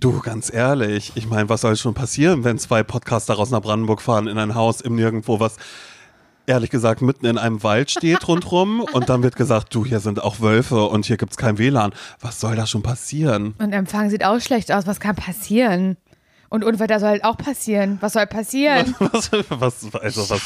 Du, 0.00 0.20
ganz 0.20 0.50
ehrlich, 0.50 1.12
ich 1.14 1.28
meine, 1.28 1.50
was 1.50 1.60
soll 1.60 1.76
schon 1.76 1.92
passieren, 1.92 2.42
wenn 2.42 2.58
zwei 2.58 2.82
Podcaster 2.82 3.38
aus 3.38 3.50
nach 3.50 3.60
Brandenburg 3.60 4.00
fahren 4.00 4.28
in 4.28 4.38
ein 4.38 4.54
Haus 4.54 4.80
im 4.80 4.94
Nirgendwo, 4.94 5.40
was 5.40 5.58
ehrlich 6.46 6.70
gesagt 6.70 7.02
mitten 7.02 7.26
in 7.26 7.36
einem 7.36 7.62
Wald 7.62 7.90
steht 7.90 8.26
rundrum 8.26 8.80
und 8.94 9.10
dann 9.10 9.22
wird 9.22 9.36
gesagt, 9.36 9.74
du, 9.74 9.84
hier 9.84 10.00
sind 10.00 10.22
auch 10.22 10.40
Wölfe 10.40 10.86
und 10.86 11.04
hier 11.04 11.18
gibt's 11.18 11.36
kein 11.36 11.58
WLAN. 11.58 11.92
Was 12.18 12.40
soll 12.40 12.56
da 12.56 12.66
schon 12.66 12.82
passieren? 12.82 13.54
Und 13.58 13.74
Empfang 13.74 14.08
sieht 14.08 14.24
auch 14.24 14.40
schlecht 14.40 14.72
aus. 14.72 14.86
Was 14.86 15.00
kann 15.00 15.16
passieren? 15.16 15.98
Und 16.48 16.64
Unwetter 16.64 16.98
soll 16.98 17.10
halt 17.10 17.24
auch 17.24 17.36
passieren. 17.36 17.98
Was 18.00 18.14
soll 18.14 18.26
passieren? 18.26 18.94
Was, 19.12 19.30
was, 19.50 19.94
also 19.94 20.30
was, 20.30 20.42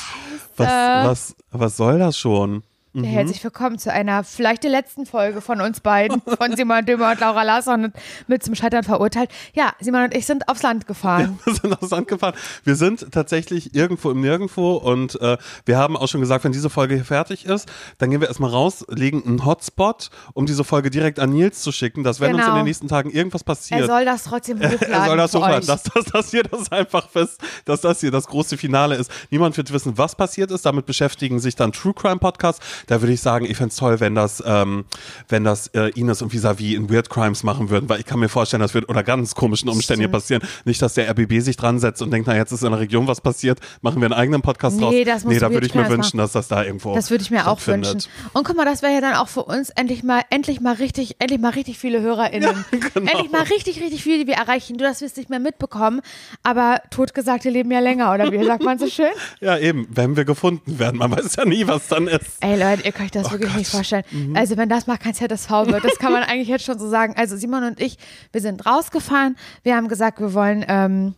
was, 0.57 0.68
was, 0.68 1.36
was 1.52 1.77
soll 1.77 2.00
das 2.00 2.18
schon? 2.18 2.64
Mhm. 2.97 3.03
Herzlich 3.03 3.43
willkommen 3.43 3.77
zu 3.77 3.91
einer 3.91 4.23
vielleicht 4.23 4.63
der 4.63 4.71
letzten 4.71 5.05
Folge 5.05 5.41
von 5.41 5.61
uns 5.61 5.81
beiden, 5.81 6.23
von 6.39 6.57
Simon 6.57 6.87
Dümmer 6.87 7.11
und 7.11 7.19
Laura 7.19 7.43
Larsson 7.43 7.93
mit 8.29 8.45
zum 8.45 8.55
Scheitern 8.55 8.85
verurteilt. 8.85 9.31
Ja, 9.53 9.73
Simon 9.81 10.05
und 10.05 10.15
ich 10.15 10.27
sind 10.27 10.49
aufs 10.49 10.63
Land 10.63 10.87
gefahren. 10.87 11.41
Wir 11.45 11.55
sind 11.55 11.83
aufs 11.83 11.91
Land 11.91 12.07
gefahren. 12.07 12.35
Wir 12.62 12.77
sind 12.77 13.11
tatsächlich 13.11 13.75
irgendwo 13.75 14.12
im 14.12 14.21
Nirgendwo 14.21 14.77
und 14.77 15.21
äh, 15.21 15.37
wir 15.65 15.77
haben 15.77 15.97
auch 15.97 16.07
schon 16.07 16.21
gesagt, 16.21 16.45
wenn 16.45 16.52
diese 16.52 16.71
Folge 16.71 16.95
hier 16.95 17.05
fertig 17.05 17.47
ist, 17.47 17.69
dann 17.99 18.11
gehen 18.11 18.21
wir 18.21 18.29
erstmal 18.29 18.51
raus, 18.51 18.85
legen 18.88 19.24
einen 19.27 19.45
Hotspot, 19.45 20.11
um 20.35 20.47
diese 20.47 20.63
Folge 20.63 20.91
direkt 20.91 21.19
an 21.19 21.30
Nils 21.30 21.63
zu 21.63 21.73
schicken, 21.73 22.05
dass 22.05 22.21
wenn 22.21 22.30
genau. 22.30 22.38
uns 22.38 22.47
in 22.47 22.51
den 22.51 22.55
genau. 22.59 22.65
nächsten 22.65 22.88
Tagen 22.88 23.11
irgendwas 23.11 23.43
passiert. 23.43 23.80
Er 23.80 23.87
soll 23.87 24.05
das 24.05 24.23
trotzdem 24.23 24.59
hochladen. 24.59 24.88
er 24.93 25.07
soll 25.07 25.16
das 25.16 25.35
hochladen, 25.35 25.66
dass, 25.66 25.83
dass, 25.83 26.05
dass 26.05 26.30
hier 26.30 26.45
das 26.45 26.71
einfach 26.71 27.09
fest, 27.09 27.41
dass 27.65 27.80
das 27.80 28.01
hier 28.01 28.13
das 28.13 28.29
große 28.29 28.57
Finale 28.57 28.95
ist. 28.95 29.11
Niemand 29.30 29.57
wird 29.57 29.73
wissen, 29.73 29.99
was 29.99 30.15
passiert 30.15 30.52
ist. 30.52 30.65
Damit 30.65 30.87
beschäftigen 30.87 31.41
sich 31.41 31.57
dann 31.57 31.73
True 31.73 31.93
Crime 31.93 32.19
Podcasts 32.19 32.65
da 32.87 33.01
würde 33.01 33.12
ich 33.12 33.20
sagen, 33.20 33.45
ich 33.45 33.56
fände 33.56 33.70
es 33.70 33.77
toll, 33.77 34.01
wenn 34.01 34.15
das, 34.15 34.43
ähm, 34.47 34.84
wenn 35.29 35.45
das 35.45 35.69
äh, 35.69 35.91
Ines 35.98 36.23
und 36.23 36.33
Visavi 36.33 36.74
in 36.74 36.91
Weird 36.91 37.10
Crimes 37.10 37.43
machen 37.43 37.70
würden, 37.70 37.88
weil 37.88 38.01
ich 38.01 38.07
kann 38.07 38.20
mir 38.20 38.29
vorstellen, 38.29 38.60
das 38.60 38.74
wird 38.74 38.87
unter 38.87 39.02
ganz 39.02 39.34
komischen 39.34 39.69
Umständen 39.69 40.01
hier 40.01 40.10
passieren. 40.10 40.43
Nicht, 40.65 40.80
dass 40.83 40.95
der 40.95 41.09
RBB 41.10 41.41
sich 41.41 41.57
dran 41.57 41.79
setzt 41.79 42.02
und 42.02 42.10
denkt, 42.10 42.27
na, 42.27 42.37
jetzt 42.37 42.52
ist 42.52 42.62
in 42.62 42.70
der 42.70 42.80
Region 42.80 43.07
was 43.07 43.20
passiert, 43.20 43.60
machen 43.82 44.01
wir 44.01 44.07
einen 44.07 44.15
eigenen 44.15 44.43
Podcast 44.43 44.77
nee, 44.77 45.05
draus. 45.05 45.23
Das 45.23 45.24
nee, 45.24 45.38
da 45.38 45.51
würde 45.51 45.66
ich 45.66 45.74
mir 45.74 45.88
wünschen, 45.88 46.18
dass 46.18 46.32
das 46.32 46.49
da 46.49 46.65
irgendwo 46.65 46.95
Das 46.95 47.10
würde 47.10 47.23
ich 47.23 47.30
mir 47.30 47.46
auch 47.46 47.65
wünschen. 47.66 48.02
Und 48.32 48.45
guck 48.45 48.57
mal, 48.57 48.65
das 48.65 48.82
wäre 48.82 48.93
ja 48.93 49.01
dann 49.01 49.15
auch 49.15 49.29
für 49.29 49.45
uns 49.45 49.71
endlich 49.71 50.02
mal, 50.02 50.23
endlich 50.30 50.60
mal 50.60 50.74
richtig, 50.74 51.16
endlich 51.18 51.40
mal 51.40 51.51
richtig 51.51 51.79
viele 51.79 52.01
HörerInnen. 52.01 52.43
Ja, 52.43 52.79
genau. 52.95 53.10
Endlich 53.10 53.30
mal 53.30 53.43
richtig, 53.43 53.80
richtig 53.80 54.02
viele, 54.02 54.18
die 54.18 54.27
wir 54.27 54.35
erreichen. 54.35 54.77
Du, 54.77 54.85
das 54.85 55.01
wirst 55.01 55.16
nicht 55.16 55.30
mehr 55.30 55.40
mitbekommen, 55.40 56.01
aber 56.43 56.80
totgesagte 56.90 57.51
leben 57.51 57.71
ja 57.71 57.80
länger, 57.80 58.12
oder 58.12 58.30
wie 58.32 58.45
sagt 58.45 58.62
man 58.62 58.79
so 58.79 58.87
schön? 58.87 59.07
Ja, 59.40 59.59
eben, 59.59 59.87
wenn 59.90 60.16
wir 60.16 60.24
gefunden 60.24 60.79
werden. 60.79 60.99
Man 60.99 61.10
weiß 61.10 61.37
ja 61.37 61.45
nie, 61.45 61.66
was 61.66 61.88
dann 61.88 62.07
ist. 62.07 62.38
Ey 62.40 62.59
Leute, 62.59 62.74
ihr 62.83 62.93
könnt 62.93 63.15
das 63.15 63.27
oh 63.27 63.30
wirklich 63.33 63.51
Gott. 63.51 63.59
nicht 63.59 63.71
vorstellen. 63.71 64.05
Mhm. 64.11 64.37
Also 64.37 64.56
wenn 64.56 64.69
das 64.69 64.87
mal 64.87 64.97
kein 64.97 65.15
ZSV 65.15 65.50
wird, 65.67 65.84
das 65.84 65.99
kann 65.99 66.12
man 66.12 66.22
eigentlich 66.28 66.49
jetzt 66.49 66.65
schon 66.65 66.78
so 66.78 66.89
sagen. 66.89 67.15
Also 67.17 67.37
Simon 67.37 67.65
und 67.65 67.81
ich, 67.81 67.99
wir 68.33 68.41
sind 68.41 68.65
rausgefahren. 68.65 69.37
Wir 69.62 69.77
haben 69.77 69.89
gesagt, 69.89 70.21
wir 70.21 70.34
wollen 70.34 70.65
ähm, 70.69 71.15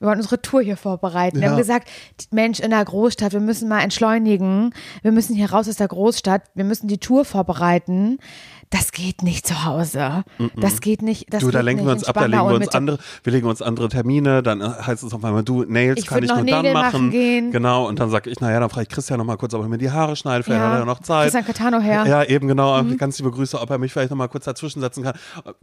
wir 0.00 0.08
wollen 0.08 0.18
unsere 0.18 0.40
Tour 0.40 0.62
hier 0.62 0.78
vorbereiten. 0.78 1.36
Ja. 1.36 1.42
Wir 1.42 1.50
haben 1.50 1.58
gesagt, 1.58 1.90
Mensch, 2.30 2.58
in 2.58 2.70
der 2.70 2.82
Großstadt, 2.82 3.34
wir 3.34 3.40
müssen 3.40 3.68
mal 3.68 3.82
entschleunigen. 3.82 4.72
Wir 5.02 5.12
müssen 5.12 5.36
hier 5.36 5.50
raus 5.50 5.68
aus 5.68 5.76
der 5.76 5.88
Großstadt. 5.88 6.42
Wir 6.54 6.64
müssen 6.64 6.88
die 6.88 6.96
Tour 6.96 7.26
vorbereiten 7.26 8.18
das 8.70 8.92
geht 8.92 9.24
nicht 9.24 9.46
zu 9.46 9.64
Hause. 9.64 10.24
Mm 10.38 10.44
-mm. 10.44 10.60
Das 10.60 10.80
geht 10.80 11.02
nicht. 11.02 11.32
Das 11.32 11.40
du, 11.40 11.50
da 11.50 11.60
lenken 11.60 11.84
wir 11.84 11.92
uns 11.92 12.04
ab, 12.04 12.14
da 12.14 12.26
legen 12.26 12.48
wir 12.48 12.54
uns 12.54 12.68
andere, 12.68 12.98
wir 13.24 13.32
legen 13.32 13.48
uns 13.48 13.62
andere 13.62 13.88
Termine, 13.88 14.44
dann 14.44 14.62
heißt 14.62 15.02
es 15.02 15.12
auf 15.12 15.24
einmal, 15.24 15.42
du, 15.42 15.64
Nails 15.64 15.98
ich 15.98 16.06
kann 16.06 16.22
ich 16.22 16.30
nur 16.30 16.42
Nägel 16.42 16.62
dann 16.62 16.72
machen. 16.72 16.84
machen 16.84 17.10
gehen. 17.10 17.50
Genau, 17.50 17.88
und 17.88 17.98
dann 17.98 18.10
sage 18.10 18.30
ich, 18.30 18.38
naja, 18.40 18.60
dann 18.60 18.70
frage 18.70 18.84
ich 18.84 18.88
Christian 18.88 19.18
noch 19.18 19.26
mal 19.26 19.36
kurz, 19.36 19.54
ob 19.54 19.62
er 19.62 19.68
mir 19.68 19.78
die 19.78 19.90
Haare 19.90 20.14
schneidet, 20.14 20.44
vielleicht 20.44 20.60
ja. 20.60 20.70
hat 20.70 20.78
er 20.78 20.84
noch 20.84 21.00
Zeit. 21.00 21.24
Christian 21.32 21.44
Catano 21.44 21.80
her. 21.80 22.06
Ja, 22.06 22.22
eben 22.22 22.46
genau, 22.46 22.80
mhm. 22.80 22.96
ganz 22.96 23.18
liebe 23.18 23.32
Grüße, 23.32 23.60
ob 23.60 23.70
er 23.70 23.78
mich 23.78 23.92
vielleicht 23.92 24.10
noch 24.10 24.16
mal 24.16 24.28
kurz 24.28 24.44
dazwischen 24.44 24.80
setzen 24.80 25.02
kann, 25.02 25.14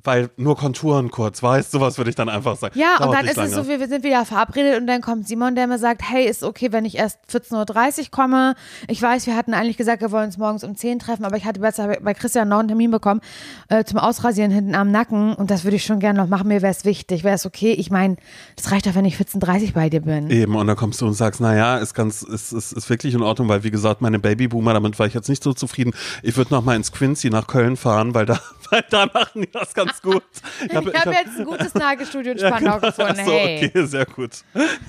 weil 0.03 0.29
nur 0.35 0.57
Konturen 0.57 1.09
kurz, 1.09 1.41
weißt 1.41 1.73
du, 1.73 1.79
sowas 1.79 1.97
würde 1.97 2.09
ich 2.09 2.15
dann 2.15 2.27
einfach 2.27 2.57
sagen. 2.57 2.77
Ja, 2.77 2.97
Dauert 2.97 3.09
und 3.09 3.15
dann 3.15 3.25
ist 3.25 3.37
lange. 3.37 3.49
es 3.49 3.55
so, 3.55 3.67
wir 3.69 3.87
sind 3.87 4.03
wieder 4.03 4.25
verabredet 4.25 4.81
und 4.81 4.87
dann 4.87 5.01
kommt 5.01 5.29
Simon, 5.29 5.55
der 5.55 5.67
mir 5.67 5.79
sagt, 5.79 6.01
hey, 6.03 6.27
ist 6.27 6.43
okay, 6.43 6.73
wenn 6.73 6.83
ich 6.83 6.97
erst 6.97 7.19
14.30 7.31 7.99
Uhr 7.99 8.05
komme. 8.11 8.55
Ich 8.89 9.01
weiß, 9.01 9.27
wir 9.27 9.37
hatten 9.37 9.53
eigentlich 9.53 9.77
gesagt, 9.77 10.01
wir 10.01 10.11
wollen 10.11 10.25
uns 10.25 10.37
morgens 10.37 10.65
um 10.65 10.75
10 10.75 10.99
treffen, 10.99 11.23
aber 11.23 11.37
ich 11.37 11.45
hatte 11.45 11.61
besser 11.61 11.97
bei 12.01 12.13
Christian 12.13 12.49
noch 12.49 12.59
einen 12.59 12.67
Termin 12.67 12.91
bekommen. 12.97 13.21
Äh, 13.69 13.83
zum 13.83 13.99
Ausrasieren 13.99 14.51
hinten 14.51 14.75
am 14.75 14.91
Nacken 14.91 15.33
und 15.33 15.51
das 15.51 15.63
würde 15.63 15.75
ich 15.75 15.83
schon 15.83 15.99
gerne 15.99 16.19
noch 16.19 16.27
machen. 16.27 16.47
Mir 16.47 16.61
wäre 16.61 16.71
es 16.71 16.85
wichtig, 16.85 17.23
wäre 17.23 17.35
es 17.35 17.45
okay. 17.45 17.71
Ich 17.71 17.91
meine, 17.91 18.17
das 18.55 18.71
reicht 18.71 18.85
doch, 18.87 18.95
wenn 18.95 19.05
ich 19.05 19.15
14:30 19.15 19.73
bei 19.73 19.89
dir 19.89 20.01
bin. 20.01 20.29
Eben, 20.29 20.55
und 20.55 20.67
dann 20.67 20.75
kommst 20.75 21.01
du 21.01 21.07
und 21.07 21.13
sagst, 21.13 21.41
naja, 21.41 21.77
ist 21.77 21.93
ganz, 21.93 22.21
ist, 22.23 22.51
ist, 22.51 22.71
ist 22.73 22.89
wirklich 22.89 23.13
in 23.13 23.21
Ordnung, 23.21 23.47
weil 23.47 23.63
wie 23.63 23.71
gesagt, 23.71 24.01
meine 24.01 24.19
Babyboomer, 24.19 24.73
damit 24.73 24.97
war 24.99 25.07
ich 25.07 25.13
jetzt 25.13 25.29
nicht 25.29 25.43
so 25.43 25.53
zufrieden. 25.53 25.93
Ich 26.23 26.37
würde 26.37 26.53
noch 26.53 26.63
mal 26.63 26.75
ins 26.75 26.91
Quincy 26.91 27.29
nach 27.29 27.47
Köln 27.47 27.77
fahren, 27.77 28.13
weil 28.13 28.25
da, 28.25 28.39
weil 28.69 28.83
da 28.89 29.05
machen 29.05 29.41
die 29.41 29.51
das 29.51 29.73
ganz 29.73 30.01
gut. 30.01 30.23
Ich 30.67 30.75
habe 30.75 30.91
hab, 30.93 31.05
hab 31.05 31.13
jetzt 31.13 31.39
ein 31.39 31.45
gutes 31.45 31.73
Nagelstudio 31.73 32.33
in 32.33 32.39
Spandau 32.39 32.73
ja, 32.73 32.77
genau. 32.77 32.87
gefunden. 32.87 33.25
So, 33.25 33.31
hey. 33.31 33.71
okay, 33.73 33.85
sehr 33.85 34.05
gut. 34.05 34.31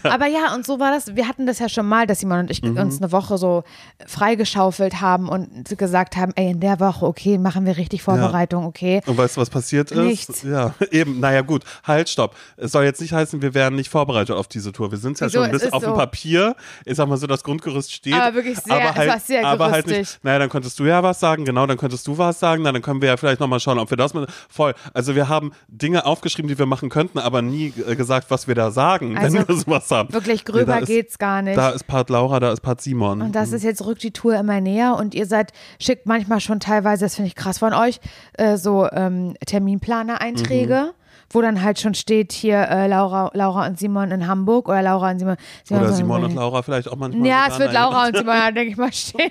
Aber 0.03 0.27
ja, 0.27 0.55
und 0.55 0.67
so 0.67 0.79
war 0.81 0.91
das. 0.91 1.15
Wir 1.15 1.29
hatten 1.29 1.47
das 1.47 1.59
ja 1.59 1.69
schon 1.69 1.87
mal, 1.87 2.07
dass 2.07 2.21
Simon 2.21 2.41
und 2.41 2.51
ich 2.51 2.63
mhm. 2.63 2.77
uns 2.77 3.01
eine 3.01 3.13
Woche 3.13 3.39
so 3.39 3.65
freigeschaufelt 4.07 5.01
haben 5.01 5.29
und 5.29 5.77
gesagt 5.79 6.17
haben, 6.17 6.33
ey, 6.37 6.51
in 6.51 6.61
der 6.61 6.81
Woche, 6.81 7.07
okay, 7.07 7.39
machen 7.39 7.67
wir 7.67 7.77
richtig 7.77 8.03
Vorbereitung, 8.03 8.63
ja. 8.63 8.69
okay. 8.69 9.01
Und 9.07 9.17
weißt 9.17 9.37
du, 9.37 9.41
was 9.41 9.51
passiert 9.51 9.91
ist? 9.91 9.99
Nichts. 9.99 10.43
Ja, 10.43 10.75
eben, 10.91 11.21
naja 11.21 11.43
gut, 11.43 11.65
halt, 11.85 12.09
stopp. 12.09 12.35
Es 12.57 12.73
soll 12.73 12.85
jetzt 12.85 13.01
nicht 13.01 13.13
heißen, 13.13 13.43
wir 13.43 13.55
wären 13.55 13.75
nicht 13.75 13.91
vorbereitet 13.91 14.35
auf 14.35 14.49
diese 14.49 14.73
Tour. 14.73 14.91
Wir 14.91 14.99
sind 14.99 15.21
ja 15.21 15.27
Wieso? 15.27 15.43
schon 15.43 15.51
bis 15.51 15.73
auf 15.73 15.83
so. 15.83 15.91
dem 15.91 15.97
Papier. 15.97 16.57
Ich 16.85 16.97
sag 16.97 17.09
mal 17.09 17.17
so, 17.17 17.27
das 17.27 17.43
Grundgerüst 17.43 17.93
steht. 17.93 18.15
Aber 18.15 18.35
wirklich 18.35 18.59
sehr, 18.59 18.75
aber 18.75 18.95
halt, 18.95 19.09
es 19.09 19.13
war 19.13 19.21
sehr 19.21 19.47
aber 19.47 19.71
halt 19.71 19.87
nicht, 19.87 20.19
Naja, 20.23 20.39
dann 20.39 20.49
könntest 20.49 20.79
du 20.79 20.85
ja 20.85 21.03
was 21.03 21.21
sagen, 21.21 21.45
genau, 21.45 21.67
dann 21.67 21.77
könntest 21.77 22.07
du 22.07 22.19
was 22.19 22.41
sagen, 22.41 22.65
dann 22.65 22.81
können 22.83 23.01
wir 23.01 23.09
ja 23.09 23.17
vielleicht 23.17 23.41
nochmal 23.41 23.61
schauen, 23.61 23.68
ob 23.77 23.91
wir 23.91 23.97
das 23.97 24.15
mit, 24.15 24.31
voll. 24.49 24.75
Also 24.95 25.17
wir 25.17 25.29
haben 25.29 25.53
Dinge 25.67 26.07
aufgeschrieben, 26.07 26.49
die 26.49 26.59
wir 26.59 26.67
machen 26.67 26.89
könnten, 26.89 27.19
aber 27.19 27.43
nie 27.43 27.75
äh, 27.87 27.97
gesagt, 27.97 28.31
was 28.31 28.47
wir 28.47 28.55
da 28.55 28.71
sagen, 28.71 29.19
also 29.19 29.37
wenn 29.37 29.49
wir 29.49 29.57
sowas 29.57 29.91
haben. 29.91 30.13
Wirklich 30.13 30.45
gröber 30.45 30.81
nee, 30.81 30.87
geht's 30.87 31.15
ist, 31.15 31.19
gar 31.19 31.43
nicht. 31.43 31.59
Da 31.59 31.71
ist 31.71 31.87
Part 31.89 32.09
Laura, 32.09 32.39
da 32.39 32.53
ist 32.53 32.61
Part 32.61 32.81
Simon. 32.81 33.21
Und 33.21 33.35
das 33.35 33.51
mhm. 33.51 33.57
ist 33.57 33.65
jetzt 33.65 33.85
rückt 33.85 34.03
die 34.05 34.13
Tour 34.13 34.37
immer 34.37 34.61
näher 34.61 34.97
und 34.97 35.15
ihr 35.15 35.27
seid, 35.27 35.53
schickt 35.81 36.07
manchmal 36.07 36.41
schon 36.41 36.61
teilweise, 36.61 37.05
das 37.05 37.17
finde 37.17 37.29
ich 37.29 37.35
krass 37.35 37.59
von 37.59 37.75
euch, 37.75 38.01
äh, 38.35 38.57
so 38.57 38.89
ähm, 38.91 39.35
Terminplaner-Einträge. 39.45 40.93
Mhm 40.93 40.99
wo 41.31 41.43
dann 41.43 41.63
halt 41.63 41.79
schon 41.79 41.95
steht 41.95 42.33
hier 42.33 42.69
äh, 42.69 42.87
Laura, 42.87 43.31
Laura 43.35 43.67
und 43.67 43.79
Simon 43.79 44.11
in 44.11 44.27
Hamburg 44.27 44.69
oder 44.69 44.83
Laura 44.83 45.11
und 45.11 45.19
Simon. 45.19 45.37
Simon 45.65 45.83
oder 45.83 45.93
Simon 45.93 46.25
und 46.25 46.35
Laura 46.35 46.63
vielleicht 46.63 46.89
auch 46.89 46.97
manchmal. 46.97 47.27
Ja, 47.27 47.47
es 47.49 47.59
wird 47.59 47.73
Laura 47.73 48.07
und 48.07 48.17
Simon, 48.17 48.55
denke 48.55 48.71
ich 48.71 48.77
mal, 48.77 48.93
stehen. 48.93 49.31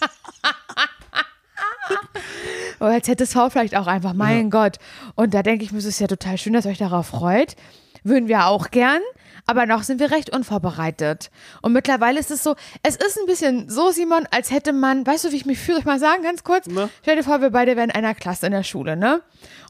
Oder 2.80 2.92
als 2.92 3.06
ZSV 3.06 3.36
vielleicht 3.50 3.76
auch 3.76 3.86
einfach, 3.86 4.12
mein 4.12 4.44
ja. 4.44 4.50
Gott. 4.50 4.76
Und 5.14 5.34
da 5.34 5.42
denke 5.42 5.64
ich 5.64 5.72
mir, 5.72 5.78
es 5.78 5.84
ist 5.84 6.00
ja 6.00 6.06
total 6.06 6.38
schön, 6.38 6.52
dass 6.52 6.64
ihr 6.64 6.70
euch 6.72 6.78
darauf 6.78 7.06
freut. 7.06 7.56
Würden 8.04 8.28
wir 8.28 8.46
auch 8.46 8.70
gern. 8.70 9.00
Aber 9.46 9.66
noch 9.66 9.82
sind 9.82 10.00
wir 10.00 10.10
recht 10.10 10.34
unvorbereitet. 10.34 11.30
Und 11.62 11.72
mittlerweile 11.72 12.18
ist 12.18 12.30
es 12.30 12.42
so, 12.42 12.56
es 12.82 12.96
ist 12.96 13.18
ein 13.18 13.26
bisschen 13.26 13.70
so, 13.70 13.90
Simon, 13.90 14.26
als 14.30 14.50
hätte 14.50 14.72
man, 14.72 15.06
weißt 15.06 15.24
du, 15.24 15.32
wie 15.32 15.36
ich 15.36 15.46
mich 15.46 15.58
fühle? 15.58 15.78
Ich 15.78 15.84
mal 15.84 16.00
sagen, 16.00 16.22
ganz 16.22 16.42
kurz. 16.44 16.66
Na? 16.68 16.88
Stell 17.02 17.16
dir 17.16 17.22
vor, 17.22 17.40
wir 17.40 17.50
beide 17.50 17.76
wären 17.76 17.90
in 17.90 17.94
einer 17.94 18.14
Klasse 18.14 18.46
in 18.46 18.52
der 18.52 18.64
Schule, 18.64 18.96
ne? 18.96 19.22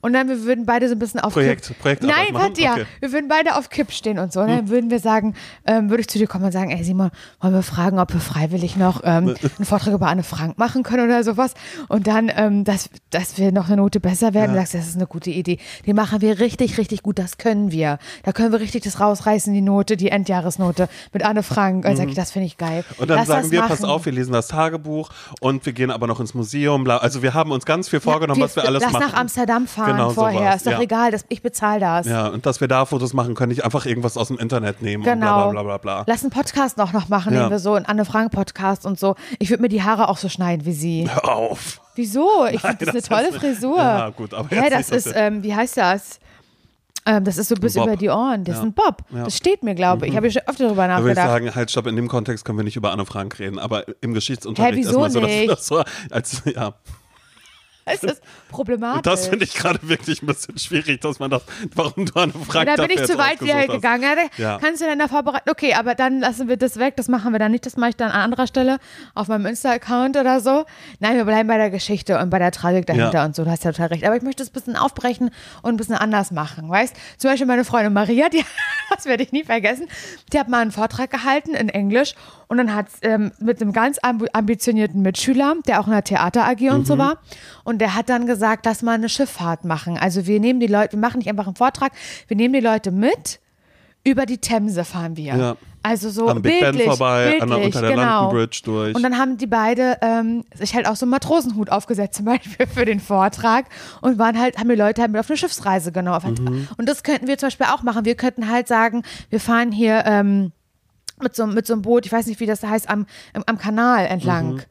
Und 0.02 0.12
dann 0.12 0.28
wir 0.28 0.44
würden 0.44 0.66
beide 0.66 0.88
so 0.88 0.94
ein 0.94 0.98
bisschen 0.98 1.20
auf 1.20 1.32
Projekt, 1.32 1.66
Kipp. 1.66 1.78
Projekt 1.78 2.02
Nein, 2.02 2.28
warte 2.32 2.60
ja. 2.60 2.72
Okay. 2.72 2.86
Wir 3.00 3.12
würden 3.12 3.28
beide 3.28 3.56
auf 3.56 3.70
Kipp 3.70 3.90
stehen 3.90 4.18
und 4.18 4.32
so. 4.32 4.40
Und 4.40 4.48
dann 4.48 4.60
hm. 4.60 4.68
würden 4.68 4.90
wir 4.90 5.00
sagen, 5.00 5.34
ähm, 5.66 5.90
würde 5.90 6.02
ich 6.02 6.08
zu 6.08 6.18
dir 6.18 6.26
kommen 6.26 6.44
und 6.44 6.52
sagen, 6.52 6.70
ey 6.70 6.84
Simon, 6.84 7.10
wollen 7.40 7.54
wir 7.54 7.62
fragen, 7.62 7.98
ob 7.98 8.12
wir 8.12 8.20
freiwillig 8.20 8.76
noch 8.76 9.00
ähm, 9.04 9.34
einen 9.40 9.64
Vortrag 9.64 9.92
über 9.94 10.08
Anne 10.08 10.22
Frank 10.22 10.58
machen 10.58 10.82
können 10.82 11.06
oder 11.06 11.24
sowas. 11.24 11.54
Und 11.88 12.06
dann, 12.06 12.30
ähm, 12.34 12.64
dass, 12.64 12.88
dass 13.10 13.38
wir 13.38 13.52
noch 13.52 13.66
eine 13.66 13.76
Note 13.76 14.00
besser 14.00 14.32
werden. 14.32 14.54
Ja. 14.54 14.60
Du 14.60 14.60
sagst, 14.60 14.74
das 14.74 14.88
ist 14.88 14.96
eine 14.96 15.06
gute 15.06 15.30
Idee. 15.30 15.58
Die 15.86 15.92
machen 15.92 16.20
wir 16.20 16.38
richtig, 16.38 16.78
richtig 16.78 17.02
gut. 17.02 17.18
Das 17.18 17.38
können 17.38 17.72
wir. 17.72 17.98
Da 18.22 18.32
können 18.32 18.52
wir 18.52 18.60
richtig 18.60 18.84
das 18.84 19.00
rausreißen, 19.00 19.52
die 19.52 19.60
Note, 19.66 19.98
die 19.98 20.08
Endjahresnote 20.08 20.88
mit 21.12 21.22
Anne 21.24 21.42
Frank. 21.42 21.84
Und 21.84 21.92
mhm. 21.92 21.96
sag 21.96 22.08
ich, 22.08 22.14
das 22.14 22.30
finde 22.30 22.46
ich 22.46 22.56
geil. 22.56 22.84
Und 22.96 23.10
dann 23.10 23.18
Lass 23.18 23.26
sagen 23.26 23.50
wir, 23.50 23.60
machen. 23.60 23.68
pass 23.68 23.84
auf, 23.84 24.06
wir 24.06 24.12
lesen 24.12 24.32
das 24.32 24.48
Tagebuch 24.48 25.10
und 25.40 25.66
wir 25.66 25.74
gehen 25.74 25.90
aber 25.90 26.06
noch 26.06 26.20
ins 26.20 26.32
Museum. 26.32 26.88
Also 26.88 27.22
wir 27.22 27.34
haben 27.34 27.50
uns 27.50 27.66
ganz 27.66 27.88
viel 27.88 28.00
vorgenommen, 28.00 28.40
ja, 28.40 28.46
wir, 28.46 28.48
was 28.48 28.56
wir 28.56 28.64
alles 28.64 28.82
lass 28.82 28.92
machen. 28.92 29.02
Lass 29.02 29.12
nach 29.12 29.20
Amsterdam 29.20 29.66
fahren 29.66 29.92
genau 29.92 30.10
vorher. 30.10 30.40
Sowas. 30.40 30.56
Ist 30.56 30.66
doch 30.66 30.72
ja. 30.72 30.80
egal, 30.80 31.10
das, 31.10 31.26
ich 31.28 31.42
bezahle 31.42 31.80
das. 31.80 32.06
Ja, 32.06 32.28
und 32.28 32.46
dass 32.46 32.60
wir 32.60 32.68
da 32.68 32.86
Fotos 32.86 33.12
machen 33.12 33.34
können, 33.34 33.50
nicht 33.50 33.64
einfach 33.64 33.84
irgendwas 33.84 34.16
aus 34.16 34.28
dem 34.28 34.38
Internet 34.38 34.80
nehmen 34.80 35.04
genau. 35.04 35.48
und 35.48 35.52
bla 35.52 35.62
bla 35.62 35.76
bla 35.76 35.78
bla. 35.78 36.04
Lass 36.06 36.22
einen 36.22 36.30
Podcast 36.30 36.78
noch, 36.78 36.92
noch 36.92 37.08
machen, 37.08 37.34
ja. 37.34 37.40
nehmen 37.40 37.50
wir 37.50 37.58
so, 37.58 37.74
einen 37.74 37.86
Anne 37.86 38.04
Frank 38.04 38.32
Podcast 38.32 38.86
und 38.86 38.98
so. 38.98 39.16
Ich 39.38 39.50
würde 39.50 39.62
mir 39.62 39.68
die 39.68 39.82
Haare 39.82 40.08
auch 40.08 40.18
so 40.18 40.28
schneiden 40.28 40.64
wie 40.64 40.72
sie. 40.72 41.08
Hör 41.12 41.28
auf. 41.28 41.80
Wieso? 41.94 42.46
Ich 42.50 42.60
finde 42.60 42.84
das, 42.84 42.88
eine 42.90 43.02
tolle 43.02 43.32
Frisur. 43.32 43.78
Ja, 43.78 44.10
gut, 44.10 44.34
aber 44.34 44.54
ja, 44.54 44.70
das 44.70 44.90
ist, 44.90 45.10
ähm, 45.14 45.42
wie 45.42 45.54
heißt 45.54 45.76
das? 45.76 46.20
Ähm, 47.06 47.22
das 47.22 47.38
ist 47.38 47.48
so 47.48 47.54
bis 47.54 47.76
über 47.76 47.96
die 47.96 48.08
Ohren. 48.08 48.42
Das 48.44 48.56
ja. 48.56 48.62
ist 48.62 48.66
ein 48.66 48.72
Bob. 48.72 49.02
Ja. 49.10 49.24
Das 49.24 49.36
steht 49.36 49.62
mir, 49.62 49.74
glaube 49.74 50.06
ich. 50.06 50.12
Ich 50.12 50.16
habe 50.16 50.30
schon 50.30 50.42
öfter 50.46 50.64
darüber 50.64 50.88
nachgedacht. 50.88 50.98
Da 50.98 51.04
würde 51.04 51.20
ich 51.20 51.50
sagen, 51.50 51.54
halt, 51.54 51.70
stopp, 51.70 51.86
in 51.86 51.96
dem 51.96 52.08
Kontext 52.08 52.44
können 52.44 52.58
wir 52.58 52.64
nicht 52.64 52.76
über 52.76 52.90
Anne 52.90 53.06
Frank 53.06 53.38
reden, 53.38 53.58
aber 53.58 53.84
im 54.00 54.12
Geschichtsunterricht 54.12 54.76
wieso 54.76 55.02
erstmal 55.02 55.24
nicht? 55.24 55.42
so, 55.42 55.46
dass, 55.48 55.58
das 55.58 55.66
so 55.66 56.10
als, 56.10 56.42
ja. 56.54 56.74
Das 57.86 58.02
ist 58.02 58.22
problematisch. 58.50 58.96
Und 58.96 59.06
das 59.06 59.28
finde 59.28 59.44
ich 59.44 59.54
gerade 59.54 59.78
wirklich 59.88 60.22
ein 60.22 60.26
bisschen 60.26 60.58
schwierig, 60.58 61.00
dass 61.00 61.18
man 61.20 61.30
das, 61.30 61.42
warum 61.74 62.04
du 62.06 62.14
eine 62.18 62.32
Frage 62.32 62.72
Da 62.76 62.82
bin 62.86 62.90
ich 62.98 63.04
zu 63.04 63.16
weit 63.16 63.40
wieder 63.40 63.66
gegangen. 63.66 64.02
Ja, 64.02 64.14
da 64.16 64.42
Ja. 64.42 64.58
Kannst 64.58 64.80
du 64.82 64.86
denn 64.86 64.98
da 64.98 65.06
vorbereiten? 65.08 65.48
Okay, 65.50 65.74
aber 65.74 65.94
dann 65.94 66.18
lassen 66.20 66.48
wir 66.48 66.56
das 66.56 66.78
weg. 66.78 66.96
Das 66.96 67.06
machen 67.08 67.32
wir 67.32 67.38
dann 67.38 67.52
nicht. 67.52 67.64
Das 67.64 67.76
mache 67.76 67.90
ich 67.90 67.96
dann 67.96 68.10
an 68.10 68.20
anderer 68.22 68.46
Stelle 68.48 68.78
auf 69.14 69.28
meinem 69.28 69.46
Insta-Account 69.46 70.16
oder 70.16 70.40
so. 70.40 70.64
Nein, 70.98 71.16
wir 71.16 71.24
bleiben 71.24 71.48
bei 71.48 71.58
der 71.58 71.70
Geschichte 71.70 72.18
und 72.18 72.28
bei 72.30 72.38
der 72.40 72.50
Tragik 72.50 72.86
dahinter 72.86 73.12
Ja. 73.12 73.24
und 73.24 73.36
so. 73.36 73.44
Du 73.44 73.50
hast 73.50 73.64
ja 73.64 73.70
total 73.72 73.88
recht. 73.88 74.04
Aber 74.04 74.16
ich 74.16 74.22
möchte 74.22 74.42
es 74.42 74.50
ein 74.50 74.52
bisschen 74.52 74.76
aufbrechen 74.76 75.30
und 75.62 75.74
ein 75.74 75.76
bisschen 75.76 75.94
anders 75.94 76.32
machen. 76.32 76.68
Weißt 76.68 76.94
Zum 77.18 77.30
Beispiel 77.30 77.46
meine 77.46 77.64
Freundin 77.64 77.92
Maria, 77.92 78.28
die, 78.28 78.44
das 78.94 79.04
werde 79.06 79.22
ich 79.22 79.30
nie 79.32 79.44
vergessen, 79.44 79.86
die 80.32 80.38
hat 80.40 80.48
mal 80.48 80.60
einen 80.60 80.72
Vortrag 80.72 81.10
gehalten 81.10 81.54
in 81.54 81.68
Englisch 81.68 82.14
und 82.48 82.58
dann 82.58 82.74
hat 82.74 82.86
ähm, 83.02 83.32
mit 83.40 83.60
einem 83.60 83.72
ganz 83.72 83.98
amb 83.98 84.24
ambitionierten 84.32 85.02
Mitschüler, 85.02 85.54
der 85.66 85.80
auch 85.80 85.86
in 85.86 85.92
der 85.92 86.04
Theater 86.04 86.44
AG 86.46 86.60
und 86.70 86.80
Mhm. 86.80 86.84
so 86.84 86.98
war, 86.98 87.18
und 87.64 87.75
der 87.78 87.94
hat 87.94 88.08
dann 88.08 88.26
gesagt, 88.26 88.66
lass 88.66 88.82
mal 88.82 88.92
eine 88.92 89.08
Schifffahrt 89.08 89.64
machen. 89.64 89.98
Also 89.98 90.26
wir 90.26 90.40
nehmen 90.40 90.60
die 90.60 90.66
Leute, 90.66 90.92
wir 90.92 91.00
machen 91.00 91.18
nicht 91.18 91.28
einfach 91.28 91.46
einen 91.46 91.56
Vortrag, 91.56 91.92
wir 92.28 92.36
nehmen 92.36 92.54
die 92.54 92.60
Leute 92.60 92.90
mit, 92.90 93.40
über 94.04 94.24
die 94.24 94.38
Themse 94.38 94.84
fahren 94.84 95.16
wir. 95.16 95.36
Ja. 95.36 95.56
Also 95.82 96.10
so 96.10 96.28
Am 96.28 96.42
Big 96.42 96.60
Ben 96.60 96.72
bildlich, 96.72 96.88
vorbei, 96.88 97.38
bildlich, 97.38 97.42
an 97.42 97.48
der, 97.48 97.64
unter 97.64 97.80
der 97.80 97.90
genau. 97.90 98.22
London 98.22 98.38
Bridge 98.38 98.60
durch. 98.64 98.94
Und 98.94 99.02
dann 99.02 99.18
haben 99.18 99.36
die 99.36 99.46
beide 99.46 99.98
ähm, 100.00 100.44
sich 100.54 100.74
halt 100.74 100.86
auch 100.86 100.96
so 100.96 101.06
einen 101.06 101.10
Matrosenhut 101.10 101.70
aufgesetzt, 101.70 102.16
zum 102.16 102.24
Beispiel 102.26 102.66
für 102.66 102.84
den 102.84 102.98
Vortrag 102.98 103.66
und 104.00 104.18
waren 104.18 104.38
halt, 104.38 104.58
haben 104.58 104.68
die 104.68 104.74
Leute 104.74 105.02
halt 105.02 105.12
mit 105.12 105.20
auf 105.20 105.30
eine 105.30 105.36
Schiffsreise 105.36 105.92
genommen. 105.92 106.34
Mhm. 106.40 106.68
Und 106.76 106.88
das 106.88 107.04
könnten 107.04 107.28
wir 107.28 107.38
zum 107.38 107.48
Beispiel 107.48 107.66
auch 107.66 107.82
machen. 107.82 108.04
Wir 108.04 108.16
könnten 108.16 108.50
halt 108.50 108.66
sagen, 108.66 109.02
wir 109.30 109.38
fahren 109.38 109.70
hier 109.70 110.04
ähm, 110.06 110.50
mit, 111.20 111.36
so, 111.36 111.46
mit 111.46 111.66
so 111.66 111.74
einem 111.74 111.82
Boot, 111.82 112.04
ich 112.04 112.12
weiß 112.12 112.26
nicht, 112.26 112.40
wie 112.40 112.46
das 112.46 112.62
heißt, 112.62 112.88
am, 112.88 113.06
am, 113.32 113.44
am 113.46 113.58
Kanal 113.58 114.06
entlang. 114.06 114.62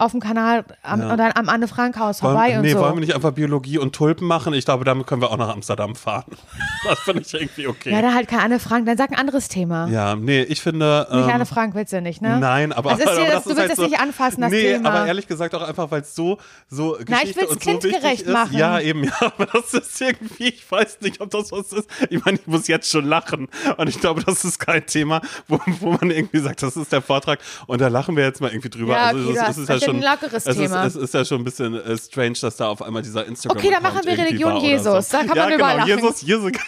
Auf 0.00 0.12
dem 0.12 0.20
Kanal 0.20 0.64
am. 0.82 1.02
Ja. 1.02 1.12
und 1.12 1.18
dann 1.18 1.32
am 1.34 1.50
Anne-Frank-Haus 1.50 2.22
wollen, 2.22 2.34
vorbei 2.34 2.56
und 2.56 2.62
nee, 2.62 2.72
so. 2.72 2.80
wollen 2.80 2.94
wir 2.94 3.00
nicht 3.00 3.14
einfach 3.14 3.32
Biologie 3.32 3.76
und 3.76 3.94
Tulpen 3.94 4.26
machen? 4.26 4.54
Ich 4.54 4.64
glaube, 4.64 4.84
damit 4.84 5.06
können 5.06 5.20
wir 5.20 5.30
auch 5.30 5.36
nach 5.36 5.50
Amsterdam 5.50 5.94
fahren. 5.94 6.24
Das 6.82 6.98
finde 7.00 7.20
ich 7.20 7.34
irgendwie 7.34 7.66
okay. 7.66 7.92
ja, 7.92 8.00
dann 8.00 8.14
halt 8.14 8.26
keine 8.26 8.42
Anne 8.44 8.58
Frank, 8.58 8.86
dann 8.86 8.96
sag 8.96 9.10
ein 9.10 9.18
anderes 9.18 9.48
Thema. 9.48 9.86
Ja, 9.88 10.16
nee, 10.16 10.40
ich 10.40 10.62
finde. 10.62 11.06
Nicht 11.10 11.24
ähm, 11.24 11.30
Anne 11.30 11.44
Frank 11.44 11.74
willst 11.74 11.92
du 11.92 12.00
nicht, 12.00 12.22
ne? 12.22 12.38
Nein, 12.40 12.72
aber, 12.72 12.90
Das 12.96 13.00
ist 13.00 13.08
aber 13.08 13.16
dir, 13.16 13.26
das, 13.26 13.34
das 13.34 13.42
du 13.44 13.48
willst 13.50 13.60
halt 13.60 13.70
das 13.72 13.76
so, 13.76 13.82
nicht 13.84 14.00
anfassen, 14.00 14.40
das 14.40 14.50
nee, 14.50 14.72
Thema. 14.72 14.88
aber 14.88 15.06
ehrlich 15.06 15.28
gesagt 15.28 15.54
auch 15.54 15.60
einfach, 15.60 15.90
weil 15.90 16.00
es 16.00 16.14
so, 16.14 16.38
so 16.68 16.96
Geschichte 16.98 17.28
ich 17.28 17.36
will's 17.36 17.50
und 17.50 17.62
so 17.62 17.70
kindgerecht 17.70 18.22
ist. 18.22 18.32
machen. 18.32 18.56
Ja, 18.56 18.80
eben, 18.80 19.04
ja, 19.04 19.12
aber 19.20 19.44
das 19.44 19.74
ist 19.74 20.00
irgendwie, 20.00 20.48
ich 20.48 20.70
weiß 20.70 21.02
nicht, 21.02 21.20
ob 21.20 21.30
das 21.30 21.52
was 21.52 21.70
ist. 21.72 21.90
Ich 22.08 22.24
meine, 22.24 22.38
ich 22.38 22.46
muss 22.46 22.66
jetzt 22.66 22.90
schon 22.90 23.04
lachen 23.04 23.48
und 23.76 23.88
ich 23.88 24.00
glaube, 24.00 24.22
das 24.24 24.42
ist 24.44 24.58
kein 24.58 24.86
Thema, 24.86 25.20
wo, 25.46 25.60
wo 25.80 25.92
man 25.92 26.10
irgendwie 26.10 26.38
sagt, 26.38 26.62
das 26.62 26.76
ist 26.78 26.92
der 26.92 27.02
Vortrag 27.02 27.40
und 27.66 27.80
da 27.82 27.88
lachen 27.88 28.16
wir 28.16 28.24
jetzt 28.24 28.40
mal 28.40 28.50
irgendwie 28.50 28.70
drüber. 28.70 28.94
Ja, 28.94 29.06
also 29.08 29.20
okay, 29.20 29.32
du 29.32 29.34
es 29.34 29.42
hast 29.42 29.58
ist 29.58 29.68
ja 29.68 29.74
vielleicht 29.76 29.89
schon, 29.90 30.04
ein 30.04 30.12
lockeres 30.12 30.46
es 30.46 30.56
Thema. 30.56 30.84
Ist, 30.84 30.96
es 30.96 31.02
ist 31.02 31.14
ja 31.14 31.24
schon 31.24 31.40
ein 31.40 31.44
bisschen 31.44 31.74
äh, 31.74 31.98
strange, 31.98 32.36
dass 32.40 32.56
da 32.56 32.68
auf 32.68 32.82
einmal 32.82 33.02
dieser 33.02 33.26
Instagram 33.26 33.58
Okay, 33.58 33.70
dann 33.70 33.82
machen 33.82 34.00
wir 34.04 34.18
Religion 34.18 34.56
Jesus. 34.56 35.08
So. 35.08 35.18
Da 35.18 35.24
kann 35.24 35.36
ja, 35.36 35.44
man 35.44 35.52
überall 35.54 35.84
genau. 35.84 35.86
Jesus, 35.86 36.22
Jesus. 36.22 36.52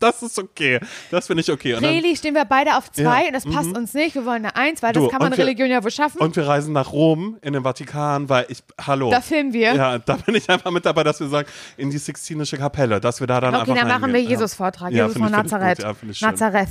Das 0.00 0.22
ist 0.22 0.38
okay. 0.38 0.80
Das 1.10 1.26
finde 1.26 1.40
ich 1.40 1.50
okay. 1.50 1.74
Und 1.74 1.84
Reli 1.84 2.14
stehen 2.16 2.34
wir 2.34 2.44
beide 2.44 2.76
auf 2.76 2.90
zwei 2.92 3.22
Ja, 3.22 3.26
und 3.26 3.32
das 3.32 3.44
passt 3.44 3.76
uns 3.76 3.94
nicht. 3.94 4.14
Wir 4.14 4.24
wollen 4.24 4.44
eine 4.44 4.56
Eins, 4.56 4.82
weil 4.82 4.92
Du, 4.92 5.02
das 5.02 5.10
kann 5.10 5.20
man 5.20 5.32
wir- 5.32 5.38
Religion 5.38 5.68
ja 5.68 5.82
wohl 5.82 5.90
schaffen. 5.90 6.18
Und 6.20 6.36
wir 6.36 6.46
reisen 6.46 6.72
nach 6.72 6.92
Rom 6.92 7.36
in 7.42 7.52
den 7.52 7.62
Vatikan, 7.62 8.28
weil 8.28 8.46
ich, 8.48 8.62
hallo. 8.86 9.10
Da 9.10 9.20
filmen 9.20 9.52
wir. 9.52 9.74
Ja, 9.74 9.98
da 9.98 10.16
bin 10.16 10.34
ich 10.36 10.48
einfach 10.48 10.70
mit 10.70 10.86
dabei, 10.86 11.02
dass 11.04 11.20
wir 11.20 11.28
sagen, 11.28 11.48
in 11.76 11.90
die 11.90 11.98
Sixtinische 11.98 12.56
Kapelle, 12.56 13.00
dass 13.00 13.20
wir 13.20 13.26
da 13.26 13.40
dann 13.40 13.54
okay, 13.54 13.72
einfach 13.72 13.74
dann 13.74 14.00
machen 14.00 14.12
wir. 14.12 14.20
Jesus-Vortrag. 14.20 14.92
Jesus 14.92 15.14
von 15.14 15.22
gut. 15.22 15.32
Nazareth. 15.32 15.78
Ja. 15.80 15.94
Nazareth. 16.20 16.68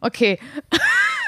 Okay. 0.00 0.38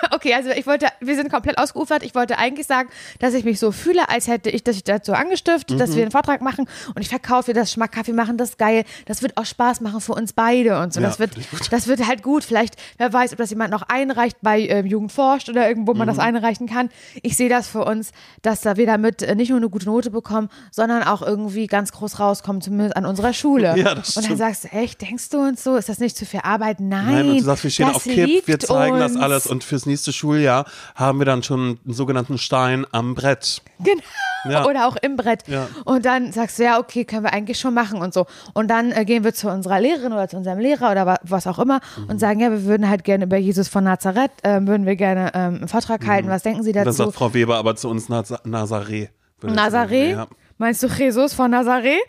Okay, 0.14 0.34
also 0.34 0.50
ich 0.50 0.66
wollte, 0.66 0.86
wir 1.00 1.16
sind 1.16 1.30
komplett 1.30 1.58
ausgeufert. 1.58 2.02
Ich 2.02 2.14
wollte 2.14 2.38
eigentlich 2.38 2.66
sagen, 2.66 2.88
dass 3.18 3.34
ich 3.34 3.44
mich 3.44 3.58
so 3.58 3.72
fühle, 3.72 4.08
als 4.08 4.28
hätte 4.28 4.50
ich 4.50 4.62
das 4.64 4.82
dazu 4.84 5.12
angestiftet, 5.12 5.76
Mhm. 5.76 5.78
dass 5.78 5.94
wir 5.96 6.02
einen 6.02 6.10
Vortrag 6.10 6.40
machen 6.40 6.66
und 6.94 7.02
ich 7.02 7.08
verkaufe 7.08 7.52
das 7.52 7.72
schmackhaft, 7.72 8.06
wir 8.06 8.14
machen 8.14 8.36
das 8.36 8.56
geil. 8.56 8.84
Das 9.06 9.22
wird 9.22 9.36
auch 9.36 9.46
Spaß 9.46 9.80
machen 9.80 10.00
für 10.00 10.12
uns 10.12 10.32
beide 10.32 10.80
und 10.80 10.92
so. 10.92 11.00
Ja, 11.00 11.08
das, 11.08 11.18
wird, 11.18 11.32
das 11.70 11.86
wird 11.88 12.06
halt 12.06 12.22
gut. 12.22 12.44
Vielleicht, 12.44 12.74
wer 12.98 13.12
weiß, 13.12 13.32
ob 13.32 13.38
das 13.38 13.50
jemand 13.50 13.70
noch 13.70 13.82
einreicht 13.88 14.36
bei 14.42 14.60
ähm, 14.60 14.86
Jugend 14.86 15.12
forscht 15.12 15.48
oder 15.48 15.68
irgendwo 15.68 15.94
man 15.94 16.06
Mhm. 16.06 16.12
das 16.12 16.18
einreichen 16.18 16.66
kann. 16.68 16.90
Ich 17.22 17.36
sehe 17.36 17.48
das 17.48 17.66
für 17.68 17.84
uns, 17.84 18.12
dass 18.42 18.60
da 18.60 18.76
wir 18.76 18.86
damit 18.86 19.22
äh, 19.22 19.34
nicht 19.34 19.48
nur 19.50 19.58
eine 19.58 19.68
gute 19.68 19.86
Note 19.86 20.10
bekommen, 20.10 20.48
sondern 20.70 21.02
auch 21.02 21.22
irgendwie 21.22 21.66
ganz 21.66 21.92
groß 21.92 22.20
rauskommen, 22.20 22.60
zumindest 22.62 22.96
an 22.96 23.06
unserer 23.06 23.32
Schule. 23.32 23.74
Ja, 23.84 23.94
das 23.94 24.10
und 24.10 24.16
dann 24.16 24.24
stimmt. 24.24 24.38
sagst 24.38 24.64
du, 24.64 24.68
echt, 24.68 25.00
denkst 25.02 25.28
du 25.30 25.38
uns 25.38 25.62
so? 25.64 25.76
Ist 25.76 25.88
das 25.88 25.98
nicht 25.98 26.16
zu 26.16 26.24
viel 26.26 26.40
Arbeit? 26.42 26.80
Nein. 26.80 27.04
Nein, 27.06 27.28
und 27.30 27.36
du 27.40 27.44
sagst, 27.44 27.64
wir 27.64 27.70
stehen 27.70 27.86
das 27.88 27.96
auf 27.96 28.04
Kipp, 28.04 28.46
wir 28.46 28.58
zeigen 28.58 28.96
uns. 29.00 29.14
das 29.14 29.22
alles 29.22 29.46
und 29.46 29.62
fürs 29.64 29.86
nächste 29.86 29.93
Schuljahr 30.12 30.64
haben 30.94 31.18
wir 31.18 31.24
dann 31.26 31.42
schon 31.42 31.78
einen 31.84 31.94
sogenannten 31.94 32.38
Stein 32.38 32.86
am 32.92 33.14
Brett. 33.14 33.62
Genau. 33.82 34.00
Ja. 34.46 34.66
Oder 34.66 34.86
auch 34.86 34.96
im 35.00 35.16
Brett. 35.16 35.46
Ja. 35.48 35.68
Und 35.84 36.04
dann 36.04 36.30
sagst 36.32 36.58
du, 36.58 36.64
ja, 36.64 36.78
okay, 36.78 37.04
können 37.04 37.22
wir 37.24 37.32
eigentlich 37.32 37.58
schon 37.58 37.72
machen 37.72 38.00
und 38.02 38.12
so. 38.12 38.26
Und 38.52 38.68
dann 38.68 38.92
äh, 38.92 39.04
gehen 39.06 39.24
wir 39.24 39.32
zu 39.32 39.48
unserer 39.48 39.80
Lehrerin 39.80 40.12
oder 40.12 40.28
zu 40.28 40.36
unserem 40.36 40.58
Lehrer 40.58 40.90
oder 40.90 41.06
wa 41.06 41.16
was 41.22 41.46
auch 41.46 41.58
immer 41.58 41.80
Mhm. 41.96 42.10
und 42.10 42.18
sagen, 42.18 42.40
ja, 42.40 42.50
wir 42.50 42.64
würden 42.64 42.88
halt 42.88 43.04
gerne 43.04 43.24
über 43.24 43.36
Jesus 43.38 43.68
von 43.68 43.84
Nazareth, 43.84 44.32
äh, 44.42 44.60
würden 44.66 44.84
wir 44.86 44.96
gerne 44.96 45.30
ähm, 45.34 45.54
einen 45.56 45.68
Vortrag 45.68 46.06
halten. 46.06 46.28
Was 46.28 46.42
denken 46.42 46.62
Sie 46.62 46.70
Mhm. 46.70 46.74
Dann 46.74 46.84
dazu? 46.86 47.04
sagt 47.04 47.14
Frau 47.14 47.32
Weber 47.32 47.56
aber 47.56 47.74
zu 47.76 47.88
uns 47.88 48.08
Naz 48.08 48.32
Nazareth? 48.44 49.10
sagen. 49.40 50.10
Ja. 50.10 50.26
Meinst 50.58 50.82
du 50.82 50.86
Jesus 50.88 51.32
von 51.34 51.50
Nazareth? 51.50 52.00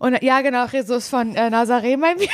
Und 0.00 0.22
ja, 0.22 0.40
genau, 0.40 0.66
Jesus 0.66 1.08
von 1.08 1.34
äh, 1.36 1.50
Nazareth 1.50 1.98
meinen 2.00 2.18
wir. 2.20 2.28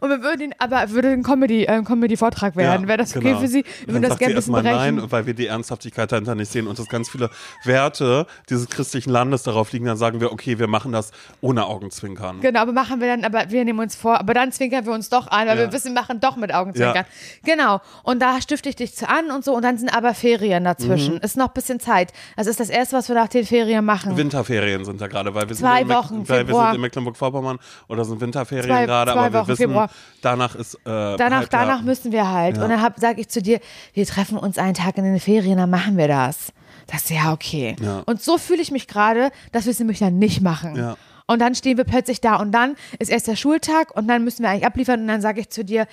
Und 0.00 0.10
wir 0.10 0.22
würden 0.22 0.40
ihn, 0.42 0.54
aber 0.58 0.90
würde 0.90 1.08
ein 1.10 1.22
Comedy, 1.22 1.64
äh, 1.64 1.82
Comedy-Vortrag 1.82 2.56
werden. 2.56 2.82
Ja, 2.82 2.88
Wäre 2.88 2.98
das 2.98 3.16
okay 3.16 3.28
genau. 3.28 3.40
für 3.40 3.48
Sie? 3.48 3.64
Wir 3.84 3.94
würden 3.94 4.02
das 4.08 4.18
gerne 4.18 4.34
ein 4.34 4.36
bisschen 4.36 4.54
erstmal 4.54 4.62
brechen. 4.62 4.96
nein, 4.96 5.10
weil 5.10 5.26
wir 5.26 5.34
die 5.34 5.46
Ernsthaftigkeit 5.46 6.10
dahinter 6.12 6.34
nicht 6.34 6.50
sehen 6.50 6.66
und 6.66 6.78
dass 6.78 6.88
ganz 6.88 7.08
viele 7.08 7.30
Werte 7.64 8.26
dieses 8.48 8.68
christlichen 8.68 9.10
Landes 9.10 9.42
darauf 9.42 9.72
liegen. 9.72 9.86
Dann 9.86 9.96
sagen 9.96 10.20
wir, 10.20 10.32
okay, 10.32 10.58
wir 10.58 10.66
machen 10.68 10.92
das 10.92 11.12
ohne 11.40 11.66
Augenzwinkern. 11.66 12.40
Genau, 12.40 12.60
aber 12.60 12.72
machen 12.72 13.00
wir 13.00 13.08
dann, 13.08 13.24
aber 13.24 13.50
wir 13.50 13.64
nehmen 13.64 13.80
uns 13.80 13.94
vor, 13.96 14.18
aber 14.20 14.34
dann 14.34 14.52
zwinkern 14.52 14.84
wir 14.86 14.92
uns 14.92 15.08
doch 15.08 15.26
an, 15.28 15.46
weil 15.48 15.58
Ja. 15.58 15.64
wir 15.66 15.72
wissen, 15.72 15.94
wir 15.94 16.00
machen 16.00 16.20
doch 16.20 16.36
mit 16.36 16.52
Augenzwinkern. 16.54 17.04
Genau. 17.44 17.80
Und 18.02 18.20
da 18.20 18.40
stifte 18.40 18.68
ich 18.68 18.76
dich 18.76 18.94
zu 18.94 19.08
an 19.08 19.30
und 19.30 19.44
so 19.44 19.54
und 19.54 19.62
dann 19.62 19.78
sind 19.78 19.88
aber 19.94 20.14
Ferien 20.14 20.64
dazwischen. 20.64 21.14
Mhm. 21.14 21.20
Ist 21.20 21.36
noch 21.36 21.48
ein 21.48 21.54
bisschen 21.54 21.80
Zeit. 21.80 22.12
Also 22.36 22.50
ist 22.50 22.60
das 22.60 22.68
erste, 22.70 22.96
was 22.96 23.08
wir 23.08 23.14
nach 23.16 23.28
den 23.28 23.44
Ferien 23.44 23.84
machen. 23.84 24.16
Winterferien 24.16 24.84
sind 24.84 25.00
da 25.00 25.06
gerade, 25.06 25.34
weil 25.34 25.48
wir 25.48 25.56
Zwei 25.56 25.78
sind 25.78 25.82
in 25.82 25.88
Meck- 25.88 26.28
weil 26.28 26.48
wir 26.48 26.54
sind 26.54 26.74
in 26.74 26.80
Mecklenburg-Vorpommern 26.80 27.58
oder 27.88 28.04
sind 28.04 28.20
Winterferien 28.20 28.66
Zwei- 28.66 28.86
gerade, 28.86 29.12
zwei 29.12 29.20
aber 29.20 29.32
wir 29.32 29.40
Wochen, 29.40 29.48
wissen, 29.48 29.56
Februar. 29.62 29.85
Danach 30.22 30.54
ist 30.54 30.74
äh, 30.74 31.16
danach, 31.16 31.48
danach 31.48 31.82
müssen 31.82 32.12
wir 32.12 32.30
halt. 32.30 32.58
Und 32.58 32.68
dann 32.68 32.92
sage 32.96 33.20
ich 33.20 33.28
zu 33.28 33.42
dir, 33.42 33.60
wir 33.94 34.06
treffen 34.06 34.38
uns 34.38 34.58
einen 34.58 34.74
Tag 34.74 34.98
in 34.98 35.04
den 35.04 35.20
Ferien, 35.20 35.58
dann 35.58 35.70
machen 35.70 35.96
wir 35.96 36.08
das. 36.08 36.52
Das 36.86 37.02
ist 37.02 37.10
ja 37.10 37.32
okay. 37.32 37.76
Ja. 37.80 38.02
Und 38.06 38.22
so 38.22 38.38
fühle 38.38 38.62
ich 38.62 38.70
mich 38.70 38.86
gerade, 38.86 39.30
dass 39.52 39.64
wir 39.64 39.72
es 39.72 39.78
nämlich 39.78 39.98
dann 39.98 40.18
nicht 40.18 40.40
machen. 40.40 40.76
Ja. 40.76 40.96
Und 41.26 41.40
dann 41.40 41.54
stehen 41.54 41.76
wir 41.76 41.84
plötzlich 41.84 42.20
da 42.20 42.36
und 42.36 42.52
dann 42.52 42.76
ist 42.98 43.10
erst 43.10 43.26
der 43.26 43.34
Schultag 43.36 43.96
und 43.96 44.06
dann 44.06 44.22
müssen 44.22 44.42
wir 44.42 44.50
eigentlich 44.50 44.66
abliefern 44.66 45.00
und 45.00 45.08
dann 45.08 45.20
sage 45.20 45.40
ich 45.40 45.50
zu 45.50 45.64
dir, 45.64 45.86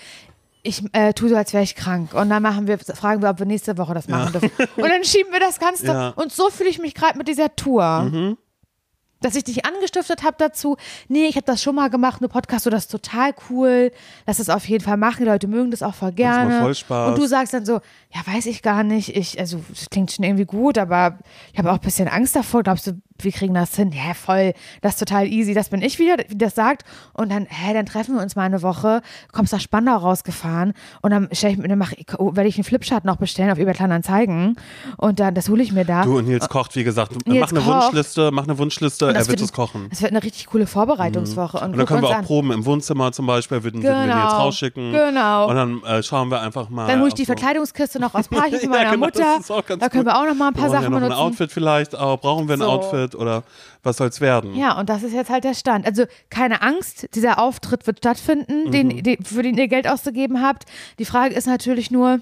ich 0.63 0.81
äh, 0.93 1.13
tue 1.13 1.29
so, 1.29 1.35
als 1.35 1.53
wäre 1.53 1.63
ich 1.63 1.75
krank. 1.75 2.13
Und 2.13 2.29
dann 2.29 2.41
machen 2.41 2.67
wir, 2.67 2.79
fragen 2.79 3.21
wir, 3.21 3.29
ob 3.29 3.39
wir 3.39 3.45
nächste 3.45 3.77
Woche 3.77 3.93
das 3.93 4.07
machen 4.07 4.31
dürfen. 4.31 4.51
Und 4.77 4.89
dann 4.89 5.03
schieben 5.03 5.31
wir 5.31 5.39
das 5.39 5.59
Ganze. 5.59 5.83
Ja. 5.93 6.09
Und 6.09 6.31
so 6.31 6.49
fühle 6.49 6.69
ich 6.69 6.79
mich 6.79 6.95
gerade 6.95 7.17
mit 7.17 7.27
dieser 7.27 7.53
Tour. 7.55 8.37
Dass 9.23 9.35
ich 9.35 9.43
dich 9.43 9.65
angestiftet 9.65 10.23
habe 10.23 10.35
dazu, 10.37 10.77
nee, 11.07 11.25
ich 11.25 11.35
habe 11.35 11.45
das 11.45 11.63
schon 11.63 11.75
mal 11.75 11.89
gemacht, 11.89 12.21
eine 12.21 12.27
Podcast, 12.27 12.65
so 12.65 12.69
das 12.69 12.83
ist 12.83 12.91
total 12.91 13.33
cool, 13.49 13.91
lass 14.27 14.39
es 14.39 14.49
auf 14.49 14.67
jeden 14.67 14.83
Fall 14.83 14.97
machen, 14.97 15.23
die 15.23 15.29
Leute 15.29 15.47
mögen 15.47 15.71
das 15.71 15.81
auch 15.81 15.95
voll 15.95 16.11
gerne. 16.11 16.59
voll 16.61 16.75
Spaß. 16.75 17.09
Und 17.09 17.17
du 17.17 17.27
sagst 17.27 17.53
dann 17.53 17.65
so, 17.65 17.81
ja, 18.13 18.21
weiß 18.25 18.45
ich 18.45 18.61
gar 18.61 18.83
nicht, 18.83 19.15
ich, 19.15 19.39
also 19.39 19.59
das 19.69 19.89
klingt 19.89 20.11
schon 20.11 20.23
irgendwie 20.23 20.45
gut, 20.45 20.77
aber 20.77 21.19
ich 21.51 21.57
habe 21.57 21.71
auch 21.71 21.75
ein 21.75 21.81
bisschen 21.81 22.07
Angst 22.07 22.35
davor, 22.35 22.63
glaubst 22.63 22.87
du, 22.87 23.01
wir 23.23 23.31
kriegen 23.31 23.53
das 23.53 23.75
hin? 23.75 23.91
Ja, 23.91 24.13
voll, 24.13 24.53
das 24.81 24.93
ist 24.93 24.99
total 24.99 25.27
easy, 25.27 25.53
das 25.53 25.69
bin 25.69 25.81
ich 25.81 25.99
wieder, 25.99 26.15
wie 26.27 26.37
das 26.37 26.55
sagt. 26.55 26.83
Und 27.13 27.31
dann, 27.31 27.45
hä, 27.49 27.73
dann 27.73 27.85
treffen 27.85 28.15
wir 28.15 28.21
uns 28.21 28.35
mal 28.35 28.43
eine 28.43 28.61
Woche, 28.61 29.01
kommst 29.31 29.53
nach 29.53 29.59
Spandau 29.61 29.97
rausgefahren 29.97 30.73
und 31.01 31.11
dann 31.11 31.29
stell 31.31 31.51
ich, 31.51 31.57
mir- 31.57 31.67
dann 31.67 31.77
mach, 31.79 31.91
werde 32.19 32.47
ich 32.47 32.55
einen 32.57 32.63
Flipchart 32.63 33.05
noch 33.05 33.17
bestellen 33.17 33.49
auf 33.51 33.57
eBay 33.57 33.73
Kleinanzeigen 33.73 34.55
und 34.97 35.19
dann, 35.19 35.33
das 35.35 35.49
hole 35.49 35.63
ich 35.63 35.71
mir 35.71 35.85
da. 35.85 36.03
Du 36.03 36.17
und 36.17 36.27
Nils 36.27 36.47
kocht, 36.49 36.75
wie 36.75 36.83
gesagt, 36.83 37.13
Nils 37.27 37.39
mach 37.41 37.51
eine 37.51 37.59
kocht. 37.61 37.83
Wunschliste, 37.85 38.31
mach 38.31 38.43
eine 38.43 38.57
Wunschliste, 38.57 39.13
er 39.13 39.27
wird 39.27 39.41
es 39.41 39.53
kochen. 39.53 39.87
Das 39.89 40.01
wird 40.01 40.11
eine 40.11 40.23
richtig 40.23 40.47
coole 40.47 40.67
Vorbereitungswoche. 40.67 41.57
Und, 41.57 41.71
Und 41.71 41.77
dann 41.77 41.85
können 41.85 42.01
wir 42.01 42.09
auch 42.09 42.15
an. 42.15 42.25
proben 42.25 42.51
im 42.51 42.65
Wohnzimmer 42.65 43.11
zum 43.11 43.25
Beispiel, 43.25 43.63
würden, 43.63 43.81
würden 43.83 44.07
wir 44.07 44.07
jetzt 44.07 44.13
Genau. 44.13 44.37
rausschicken. 44.37 44.91
Genau. 44.91 45.49
Und 45.49 45.55
dann 45.55 45.83
äh, 45.83 46.03
schauen 46.03 46.29
wir 46.29 46.41
einfach 46.41 46.69
mal. 46.69 46.87
Dann 46.87 46.99
hole 46.99 47.09
ich 47.09 47.13
die 47.13 47.25
Verkleidungskiste 47.25 47.99
noch 47.99 48.13
aus 48.15 48.27
Parchim 48.29 48.59
Ja, 48.63 48.69
meiner 48.69 48.91
genau, 48.91 49.05
Mutter. 49.05 49.39
da 49.79 49.89
können 49.89 50.05
wir 50.05 50.17
auch 50.17 50.25
noch 50.25 50.35
mal 50.35 50.47
ein 50.49 50.53
paar 50.53 50.69
Sachen 50.69 50.83
ja 50.83 50.89
noch 50.89 50.97
benutzen. 50.99 51.13
ein 51.13 51.19
Outfit 51.19 51.51
vielleicht 51.51 51.95
auch. 51.97 52.19
Brauchen 52.19 52.47
wir 52.47 52.55
ein 52.55 52.59
So. 52.59 52.65
Outfit 52.67 53.12
oder 53.15 53.43
was 53.83 53.97
soll's 53.97 54.21
werden? 54.21 54.55
Ja, 54.55 54.77
und 54.79 54.89
das 54.89 55.03
ist 55.03 55.13
jetzt 55.13 55.29
halt 55.29 55.43
der 55.43 55.53
Stand. 55.53 55.85
Also 55.85 56.05
keine 56.29 56.61
Angst, 56.61 57.07
dieser 57.15 57.39
Auftritt 57.39 57.85
wird 57.87 57.99
stattfinden, 57.99 58.65
Mhm. 58.67 58.71
den, 58.71 59.03
den, 59.03 59.23
für 59.25 59.43
den 59.43 59.57
ihr 59.57 59.67
Geld 59.67 59.87
auszugeben 59.87 60.41
habt. 60.41 60.63
Die 60.99 61.05
Frage 61.05 61.33
ist 61.35 61.47
natürlich 61.47 61.91
nur, 61.91 62.19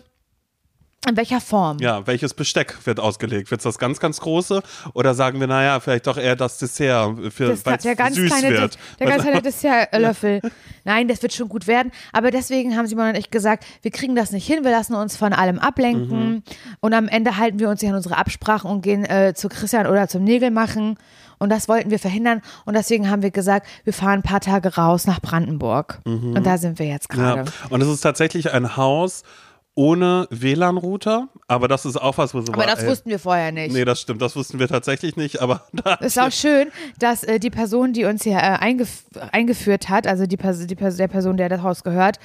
in 1.09 1.17
welcher 1.17 1.41
Form? 1.41 1.79
Ja, 1.79 2.05
welches 2.05 2.33
Besteck 2.35 2.77
wird 2.85 2.99
ausgelegt? 2.99 3.49
Wird 3.49 3.61
es 3.61 3.63
das 3.63 3.79
ganz, 3.79 3.99
ganz 3.99 4.19
große? 4.21 4.61
Oder 4.93 5.15
sagen 5.15 5.39
wir, 5.39 5.47
naja, 5.47 5.79
vielleicht 5.79 6.05
doch 6.05 6.17
eher 6.17 6.35
das 6.35 6.59
Dessert, 6.59 7.17
für, 7.33 7.47
Das, 7.47 7.65
weil 7.65 7.77
es 7.77 7.83
der 7.83 7.95
ganz 7.95 8.15
süß 8.15 8.31
kleine, 8.31 8.57
wird? 8.57 8.77
der 8.99 9.07
ganz 9.07 9.23
kleine 9.23 9.41
Dessertlöffel. 9.41 10.41
nein, 10.83 11.07
das 11.07 11.21
wird 11.23 11.33
schon 11.33 11.49
gut 11.49 11.65
werden. 11.65 11.91
Aber 12.13 12.29
deswegen 12.29 12.77
haben 12.77 12.85
Simon 12.85 13.09
und 13.09 13.17
ich 13.17 13.31
gesagt, 13.31 13.65
wir 13.81 13.89
kriegen 13.89 14.15
das 14.15 14.31
nicht 14.31 14.45
hin, 14.45 14.63
wir 14.63 14.69
lassen 14.71 14.93
uns 14.93 15.17
von 15.17 15.33
allem 15.33 15.57
ablenken. 15.57 16.29
Mhm. 16.29 16.43
Und 16.81 16.93
am 16.93 17.07
Ende 17.07 17.37
halten 17.37 17.57
wir 17.57 17.69
uns 17.69 17.81
nicht 17.81 17.89
an 17.89 17.97
unsere 17.97 18.17
Absprachen 18.17 18.69
und 18.69 18.81
gehen 18.81 19.03
äh, 19.03 19.33
zu 19.35 19.49
Christian 19.49 19.87
oder 19.87 20.07
zum 20.07 20.23
Nägel 20.23 20.51
machen. 20.51 20.97
Und 21.39 21.49
das 21.49 21.67
wollten 21.67 21.89
wir 21.89 21.97
verhindern. 21.97 22.43
Und 22.65 22.75
deswegen 22.75 23.09
haben 23.09 23.23
wir 23.23 23.31
gesagt, 23.31 23.65
wir 23.85 23.93
fahren 23.93 24.19
ein 24.19 24.21
paar 24.21 24.41
Tage 24.41 24.75
raus 24.75 25.07
nach 25.07 25.19
Brandenburg. 25.19 25.99
Mhm. 26.05 26.35
Und 26.35 26.45
da 26.45 26.59
sind 26.59 26.77
wir 26.77 26.85
jetzt 26.85 27.09
gerade. 27.09 27.49
Ja. 27.49 27.67
Und 27.71 27.81
es 27.81 27.87
ist 27.87 28.01
tatsächlich 28.01 28.53
ein 28.53 28.77
Haus, 28.77 29.23
ohne 29.73 30.27
WLAN-Router, 30.29 31.29
aber 31.47 31.67
das 31.67 31.85
ist 31.85 31.95
auch 31.95 32.17
was, 32.17 32.33
wo 32.33 32.41
so 32.41 32.51
Aber 32.51 32.61
war, 32.61 32.67
das 32.67 32.83
ey, 32.83 32.89
wussten 32.89 33.09
wir 33.09 33.19
vorher 33.19 33.51
nicht. 33.51 33.73
Nee, 33.73 33.85
das 33.85 34.01
stimmt, 34.01 34.21
das 34.21 34.35
wussten 34.35 34.59
wir 34.59 34.67
tatsächlich 34.67 35.15
nicht, 35.15 35.41
aber 35.41 35.65
ist 36.01 36.19
auch 36.19 36.31
schön, 36.31 36.71
dass 36.99 37.23
äh, 37.23 37.39
die 37.39 37.49
Person, 37.49 37.93
die 37.93 38.05
uns 38.05 38.23
hier 38.23 38.37
äh, 38.37 38.57
eingef 38.59 39.05
eingeführt 39.31 39.89
hat, 39.89 40.07
also 40.07 40.25
die, 40.25 40.37
Pers 40.37 40.65
die 40.67 40.75
Pers 40.75 40.97
der 40.97 41.07
Person, 41.07 41.37
der 41.37 41.47
das 41.49 41.61
Haus 41.61 41.83
gehört, 41.83 42.17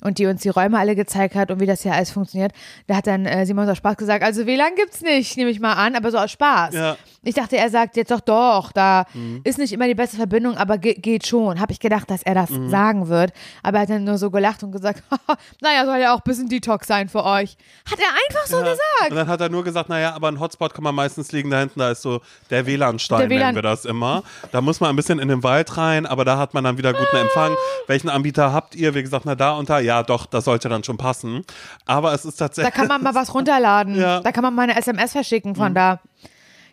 und 0.00 0.18
die 0.18 0.26
uns 0.26 0.42
die 0.42 0.48
Räume 0.48 0.78
alle 0.78 0.94
gezeigt 0.94 1.34
hat 1.34 1.50
und 1.50 1.60
wie 1.60 1.66
das 1.66 1.82
hier 1.82 1.92
alles 1.92 2.10
funktioniert. 2.10 2.52
Da 2.86 2.96
hat 2.96 3.06
dann 3.06 3.26
äh, 3.26 3.44
Simon 3.46 3.68
aus 3.68 3.78
Spaß 3.78 3.96
gesagt, 3.96 4.22
also 4.22 4.46
WLAN 4.46 4.74
gibt's 4.76 5.00
nicht, 5.00 5.36
nehme 5.36 5.50
ich 5.50 5.60
mal 5.60 5.74
an, 5.74 5.96
aber 5.96 6.10
so 6.10 6.18
aus 6.18 6.30
Spaß. 6.30 6.74
Ja. 6.74 6.96
Ich 7.22 7.34
dachte, 7.34 7.56
er 7.56 7.68
sagt 7.68 7.96
jetzt 7.96 8.10
doch, 8.10 8.20
doch, 8.20 8.70
da 8.70 9.04
mhm. 9.12 9.40
ist 9.42 9.58
nicht 9.58 9.72
immer 9.72 9.86
die 9.86 9.94
beste 9.94 10.16
Verbindung, 10.16 10.56
aber 10.56 10.78
ge 10.78 10.94
geht 10.94 11.26
schon. 11.26 11.60
Habe 11.60 11.72
ich 11.72 11.80
gedacht, 11.80 12.08
dass 12.10 12.22
er 12.22 12.34
das 12.34 12.50
mhm. 12.50 12.70
sagen 12.70 13.08
wird. 13.08 13.32
Aber 13.62 13.78
er 13.78 13.82
hat 13.82 13.90
dann 13.90 14.04
nur 14.04 14.18
so 14.18 14.30
gelacht 14.30 14.62
und 14.62 14.70
gesagt, 14.70 15.02
naja, 15.60 15.84
soll 15.84 15.98
ja 15.98 16.14
auch 16.14 16.18
ein 16.18 16.24
bisschen 16.24 16.48
Detox 16.48 16.86
sein 16.86 17.08
für 17.08 17.24
euch. 17.24 17.56
Hat 17.90 17.98
er 17.98 18.06
einfach 18.06 18.46
so 18.46 18.58
ja. 18.58 18.70
gesagt. 18.70 19.10
Und 19.10 19.16
dann 19.16 19.26
hat 19.26 19.40
er 19.40 19.48
nur 19.48 19.64
gesagt, 19.64 19.88
naja, 19.88 20.14
aber 20.14 20.28
ein 20.28 20.38
Hotspot 20.38 20.74
kann 20.74 20.84
man 20.84 20.94
meistens 20.94 21.32
liegen 21.32 21.50
da 21.50 21.58
hinten, 21.58 21.80
da 21.80 21.90
ist 21.90 22.02
so 22.02 22.20
der 22.50 22.66
WLAN-Stein, 22.66 23.28
WLAN 23.28 23.38
nennen 23.40 23.54
wir 23.56 23.62
das 23.62 23.84
immer. 23.84 24.22
Da 24.52 24.60
muss 24.60 24.80
man 24.80 24.90
ein 24.90 24.96
bisschen 24.96 25.18
in 25.18 25.28
den 25.28 25.42
Wald 25.42 25.76
rein, 25.76 26.06
aber 26.06 26.24
da 26.24 26.38
hat 26.38 26.54
man 26.54 26.62
dann 26.62 26.78
wieder 26.78 26.92
guten 26.92 27.16
Empfang. 27.16 27.54
Welchen 27.88 28.10
Anbieter 28.10 28.52
habt 28.52 28.76
ihr? 28.76 28.94
Wie 28.94 29.02
gesagt, 29.02 29.24
na 29.24 29.34
da 29.34 29.56
und 29.56 29.68
da. 29.68 29.80
Ja, 29.80 30.02
doch, 30.02 30.26
das 30.26 30.44
sollte 30.44 30.68
dann 30.68 30.84
schon 30.84 30.96
passen. 30.96 31.44
Aber 31.84 32.12
es 32.12 32.24
ist 32.24 32.36
tatsächlich. 32.36 32.72
Da 32.72 32.78
kann 32.78 32.88
man 32.88 33.02
mal 33.02 33.14
was 33.14 33.34
runterladen. 33.34 33.94
ja. 34.00 34.20
Da 34.20 34.32
kann 34.32 34.42
man 34.42 34.54
mal 34.54 34.62
eine 34.62 34.76
SMS 34.76 35.12
verschicken 35.12 35.54
von 35.54 35.70
mhm. 35.70 35.74
da. 35.74 36.00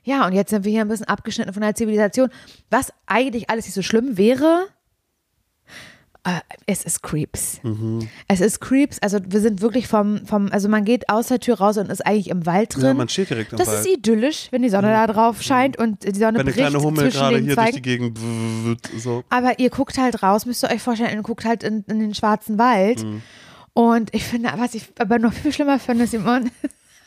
Ja, 0.05 0.25
und 0.25 0.33
jetzt 0.33 0.51
sind 0.51 0.63
wir 0.63 0.71
hier 0.71 0.81
ein 0.81 0.87
bisschen 0.87 1.07
abgeschnitten 1.07 1.51
von 1.51 1.61
der 1.61 1.75
Zivilisation. 1.75 2.29
Was 2.69 2.93
eigentlich 3.07 3.49
alles 3.49 3.65
nicht 3.65 3.73
so 3.73 3.81
schlimm 3.81 4.17
wäre, 4.17 4.67
äh, 6.23 6.39
es 6.65 6.83
ist 6.83 7.03
Creeps. 7.03 7.59
Mhm. 7.61 8.07
Es 8.27 8.39
ist 8.39 8.59
Creeps. 8.59 8.99
Also 8.99 9.19
wir 9.27 9.39
sind 9.41 9.61
wirklich 9.61 9.87
vom, 9.87 10.25
vom, 10.25 10.51
also 10.51 10.69
man 10.69 10.85
geht 10.85 11.09
aus 11.09 11.27
der 11.27 11.39
Tür 11.39 11.59
raus 11.59 11.77
und 11.77 11.91
ist 11.91 12.05
eigentlich 12.05 12.29
im 12.29 12.45
Wald 12.47 12.75
drin. 12.75 12.83
Ja, 12.83 12.93
man 12.93 13.09
steht 13.09 13.29
direkt 13.29 13.51
im 13.51 13.59
das 13.59 13.67
Wald. 13.67 13.79
Das 13.79 13.85
ist 13.85 13.93
idyllisch, 13.93 14.47
wenn 14.51 14.63
die 14.63 14.69
Sonne 14.69 14.87
mhm. 14.87 14.93
da 14.93 15.07
drauf 15.07 15.41
scheint 15.43 15.77
und 15.77 16.03
die 16.03 16.19
Sonne 16.19 16.39
wenn 16.39 16.45
bricht 16.45 16.59
eine 16.59 16.69
kleine 16.69 16.83
Hummel 16.83 17.11
gerade 17.11 17.37
hier 17.37 17.53
Zweigen. 17.53 17.71
durch 17.71 17.75
die 17.75 17.81
Gegend 17.81 18.19
so. 18.97 19.23
Aber 19.29 19.59
ihr 19.59 19.69
guckt 19.69 19.97
halt 19.97 20.23
raus, 20.23 20.47
müsst 20.47 20.63
ihr 20.63 20.71
euch 20.71 20.81
vorstellen, 20.81 21.15
ihr 21.15 21.21
guckt 21.21 21.45
halt 21.45 21.63
in, 21.63 21.83
in 21.87 21.99
den 21.99 22.15
schwarzen 22.15 22.57
Wald. 22.57 23.03
Mhm. 23.03 23.21
Und 23.73 24.15
ich 24.15 24.23
finde, 24.23 24.51
was 24.57 24.73
ich 24.73 24.87
aber 24.97 25.19
noch 25.19 25.33
viel 25.33 25.53
schlimmer 25.53 25.77
finde, 25.79 26.07
Simon, 26.07 26.49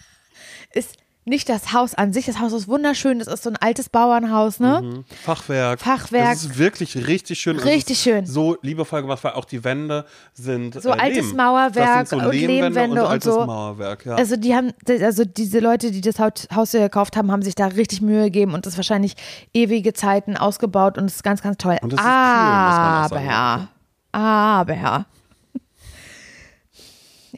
ist 0.74 0.96
nicht 1.28 1.48
das 1.48 1.72
Haus 1.72 1.94
an 1.94 2.12
sich. 2.12 2.26
Das 2.26 2.40
Haus 2.40 2.52
ist 2.52 2.68
wunderschön. 2.68 3.18
Das 3.18 3.28
ist 3.28 3.42
so 3.42 3.50
ein 3.50 3.56
altes 3.56 3.88
Bauernhaus, 3.88 4.60
ne? 4.60 4.82
Mhm. 4.82 5.04
Fachwerk. 5.24 5.80
Fachwerk. 5.80 6.30
Das 6.30 6.44
ist 6.44 6.58
wirklich 6.58 7.06
richtig 7.06 7.38
schön. 7.38 7.58
Richtig 7.58 7.98
schön. 7.98 8.26
So 8.26 8.56
liebevoll 8.62 9.02
gemacht, 9.02 9.22
weil 9.24 9.32
auch 9.32 9.44
die 9.44 9.62
Wände 9.64 10.04
sind 10.32 10.80
so 10.80 10.90
äh, 10.90 10.92
altes 10.92 11.28
Lehm. 11.28 11.36
Mauerwerk 11.36 12.08
so 12.08 12.16
und 12.16 12.32
Lehmwände 12.32 13.04
und, 13.04 13.12
und, 13.12 13.22
so. 13.22 13.46
Mauerwerk, 13.46 14.06
ja. 14.06 14.14
Also 14.14 14.36
die 14.36 14.54
haben, 14.54 14.72
also 14.88 15.24
diese 15.24 15.60
Leute, 15.60 15.90
die 15.90 16.00
das 16.00 16.18
Haus 16.18 16.70
hier 16.70 16.80
gekauft 16.80 17.16
haben, 17.16 17.30
haben 17.30 17.42
sich 17.42 17.54
da 17.54 17.66
richtig 17.66 18.00
Mühe 18.00 18.24
gegeben 18.24 18.54
und 18.54 18.66
das 18.66 18.76
wahrscheinlich 18.76 19.14
ewige 19.54 19.92
Zeiten 19.92 20.36
ausgebaut 20.36 20.98
und 20.98 21.04
es 21.06 21.16
ist 21.16 21.22
ganz, 21.22 21.42
ganz 21.42 21.58
toll. 21.58 21.78
Und 21.82 21.92
das 21.92 22.00
ist 22.00 22.06
aber, 22.06 22.18
kühl, 22.38 22.64
muss 22.64 22.78
man 22.78 23.04
auch 23.04 23.08
sagen. 23.08 23.68
aber 24.12 25.06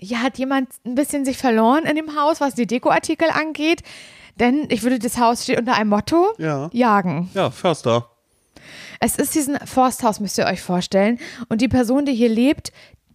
hier 0.01 0.23
hat 0.23 0.39
jemand 0.39 0.71
ein 0.85 0.95
bisschen 0.95 1.25
sich 1.25 1.39
verloren 1.39 1.85
in 1.85 1.97
dem 1.97 2.17
Haus, 2.17 2.41
was 2.41 2.55
die 2.55 2.67
Dekoartikel 2.67 3.29
angeht. 3.31 3.83
Denn 4.37 4.67
ich 4.71 4.83
würde, 4.83 4.99
das 4.99 5.19
Haus 5.19 5.45
steht 5.45 5.59
unter 5.59 5.75
einem 5.75 5.91
Motto: 5.91 6.33
ja. 6.39 6.71
Jagen. 6.73 7.31
Ja, 7.35 7.51
Förster. 7.51 8.11
Es 9.01 9.17
ist 9.17 9.35
diesen 9.35 9.59
Forsthaus, 9.67 10.21
müsst 10.21 10.39
ihr 10.39 10.47
euch 10.47 10.61
vorstellen. 10.61 11.19
Und 11.49 11.61
die 11.61 11.69
Person, 11.69 12.05
die 12.05 12.15
hier 12.15 12.29
lebt, 12.29 12.73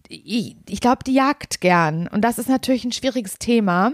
ich, 0.08 0.56
ich 0.68 0.80
glaube, 0.80 1.04
die 1.04 1.14
jagt 1.14 1.60
gern. 1.60 2.08
Und 2.08 2.22
das 2.22 2.38
ist 2.38 2.48
natürlich 2.48 2.84
ein 2.84 2.92
schwieriges 2.92 3.38
Thema. 3.38 3.92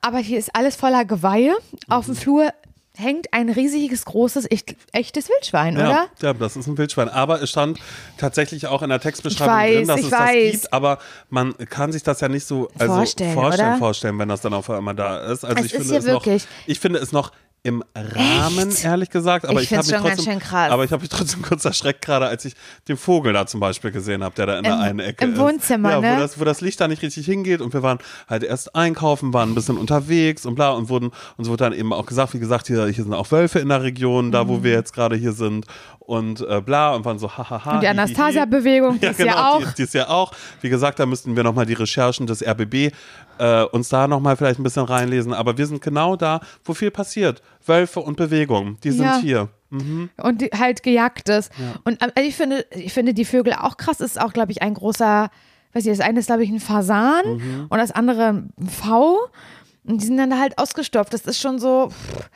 Aber 0.00 0.18
hier 0.18 0.38
ist 0.38 0.54
alles 0.54 0.76
voller 0.76 1.04
Geweihe. 1.04 1.52
Mhm. 1.52 1.78
Auf 1.88 2.06
dem 2.06 2.14
mhm. 2.14 2.18
Flur 2.18 2.52
hängt 3.00 3.32
ein 3.32 3.48
riesiges, 3.48 4.04
großes, 4.04 4.50
echt, 4.50 4.76
echtes 4.92 5.28
Wildschwein, 5.28 5.76
ja, 5.76 5.88
oder? 5.88 6.08
Ja, 6.20 6.32
das 6.34 6.56
ist 6.56 6.66
ein 6.66 6.78
Wildschwein. 6.78 7.08
Aber 7.08 7.42
es 7.42 7.50
stand 7.50 7.78
tatsächlich 8.18 8.66
auch 8.66 8.82
in 8.82 8.90
der 8.90 9.00
Textbeschreibung 9.00 9.54
weiß, 9.54 9.76
drin, 9.76 9.88
dass 9.88 10.00
es 10.00 10.12
weiß. 10.12 10.52
das 10.52 10.60
gibt. 10.62 10.72
Aber 10.72 10.98
man 11.28 11.56
kann 11.56 11.92
sich 11.92 12.02
das 12.02 12.20
ja 12.20 12.28
nicht 12.28 12.46
so 12.46 12.70
also 12.78 12.94
vorstellen, 12.94 13.34
vorstellen, 13.34 13.78
vorstellen, 13.78 14.18
wenn 14.18 14.28
das 14.28 14.40
dann 14.40 14.54
auf 14.54 14.70
einmal 14.70 14.94
da 14.94 15.32
ist. 15.32 15.44
Also 15.44 15.60
es 15.60 15.66
ich 15.66 15.74
ist 15.74 15.88
finde 15.88 15.96
es 15.98 16.06
noch, 16.06 16.26
ich 16.66 16.80
finde 16.80 16.98
es 16.98 17.12
noch 17.12 17.32
im 17.62 17.84
Rahmen, 17.94 18.70
Echt? 18.70 18.84
ehrlich 18.84 19.10
gesagt. 19.10 19.44
Aber 19.46 19.60
ich, 19.60 19.70
ich 19.70 19.76
habe 19.76 19.86
mich 19.86 19.96
trotzdem, 19.96 20.40
aber 20.50 20.84
ich 20.84 20.92
habe 20.92 21.02
mich 21.02 21.10
trotzdem 21.10 21.42
kurz 21.42 21.64
erschreckt 21.64 22.02
gerade, 22.02 22.26
als 22.26 22.44
ich 22.46 22.54
den 22.88 22.96
Vogel 22.96 23.34
da 23.34 23.46
zum 23.46 23.60
Beispiel 23.60 23.90
gesehen 23.90 24.24
habe, 24.24 24.34
der 24.34 24.46
da 24.46 24.52
in 24.58 24.58
Im, 24.58 24.64
der 24.64 24.80
einen 24.80 24.98
Ecke 25.00 25.24
im 25.24 25.32
ist. 25.32 25.38
Im 25.38 25.44
Wohnzimmer, 25.44 25.90
ja, 25.90 26.00
ne? 26.00 26.16
Wo 26.16 26.20
das, 26.20 26.40
wo 26.40 26.44
das 26.44 26.62
Licht 26.62 26.80
da 26.80 26.88
nicht 26.88 27.02
richtig 27.02 27.26
hingeht 27.26 27.60
und 27.60 27.74
wir 27.74 27.82
waren 27.82 27.98
halt 28.28 28.44
erst 28.44 28.74
einkaufen, 28.74 29.34
waren 29.34 29.50
ein 29.50 29.54
bisschen 29.54 29.76
unterwegs 29.76 30.46
und 30.46 30.54
bla 30.54 30.70
und 30.70 30.88
wurden 30.88 31.10
uns 31.36 31.48
wurde 31.48 31.64
dann 31.64 31.72
eben 31.74 31.92
auch 31.92 32.06
gesagt, 32.06 32.32
wie 32.32 32.38
gesagt, 32.38 32.66
hier, 32.66 32.86
hier 32.86 33.04
sind 33.04 33.12
auch 33.12 33.30
Wölfe 33.30 33.58
in 33.58 33.68
der 33.68 33.82
Region, 33.82 34.32
da 34.32 34.48
wo 34.48 34.58
mhm. 34.58 34.64
wir 34.64 34.72
jetzt 34.72 34.94
gerade 34.94 35.16
hier 35.16 35.32
sind 35.32 35.66
und 36.10 36.40
äh, 36.40 36.60
bla 36.60 36.92
und 36.96 37.04
waren 37.04 37.20
so 37.20 37.30
hahaha. 37.30 37.74
Und 37.74 37.82
die 37.84 37.86
Anastasia-Bewegung, 37.86 38.98
die 38.98 39.04
ja, 39.04 39.10
ist 39.12 39.18
genau, 39.18 39.32
ja 39.32 39.50
auch. 39.52 39.60
Die, 39.60 39.74
die, 39.76 39.82
ist 39.84 39.94
ja 39.94 40.08
auch. 40.08 40.32
Wie 40.60 40.68
gesagt, 40.68 40.98
da 40.98 41.06
müssten 41.06 41.36
wir 41.36 41.44
nochmal 41.44 41.66
die 41.66 41.74
Recherchen 41.74 42.26
des 42.26 42.44
RBB 42.44 42.92
äh, 43.38 43.62
uns 43.70 43.90
da 43.90 44.08
nochmal 44.08 44.36
vielleicht 44.36 44.58
ein 44.58 44.64
bisschen 44.64 44.84
reinlesen. 44.84 45.32
Aber 45.32 45.56
wir 45.56 45.68
sind 45.68 45.80
genau 45.80 46.16
da, 46.16 46.40
wo 46.64 46.74
viel 46.74 46.90
passiert. 46.90 47.42
Wölfe 47.64 48.00
und 48.00 48.16
Bewegung, 48.16 48.76
die 48.82 48.90
sind 48.90 49.04
ja. 49.04 49.18
hier. 49.18 49.48
Mhm. 49.70 50.10
Und 50.16 50.40
die, 50.40 50.46
halt 50.48 50.82
gejagtes. 50.82 51.50
Ja. 51.56 51.74
Und 51.84 52.02
also 52.02 52.12
ich 52.16 52.34
finde, 52.34 52.66
ich 52.72 52.92
finde 52.92 53.14
die 53.14 53.24
Vögel 53.24 53.52
auch 53.52 53.76
krass. 53.76 54.00
Ist 54.00 54.20
auch, 54.20 54.32
glaube 54.32 54.50
ich, 54.50 54.62
ein 54.62 54.74
großer, 54.74 55.30
weiß 55.74 55.86
ich, 55.86 55.96
das 55.96 56.00
eine 56.00 56.18
ist, 56.18 56.26
glaube 56.26 56.42
ich, 56.42 56.50
ein 56.50 56.58
Fasan 56.58 57.36
mhm. 57.36 57.66
und 57.68 57.78
das 57.78 57.92
andere 57.92 58.30
ein 58.30 58.52
V. 58.68 59.16
Und 59.84 60.02
die 60.02 60.06
sind 60.06 60.16
dann 60.16 60.40
halt 60.40 60.58
ausgestopft. 60.58 61.14
Das 61.14 61.20
ist 61.20 61.40
schon 61.40 61.60
so. 61.60 61.90
Pff, 61.90 62.28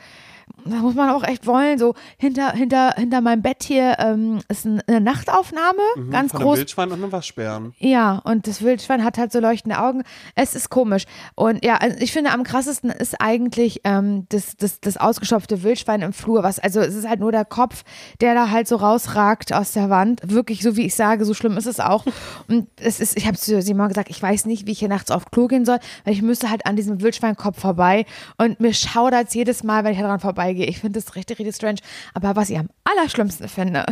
da 0.65 0.77
muss 0.77 0.95
man 0.95 1.09
auch 1.09 1.23
echt 1.23 1.45
wollen. 1.45 1.77
So 1.77 1.93
hinter, 2.17 2.51
hinter, 2.51 2.93
hinter 2.95 3.21
meinem 3.21 3.41
Bett 3.41 3.63
hier 3.63 3.97
ähm, 3.99 4.39
ist 4.47 4.65
eine 4.65 4.99
Nachtaufnahme, 4.99 5.79
mhm, 5.95 6.11
ganz 6.11 6.31
von 6.31 6.41
groß. 6.41 6.53
Einem 6.53 6.59
Wildschwein 6.59 6.91
und 6.91 7.03
einem 7.03 7.11
Waschbären. 7.11 7.73
Ja, 7.77 8.21
und 8.23 8.47
das 8.47 8.61
Wildschwein 8.61 9.03
hat 9.03 9.17
halt 9.17 9.31
so 9.31 9.39
leuchtende 9.39 9.79
Augen. 9.79 10.03
Es 10.33 10.55
ist 10.55 10.69
komisch. 10.69 11.05
Und 11.35 11.63
ja, 11.63 11.77
also 11.77 11.97
ich 11.99 12.11
finde, 12.11 12.31
am 12.31 12.43
krassesten 12.43 12.89
ist 12.89 13.21
eigentlich 13.21 13.81
ähm, 13.83 14.25
das, 14.29 14.57
das, 14.57 14.79
das 14.79 14.97
ausgestopfte 14.97 15.61
Wildschwein 15.63 16.01
im 16.01 16.13
Flur. 16.13 16.43
Was, 16.43 16.59
also 16.59 16.79
es 16.79 16.95
ist 16.95 17.07
halt 17.07 17.19
nur 17.19 17.31
der 17.31 17.45
Kopf, 17.45 17.83
der 18.21 18.33
da 18.33 18.49
halt 18.49 18.67
so 18.67 18.77
rausragt 18.77 19.53
aus 19.53 19.73
der 19.73 19.89
Wand. 19.89 20.21
Wirklich, 20.23 20.63
so 20.63 20.75
wie 20.75 20.85
ich 20.85 20.95
sage, 20.95 21.25
so 21.25 21.33
schlimm 21.33 21.57
ist 21.57 21.67
es 21.67 21.79
auch. 21.79 22.05
Und 22.47 22.67
es 22.79 22.99
ist, 22.99 23.17
ich 23.17 23.27
habe 23.27 23.37
zu 23.37 23.61
Simon 23.61 23.89
gesagt, 23.89 24.09
ich 24.09 24.21
weiß 24.21 24.45
nicht, 24.45 24.65
wie 24.65 24.71
ich 24.71 24.79
hier 24.79 24.89
nachts 24.89 25.11
auf 25.11 25.29
Klo 25.29 25.47
gehen 25.47 25.65
soll, 25.65 25.77
weil 26.03 26.13
ich 26.13 26.23
müsste 26.23 26.49
halt 26.49 26.65
an 26.65 26.75
diesem 26.75 27.01
Wildschweinkopf 27.01 27.59
vorbei. 27.59 28.05
Und 28.37 28.59
mir 28.59 28.73
schaudert 28.73 29.27
es 29.27 29.33
jedes 29.35 29.63
Mal, 29.63 29.83
wenn 29.83 29.93
ich 29.93 29.99
daran 29.99 30.19
vorbei 30.19 30.54
vorbeigehe. 30.55 30.65
Ich 30.65 30.79
finde 30.79 30.99
das 30.99 31.15
richtig, 31.15 31.39
richtig 31.39 31.55
strange. 31.55 31.79
Aber 32.13 32.35
was 32.35 32.49
ich 32.49 32.57
am 32.57 32.69
allerschlimmsten 32.83 33.47
finde, 33.47 33.85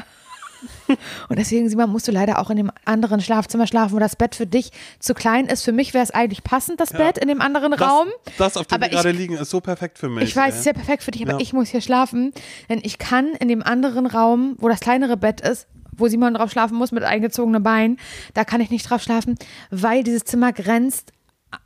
und 1.28 1.38
deswegen, 1.38 1.68
Simon, 1.68 1.90
musst 1.90 2.08
du 2.08 2.14
leider 2.14 2.40
auch 2.40 2.50
in 2.50 2.56
dem 2.56 2.72
anderen 2.86 3.20
Schlafzimmer 3.20 3.68
schlafen, 3.68 3.94
wo 3.96 4.00
das 4.00 4.16
Bett 4.16 4.34
für 4.34 4.48
dich 4.48 4.72
zu 4.98 5.14
klein 5.14 5.48
ist. 5.48 5.64
Für 5.64 5.74
mich 5.74 5.94
wäre 5.94 6.06
es 6.06 6.12
eigentlich 6.12 6.42
passend, 6.42 6.80
das 6.80 6.92
ja. 6.92 7.00
Bett 7.00 7.18
in 7.18 7.28
dem 7.28 7.42
anderen 7.42 7.72
das, 7.72 7.82
Raum. 7.82 8.08
Das, 8.38 8.56
auf 8.56 8.68
dem 8.68 8.80
wir 8.80 8.88
gerade 8.88 9.12
liegen, 9.12 9.36
ist 9.36 9.50
so 9.50 9.60
perfekt 9.60 10.00
für 10.00 10.08
mich. 10.08 10.24
Ich 10.24 10.36
weiß, 10.36 10.54
es 10.54 10.60
ist 10.62 10.66
ja 10.66 10.72
perfekt 10.72 11.04
für 11.04 11.12
dich, 11.12 11.24
aber 11.24 11.34
ja. 11.34 11.40
ich 11.42 11.52
muss 11.52 11.68
hier 11.68 11.82
schlafen. 11.82 12.32
Denn 12.70 12.80
ich 12.82 12.98
kann 12.98 13.34
in 13.34 13.50
dem 13.50 13.62
anderen 13.62 14.06
Raum, 14.06 14.56
wo 14.60 14.70
das 14.70 14.80
kleinere 14.80 15.18
Bett 15.18 15.42
ist, 15.42 15.68
wo 15.92 16.08
Simon 16.08 16.34
drauf 16.34 16.50
schlafen 16.50 16.78
muss 16.78 16.94
mit 16.94 17.04
eingezogenen 17.04 17.62
Beinen, 17.62 18.00
da 18.34 18.46
kann 18.46 18.62
ich 18.62 18.70
nicht 18.70 18.90
drauf 18.90 19.04
schlafen, 19.04 19.36
weil 19.70 20.04
dieses 20.04 20.24
Zimmer 20.24 20.54
grenzt 20.54 21.12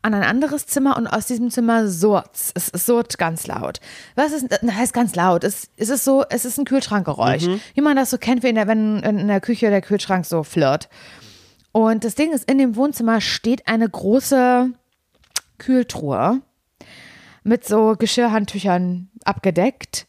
an 0.01 0.13
ein 0.13 0.23
anderes 0.23 0.65
Zimmer 0.65 0.97
und 0.97 1.07
aus 1.07 1.25
diesem 1.25 1.51
Zimmer 1.51 1.87
surrt 1.87 2.31
es. 2.53 2.71
surrt 2.85 3.17
ganz 3.17 3.47
laut. 3.47 3.79
Was 4.15 4.31
ist, 4.31 4.47
das 4.49 4.61
heißt 4.73 4.93
ganz 4.93 5.15
laut? 5.15 5.43
Es, 5.43 5.69
es 5.77 5.89
ist 5.89 6.03
so, 6.03 6.23
es 6.29 6.45
ist 6.45 6.57
ein 6.57 6.65
Kühlschrankgeräusch. 6.65 7.47
Mhm. 7.47 7.61
Wie 7.73 7.81
man 7.81 7.95
das 7.95 8.09
so 8.09 8.17
kennt, 8.17 8.43
wenn 8.43 8.55
in 8.99 9.27
der 9.27 9.41
Küche 9.41 9.69
der 9.69 9.81
Kühlschrank 9.81 10.25
so 10.25 10.43
flirt. 10.43 10.89
Und 11.71 12.03
das 12.03 12.15
Ding 12.15 12.31
ist, 12.31 12.49
in 12.49 12.57
dem 12.57 12.75
Wohnzimmer 12.75 13.21
steht 13.21 13.67
eine 13.67 13.87
große 13.87 14.71
Kühltruhe 15.57 16.41
mit 17.43 17.65
so 17.65 17.95
Geschirrhandtüchern 17.97 19.09
abgedeckt. 19.23 20.07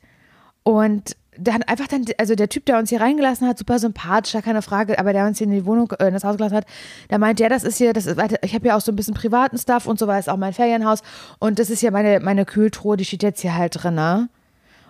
Und 0.62 1.16
der 1.38 1.54
hat 1.54 1.68
einfach 1.68 1.87
dann, 1.87 2.04
also 2.18 2.35
der 2.35 2.49
Typ, 2.49 2.66
der 2.66 2.78
uns 2.78 2.90
hier 2.90 3.00
reingelassen 3.00 3.47
hat, 3.47 3.59
super 3.59 3.78
sympathisch, 3.78 4.33
da 4.33 4.42
keine 4.42 4.62
Frage, 4.62 4.99
aber 4.99 5.12
der 5.12 5.26
uns 5.26 5.38
hier 5.38 5.47
in 5.47 5.52
die 5.52 5.64
Wohnung, 5.64 5.92
äh, 5.99 6.09
in 6.09 6.14
das 6.14 6.25
Haus 6.25 6.37
gelassen 6.37 6.57
hat, 6.57 6.66
der 7.11 7.18
meint, 7.18 7.40
ja, 7.40 7.49
das 7.49 7.64
ist 7.64 7.78
hier, 7.78 7.92
das 7.92 8.07
ist, 8.07 8.18
ich 8.42 8.54
habe 8.54 8.68
ja 8.68 8.76
auch 8.76 8.80
so 8.80 8.92
ein 8.92 8.97
bisschen 8.97 9.14
privaten 9.14 9.57
Stuff 9.57 9.87
und 9.87 9.99
so 9.99 10.07
war 10.07 10.18
es 10.18 10.28
auch 10.28 10.37
mein 10.37 10.52
Ferienhaus 10.52 11.02
und 11.38 11.59
das 11.59 11.71
ist 11.71 11.83
ja 11.83 11.90
meine, 11.90 12.21
meine 12.21 12.45
Kühltruhe, 12.45 12.97
die 12.97 13.04
steht 13.04 13.23
jetzt 13.23 13.40
hier 13.40 13.54
halt 13.54 13.83
drin, 13.83 13.95
ne? 13.95 14.28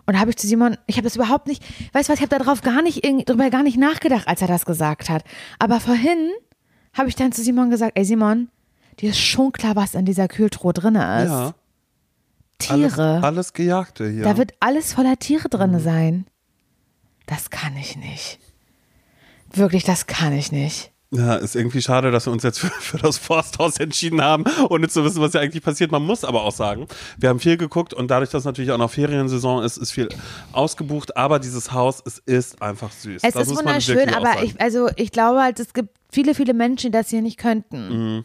Und 0.06 0.14
da 0.14 0.20
habe 0.20 0.30
ich 0.30 0.38
zu 0.38 0.46
Simon, 0.46 0.78
ich 0.86 0.96
habe 0.96 1.04
das 1.04 1.16
überhaupt 1.16 1.46
nicht, 1.46 1.62
weißt 1.92 2.08
du 2.08 2.12
was, 2.12 2.18
ich 2.18 2.26
habe 2.26 2.38
darauf 2.42 2.62
gar 2.62 2.80
nicht, 2.80 3.04
darüber 3.26 3.50
gar 3.50 3.62
nicht 3.62 3.76
nachgedacht, 3.76 4.26
als 4.26 4.40
er 4.40 4.48
das 4.48 4.64
gesagt 4.64 5.10
hat. 5.10 5.22
Aber 5.58 5.80
vorhin 5.80 6.30
habe 6.94 7.10
ich 7.10 7.14
dann 7.14 7.30
zu 7.30 7.42
Simon 7.42 7.68
gesagt, 7.68 7.92
ey 7.94 8.06
Simon, 8.06 8.48
dir 9.00 9.10
ist 9.10 9.18
schon 9.18 9.52
klar, 9.52 9.76
was 9.76 9.94
in 9.94 10.06
dieser 10.06 10.26
Kühltruhe 10.26 10.72
drin 10.72 10.94
ist. 10.94 11.28
Ja. 11.28 11.52
Tiere. 12.58 13.02
Alles, 13.02 13.24
alles 13.24 13.52
Gejagte 13.52 14.08
hier. 14.08 14.24
Da 14.24 14.36
wird 14.38 14.54
alles 14.60 14.94
voller 14.94 15.18
Tiere 15.18 15.50
drin 15.50 15.78
sein. 15.78 16.26
Das 17.28 17.50
kann 17.50 17.76
ich 17.76 17.96
nicht. 17.96 18.40
Wirklich, 19.52 19.84
das 19.84 20.06
kann 20.06 20.32
ich 20.32 20.50
nicht. 20.50 20.90
Ja, 21.10 21.36
ist 21.36 21.56
irgendwie 21.56 21.80
schade, 21.80 22.10
dass 22.10 22.26
wir 22.26 22.32
uns 22.32 22.42
jetzt 22.42 22.58
für, 22.58 22.66
für, 22.80 22.98
das 22.98 23.16
Forsthaus 23.16 23.78
entschieden 23.78 24.20
haben, 24.20 24.44
ohne 24.68 24.88
zu 24.88 25.04
wissen, 25.04 25.22
was 25.22 25.32
ja 25.34 25.40
eigentlich 25.40 25.62
passiert. 25.62 25.90
Man 25.90 26.04
muss 26.04 26.24
aber 26.24 26.42
auch 26.42 26.52
sagen, 26.52 26.86
wir 27.16 27.28
haben 27.28 27.38
viel 27.38 27.56
geguckt 27.56 27.94
und 27.94 28.10
dadurch, 28.10 28.30
dass 28.30 28.44
natürlich 28.44 28.72
auch 28.72 28.78
noch 28.78 28.90
Feriensaison 28.90 29.62
ist, 29.62 29.76
ist 29.76 29.92
viel 29.92 30.08
ausgebucht. 30.52 31.16
Aber 31.16 31.38
dieses 31.38 31.72
Haus, 31.72 32.02
es 32.04 32.18
ist 32.18 32.60
einfach 32.60 32.90
süß. 32.90 33.22
Es 33.22 33.34
das 33.34 33.48
ist 33.48 33.56
wunderschön, 33.56 34.12
aber 34.12 34.42
ich, 34.42 34.60
also 34.60 34.90
ich 34.96 35.12
glaube 35.12 35.40
halt, 35.40 35.60
es 35.60 35.72
gibt 35.72 35.90
viele, 36.10 36.34
viele 36.34 36.54
Menschen, 36.54 36.92
die 36.92 36.98
das 36.98 37.10
hier 37.10 37.22
nicht 37.22 37.38
könnten. 37.38 38.16
Mhm. 38.16 38.24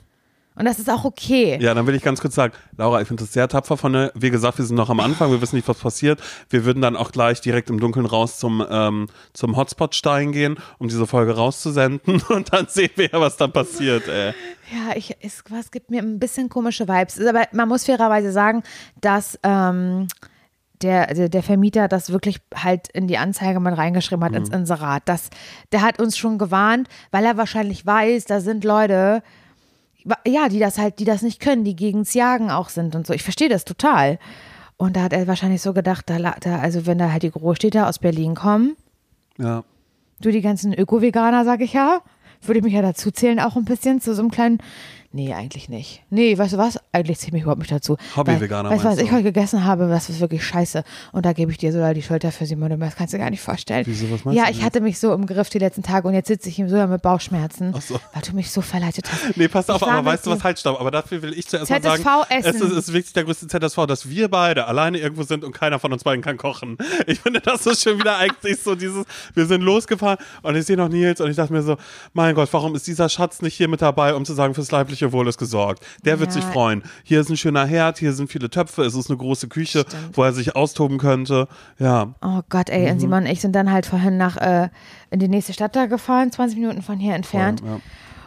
Und 0.55 0.65
das 0.65 0.79
ist 0.79 0.89
auch 0.89 1.03
okay. 1.03 1.57
Ja, 1.61 1.73
dann 1.73 1.87
will 1.87 1.95
ich 1.95 2.03
ganz 2.03 2.21
kurz 2.21 2.35
sagen, 2.35 2.53
Laura, 2.77 3.01
ich 3.01 3.07
finde 3.07 3.23
das 3.23 3.33
sehr 3.33 3.47
tapfer 3.47 3.75
von 3.75 3.93
der, 3.93 4.11
wie 4.15 4.29
gesagt, 4.29 4.57
wir 4.59 4.65
sind 4.65 4.75
noch 4.75 4.89
am 4.89 4.99
Anfang, 4.99 5.31
wir 5.31 5.41
wissen 5.41 5.55
nicht, 5.55 5.67
was 5.67 5.79
passiert. 5.79 6.21
Wir 6.49 6.65
würden 6.65 6.81
dann 6.81 6.95
auch 6.95 7.11
gleich 7.11 7.41
direkt 7.41 7.69
im 7.69 7.79
Dunkeln 7.79 8.05
raus 8.05 8.37
zum, 8.37 8.63
ähm, 8.69 9.07
zum 9.33 9.57
Hotspot-Stein 9.57 10.31
gehen, 10.31 10.57
um 10.77 10.87
diese 10.87 11.07
Folge 11.07 11.35
rauszusenden 11.35 12.21
und 12.29 12.53
dann 12.53 12.67
sehen 12.67 12.91
wir 12.95 13.09
ja, 13.11 13.19
was 13.19 13.37
dann 13.37 13.51
passiert, 13.51 14.07
ey. 14.07 14.33
Ja, 14.71 14.95
ich, 14.95 15.15
es, 15.21 15.43
es 15.59 15.71
gibt 15.71 15.91
mir 15.91 16.01
ein 16.01 16.19
bisschen 16.19 16.49
komische 16.49 16.87
Vibes. 16.87 17.19
Aber 17.19 17.43
man 17.51 17.67
muss 17.67 17.85
fairerweise 17.85 18.31
sagen, 18.31 18.63
dass 19.01 19.37
ähm, 19.43 20.07
der, 20.81 21.13
der, 21.13 21.29
der, 21.29 21.43
Vermieter 21.43 21.87
das 21.87 22.11
wirklich 22.11 22.39
halt 22.55 22.89
in 22.89 23.07
die 23.07 23.17
Anzeige 23.17 23.59
mal 23.59 23.73
reingeschrieben 23.73 24.23
hat, 24.23 24.31
mhm. 24.31 24.37
ins 24.37 24.49
Inserat. 24.49 25.03
Das, 25.05 25.29
der 25.71 25.81
hat 25.81 25.99
uns 25.99 26.17
schon 26.17 26.37
gewarnt, 26.37 26.87
weil 27.11 27.25
er 27.25 27.37
wahrscheinlich 27.37 27.85
weiß, 27.85 28.25
da 28.25 28.39
sind 28.39 28.63
Leute, 28.63 29.23
ja, 30.25 30.49
die 30.49 30.59
das 30.59 30.77
halt, 30.77 30.99
die 30.99 31.05
das 31.05 31.21
nicht 31.21 31.39
können, 31.39 31.63
die 31.63 31.75
gegens 31.75 32.13
Jagen 32.13 32.51
auch 32.51 32.69
sind 32.69 32.95
und 32.95 33.07
so. 33.07 33.13
Ich 33.13 33.23
verstehe 33.23 33.49
das 33.49 33.65
total. 33.65 34.19
Und 34.77 34.95
da 34.95 35.03
hat 35.03 35.13
er 35.13 35.27
wahrscheinlich 35.27 35.61
so 35.61 35.73
gedacht, 35.73 36.09
da, 36.09 36.17
da, 36.17 36.59
also 36.59 36.85
wenn 36.85 36.97
da 36.97 37.11
halt 37.11 37.23
die 37.23 37.31
Großstädter 37.31 37.87
aus 37.87 37.99
Berlin 37.99 38.35
kommen, 38.35 38.75
ja. 39.37 39.63
du 40.19 40.31
die 40.31 40.41
ganzen 40.41 40.73
Öko-Veganer, 40.73 41.45
sag 41.45 41.61
ich 41.61 41.73
ja, 41.73 42.01
würde 42.41 42.59
ich 42.59 42.63
mich 42.63 42.73
ja 42.73 42.81
dazu 42.81 43.11
zählen, 43.11 43.39
auch 43.39 43.55
ein 43.55 43.65
bisschen 43.65 44.01
zu 44.01 44.13
so 44.13 44.21
einem 44.21 44.31
kleinen 44.31 44.57
Nee, 45.15 45.31
eigentlich 45.31 45.69
nicht. 45.69 46.01
Nee, 46.09 46.35
weißt 46.35 46.53
du 46.53 46.57
was? 46.57 46.79
Eigentlich 46.91 47.19
zähle 47.19 47.27
ich 47.27 47.33
mich 47.33 47.41
überhaupt 47.43 47.59
nicht 47.59 47.71
dazu. 47.71 47.97
Hobby-Veganer. 48.15 48.71
Weißt 48.71 48.83
du, 48.83 48.87
was 48.89 48.97
ich 48.97 49.11
heute 49.11 49.21
gegessen 49.21 49.63
habe? 49.63 49.87
Das 49.87 50.09
ist 50.09 50.19
wirklich 50.19 50.43
scheiße. 50.43 50.83
Und 51.11 51.23
da 51.23 51.33
gebe 51.33 51.51
ich 51.51 51.59
dir 51.59 51.71
so 51.71 51.93
die 51.93 52.01
Schulter 52.01 52.31
für 52.31 52.47
Simone. 52.47 52.79
Das 52.79 52.95
kannst 52.95 53.13
du 53.13 53.19
gar 53.19 53.29
nicht 53.29 53.41
vorstellen. 53.41 53.85
Wieso, 53.85 54.09
was 54.09 54.25
meinst 54.25 54.39
ja, 54.39 54.45
du 54.45 54.51
ich 54.51 54.63
hatte 54.63 54.81
mich 54.81 54.97
so 54.97 55.13
im 55.13 55.27
Griff 55.27 55.51
die 55.51 55.59
letzten 55.59 55.83
Tage 55.83 56.07
und 56.07 56.15
jetzt 56.15 56.29
sitze 56.29 56.49
ich 56.49 56.57
ihm 56.57 56.67
so 56.67 56.87
mit 56.87 57.03
Bauchschmerzen, 57.03 57.75
Ach 57.77 57.81
so. 57.81 57.99
weil 58.11 58.23
du 58.23 58.33
mich 58.35 58.49
so 58.49 58.61
verleitet 58.61 59.07
hast. 59.11 59.37
Nee, 59.37 59.47
pass 59.47 59.69
auf, 59.69 59.83
Ich 59.83 59.87
aber 59.87 60.03
weißt 60.03 60.25
du 60.25 60.31
was, 60.31 60.43
halt, 60.43 60.57
stopp. 60.57 60.79
Aber 60.81 60.89
dafür 60.89 61.21
will 61.21 61.37
ich 61.37 61.47
zuerst 61.47 61.67
ZSV 61.67 61.83
mal 61.83 61.97
sagen, 61.99 62.25
es 62.29 62.45
essen. 62.47 62.61
ist, 62.63 62.71
es 62.71 62.77
ist 62.87 62.93
wirklich 62.93 63.13
der 63.13 63.23
größte 63.25 63.47
ZSV, 63.47 63.85
dass 63.85 64.09
wir 64.09 64.29
beide 64.29 64.65
alleine 64.65 64.97
irgendwo 64.97 65.21
sind 65.21 65.43
und 65.43 65.51
keiner 65.51 65.77
von 65.77 65.93
uns 65.93 66.03
beiden 66.03 66.23
kann 66.23 66.37
kochen. 66.37 66.75
Ich 67.05 67.19
finde, 67.19 67.39
das 67.39 67.67
ist 67.67 67.83
schon 67.83 67.99
wieder 67.99 68.17
eigentlich 68.17 68.59
so 68.63 68.73
dieses, 68.73 69.05
wir 69.35 69.45
sind 69.45 69.61
losgefahren 69.61 70.17
und 70.41 70.55
ich 70.55 70.65
sehe 70.65 70.75
noch 70.75 70.89
Nils 70.89 71.21
und 71.21 71.29
ich 71.29 71.35
dachte 71.35 71.53
mir 71.53 71.61
so, 71.61 71.77
mein 72.13 72.33
Gott, 72.33 72.49
warum 72.51 72.73
ist 72.73 72.87
dieser 72.87 73.09
Schatz 73.09 73.43
nicht 73.43 73.53
hier 73.53 73.67
mit 73.67 73.83
dabei, 73.83 74.15
um 74.15 74.25
zu 74.25 74.33
sagen, 74.33 74.55
fürs 74.55 74.71
leibliche 74.71 75.02
Wohl 75.11 75.27
ist 75.27 75.37
gesorgt. 75.37 75.83
Der 76.05 76.19
wird 76.19 76.29
Ja. 76.29 76.35
sich 76.35 76.43
freuen. 76.45 76.83
Hier 77.03 77.19
ist 77.21 77.29
ein 77.29 77.37
schöner 77.37 77.65
Herd, 77.65 77.97
hier 77.97 78.13
sind 78.13 78.31
viele 78.31 78.49
Töpfe, 78.49 78.83
es 78.83 78.95
ist 78.95 79.09
eine 79.09 79.17
große 79.17 79.47
Küche, 79.47 79.81
Stimmt. 79.87 80.17
wo 80.17 80.23
er 80.23 80.33
sich 80.33 80.55
austoben 80.55 80.97
könnte. 80.97 81.47
Ja, 81.79 82.13
Oh 82.21 82.41
Gott, 82.49 82.69
ey, 82.69 82.85
Mhm. 82.85 82.91
und 82.91 82.99
Simon 82.99 83.23
und 83.23 83.29
ich 83.29 83.41
sind 83.41 83.53
dann 83.55 83.71
halt 83.71 83.85
vorhin 83.85 84.17
nach 84.17 84.37
äh, 84.37 84.69
in 85.11 85.19
die 85.19 85.27
nächste 85.27 85.53
Stadt 85.53 85.75
da 85.75 85.87
gefahren, 85.87 86.31
20 86.31 86.57
Minuten 86.59 86.81
von 86.81 86.97
hier 86.99 87.15
entfernt. 87.15 87.61
ja. 87.65 87.79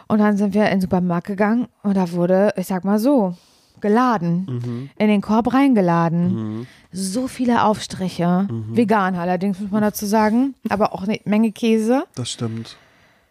Und 0.09 0.19
dann 0.19 0.37
sind 0.37 0.53
wir 0.53 0.65
in 0.65 0.71
den 0.77 0.81
Supermarkt 0.81 1.27
gegangen 1.27 1.67
und 1.83 1.97
da 1.97 2.11
wurde, 2.11 2.53
ich 2.55 2.67
sag 2.67 2.85
mal 2.85 2.97
so, 2.99 3.35
geladen, 3.81 4.45
Mhm. 4.49 4.89
in 4.97 5.07
den 5.07 5.21
Korb 5.21 5.53
reingeladen. 5.53 6.65
So 6.91 7.27
viele 7.27 7.63
Aufstriche, 7.63 8.47
Mhm. 8.49 8.75
vegan 8.75 9.15
allerdings, 9.15 9.59
muss 9.59 9.69
man 9.69 9.81
dazu 9.81 10.05
sagen, 10.05 10.55
aber 10.69 10.93
auch 10.93 11.03
eine 11.03 11.19
Menge 11.25 11.51
Käse, 11.51 12.05
das 12.15 12.31
stimmt. 12.31 12.77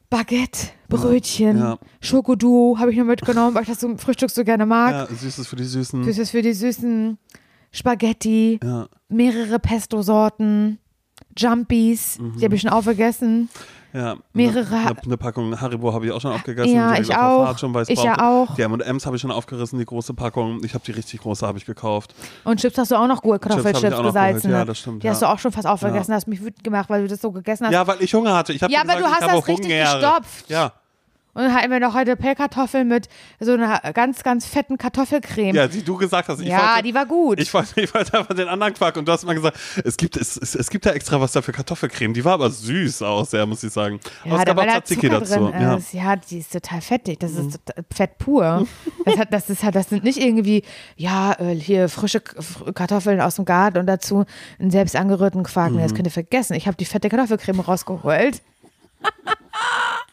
Baguette, 0.08 0.68
Brötchen, 0.88 1.58
Ja. 1.58 1.78
Schokoduo 2.00 2.78
habe 2.78 2.92
ich 2.92 2.98
noch 2.98 3.04
mitgenommen, 3.04 3.54
weil 3.54 3.62
ich 3.62 3.68
das 3.68 3.80
zum 3.80 3.98
Frühstück 3.98 4.30
so 4.30 4.44
gerne 4.44 4.64
mag. 4.66 4.92
Ja, 5.10 5.16
Süßes 5.16 5.46
für 5.48 5.56
die 5.56 5.64
Süßen. 5.64 6.06
Ist 6.06 6.30
für 6.30 6.42
die 6.42 6.52
süßen 6.52 7.18
Spaghetti, 7.72 8.60
Ja. 8.62 8.88
mehrere 9.08 9.58
Pesto-Sorten, 9.58 10.78
Jumpies, 11.36 12.18
die 12.38 12.44
habe 12.44 12.54
ich 12.54 12.60
schon 12.62 12.70
aufgegessen. 12.70 13.48
Ja, 13.96 14.16
Mehrere- 14.34 14.74
Eine, 14.74 14.94
eine 15.02 15.16
Packung 15.16 15.58
Haribo 15.58 15.92
habe 15.94 16.04
ich 16.04 16.12
auch 16.12 16.20
schon 16.20 16.32
aufgegessen. 16.32 16.74
Ja, 16.74 16.98
ich 16.98 17.08
der 17.08 17.22
auch. 17.26 17.56
Schon, 17.58 17.74
Ich 17.88 18.02
ja 18.02 18.18
auch. 18.28 18.54
Die 18.54 18.60
M&M's 18.62 19.06
habe 19.06 19.16
ich 19.16 19.22
schon 19.22 19.30
aufgerissen, 19.30 19.78
die 19.78 19.86
große 19.86 20.12
Packung. 20.12 20.60
Ich 20.64 20.74
habe 20.74 20.84
die 20.84 20.92
richtig 20.92 21.20
große, 21.20 21.46
habe 21.46 21.56
ich 21.56 21.64
gekauft. 21.64 22.14
Und 22.44 22.60
Chips 22.60 22.76
hast 22.76 22.90
du 22.90 22.96
auch 22.96 23.06
noch 23.06 23.22
ich 23.22 23.40
Kartoffelchips 23.40 24.02
gesalzen. 24.02 24.50
Ja, 24.50 24.64
das 24.66 24.78
stimmt, 24.78 25.02
Die 25.02 25.08
hast 25.08 25.22
ja. 25.22 25.28
du 25.28 25.32
auch 25.34 25.38
schon 25.38 25.52
fast 25.52 25.66
aufgegessen, 25.66 26.12
hast 26.12 26.28
mich 26.28 26.42
wütend 26.42 26.62
gemacht, 26.62 26.90
weil 26.90 27.02
du 27.02 27.08
das 27.08 27.20
so 27.22 27.32
gegessen 27.32 27.66
hast. 27.66 27.72
Ja, 27.72 27.86
weil 27.86 27.96
ich 28.00 28.12
Hunger 28.12 28.34
hatte. 28.34 28.52
Ich 28.52 28.60
Ja, 28.60 28.80
aber 28.82 28.96
du 28.96 29.06
hast 29.06 29.22
ich 29.22 29.26
das 29.28 29.48
richtig 29.48 29.72
Hunger. 29.72 29.98
gestopft. 29.98 30.50
Ja. 30.50 30.72
Und 31.36 31.42
dann 31.42 31.54
hatten 31.54 31.70
wir 31.70 31.80
noch 31.80 31.92
heute 31.94 32.16
Pellkartoffeln 32.16 32.88
mit 32.88 33.08
so 33.40 33.52
einer 33.52 33.78
ganz, 33.92 34.22
ganz 34.22 34.46
fetten 34.46 34.78
Kartoffelcreme. 34.78 35.54
ja, 35.54 35.68
die 35.68 35.82
du 35.82 35.96
gesagt 35.96 36.28
hast. 36.28 36.40
Ich 36.40 36.48
Ja, 36.48 36.70
wollte, 36.72 36.82
die 36.84 36.94
war 36.94 37.04
gut. 37.04 37.38
Ich 37.40 37.52
wollte, 37.52 37.78
ich 37.80 37.92
wollte 37.92 38.18
einfach 38.18 38.34
den 38.34 38.48
anderen 38.48 38.72
Quark 38.72 38.96
und 38.96 39.06
du 39.06 39.12
hast 39.12 39.24
mal 39.26 39.34
gesagt, 39.34 39.58
es 39.84 39.98
gibt, 39.98 40.16
es, 40.16 40.36
es, 40.38 40.54
es 40.54 40.70
gibt 40.70 40.86
da 40.86 40.92
extra 40.92 41.20
was 41.20 41.32
da 41.32 41.42
für 41.42 41.52
Kartoffelcreme. 41.52 42.14
Die 42.14 42.24
war 42.24 42.32
aber 42.34 42.48
süß 42.50 43.02
aus, 43.02 43.32
ja, 43.32 43.44
muss 43.44 43.62
ich 43.62 43.72
sagen. 43.72 44.00
Aber 44.24 44.30
ja, 44.30 44.38
es 44.38 44.44
da 44.46 44.54
gab 44.54 44.58
auch 44.66 44.70
Tzatziki 44.72 45.08
dazu. 45.10 45.50
Ja. 45.52 45.78
Ja. 45.92 46.16
die 46.16 46.38
ist 46.38 46.52
total 46.52 46.80
fettig. 46.80 47.20
Das 47.20 47.32
Mhm. 47.32 47.48
ist 47.48 47.60
total 47.66 47.84
Fett 47.94 48.18
pur. 48.18 48.66
Das, 49.04 49.18
hat, 49.18 49.32
das, 49.32 49.48
ist 49.50 49.62
halt, 49.62 49.74
das 49.76 49.88
sind 49.90 50.02
nicht 50.02 50.18
irgendwie, 50.18 50.62
ja, 50.96 51.32
äh, 51.38 51.54
hier 51.54 51.88
frische 51.88 52.20
Kartoffeln 52.20 53.20
aus 53.20 53.36
dem 53.36 53.44
Garten 53.44 53.78
und 53.78 53.86
dazu 53.86 54.24
einen 54.58 54.70
selbst 54.72 54.96
angerührten 54.96 55.42
Quark. 55.44 55.70
Nee, 55.72 55.82
Das 55.82 55.92
Mhm. 55.92 55.96
könnt 55.96 56.08
ihr 56.08 56.12
vergessen. 56.12 56.54
Ich 56.54 56.66
habe 56.66 56.76
die 56.76 56.86
fette 56.86 57.08
Kartoffelcreme 57.08 57.60
rausgeholt. 57.60 58.40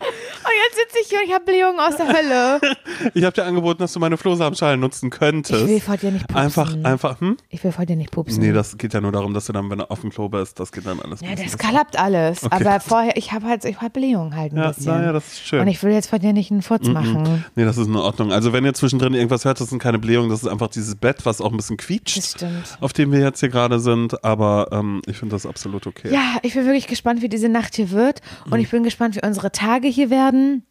und 0.04 0.52
jetzt 0.66 0.76
sitze 0.78 0.98
ich 1.02 1.10
hier 1.10 1.20
und 1.20 1.26
ich 1.28 1.34
habe 1.34 1.46
Blähungen 1.46 1.80
aus 1.80 1.96
der 1.98 2.08
Hölle. 2.08 2.60
Ich 3.14 3.24
habe 3.24 3.34
dir 3.34 3.44
angeboten, 3.44 3.80
dass 3.80 3.94
du 3.94 4.00
meine 4.00 4.18
Flohsamenschalen 4.18 4.80
nutzen 4.80 5.10
könntest. 5.10 5.62
Ich 5.64 5.68
will 5.68 5.80
vor 5.82 5.98
dir 5.98 6.12
nicht 6.12 6.28
pupsen. 6.28 6.44
Einfach, 6.46 6.74
einfach, 6.84 7.22
hm? 7.22 7.38
Ich 7.50 7.64
will 7.64 7.72
vor 7.72 7.86
dir 7.86 7.96
nicht 7.96 8.12
pupsen. 8.12 8.42
Nee, 8.42 8.54
das 8.54 8.78
geht 8.78 8.94
ja 8.94 9.02
nur 9.02 9.12
darum, 9.12 9.34
dass 9.34 9.46
du 9.46 9.54
dann, 9.54 9.70
wenn 9.70 9.80
du 9.80 9.90
auf 9.90 10.02
dem 10.02 10.10
Klo 10.10 10.30
bist, 10.30 10.60
das 10.60 10.72
geht 10.72 10.86
dann 10.86 11.00
alles. 11.02 11.20
Ja, 11.22 11.36
das 11.36 11.58
klappt 11.58 11.98
alles. 12.00 12.44
Okay. 12.44 12.56
Aber 12.56 12.80
vorher, 12.80 13.18
ich 13.18 13.32
habe 13.34 13.48
halt, 13.48 13.66
ich 13.66 13.78
habe 13.82 13.90
Blähungen 13.90 14.36
halt 14.36 14.54
ein 14.54 14.58
Ja, 14.58 14.70
bisschen. 14.70 14.86
naja, 14.94 15.12
das 15.12 15.28
ist 15.28 15.46
schön. 15.48 15.60
Und 15.62 15.68
ich 15.68 15.82
will 15.84 15.92
jetzt 15.92 16.10
von 16.10 16.20
dir 16.20 16.34
nicht 16.34 16.52
einen 16.52 16.62
Furz 16.62 16.88
machen. 16.88 17.44
Nee, 17.56 17.66
das 17.66 17.78
ist 17.78 17.88
in 17.88 17.96
Ordnung. 17.96 18.32
Also 18.32 18.54
wenn 18.54 18.64
ihr 18.66 18.74
zwischendrin 18.74 19.14
irgendwas 19.14 19.44
hört, 19.46 19.60
das 19.60 19.70
sind 19.70 19.80
keine 19.80 20.00
Blähungen, 20.00 20.30
das 20.30 20.44
ist 20.44 20.48
einfach 20.50 20.68
dieses 20.70 20.96
Bett, 20.96 21.26
was 21.26 21.42
auch 21.42 21.52
ein 21.52 21.58
bisschen 21.58 21.78
quietscht, 21.78 22.18
Das 22.18 22.32
stimmt. 22.32 22.78
auf 22.80 22.94
dem 22.94 23.12
wir 23.12 23.20
jetzt 23.20 23.40
hier 23.42 23.50
gerade 23.50 23.80
sind. 23.80 24.24
Aber 24.24 24.70
ähm, 24.72 25.02
ich 25.08 25.18
finde 25.18 25.36
das 25.36 25.46
absolut 25.46 25.88
okay. 25.88 26.10
Ja, 26.14 26.38
ich 26.44 26.54
bin 26.54 26.66
wirklich 26.66 26.88
gespannt, 26.88 27.22
wie 27.22 27.30
diese 27.30 27.50
Nacht 27.50 27.76
hier 27.76 27.92
wird. 27.92 28.22
Und 28.50 28.60
ich 28.60 28.70
bin 28.70 28.84
gespannt, 28.84 29.16
wie 29.16 29.26
unsere 29.26 29.52
Tage 29.52 29.88
hier 29.94 30.10
werden. 30.10 30.66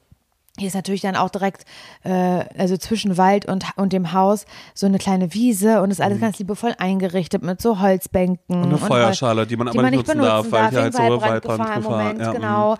Hier 0.58 0.68
ist 0.68 0.74
natürlich 0.74 1.00
dann 1.00 1.16
auch 1.16 1.30
direkt, 1.30 1.64
äh, 2.04 2.10
also 2.58 2.76
zwischen 2.76 3.16
Wald 3.16 3.46
und, 3.46 3.64
und 3.76 3.94
dem 3.94 4.12
Haus, 4.12 4.44
so 4.74 4.84
eine 4.84 4.98
kleine 4.98 5.32
Wiese 5.32 5.80
und 5.80 5.90
ist 5.90 6.00
alles 6.02 6.20
ganz 6.20 6.38
liebevoll 6.38 6.74
eingerichtet 6.78 7.42
mit 7.42 7.62
so 7.62 7.80
Holzbänken. 7.80 8.56
Mhm. 8.58 8.62
Und 8.64 8.68
eine 8.68 8.78
Feuerschale, 8.78 9.46
die 9.46 9.56
man 9.56 9.68
aber 9.68 9.82
nicht 9.82 9.96
nutzen 9.96 10.20
darf, 10.20 10.52
weil 10.52 10.68
hier 10.68 10.82
halt 10.82 10.92
so 10.92 10.98
Waldbrand 11.02 11.22
Waldbrandgefahr 11.22 11.76
im 11.76 11.82
Gefahr- 11.82 11.98
Moment, 11.98 12.20
ja, 12.20 12.28
mhm. 12.28 12.34
genau. 12.34 12.76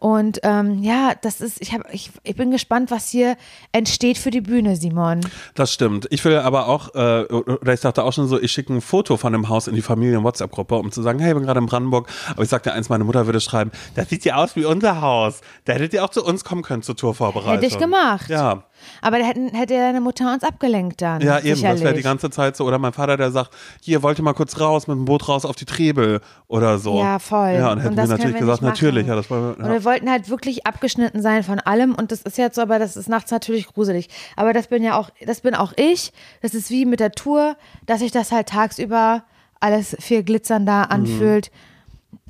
Und 0.00 0.40
ähm, 0.44 0.82
ja, 0.82 1.12
das 1.20 1.42
ist, 1.42 1.60
ich, 1.60 1.74
hab, 1.74 1.82
ich, 1.92 2.10
ich 2.22 2.34
bin 2.34 2.50
gespannt, 2.50 2.90
was 2.90 3.10
hier 3.10 3.36
entsteht 3.72 4.16
für 4.16 4.30
die 4.30 4.40
Bühne, 4.40 4.74
Simon. 4.74 5.20
Das 5.54 5.74
stimmt. 5.74 6.06
Ich 6.10 6.24
will 6.24 6.38
aber 6.38 6.68
auch, 6.68 6.94
äh, 6.94 7.24
oder 7.24 7.74
ich 7.74 7.80
dachte 7.80 8.02
auch 8.02 8.12
schon 8.14 8.26
so, 8.26 8.40
ich 8.40 8.50
schicke 8.50 8.72
ein 8.72 8.80
Foto 8.80 9.18
von 9.18 9.34
dem 9.34 9.50
Haus 9.50 9.68
in 9.68 9.74
die 9.74 9.82
Familien-WhatsApp-Gruppe, 9.82 10.76
um 10.76 10.90
zu 10.90 11.02
sagen, 11.02 11.18
hey, 11.18 11.32
ich 11.32 11.34
bin 11.36 11.44
gerade 11.44 11.60
in 11.60 11.66
Brandenburg. 11.66 12.08
Aber 12.30 12.42
ich 12.42 12.48
sagte 12.48 12.72
eins, 12.72 12.88
meine 12.88 13.04
Mutter 13.04 13.26
würde 13.26 13.40
schreiben, 13.40 13.72
das 13.94 14.08
sieht 14.08 14.24
ja 14.24 14.36
aus 14.36 14.56
wie 14.56 14.64
unser 14.64 15.02
Haus. 15.02 15.42
Da 15.66 15.74
hättet 15.74 15.92
ihr 15.92 16.02
auch 16.02 16.10
zu 16.10 16.24
uns 16.24 16.44
kommen 16.44 16.62
können 16.62 16.82
zur 16.82 16.96
Tourvorbereitung. 16.96 17.52
Hätte 17.52 17.66
ich 17.66 17.78
gemacht. 17.78 18.30
Ja. 18.30 18.64
Aber 19.02 19.18
da 19.18 19.24
hätten, 19.24 19.48
hätte 19.54 19.74
deine 19.74 20.00
Mutter 20.00 20.32
uns 20.32 20.42
abgelenkt 20.44 21.00
dann. 21.02 21.20
Ja, 21.20 21.38
eben, 21.38 21.54
sicherlich. 21.56 21.80
das 21.80 21.84
wäre 21.84 21.94
die 21.94 22.02
ganze 22.02 22.30
Zeit 22.30 22.56
so. 22.56 22.64
Oder 22.64 22.78
mein 22.78 22.92
Vater, 22.92 23.16
der 23.16 23.30
sagt, 23.30 23.52
hier, 23.80 24.02
wollt 24.02 24.18
ihr 24.18 24.24
mal 24.24 24.32
kurz 24.34 24.58
raus, 24.60 24.86
mit 24.86 24.96
dem 24.96 25.04
Boot 25.04 25.28
raus 25.28 25.44
auf 25.44 25.56
die 25.56 25.64
Trebel 25.64 26.20
oder 26.48 26.78
so. 26.78 26.98
Ja, 26.98 27.18
voll. 27.18 27.52
Ja, 27.52 27.72
und 27.72 27.80
hätten 27.80 27.96
wir 27.96 28.02
das 28.02 28.10
natürlich 28.10 28.34
wir 28.34 28.40
gesagt, 28.40 28.62
natürlich, 28.62 29.06
ja, 29.06 29.14
das 29.14 29.30
wollen 29.30 29.42
wir. 29.42 29.58
Und 29.58 29.64
Ja. 29.66 29.72
wir 29.72 29.84
wollten 29.84 30.10
halt 30.10 30.28
wirklich 30.28 30.66
abgeschnitten 30.66 31.22
sein 31.22 31.42
von 31.42 31.60
allem 31.60 31.94
und 31.94 32.12
das 32.12 32.22
ist 32.22 32.38
jetzt 32.38 32.56
so, 32.56 32.62
aber 32.62 32.78
das 32.78 32.96
ist 32.96 33.08
nachts 33.08 33.30
natürlich 33.30 33.66
gruselig. 33.66 34.08
Aber 34.36 34.52
das 34.52 34.66
bin 34.68 34.82
ja 34.82 34.98
auch, 34.98 35.10
das 35.26 35.40
bin 35.40 35.54
auch 35.54 35.72
ich. 35.76 36.12
Das 36.42 36.54
ist 36.54 36.70
wie 36.70 36.84
mit 36.86 37.00
der 37.00 37.12
Tour, 37.12 37.56
dass 37.86 38.00
sich 38.00 38.12
das 38.12 38.32
halt 38.32 38.48
tagsüber 38.48 39.22
alles 39.60 39.96
viel 40.00 40.22
glitzernder 40.22 40.88
Mhm. 40.90 40.90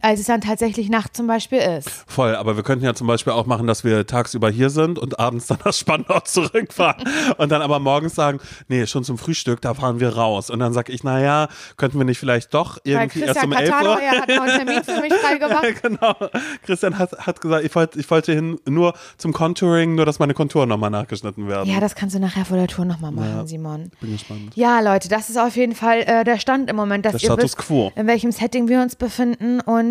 Als 0.01 0.21
es 0.21 0.27
dann 0.27 0.41
tatsächlich 0.41 0.89
Nacht 0.89 1.17
zum 1.17 1.27
Beispiel 1.27 1.59
ist. 1.59 1.89
Voll, 2.07 2.35
aber 2.35 2.57
wir 2.57 2.63
könnten 2.63 2.85
ja 2.85 2.95
zum 2.95 3.07
Beispiel 3.07 3.33
auch 3.33 3.47
machen, 3.47 3.67
dass 3.67 3.85
wir 3.85 4.07
tagsüber 4.07 4.51
hier 4.51 4.71
sind 4.71 4.99
und 4.99 5.19
abends 5.19 5.47
dann 5.47 5.59
nach 5.65 5.73
Spandau 5.73 6.21
zurückfahren 6.25 7.05
und 7.39 7.51
dann 7.51 7.63
aber 7.63 7.79
morgens 7.79 8.15
sagen, 8.15 8.41
nee, 8.69 8.87
schon 8.87 9.05
zum 9.05 9.19
Frühstück, 9.19 9.61
da 9.61 9.75
fahren 9.75 10.01
wir 10.01 10.17
raus. 10.17 10.51
Und 10.51 10.61
dann 10.61 10.73
sage 10.73 10.93
ich, 10.93 11.05
naja, 11.05 11.49
könnten 11.77 11.99
wir 11.99 12.05
nicht 12.05 12.19
vielleicht 12.19 12.55
doch 12.55 12.79
irgendwie 12.85 13.21
erst 13.21 13.45
um 13.45 13.53
11 13.53 13.71
Uhr. 13.71 14.01
Ja, 14.01 14.21
hat 14.21 14.29
noch 14.29 14.43
einen 14.43 14.67
Termin 14.67 14.85
für 14.85 15.01
mich 15.01 15.13
freigemacht. 15.13 15.61
genau. 15.83 16.15
Christian 16.63 16.99
hat, 16.99 17.13
hat 17.19 17.41
gesagt, 17.41 17.65
ich 17.65 17.75
wollte, 17.75 17.99
ich 17.99 18.11
wollte 18.11 18.33
hin 18.33 18.59
nur 18.67 18.95
zum 19.19 19.33
Contouring, 19.33 19.95
nur 19.95 20.07
dass 20.07 20.19
meine 20.19 20.35
Konturen 20.35 20.69
nochmal 20.69 20.91
nachgeschnitten 20.91 21.49
werden. 21.49 21.71
Ja, 21.71 21.81
das 21.81 21.95
kannst 21.95 22.15
du 22.15 22.21
nachher 22.21 22.45
vor 22.45 22.57
der 22.57 22.69
Tour 22.69 22.85
nochmal 22.85 23.13
machen, 23.13 23.37
ja, 23.37 23.47
Simon. 23.47 23.91
Bin 24.01 24.13
gespannt. 24.13 24.53
Ja, 24.55 24.81
Leute, 24.81 25.09
das 25.09 25.31
ist 25.31 25.39
auf 25.39 25.57
jeden 25.57 25.75
Fall 25.75 26.01
äh, 26.01 26.25
der 26.25 26.39
Stand 26.39 26.71
im 26.71 26.77
Moment, 26.77 27.05
dass 27.05 27.13
der 27.13 27.23
ihr 27.23 27.27
Status 27.27 27.45
wisst, 27.45 27.59
quo. 27.59 27.93
in 27.97 28.07
welchem 28.07 28.33
Setting 28.33 28.69
wir 28.69 28.81
uns 28.81 28.97
befinden 28.97 29.61
und 29.61 29.90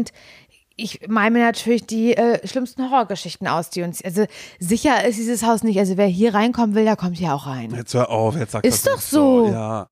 ich 0.75 1.01
meine 1.07 1.37
mir 1.37 1.45
natürlich 1.45 1.85
die 1.85 2.15
äh, 2.15 2.45
schlimmsten 2.47 2.89
Horrorgeschichten 2.89 3.47
aus, 3.47 3.69
die 3.69 3.83
uns. 3.83 4.03
Also 4.03 4.25
sicher 4.59 5.05
ist 5.05 5.17
dieses 5.17 5.43
Haus 5.43 5.63
nicht. 5.63 5.77
Also 5.77 5.97
wer 5.97 6.07
hier 6.07 6.33
reinkommen 6.33 6.75
will, 6.75 6.85
der 6.85 6.95
kommt 6.95 7.17
hier 7.17 7.33
auch 7.33 7.47
rein. 7.47 7.71
Jetzt 7.75 7.93
hör 7.93 8.09
auf, 8.09 8.35
jetzt 8.35 8.53
sag 8.53 8.63
Ist 8.63 8.87
das 8.87 8.93
doch 8.93 8.97
nicht 8.97 9.09
so. 9.09 9.51
Ja. 9.51 9.89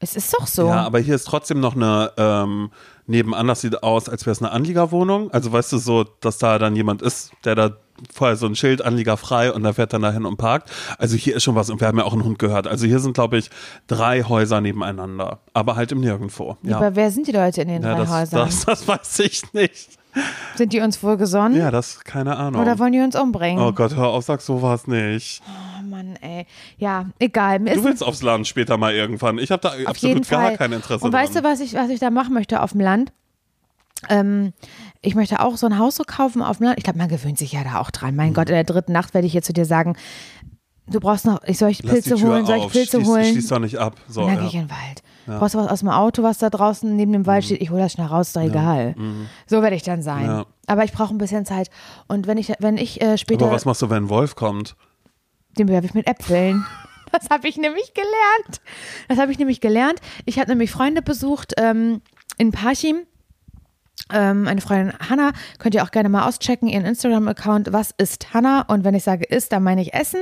Es 0.00 0.16
ist 0.16 0.34
doch 0.34 0.46
so. 0.46 0.66
Ja, 0.66 0.82
aber 0.84 0.98
hier 0.98 1.14
ist 1.14 1.24
trotzdem 1.24 1.60
noch 1.60 1.76
eine, 1.76 2.12
ähm, 2.16 2.70
nebenan, 3.06 3.46
das 3.46 3.60
sieht 3.60 3.82
aus, 3.82 4.08
als 4.08 4.24
wäre 4.24 4.32
es 4.32 4.40
eine 4.40 4.50
Anliegerwohnung. 4.50 5.30
Also 5.32 5.52
weißt 5.52 5.72
du 5.72 5.78
so, 5.78 6.04
dass 6.04 6.38
da 6.38 6.58
dann 6.58 6.74
jemand 6.74 7.02
ist, 7.02 7.32
der 7.44 7.54
da 7.54 7.76
vorher 8.12 8.36
so 8.36 8.46
ein 8.46 8.56
Schild, 8.56 8.82
Anlieger 8.82 9.18
frei 9.18 9.52
und 9.52 9.62
da 9.62 9.74
fährt 9.74 9.92
dann 9.92 10.00
dahin 10.00 10.24
und 10.24 10.38
parkt. 10.38 10.70
Also 10.96 11.16
hier 11.16 11.36
ist 11.36 11.42
schon 11.42 11.54
was 11.54 11.68
und 11.68 11.80
wir 11.80 11.88
haben 11.88 11.98
ja 11.98 12.04
auch 12.04 12.14
einen 12.14 12.24
Hund 12.24 12.38
gehört. 12.38 12.66
Also 12.66 12.86
hier 12.86 12.98
sind, 12.98 13.12
glaube 13.12 13.36
ich, 13.36 13.50
drei 13.88 14.22
Häuser 14.22 14.62
nebeneinander, 14.62 15.40
aber 15.52 15.76
halt 15.76 15.92
im 15.92 16.00
Nirgendwo. 16.00 16.56
Ja, 16.62 16.78
Aber 16.78 16.96
wer 16.96 17.10
sind 17.10 17.26
die 17.26 17.32
Leute 17.32 17.60
in 17.62 17.68
den 17.68 17.82
ja 17.82 17.94
drei 17.94 18.00
das, 18.00 18.10
Häusern? 18.10 18.46
das, 18.46 18.64
das 18.64 18.88
weiß 18.88 19.18
ich 19.18 19.52
nicht. 19.52 19.99
Sind 20.56 20.72
die 20.72 20.80
uns 20.80 21.02
wohl 21.02 21.16
gesonnen? 21.16 21.56
Ja, 21.56 21.70
das, 21.70 22.02
keine 22.04 22.36
Ahnung. 22.36 22.60
Oder 22.60 22.78
wollen 22.78 22.92
die 22.92 23.00
uns 23.00 23.16
umbringen? 23.16 23.62
Oh 23.62 23.72
Gott, 23.72 23.94
hör 23.94 24.08
auf, 24.08 24.24
sag 24.24 24.40
sowas 24.40 24.86
nicht. 24.86 25.42
Oh 25.46 25.82
Mann, 25.82 26.16
ey. 26.20 26.46
Ja, 26.78 27.06
egal. 27.18 27.60
Mir 27.60 27.74
Du 27.74 27.84
willst 27.84 28.02
aufs 28.02 28.22
Land 28.22 28.46
später 28.46 28.76
mal 28.76 28.92
irgendwann. 28.92 29.38
Ich 29.38 29.50
habe 29.50 29.62
da 29.62 29.68
auf 29.70 29.96
jeden 29.98 30.18
absolut 30.18 30.28
gar 30.28 30.48
Fall. 30.48 30.56
kein 30.56 30.72
Interesse 30.72 31.04
Und 31.04 31.12
weißt 31.12 31.34
du, 31.34 31.40
dran. 31.40 31.52
was 31.52 31.60
ich, 31.60 31.74
was 31.74 31.90
ich 31.90 32.00
da 32.00 32.10
machen 32.10 32.34
möchte 32.34 32.62
auf 32.62 32.72
dem 32.72 32.80
Land? 32.80 33.12
Ähm, 34.08 34.52
ich 35.02 35.14
möchte 35.14 35.40
auch 35.40 35.56
so 35.56 35.66
ein 35.66 35.78
Haus 35.78 35.96
so 35.96 36.04
kaufen 36.04 36.42
auf 36.42 36.58
dem 36.58 36.64
Land. 36.64 36.78
Ich 36.78 36.84
glaube, 36.84 36.98
man 36.98 37.08
gewöhnt 37.08 37.38
sich 37.38 37.52
ja 37.52 37.64
da 37.64 37.80
auch 37.80 37.90
dran. 37.90 38.12
Mhm. 38.12 38.16
Mein 38.16 38.34
Gott, 38.34 38.48
in 38.48 38.54
der 38.54 38.64
dritten 38.64 38.92
Nacht 38.92 39.14
werde 39.14 39.26
ich 39.26 39.34
jetzt 39.34 39.46
zu 39.46 39.52
dir 39.52 39.64
sagen, 39.64 39.96
du 40.86 41.00
brauchst 41.00 41.24
noch, 41.26 41.42
ich 41.44 41.58
soll 41.58 41.70
ich 41.70 41.82
Pilze 41.82 42.20
holen, 42.20 42.46
soll 42.46 42.58
ich. 42.58 42.68
Pilze 42.68 42.96
schließ, 42.96 43.08
holen? 43.08 43.24
Schließ 43.24 43.48
doch 43.48 43.58
nicht 43.58 43.78
ab. 43.78 43.96
So, 44.08 44.22
dann 44.22 44.34
ja. 44.34 44.40
gehe 44.40 44.48
ich 44.48 44.54
in 44.54 44.60
den 44.62 44.70
Wald. 44.70 45.02
Brauchst 45.38 45.54
du 45.54 45.58
was 45.58 45.68
aus 45.68 45.80
dem 45.80 45.88
Auto, 45.88 46.22
was 46.22 46.38
da 46.38 46.50
draußen 46.50 46.94
neben 46.94 47.12
dem 47.12 47.26
Wald 47.26 47.44
steht? 47.44 47.60
Ich 47.60 47.70
hole 47.70 47.82
das 47.82 47.92
schnell 47.92 48.06
raus, 48.06 48.28
ist 48.28 48.36
doch 48.36 48.42
egal. 48.42 48.94
So 49.46 49.62
werde 49.62 49.76
ich 49.76 49.82
dann 49.82 50.02
sein. 50.02 50.24
Mhm. 50.24 50.28
Ja. 50.30 50.46
Aber 50.66 50.84
ich 50.84 50.92
brauche 50.92 51.14
ein 51.14 51.18
bisschen 51.18 51.44
Zeit. 51.44 51.70
Und 52.08 52.26
wenn 52.26 52.38
ich, 52.38 52.52
wenn 52.58 52.76
ich 52.76 53.00
äh, 53.00 53.18
später, 53.18 53.46
Aber 53.46 53.54
was 53.54 53.64
machst 53.64 53.82
du, 53.82 53.90
wenn 53.90 54.04
ein 54.04 54.08
Wolf 54.08 54.34
kommt? 54.34 54.76
den 55.58 55.66
bewerbe 55.66 55.86
ich 55.86 55.94
mit 55.94 56.06
Äpfeln. 56.06 56.64
Das 57.12 57.28
habe 57.28 57.48
ich 57.48 57.56
nämlich 57.56 57.92
gelernt. 57.92 58.60
Das 59.08 59.18
habe 59.18 59.32
ich 59.32 59.38
nämlich 59.40 59.60
gelernt. 59.60 59.98
Ich 60.26 60.38
habe 60.38 60.48
nämlich 60.48 60.70
Freunde 60.70 61.02
besucht 61.02 61.54
ähm, 61.56 62.02
in 62.38 62.52
Parchim. 62.52 62.98
Ähm, 64.12 64.48
eine 64.48 64.60
Freundin 64.60 64.92
Hanna, 65.08 65.32
könnt 65.58 65.74
ihr 65.74 65.82
auch 65.84 65.90
gerne 65.90 66.08
mal 66.08 66.26
auschecken, 66.26 66.68
ihren 66.68 66.84
Instagram-Account, 66.84 67.72
was 67.72 67.92
ist 67.96 68.34
Hanna? 68.34 68.62
Und 68.66 68.84
wenn 68.84 68.94
ich 68.94 69.04
sage 69.04 69.24
ist, 69.24 69.52
dann 69.52 69.62
meine 69.62 69.82
ich 69.82 69.94
Essen, 69.94 70.20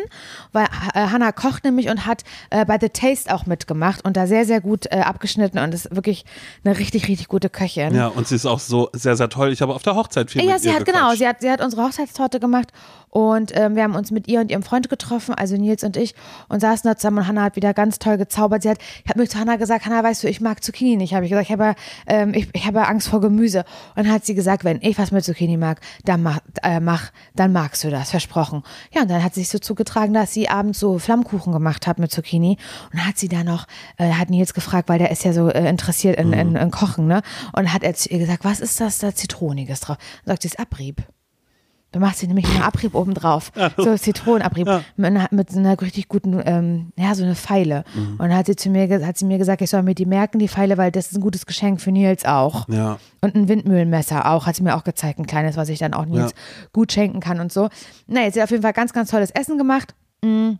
weil 0.52 0.66
äh, 0.94 1.06
Hanna 1.08 1.32
kocht 1.32 1.64
nämlich 1.64 1.88
und 1.88 2.06
hat 2.06 2.24
äh, 2.50 2.64
bei 2.64 2.78
The 2.80 2.88
Taste 2.90 3.32
auch 3.34 3.46
mitgemacht 3.46 4.04
und 4.04 4.16
da 4.16 4.26
sehr, 4.26 4.44
sehr 4.44 4.60
gut 4.60 4.86
äh, 4.90 5.00
abgeschnitten 5.00 5.58
und 5.58 5.72
ist 5.72 5.94
wirklich 5.94 6.24
eine 6.64 6.78
richtig, 6.78 7.08
richtig 7.08 7.28
gute 7.28 7.48
Köchin. 7.48 7.94
Ja, 7.94 8.08
und 8.08 8.26
sie 8.28 8.34
ist 8.34 8.46
auch 8.46 8.60
so 8.60 8.90
sehr, 8.92 9.16
sehr 9.16 9.28
toll. 9.28 9.52
Ich 9.52 9.62
habe 9.62 9.74
auf 9.74 9.82
der 9.82 9.94
Hochzeit 9.94 10.30
viel 10.30 10.44
Ja, 10.44 10.54
mit 10.54 10.62
sie 10.62 10.68
ihr 10.68 10.74
hat 10.74 10.84
genau, 10.84 10.98
gequatscht. 10.98 11.18
sie 11.18 11.28
hat, 11.28 11.40
sie 11.40 11.50
hat 11.50 11.60
unsere 11.62 11.82
Hochzeitstorte 11.84 12.40
gemacht 12.40 12.68
und 13.10 13.56
ähm, 13.56 13.76
wir 13.76 13.82
haben 13.82 13.94
uns 13.94 14.10
mit 14.10 14.28
ihr 14.28 14.40
und 14.40 14.50
ihrem 14.50 14.62
Freund 14.62 14.88
getroffen, 14.88 15.34
also 15.34 15.56
Nils 15.56 15.84
und 15.84 15.96
ich, 15.96 16.14
und 16.48 16.60
saßen 16.60 16.88
da 16.88 16.96
zusammen 16.96 17.18
und 17.18 17.26
Hannah 17.26 17.42
hat 17.44 17.56
wieder 17.56 17.74
ganz 17.74 17.98
toll 17.98 18.18
gezaubert. 18.18 18.62
Sie 18.62 18.70
hat, 18.70 18.78
ich 19.04 19.08
habe 19.08 19.20
mir 19.20 19.28
zu 19.28 19.38
Hannah 19.38 19.56
gesagt, 19.56 19.86
Hannah, 19.86 20.02
weißt 20.02 20.24
du, 20.24 20.28
ich 20.28 20.40
mag 20.40 20.62
Zucchini 20.62 20.96
nicht. 20.96 21.14
Habe 21.14 21.24
ich 21.24 21.30
gesagt, 21.30 21.48
ich 21.48 21.52
habe, 21.52 21.74
ähm, 22.06 22.34
ich, 22.34 22.48
ich 22.52 22.66
habe 22.66 22.86
Angst 22.86 23.08
vor 23.08 23.20
Gemüse. 23.20 23.64
Und 23.96 24.06
dann 24.06 24.12
hat 24.12 24.24
sie 24.24 24.34
gesagt, 24.34 24.64
wenn 24.64 24.78
ich 24.82 24.98
was 24.98 25.10
mit 25.10 25.24
Zucchini 25.24 25.56
mag, 25.56 25.80
dann 26.04 26.22
mach, 26.22 26.40
äh, 26.62 26.80
mach, 26.80 27.10
dann 27.34 27.52
magst 27.52 27.84
du 27.84 27.90
das, 27.90 28.10
versprochen. 28.10 28.62
Ja, 28.92 29.02
und 29.02 29.10
dann 29.10 29.22
hat 29.22 29.34
sie 29.34 29.40
sich 29.40 29.48
so 29.48 29.58
zugetragen, 29.58 30.12
dass 30.12 30.32
sie 30.32 30.48
abends 30.48 30.78
so 30.78 30.98
Flammkuchen 30.98 31.52
gemacht 31.52 31.86
hat 31.86 31.98
mit 31.98 32.10
Zucchini. 32.10 32.58
Und 32.92 33.06
hat 33.06 33.18
sie 33.18 33.28
da 33.28 33.44
noch, 33.44 33.66
äh, 33.96 34.12
hat 34.12 34.30
Nils 34.30 34.54
gefragt, 34.54 34.88
weil 34.88 34.98
der 34.98 35.10
ist 35.10 35.24
ja 35.24 35.32
so 35.32 35.48
äh, 35.48 35.68
interessiert 35.68 36.18
in, 36.18 36.32
in, 36.32 36.56
in 36.56 36.70
Kochen, 36.70 37.06
ne? 37.06 37.22
Und 37.54 37.72
hat 37.72 37.82
er 37.82 37.94
zu 37.94 38.08
ihr 38.10 38.18
gesagt, 38.18 38.44
was 38.44 38.60
ist 38.60 38.80
das 38.80 38.98
da 38.98 39.14
Zitroniges 39.14 39.80
drauf? 39.80 39.96
Und 40.24 40.30
sagt 40.30 40.42
sie, 40.42 40.48
ist 40.48 40.60
Abrieb. 40.60 41.02
Da 41.90 42.00
macht 42.00 42.18
sie 42.18 42.26
nämlich 42.26 42.46
einen 42.50 42.62
Abrieb 42.62 42.94
oben 42.94 43.14
drauf. 43.14 43.50
So 43.78 43.96
Zitronenabrieb. 43.96 44.68
Mit, 44.96 45.06
einer- 45.06 45.28
mit 45.30 45.50
so 45.50 45.58
einer 45.58 45.80
richtig 45.80 46.08
guten, 46.08 46.38
ähm, 46.44 46.92
ja, 46.96 47.14
so 47.14 47.24
eine 47.24 47.34
Pfeile. 47.34 47.84
Und 47.96 48.18
dann 48.28 48.34
hat 48.36 48.44
sie 48.46 48.56
zu 48.56 48.68
mir, 48.68 49.06
hat 49.06 49.16
sie 49.16 49.24
mir 49.24 49.38
gesagt, 49.38 49.62
ich 49.62 49.70
soll 49.70 49.82
mir 49.82 49.94
die 49.94 50.04
merken, 50.04 50.38
die 50.38 50.48
Pfeile, 50.48 50.76
weil 50.76 50.92
das 50.92 51.06
ist 51.10 51.16
ein 51.16 51.22
gutes 51.22 51.46
Geschenk 51.46 51.80
für 51.80 51.90
Nils 51.90 52.26
auch. 52.26 52.68
Ja. 52.68 52.98
Und 53.22 53.34
ein 53.34 53.48
Windmühlenmesser 53.48 54.30
auch, 54.30 54.46
hat 54.46 54.56
sie 54.56 54.62
mir 54.62 54.76
auch 54.76 54.84
gezeigt, 54.84 55.18
ein 55.18 55.26
kleines, 55.26 55.56
was 55.56 55.70
ich 55.70 55.78
dann 55.78 55.94
auch 55.94 56.04
Nils 56.04 56.32
gut 56.74 56.92
schenken 56.92 57.20
kann 57.20 57.40
und 57.40 57.50
so. 57.52 57.70
Na, 58.06 58.20
jetzt 58.20 58.28
hat 58.28 58.34
sie 58.34 58.42
auf 58.42 58.50
jeden 58.50 58.62
Fall 58.62 58.74
ganz, 58.74 58.92
ganz 58.92 59.10
tolles 59.10 59.30
Essen 59.30 59.56
gemacht. 59.56 59.94
Mm. 60.22 60.52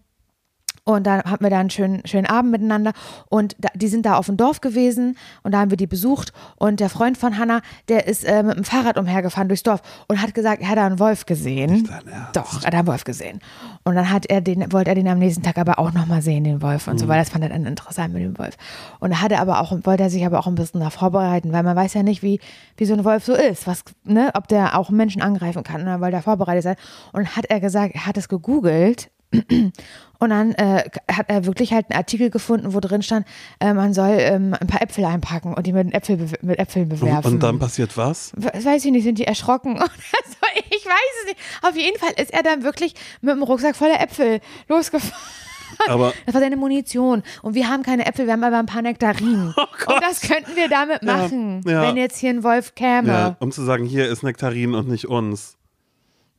Und 0.89 1.07
dann 1.07 1.23
hatten 1.25 1.45
wir 1.45 1.51
da 1.51 1.59
einen 1.59 1.69
schönen, 1.69 2.01
schönen 2.07 2.25
Abend 2.25 2.51
miteinander. 2.51 2.93
Und 3.29 3.57
da, 3.59 3.69
die 3.75 3.89
sind 3.89 4.07
da 4.07 4.17
auf 4.17 4.25
dem 4.25 4.39
Dorf 4.39 4.63
gewesen 4.63 5.19
und 5.43 5.53
da 5.53 5.59
haben 5.59 5.71
wir 5.71 5.77
die 5.77 5.87
besucht. 5.87 6.33
Und 6.57 6.81
der 6.81 6.89
Freund 6.89 7.19
von 7.19 7.37
Hannah, 7.37 7.61
der 7.91 8.07
ist 8.07 8.25
äh, 8.25 8.43
mit 8.43 8.57
dem 8.57 8.65
Fahrrad 8.65 8.97
umhergefahren 8.97 9.49
durchs 9.49 9.63
Dorf 9.63 9.83
und 10.09 10.23
hat 10.23 10.33
gesagt, 10.33 10.63
er 10.63 10.71
hat 10.71 10.79
da 10.79 10.87
einen 10.87 10.99
Wolf 10.99 11.27
gesehen. 11.27 11.91
Doch, 12.33 12.63
er 12.63 12.69
hat 12.69 12.75
einen 12.75 12.87
Wolf 12.87 13.05
gesehen. 13.05 13.41
Und 13.85 13.97
dann 13.97 14.11
hat 14.11 14.31
er 14.31 14.41
den, 14.41 14.73
wollte 14.73 14.89
er 14.93 14.95
den 14.95 15.09
am 15.09 15.19
nächsten 15.19 15.43
Tag 15.43 15.59
aber 15.59 15.79
auch 15.79 15.93
nochmal 15.93 16.23
sehen, 16.23 16.45
den 16.45 16.63
Wolf 16.63 16.89
und 16.89 16.97
so, 16.97 17.07
weil 17.07 17.19
das 17.19 17.29
fand 17.29 17.45
er 17.45 17.51
dann 17.51 17.67
interessant 17.67 18.15
mit 18.15 18.23
dem 18.23 18.39
Wolf. 18.39 18.57
Und 18.99 19.13
er 19.13 19.41
aber 19.43 19.61
auch, 19.61 19.73
wollte 19.83 20.05
er 20.05 20.09
sich 20.09 20.25
aber 20.25 20.39
auch 20.39 20.47
ein 20.47 20.55
bisschen 20.55 20.81
da 20.81 20.89
vorbereiten, 20.89 21.53
weil 21.53 21.65
man 21.65 21.77
weiß 21.77 21.93
ja 21.93 22.03
nicht, 22.03 22.23
wie, 22.23 22.41
wie 22.79 22.87
so 22.87 22.95
ein 22.95 23.05
Wolf 23.05 23.27
so 23.27 23.35
ist, 23.35 23.67
was, 23.67 23.85
ne, 24.05 24.31
ob 24.33 24.49
der 24.49 24.79
auch 24.79 24.89
Menschen 24.89 25.21
angreifen 25.21 25.63
kann, 25.65 25.83
und 25.83 25.87
dann 25.87 26.01
wollte 26.01 26.17
er 26.17 26.23
vorbereitet 26.23 26.63
sein. 26.63 26.77
Und 27.13 27.37
hat 27.37 27.45
er 27.45 27.61
gesagt, 27.61 27.95
er 27.95 28.07
hat 28.07 28.17
es 28.17 28.31
gegoogelt 28.31 29.11
und 29.33 30.31
dann 30.31 30.53
äh, 30.55 30.85
hat 31.11 31.27
er 31.29 31.45
wirklich 31.45 31.73
halt 31.73 31.87
einen 31.91 31.99
Artikel 31.99 32.31
gefunden, 32.31 32.73
wo 32.75 32.81
drin 32.81 33.03
stand, 33.03 33.27
äh, 33.61 33.75
man 33.75 33.93
soll 33.95 34.17
ähm, 34.19 34.55
ein 34.59 34.67
paar 34.67 34.81
Äpfel 34.83 35.05
einpacken 35.05 35.55
und 35.55 35.67
die 35.67 35.73
mit, 35.73 35.93
Äpfel, 35.95 36.19
mit 36.43 36.59
Äpfeln 36.59 36.89
bewerfen. 36.89 37.35
und 37.35 37.43
dann 37.43 37.59
passiert 37.59 37.97
was? 37.97 38.33
We- 38.37 38.53
weiß 38.65 38.85
ich 38.85 38.91
nicht, 38.91 39.05
sind 39.05 39.19
die 39.19 39.25
erschrocken 39.27 39.73
oder 39.77 39.87
so? 39.87 40.47
Ich 40.71 40.85
weiß 40.87 41.15
es 41.23 41.27
nicht. 41.27 41.39
Auf 41.63 41.77
jeden 41.77 41.99
Fall 41.99 42.13
ist 42.17 42.33
er 42.33 42.43
dann 42.43 42.63
wirklich 42.63 42.95
mit 43.21 43.35
dem 43.35 43.43
Rucksack 43.43 43.77
voller 43.77 44.01
Äpfel 44.01 44.41
losgefahren. 44.69 45.15
Aber 45.87 46.15
Das 46.25 46.35
war 46.35 46.41
seine 46.41 46.57
Munition. 46.57 47.23
Und 47.43 47.55
wir 47.55 47.69
haben 47.69 47.83
keine 47.83 48.07
Äpfel, 48.07 48.25
wir 48.27 48.33
haben 48.33 48.43
aber 48.43 48.59
ein 48.59 48.65
paar 48.67 48.81
Nektarinen. 48.81 49.49
und 49.87 50.03
das 50.03 50.23
könnten 50.23 50.57
wir 50.57 50.69
damit 50.71 51.03
machen, 51.03 51.61
ja. 51.67 51.83
wenn 51.83 51.97
jetzt 51.99 52.17
hier 52.19 52.31
ein 52.31 52.43
Wolf 52.43 52.75
käme. 52.75 53.09
ja, 53.09 53.37
um 53.39 53.53
zu 53.53 53.63
sagen, 53.63 53.85
hier 53.85 54.09
ist 54.09 54.23
Nektarin 54.23 54.75
und 54.75 54.89
nicht 54.89 55.07
uns. 55.09 55.58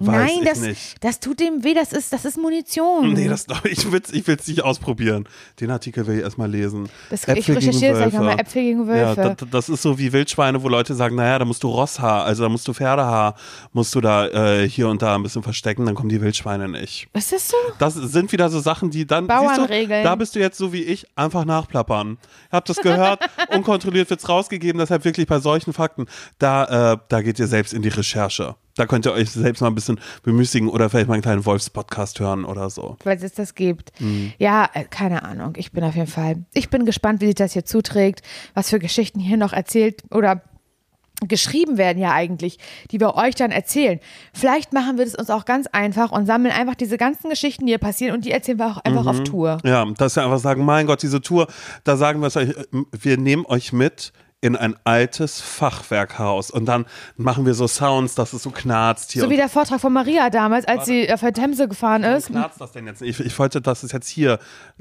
Weiß 0.02 0.16
Nein, 0.16 0.30
ich 0.44 0.48
das, 0.48 0.62
nicht. 0.62 1.04
das 1.04 1.20
tut 1.20 1.42
dem 1.42 1.62
weh, 1.66 1.74
das 1.74 1.92
ist, 1.92 2.14
das 2.14 2.24
ist 2.24 2.38
Munition. 2.38 3.12
Nee, 3.12 3.28
das, 3.28 3.48
ich 3.66 3.92
will 3.92 4.02
es 4.02 4.14
ich 4.14 4.26
will's 4.28 4.48
nicht 4.48 4.64
ausprobieren. 4.64 5.28
Den 5.60 5.72
Artikel 5.72 6.08
will 6.08 6.20
ich 6.20 6.24
erstmal 6.24 6.50
lesen. 6.50 6.88
Das- 7.10 7.28
ich 7.28 7.50
recherchiere 7.50 7.98
gleich 7.98 8.14
nochmal 8.14 8.40
Äpfel 8.40 8.64
gegen 8.64 8.88
Wölfe. 8.88 9.22
Ja, 9.22 9.34
das, 9.36 9.50
das 9.52 9.68
ist 9.68 9.82
so 9.82 10.00
wie 10.00 10.14
Wildschweine, 10.14 10.64
wo 10.64 10.70
Leute 10.70 10.96
sagen, 10.96 11.18
naja, 11.18 11.40
da 11.40 11.44
musst 11.44 11.64
du 11.64 11.68
Rosshaar, 11.68 12.24
also 12.24 12.44
da 12.44 12.50
musst 12.50 12.66
du 12.70 12.74
Pferdehaar, 12.74 13.36
musst 13.74 13.94
du 13.94 14.00
da 14.00 14.28
äh, 14.28 14.70
hier 14.70 14.88
und 14.88 15.02
da 15.02 15.16
ein 15.16 15.24
bisschen 15.24 15.44
verstecken, 15.44 15.86
dann 15.86 15.96
kommen 15.96 16.08
die 16.08 16.22
Wildschweine 16.22 16.70
nicht. 16.70 17.10
ist 17.14 17.34
das 17.34 17.50
so? 17.50 17.58
Das 17.78 17.94
sind 17.96 18.32
wieder 18.32 18.50
so 18.50 18.62
Sachen, 18.62 18.92
die 18.92 19.06
dann, 19.06 19.28
Bauernregeln. 19.28 20.04
du, 20.04 20.08
da 20.10 20.16
bist 20.16 20.34
du 20.34 20.40
jetzt 20.40 20.58
so 20.58 20.72
wie 20.72 20.84
ich, 20.84 21.08
einfach 21.18 21.44
nachplappern. 21.44 22.12
Ihr 22.12 22.18
habt 22.54 22.70
das 22.70 22.78
gehört, 22.78 23.20
unkontrolliert 23.54 24.10
wird's 24.10 24.30
rausgegeben, 24.30 24.80
deshalb 24.80 25.04
wirklich 25.04 25.28
bei 25.28 25.40
solchen 25.40 25.74
Fakten, 25.74 26.06
da, 26.38 26.94
äh, 26.94 26.98
da 27.10 27.22
geht 27.22 27.38
ihr 27.38 27.48
selbst 27.48 27.74
in 27.74 27.82
die 27.82 27.90
Recherche. 27.90 28.56
Da 28.80 28.86
könnt 28.86 29.06
ihr 29.06 29.12
euch 29.12 29.30
selbst 29.30 29.60
mal 29.62 29.68
ein 29.68 29.76
bisschen 29.76 30.00
bemüßigen 30.24 30.70
oder 30.70 30.90
vielleicht 30.90 31.10
mal 31.10 31.16
einen 31.16 31.22
kleinen 31.22 31.46
Wolfs-Podcast 31.46 32.20
hören 32.22 32.46
oder 32.46 32.70
so. 32.70 32.96
weil 33.04 33.22
es 33.22 33.34
das 33.34 33.54
gibt. 33.54 33.92
Mhm. 34.00 34.32
Ja, 34.38 34.70
äh, 34.74 34.86
keine 34.86 35.24
Ahnung. 35.24 35.54
Ich 35.58 35.74
bin 35.74 35.84
auf 35.84 35.96
jeden 35.96 36.08
Fall, 36.08 36.46
ich 36.54 36.70
bin 36.70 36.86
gespannt, 36.86 37.20
wie 37.20 37.26
sich 37.26 37.36
das 37.36 37.52
hier 37.54 37.66
zuträgt, 37.66 38.22
was 38.54 38.70
für 38.70 38.80
Geschichten 38.80 39.20
hier 39.20 39.36
noch 39.36 39.52
erzählt 39.52 40.04
oder 40.12 40.42
geschrieben 41.28 41.78
werden 41.78 42.02
ja 42.02 42.14
eigentlich, 42.14 42.58
die 42.92 43.02
wir 43.02 43.16
euch 43.16 43.36
dann 43.36 43.52
erzählen. 43.52 44.00
Vielleicht 44.34 44.72
machen 44.72 44.98
wir 44.98 45.04
das 45.04 45.16
uns 45.16 45.30
auch 45.30 45.44
ganz 45.44 45.68
einfach 45.68 46.12
und 46.14 46.26
sammeln 46.26 46.54
einfach 46.54 46.76
diese 46.76 46.98
ganzen 46.98 47.30
Geschichten, 47.30 47.66
die 47.66 47.74
hier 47.74 47.78
passieren 47.80 48.16
und 48.16 48.24
die 48.24 48.32
erzählen 48.32 48.60
wir 48.60 48.68
auch 48.68 48.78
einfach 48.78 49.06
auf 49.06 49.24
Tour. 49.24 49.58
Ja, 49.66 49.86
dass 49.98 50.16
wir 50.16 50.24
einfach 50.24 50.40
sagen, 50.40 50.64
mein 50.64 50.88
Gott, 50.88 51.02
diese 51.02 51.20
Tour, 51.20 51.48
da 51.84 51.98
sagen 51.98 52.22
wir 52.22 52.28
es 52.28 52.38
euch, 52.38 52.50
äh, 52.50 52.64
wir 52.92 53.18
nehmen 53.18 53.46
euch 53.46 53.74
mit 53.74 54.14
in 54.42 54.56
ein 54.56 54.76
altes 54.84 55.42
Fachwerkhaus 55.42 56.50
und 56.50 56.66
dann 56.66 56.86
machen 57.18 57.46
wir 57.46 57.54
so 57.54 57.68
Sounds, 57.68 58.16
dass 58.16 58.34
es 58.34 58.44
so 58.44 58.52
knarzt 58.52 59.12
hier. 59.12 59.22
So 59.22 59.30
wie 59.30 59.36
der 59.36 59.50
Vortrag 59.50 59.82
von 59.82 59.92
Maria 59.92 60.30
damals, 60.30 60.66
als 60.66 60.86
sie 60.86 61.12
auf 61.12 61.20
der 61.20 61.34
Themse 61.34 61.68
gefahren 61.68 62.04
ist. 62.04 62.28
knarzt 62.28 62.60
das 62.60 62.72
denn 62.72 62.88
jetzt 62.88 63.02
nicht? 63.02 63.20
Ich, 63.20 63.26
ich 63.26 63.38
wollte, 63.40 63.62
dass 63.62 63.84
es 63.84 63.92
jetzt 63.92 64.08
hier 64.08 64.40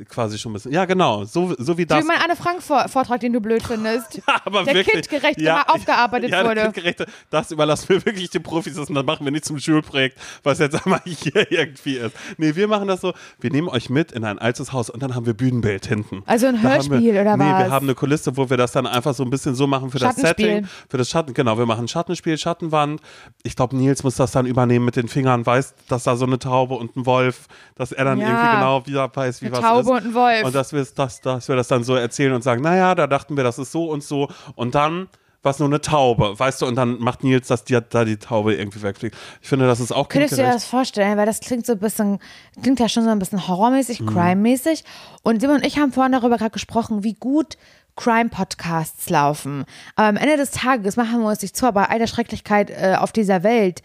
quasi 0.08 0.38
schon 0.38 0.52
ein 0.52 0.54
bisschen. 0.54 0.72
Ja, 0.72 0.84
genau. 0.84 1.24
So, 1.24 1.54
so 1.58 1.76
wie 1.76 1.86
das. 1.86 2.02
Wie 2.02 2.06
mein 2.06 2.18
Anne 2.22 2.36
Frank 2.36 2.62
Vortrag, 2.62 3.20
den 3.20 3.32
du 3.32 3.40
blöd 3.40 3.62
findest. 3.62 4.16
Ja, 4.16 4.22
aber 4.44 4.62
der 4.64 4.74
wirklich. 4.74 5.08
kindgerecht 5.08 5.40
Ja, 5.40 5.62
immer 5.62 5.74
aufgearbeitet 5.74 6.30
ja, 6.30 6.44
wurde. 6.44 6.62
kindgerechte, 6.62 7.06
das 7.30 7.50
überlassen 7.50 7.88
wir 7.88 8.04
wirklich 8.06 8.30
den 8.30 8.42
Profis 8.42 8.78
das 8.78 8.88
und 8.88 8.94
das 8.94 9.04
machen 9.04 9.24
wir 9.24 9.32
nicht 9.32 9.44
zum 9.44 9.58
Schulprojekt, 9.58 10.18
was 10.42 10.58
jetzt 10.58 10.84
einmal 10.84 11.00
hier 11.04 11.50
irgendwie 11.50 11.96
ist. 11.96 12.14
Nee, 12.36 12.54
wir 12.54 12.68
machen 12.68 12.88
das 12.88 13.00
so, 13.00 13.12
wir 13.40 13.50
nehmen 13.50 13.68
euch 13.68 13.90
mit 13.90 14.12
in 14.12 14.24
ein 14.24 14.38
altes 14.38 14.72
Haus 14.72 14.88
und 14.90 15.02
dann 15.02 15.14
haben 15.14 15.26
wir 15.26 15.34
Bühnenbild 15.34 15.86
hinten. 15.86 16.22
Also 16.26 16.46
ein 16.46 16.62
Hörspiel 16.62 17.14
wir, 17.14 17.20
oder 17.20 17.36
nee, 17.36 17.44
was? 17.44 17.64
wir 17.64 17.70
haben 17.70 17.86
eine 17.86 17.94
Kulisse, 17.94 18.36
wo 18.36 18.48
wir 18.48 18.56
das 18.56 18.72
dann 18.72 18.86
einfach 18.86 19.14
so 19.14 19.24
ein 19.24 19.30
bisschen 19.30 19.47
so 19.54 19.66
machen 19.66 19.90
für 19.90 19.98
das. 19.98 20.16
Setting, 20.16 20.66
für 20.88 20.98
das 20.98 21.08
Schatten, 21.10 21.34
genau, 21.34 21.58
wir 21.58 21.66
machen 21.66 21.86
Schattenspiel, 21.88 22.36
Schattenwand. 22.38 23.00
Ich 23.42 23.56
glaube, 23.56 23.76
Nils 23.76 24.02
muss 24.04 24.16
das 24.16 24.32
dann 24.32 24.46
übernehmen 24.46 24.84
mit 24.84 24.96
den 24.96 25.08
Fingern, 25.08 25.44
weiß, 25.46 25.74
dass 25.88 26.04
da 26.04 26.16
so 26.16 26.24
eine 26.26 26.38
Taube 26.38 26.74
und 26.74 26.96
ein 26.96 27.06
Wolf, 27.06 27.46
dass 27.76 27.92
er 27.92 28.04
dann 28.04 28.18
Ja. 28.18 28.26
irgendwie 28.28 28.56
genau 28.56 28.86
wieder 28.86 29.10
weiß, 29.14 29.42
wie 29.42 29.46
Eine 29.46 29.56
was 29.56 29.60
Taube 29.62 29.80
ist. 29.80 29.88
und 29.88 30.06
ein 30.10 30.14
Wolf. 30.14 30.44
Und 30.44 30.54
dass 30.54 30.72
wir, 30.72 30.86
das, 30.94 31.20
dass 31.20 31.48
wir 31.48 31.56
das 31.56 31.68
dann 31.68 31.84
so 31.84 31.94
erzählen 31.94 32.32
und 32.32 32.42
sagen, 32.42 32.62
naja, 32.62 32.94
da 32.94 33.06
dachten 33.06 33.36
wir, 33.36 33.44
das 33.44 33.58
ist 33.58 33.72
so 33.72 33.90
und 33.90 34.02
so. 34.02 34.28
Und 34.54 34.74
dann 34.74 35.08
war 35.44 35.52
es 35.52 35.60
nur 35.60 35.68
eine 35.68 35.80
Taube, 35.80 36.36
weißt 36.36 36.62
du, 36.62 36.66
und 36.66 36.74
dann 36.74 36.98
macht 36.98 37.22
Nils, 37.22 37.46
dass 37.46 37.62
die, 37.62 37.78
da 37.88 38.04
die 38.04 38.16
Taube 38.16 38.56
irgendwie 38.56 38.82
wegfliegt. 38.82 39.16
Ich 39.40 39.48
finde, 39.48 39.68
das 39.68 39.78
ist 39.78 39.92
auch 39.92 40.08
Könntest 40.08 40.32
du 40.32 40.36
dir 40.42 40.50
das 40.52 40.64
vorstellen? 40.64 41.16
Weil 41.16 41.26
das 41.26 41.38
klingt 41.38 41.64
so 41.64 41.74
ein 41.74 41.78
bisschen, 41.78 42.18
klingt 42.60 42.80
ja 42.80 42.88
schon 42.88 43.04
so 43.04 43.10
ein 43.10 43.20
bisschen 43.20 43.46
horrormäßig, 43.46 44.00
Mhm. 44.00 44.06
crime-mäßig. 44.08 44.82
Und 45.22 45.40
Simon 45.40 45.58
und 45.58 45.64
ich 45.66 45.78
haben 45.78 45.92
vorhin 45.92 46.10
darüber 46.12 46.38
gerade 46.38 46.50
gesprochen, 46.50 47.04
wie 47.04 47.14
gut 47.14 47.56
Crime-Podcasts 47.98 49.10
laufen. 49.10 49.64
Aber 49.96 50.08
am 50.08 50.16
Ende 50.16 50.36
des 50.36 50.52
Tages 50.52 50.96
machen 50.96 51.20
wir 51.20 51.28
uns 51.28 51.42
nicht 51.42 51.56
zu, 51.56 51.66
aber 51.66 51.82
bei 51.82 51.88
all 51.90 51.98
der 51.98 52.06
Schrecklichkeit 52.06 52.70
äh, 52.70 52.94
auf 52.98 53.12
dieser 53.12 53.42
Welt, 53.42 53.82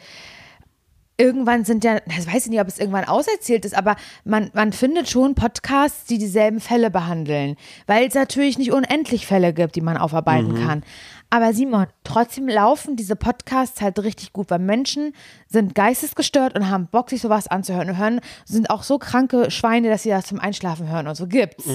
irgendwann 1.17 1.63
sind 1.65 1.83
ja, 1.83 1.97
ich 2.05 2.33
weiß 2.33 2.47
nicht, 2.47 2.59
ob 2.59 2.67
es 2.67 2.79
irgendwann 2.79 3.05
auserzählt 3.05 3.65
ist, 3.65 3.75
aber 3.75 3.95
man, 4.23 4.49
man 4.53 4.73
findet 4.73 5.09
schon 5.09 5.35
Podcasts, 5.35 6.05
die 6.05 6.17
dieselben 6.17 6.59
Fälle 6.59 6.89
behandeln, 6.89 7.55
weil 7.87 8.07
es 8.07 8.13
natürlich 8.13 8.57
nicht 8.57 8.71
unendlich 8.71 9.27
Fälle 9.27 9.53
gibt, 9.53 9.75
die 9.75 9.81
man 9.81 9.97
aufarbeiten 9.97 10.55
kann. 10.55 10.83
Aber 11.29 11.53
Simon, 11.53 11.87
trotzdem 12.03 12.47
laufen 12.47 12.95
diese 12.95 13.15
Podcasts 13.15 13.81
halt 13.81 13.97
richtig 13.99 14.33
gut, 14.33 14.51
weil 14.51 14.59
Menschen 14.59 15.13
sind 15.47 15.73
geistesgestört 15.73 16.55
und 16.55 16.69
haben 16.69 16.87
Bock, 16.87 17.09
sich 17.09 17.21
sowas 17.21 17.47
anzuhören 17.47 17.89
und 17.89 17.97
hören, 17.97 18.21
sind 18.45 18.69
auch 18.69 18.83
so 18.83 18.99
kranke 18.99 19.49
Schweine, 19.49 19.89
dass 19.89 20.03
sie 20.03 20.09
das 20.09 20.25
zum 20.25 20.39
Einschlafen 20.39 20.89
hören 20.89 21.07
und 21.07 21.15
so. 21.15 21.25
Gibt's. 21.25 21.65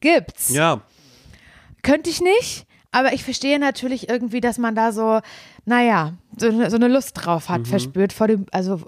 Gibt's. 0.00 0.50
Ja, 0.50 0.82
Könnte 1.82 2.10
ich 2.10 2.20
nicht, 2.20 2.66
aber 2.90 3.12
ich 3.12 3.24
verstehe 3.24 3.58
natürlich 3.58 4.08
irgendwie, 4.08 4.40
dass 4.40 4.58
man 4.58 4.74
da 4.74 4.92
so, 4.92 5.20
naja, 5.68 6.14
so, 6.38 6.50
so 6.68 6.76
eine 6.76 6.88
Lust 6.88 7.12
drauf 7.14 7.48
hat, 7.48 7.66
verspürt 7.66 8.12
vor 8.12 8.28
dem, 8.28 8.46
also 8.52 8.80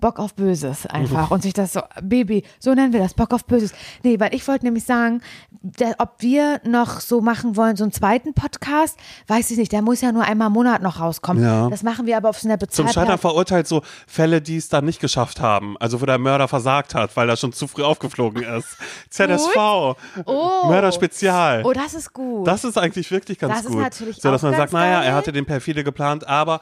Bock 0.00 0.18
auf 0.18 0.34
Böses 0.34 0.86
einfach 0.86 1.30
und 1.30 1.42
sich 1.42 1.52
das 1.52 1.72
so, 1.72 1.80
Baby, 2.02 2.44
so 2.58 2.74
nennen 2.74 2.92
wir 2.92 3.00
das, 3.00 3.14
Bock 3.14 3.32
auf 3.34 3.44
Böses. 3.44 3.72
Nee, 4.02 4.18
weil 4.20 4.34
ich 4.34 4.46
wollte 4.46 4.64
nämlich 4.64 4.84
sagen, 4.84 5.20
der, 5.50 5.94
ob 5.98 6.16
wir 6.20 6.60
noch 6.64 7.00
so 7.00 7.20
machen 7.20 7.56
wollen, 7.56 7.76
so 7.76 7.84
einen 7.84 7.92
zweiten 7.92 8.34
Podcast, 8.34 8.98
weiß 9.28 9.50
ich 9.50 9.58
nicht, 9.58 9.72
der 9.72 9.82
muss 9.82 10.00
ja 10.00 10.12
nur 10.12 10.24
einmal 10.24 10.48
im 10.48 10.54
Monat 10.54 10.82
noch 10.82 11.00
rauskommen. 11.00 11.42
Ja. 11.42 11.68
Das 11.68 11.82
machen 11.82 12.06
wir 12.06 12.16
aber 12.16 12.30
auf 12.30 12.38
so 12.38 12.48
einer 12.48 12.58
zum 12.58 12.66
Bezahlplattform. 12.66 13.04
Scheitern 13.04 13.18
verurteilt 13.18 13.68
so 13.68 13.82
Fälle, 14.06 14.40
die 14.40 14.56
es 14.56 14.68
dann 14.68 14.84
nicht 14.84 15.00
geschafft 15.00 15.40
haben. 15.40 15.76
Also 15.78 16.00
wo 16.00 16.06
der 16.06 16.18
Mörder 16.18 16.48
versagt 16.48 16.94
hat, 16.94 17.16
weil 17.16 17.28
er 17.28 17.36
schon 17.36 17.52
zu 17.52 17.66
früh 17.66 17.82
aufgeflogen 17.82 18.42
ist. 18.42 18.76
ZSV. 19.10 19.96
Oh. 20.24 20.66
Mörder 20.66 20.92
Spezial. 20.92 21.62
Oh, 21.64 21.72
das 21.72 21.94
ist 21.94 22.12
gut. 22.12 22.46
Das 22.46 22.64
ist 22.64 22.78
eigentlich 22.78 23.10
wirklich 23.10 23.38
ganz 23.38 23.54
Das 23.54 23.64
ist 23.64 23.72
gut. 23.72 23.80
natürlich 23.80 24.16
so, 24.16 24.30
dass 24.30 24.42
man 24.42 24.54
sagt, 24.54 24.72
naja, 24.72 25.00
geil. 25.00 25.08
er 25.08 25.14
hatte 25.14 25.32
den 25.32 25.46
perfide 25.46 25.84
geplant, 25.84 26.21
aber 26.24 26.60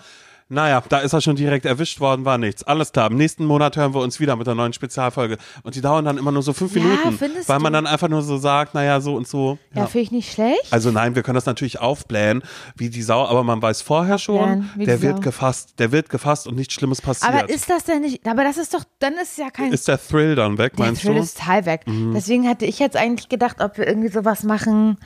naja, 0.52 0.82
da 0.88 0.98
ist 0.98 1.12
er 1.12 1.20
schon 1.20 1.36
direkt 1.36 1.64
erwischt 1.64 2.00
worden, 2.00 2.24
war 2.24 2.36
nichts. 2.36 2.64
Alles 2.64 2.90
klar. 2.90 3.08
Im 3.08 3.16
nächsten 3.16 3.44
Monat 3.44 3.76
hören 3.76 3.94
wir 3.94 4.00
uns 4.00 4.18
wieder 4.18 4.34
mit 4.34 4.48
einer 4.48 4.56
neuen 4.56 4.72
Spezialfolge. 4.72 5.38
Und 5.62 5.76
die 5.76 5.80
dauern 5.80 6.04
dann 6.04 6.18
immer 6.18 6.32
nur 6.32 6.42
so 6.42 6.52
fünf 6.52 6.74
Ja, 6.74 6.82
Minuten. 6.82 7.20
Weil 7.46 7.60
man 7.60 7.72
du? 7.72 7.76
dann 7.76 7.86
einfach 7.86 8.08
nur 8.08 8.20
so 8.22 8.36
sagt, 8.36 8.74
naja, 8.74 9.00
so 9.00 9.14
und 9.14 9.28
so. 9.28 9.58
ja, 9.72 9.82
Ja. 9.82 9.86
finde 9.86 10.02
ich 10.02 10.10
nicht 10.10 10.32
schlecht. 10.32 10.66
Also 10.72 10.90
nein, 10.90 11.14
wir 11.14 11.22
können 11.22 11.36
das 11.36 11.46
natürlich 11.46 11.78
aufblähen, 11.80 12.42
wie 12.74 12.90
die 12.90 13.02
Sau, 13.02 13.24
aber 13.28 13.44
man 13.44 13.62
weiß 13.62 13.82
vorher 13.82 14.18
schon, 14.18 14.40
Aufblähen, 14.40 14.70
wie 14.74 14.84
der 14.86 15.02
wird 15.02 15.16
Sau. 15.18 15.20
gefasst, 15.22 15.74
der 15.78 15.92
wird 15.92 16.08
gefasst 16.08 16.48
und 16.48 16.56
nichts 16.56 16.74
Schlimmes 16.74 17.00
passiert. 17.00 17.32
aber 17.32 17.48
ist 17.48 17.70
das 17.70 17.84
denn 17.84 18.00
nicht, 18.00 18.26
aber 18.26 18.42
das 18.42 18.56
ist 18.58 18.74
doch, 18.74 18.82
dann 18.98 19.14
ist 19.22 19.38
ja 19.38 19.50
kein 19.50 19.72
ist 19.72 19.86
der 19.86 20.04
Thrill 20.04 20.34
dann 20.34 20.58
weg, 20.58 20.74
Der 20.76 20.86
meinst 20.86 21.02
Thrill 21.02 21.14
du? 21.14 21.20
ist 21.20 21.38
total 21.38 21.64
weg. 21.64 21.82
Mhm. 21.86 22.12
Deswegen 22.12 22.48
hatte 22.48 22.66
ich 22.66 22.80
jetzt 22.80 22.96
eigentlich 22.96 23.28
gedacht, 23.28 23.60
ob 23.60 23.78
wir 23.78 23.86
irgendwie 23.86 24.08
sowas 24.08 24.42
machen, 24.42 24.98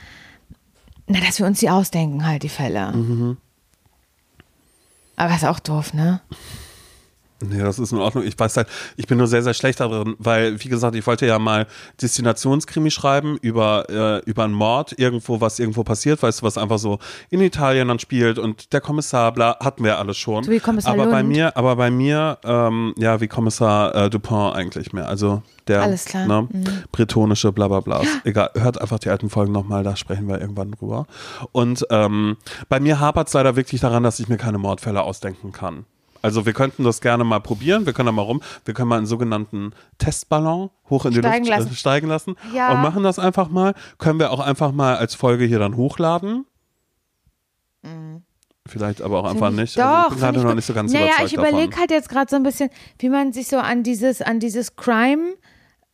na, 1.05 1.19
dass 1.19 1.37
wir 1.37 1.45
uns 1.45 1.59
die 1.59 1.69
ausdenken, 1.69 2.25
halt, 2.25 2.41
die 2.41 2.49
Fälle. 2.49 2.93
Mhm. 2.93 3.37
Aber 5.15 5.35
ist 5.35 5.45
auch 5.45 5.59
doof, 5.59 5.93
ne? 5.93 6.21
Nee, 7.49 7.61
das 7.61 7.79
ist 7.79 7.91
in 7.91 7.97
Ordnung. 7.99 8.23
Ich 8.25 8.37
weiß 8.37 8.57
halt, 8.57 8.67
ich 8.97 9.07
bin 9.07 9.17
nur 9.17 9.27
sehr, 9.27 9.43
sehr 9.43 9.53
schlecht 9.53 9.79
darin, 9.79 10.15
weil, 10.19 10.63
wie 10.63 10.69
gesagt, 10.69 10.95
ich 10.95 11.05
wollte 11.07 11.25
ja 11.25 11.39
mal 11.39 11.67
Destinationskrimi 12.01 12.91
schreiben 12.91 13.37
über, 13.41 13.85
äh, 13.89 14.29
über 14.29 14.43
einen 14.45 14.53
Mord, 14.53 14.97
irgendwo, 14.97 15.41
was 15.41 15.59
irgendwo 15.59 15.83
passiert, 15.83 16.21
weißt 16.23 16.41
du, 16.41 16.45
was 16.45 16.57
einfach 16.57 16.77
so 16.79 16.99
in 17.29 17.41
Italien 17.41 17.87
dann 17.87 17.99
spielt 17.99 18.39
und 18.39 18.71
der 18.73 18.81
Kommissar, 18.81 19.31
bla, 19.33 19.57
hatten 19.59 19.83
wir 19.83 19.97
alles 19.99 20.17
schon. 20.17 20.43
So 20.43 20.51
wie 20.51 20.59
Kommissar 20.59 20.93
aber 20.93 21.07
bei 21.07 21.21
Lund. 21.21 21.29
mir, 21.33 21.57
aber 21.57 21.75
bei 21.75 21.91
mir, 21.91 22.37
ähm, 22.43 22.93
ja, 22.97 23.19
wie 23.21 23.27
Kommissar 23.27 23.93
äh, 23.95 24.09
Dupin 24.09 24.35
eigentlich 24.53 24.93
mehr. 24.93 25.07
Also 25.09 25.41
der 25.67 25.81
Alles 25.83 26.05
klar. 26.05 26.25
Ne, 26.27 26.47
Mhm. 26.51 26.63
bretonische 26.91 27.51
Blablabla. 27.51 28.01
Egal, 28.23 28.51
hört 28.55 28.79
einfach 28.79 28.99
die 28.99 29.09
alten 29.09 29.29
Folgen 29.29 29.51
nochmal, 29.51 29.83
da 29.83 29.95
sprechen 29.95 30.27
wir 30.27 30.39
irgendwann 30.39 30.71
drüber. 30.71 31.07
Und 31.51 31.85
ähm, 31.89 32.37
bei 32.69 32.79
mir 32.79 32.99
hapert 32.99 33.27
es 33.27 33.33
leider 33.33 33.55
wirklich 33.55 33.81
daran, 33.81 34.03
dass 34.03 34.19
ich 34.19 34.27
mir 34.29 34.37
keine 34.37 34.57
Mordfälle 34.59 35.01
ausdenken 35.01 35.51
kann. 35.51 35.85
Also 36.25 36.45
wir 36.45 36.53
könnten 36.53 36.83
das 36.83 36.99
gerne 37.01 37.23
mal 37.23 37.39
probieren, 37.39 37.85
wir 37.85 37.93
können 37.93 38.07
da 38.07 38.11
mal 38.11 38.21
rum, 38.23 38.41
wir 38.65 38.73
können 38.73 38.89
mal 38.89 38.97
einen 38.97 39.05
sogenannten 39.05 39.71
Testballon 39.99 40.69
hoch 40.89 41.05
in 41.05 41.11
die 41.11 41.19
Steigen 41.19 41.45
Luft 41.45 41.57
lassen. 41.59 41.71
äh, 41.71 41.75
steigen 41.75 42.07
lassen 42.07 42.35
Ja. 42.53 42.73
und 42.73 42.81
machen 42.81 43.03
das 43.03 43.19
einfach 43.19 43.49
mal. 43.49 43.73
Können 43.97 44.19
wir 44.19 44.31
auch 44.31 44.39
einfach 44.39 44.71
mal 44.71 44.97
als 44.97 45.15
Folge 45.15 45.45
hier 45.45 45.59
dann 45.59 45.75
hochladen. 45.77 46.45
Vielleicht 48.67 49.01
aber 49.03 49.19
auch 49.19 49.25
einfach 49.25 49.51
Mhm. 49.51 49.59
Ich- 49.59 49.75
nicht. 49.75 49.79
also 49.79 50.07
ich 50.07 50.09
bin 50.15 50.19
gerade 50.19 50.39
noch 50.41 50.55
nicht 50.55 50.65
so 50.65 50.73
ganz 50.73 50.91
naja, 50.91 51.05
überzeugt 51.05 51.27
ich 51.31 51.37
überlege 51.37 51.77
halt 51.77 51.91
jetzt 51.91 52.09
gerade 52.09 52.29
so 52.29 52.35
ein 52.35 52.41
bisschen, 52.43 52.69
wie 52.97 53.09
man 53.09 53.31
sich 53.31 53.47
so 53.47 53.57
an 53.57 53.83
dieses, 53.83 54.23
an 54.23 54.39
dieses 54.39 54.75
Crime 54.75 55.35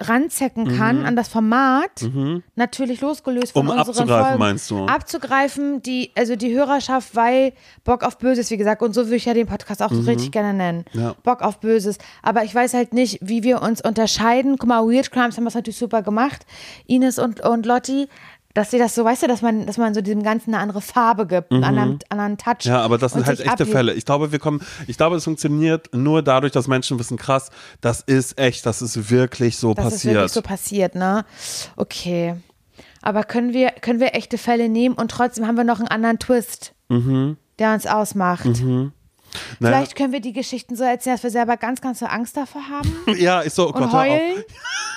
ranzecken 0.08 0.78
kann, 0.78 1.06
an 1.06 1.16
das 1.16 1.28
Format, 1.28 2.10
natürlich 2.56 3.02
losgelöst 3.02 3.54
von 3.54 3.66
Mhm. 3.66 3.72
Um 3.72 3.78
unseren 3.78 3.90
abzugreifen, 3.92 4.26
Folgen. 4.26 4.40
meinst 4.40 4.72
du? 4.72 4.86
Abzugreifen, 4.86 5.82
die, 5.82 6.12
also 6.18 6.36
die 6.36 6.54
Hörerschaft, 6.54 7.16
weil 7.16 7.54
Bock 7.84 8.04
auf 8.04 8.18
Böses, 8.18 8.50
wie 8.52 8.58
gesagt, 8.58 8.82
und 8.82 8.94
so 8.94 9.06
würde 9.06 9.16
ich 9.18 9.26
ja 9.26 9.34
den 9.34 9.48
Podcast 9.48 9.82
auch 9.84 9.92
so 9.92 10.02
richtig 10.02 10.32
gerne 10.32 10.54
nennen. 10.54 10.86
Mhm. 10.94 11.00
Ja. 11.00 11.16
Bock 11.24 11.42
auf 11.42 11.60
Böses. 11.60 11.98
Aber 12.22 12.44
ich 12.44 12.54
weiß 12.54 12.74
halt 12.74 12.94
nicht, 12.94 13.20
wie 13.22 13.44
wir 13.44 13.62
uns 13.62 13.82
unterscheiden. 13.82 14.58
Guck 14.58 14.70
mal, 14.70 14.82
Weird 14.86 15.12
Crimes 15.12 15.38
haben 15.38 15.46
das 15.46 15.56
natürlich 15.56 15.78
super 15.78 16.02
gemacht. 16.02 16.46
Ines 16.88 17.20
und, 17.20 17.42
und 17.42 17.66
Lotti, 17.66 18.08
dass 18.54 18.72
sie 18.72 18.78
das 18.78 18.96
so, 18.96 19.04
weißt 19.06 19.24
du, 19.24 19.28
dass 19.28 19.42
man, 19.42 19.66
dass 19.66 19.78
man 19.78 19.94
so 19.94 20.02
diesem 20.02 20.24
Ganzen 20.24 20.54
eine 20.54 20.62
andere 20.64 20.82
Farbe 20.82 21.28
gibt, 21.28 21.52
einen 21.52 21.64
anderen, 21.64 22.00
anderen 22.10 22.38
Touch. 22.38 22.66
Mhm. 22.66 22.72
Ja, 22.72 22.82
aber 22.82 22.98
das 22.98 23.14
sind 23.14 23.26
halt 23.26 23.40
echte 23.40 23.52
abhebt. 23.52 23.72
Fälle. 23.72 23.94
Ich 23.94 24.06
glaube, 24.06 24.32
wir 24.32 24.40
kommen, 24.40 24.62
ich 24.88 24.98
glaube, 24.98 25.16
es 25.16 25.24
funktioniert 25.24 25.94
nur 25.94 26.22
dadurch, 26.22 26.52
dass 26.52 26.68
Menschen 26.68 27.00
wissen, 27.00 27.18
krass, 27.18 27.50
das 27.82 28.02
ist 28.02 28.38
echt, 28.40 28.66
das 28.66 28.82
ist 28.82 29.10
wirklich 29.10 29.58
so 29.58 29.74
Das 29.74 29.86
ist 29.86 29.92
passiert. 29.94 30.16
wirklich 30.16 30.32
so 30.32 30.42
passiert, 30.42 30.96
ne? 30.96 31.26
Okay. 31.76 32.36
Aber 33.02 33.24
können 33.24 33.54
wir, 33.54 33.70
können 33.72 34.00
wir 34.00 34.14
echte 34.16 34.38
Fälle 34.38 34.70
nehmen 34.70 34.96
und 34.96 35.10
trotzdem 35.12 35.48
haben 35.48 35.56
wir 35.58 35.64
noch 35.64 35.80
einen 35.80 35.88
anderen 35.88 36.20
Twist, 36.20 36.74
der 36.90 37.74
uns 37.74 37.88
ausmacht? 37.88 38.46
Mhm. 38.46 38.92
Naja, 39.60 39.76
Vielleicht 39.78 39.96
können 39.96 40.13
wir 40.13 40.22
die 40.22 40.34
Geschichten 40.34 40.76
so 40.76 40.84
erzählen, 40.84 41.15
dass 41.15 41.24
wir 41.24 41.30
selber 41.32 41.58
ganz, 41.58 41.82
ganz 41.82 42.00
so 42.00 42.06
Angst 42.06 42.36
davor 42.38 42.62
haben 42.70 42.91
ja, 43.17 43.41
ist 43.41 43.56
so, 43.56 43.70
oh 43.70 43.72
Gott, 43.72 43.84
und 43.84 43.94
heulen. 43.94 44.44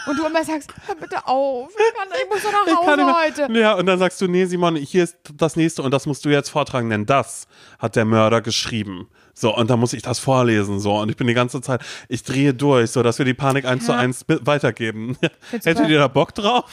Und 0.06 0.18
du 0.18 0.26
immer 0.26 0.44
sagst, 0.44 0.70
hör 0.86 0.94
bitte 0.96 1.26
auf, 1.26 1.70
ich, 1.70 1.98
kann, 1.98 2.08
ich 2.22 2.28
muss 2.30 2.42
doch 2.42 2.52
nach 2.52 2.86
Hause 2.86 3.46
heute. 3.46 3.58
Ja, 3.58 3.74
und 3.74 3.86
dann 3.86 3.98
sagst 3.98 4.20
du, 4.20 4.28
nee, 4.28 4.44
Simon, 4.44 4.76
hier 4.76 5.04
ist 5.04 5.16
das 5.34 5.56
nächste 5.56 5.82
und 5.82 5.92
das 5.92 6.06
musst 6.06 6.24
du 6.24 6.28
jetzt 6.28 6.50
vortragen, 6.50 6.90
denn 6.90 7.06
das 7.06 7.46
hat 7.78 7.96
der 7.96 8.04
Mörder 8.04 8.40
geschrieben. 8.42 9.08
So, 9.36 9.56
und 9.56 9.68
dann 9.68 9.80
muss 9.80 9.92
ich 9.94 10.02
das 10.02 10.18
vorlesen, 10.20 10.78
so. 10.78 10.96
Und 11.00 11.08
ich 11.10 11.16
bin 11.16 11.26
die 11.26 11.34
ganze 11.34 11.60
Zeit, 11.60 11.82
ich 12.08 12.22
drehe 12.22 12.54
durch, 12.54 12.90
so 12.92 13.02
dass 13.02 13.18
wir 13.18 13.24
die 13.24 13.34
Panik 13.34 13.64
eins 13.64 13.86
zu 13.86 13.92
Ja. 13.92 13.98
eins 13.98 14.22
bi- 14.24 14.38
weitergeben. 14.42 15.16
Hättet 15.50 15.88
ihr 15.88 15.98
da 15.98 16.06
Bock 16.08 16.34
drauf, 16.34 16.64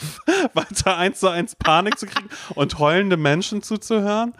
weiter 0.54 0.96
eins 0.96 1.18
zu 1.20 1.28
eins 1.28 1.56
Panik 1.56 1.98
zu 1.98 2.06
kriegen 2.06 2.28
und 2.54 2.78
heulende 2.78 3.16
Menschen 3.16 3.62
zuzuhören? 3.62 4.32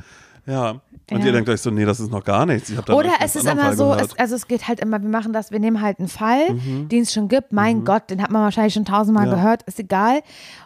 Ja. 0.46 0.80
Und 1.10 1.20
Ja. 1.20 1.26
ihr 1.26 1.32
denkt 1.32 1.48
euch 1.48 1.60
so, 1.60 1.70
nee, 1.70 1.84
das 1.84 2.00
ist 2.00 2.10
noch 2.10 2.24
gar 2.24 2.46
nichts. 2.46 2.72
Oder 2.88 3.10
es 3.20 3.36
ist 3.36 3.44
immer 3.46 3.62
Fall 3.62 3.76
so, 3.76 3.92
es, 3.94 4.18
also 4.18 4.34
es 4.34 4.46
geht 4.48 4.66
halt 4.68 4.80
immer, 4.80 5.00
wir 5.02 5.08
machen 5.08 5.32
das, 5.32 5.50
wir 5.50 5.58
nehmen 5.60 5.80
halt 5.82 5.98
einen 5.98 6.08
Fall, 6.08 6.52
Mhm. 6.54 6.88
den 6.88 7.02
es 7.02 7.12
schon 7.12 7.28
gibt, 7.28 7.52
mein 7.52 7.84
Gott, 7.84 8.10
den 8.10 8.22
hat 8.22 8.30
man 8.30 8.42
wahrscheinlich 8.42 8.74
schon 8.74 8.84
tausendmal 8.84 9.26
Ja. 9.28 9.34
gehört, 9.34 9.62
ist 9.64 9.78
egal. 9.78 10.20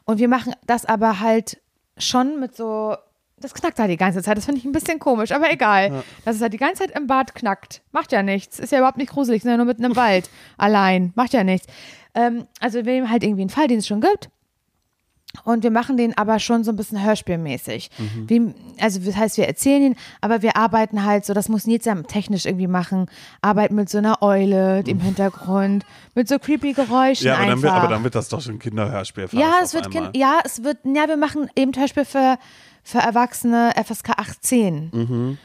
Und 0.04 0.18
wir 0.18 0.28
machen 0.28 0.52
das 0.66 0.84
aber 0.84 1.20
halt 1.20 1.58
schon 1.98 2.38
mit 2.38 2.54
so, 2.56 2.94
das 3.38 3.54
knackt 3.54 3.78
halt 3.78 3.90
die 3.90 3.96
ganze 3.96 4.22
Zeit, 4.22 4.36
das 4.38 4.44
finde 4.46 4.60
ich 4.60 4.64
ein 4.64 4.72
bisschen 4.72 4.98
komisch, 4.98 5.32
aber 5.32 5.50
egal. 5.52 6.04
Dass 6.24 6.36
es 6.36 6.42
halt 6.42 6.52
die 6.52 6.58
ganze 6.58 6.84
Zeit 6.86 6.96
im 6.96 7.06
Bad 7.06 7.34
knackt, 7.34 7.82
macht 7.92 8.12
ja 8.12 8.22
nichts, 8.22 8.58
ist 8.58 8.72
ja 8.72 8.78
überhaupt 8.78 8.98
nicht 8.98 9.10
gruselig, 9.12 9.42
ja 9.44 9.56
nur 9.56 9.66
mitten 9.66 9.84
im 9.84 9.96
Wald, 9.96 10.30
allein, 10.58 11.12
macht 11.16 11.32
ja 11.32 11.44
nichts. 11.44 11.66
Ähm, 12.14 12.46
also 12.60 12.78
wir 12.84 12.92
nehmen 12.92 13.10
halt 13.10 13.22
irgendwie 13.24 13.42
einen 13.42 13.50
Fall, 13.50 13.66
den 13.68 13.78
es 13.80 13.86
schon 13.86 14.00
gibt 14.00 14.30
Und 15.44 15.62
wir 15.62 15.70
machen 15.70 15.96
den 15.96 16.16
aber 16.16 16.38
schon 16.38 16.64
so 16.64 16.72
ein 16.72 16.76
bisschen 16.76 17.02
hörspielmäßig. 17.02 17.90
Wie, 18.26 18.54
also 18.80 19.00
das 19.00 19.16
heißt, 19.16 19.36
wir 19.36 19.46
erzählen 19.46 19.82
ihn, 19.82 19.96
aber 20.20 20.42
wir 20.42 20.56
arbeiten 20.56 21.04
halt 21.04 21.24
so, 21.24 21.34
das 21.34 21.48
muss 21.48 21.66
Nils 21.66 21.84
ja 21.84 21.94
technisch 22.02 22.46
irgendwie 22.46 22.66
machen, 22.66 23.06
arbeiten 23.40 23.74
mit 23.74 23.88
so 23.88 23.98
einer 23.98 24.22
Eule 24.22 24.82
im 24.86 25.00
Hintergrund, 25.00 25.84
mit 26.14 26.28
so 26.28 26.38
creepy 26.38 26.72
Geräuschen 26.72 27.26
Ja, 27.26 27.34
aber 27.34 27.42
dann, 27.44 27.52
einfach. 27.52 27.62
wird, 27.62 27.72
aber 27.72 27.88
dann 27.88 28.04
wird 28.04 28.14
das 28.14 28.28
doch 28.28 28.40
schon 28.40 28.58
Kinderhörspiel. 28.58 29.28
ja, 29.32 29.54
es 29.62 29.74
wird, 29.74 29.90
kind, 29.90 30.16
ja, 30.16 30.40
es 30.44 30.62
wird, 30.62 30.78
ja, 30.84 31.08
wir 31.08 31.16
machen 31.16 31.50
eben 31.56 31.72
Hörspiel 31.76 32.04
für, 32.04 32.38
für 32.82 32.98
Erwachsene 32.98 33.72
FSK 33.82 34.10
18. 34.18 34.90
Mhm. 34.92 35.38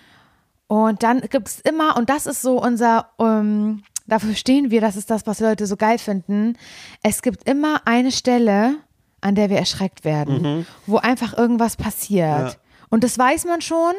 Und 0.68 1.04
dann 1.04 1.20
gibt 1.22 1.48
es 1.48 1.60
immer, 1.60 1.98
und 1.98 2.10
das 2.10 2.26
ist 2.26 2.42
so 2.42 2.62
unser, 2.62 3.10
ähm, 3.20 3.84
dafür 4.08 4.36
stehen 4.36 4.72
wir, 4.72 4.80
das 4.80 4.96
ist 4.96 5.10
das, 5.10 5.28
was 5.28 5.40
die 5.40 5.44
Leute 5.44 5.66
so 5.66 5.76
geil 5.76 5.98
finden. 5.98 6.58
Es 7.04 7.22
gibt 7.22 7.48
immer 7.50 7.82
eine 7.86 8.12
Stelle, 8.12 8.76
an 9.22 9.36
der 9.36 9.50
wir 9.50 9.58
erschreckt 9.58 10.04
werden, 10.04 10.66
wo 10.88 10.98
einfach 10.98 11.38
irgendwas 11.38 11.78
passiert. 11.78 12.40
Mhm. 12.42 12.46
Ja. 12.48 12.54
Und 12.90 13.04
das 13.04 13.18
weiß 13.18 13.46
man 13.46 13.62
schon. 13.62 13.94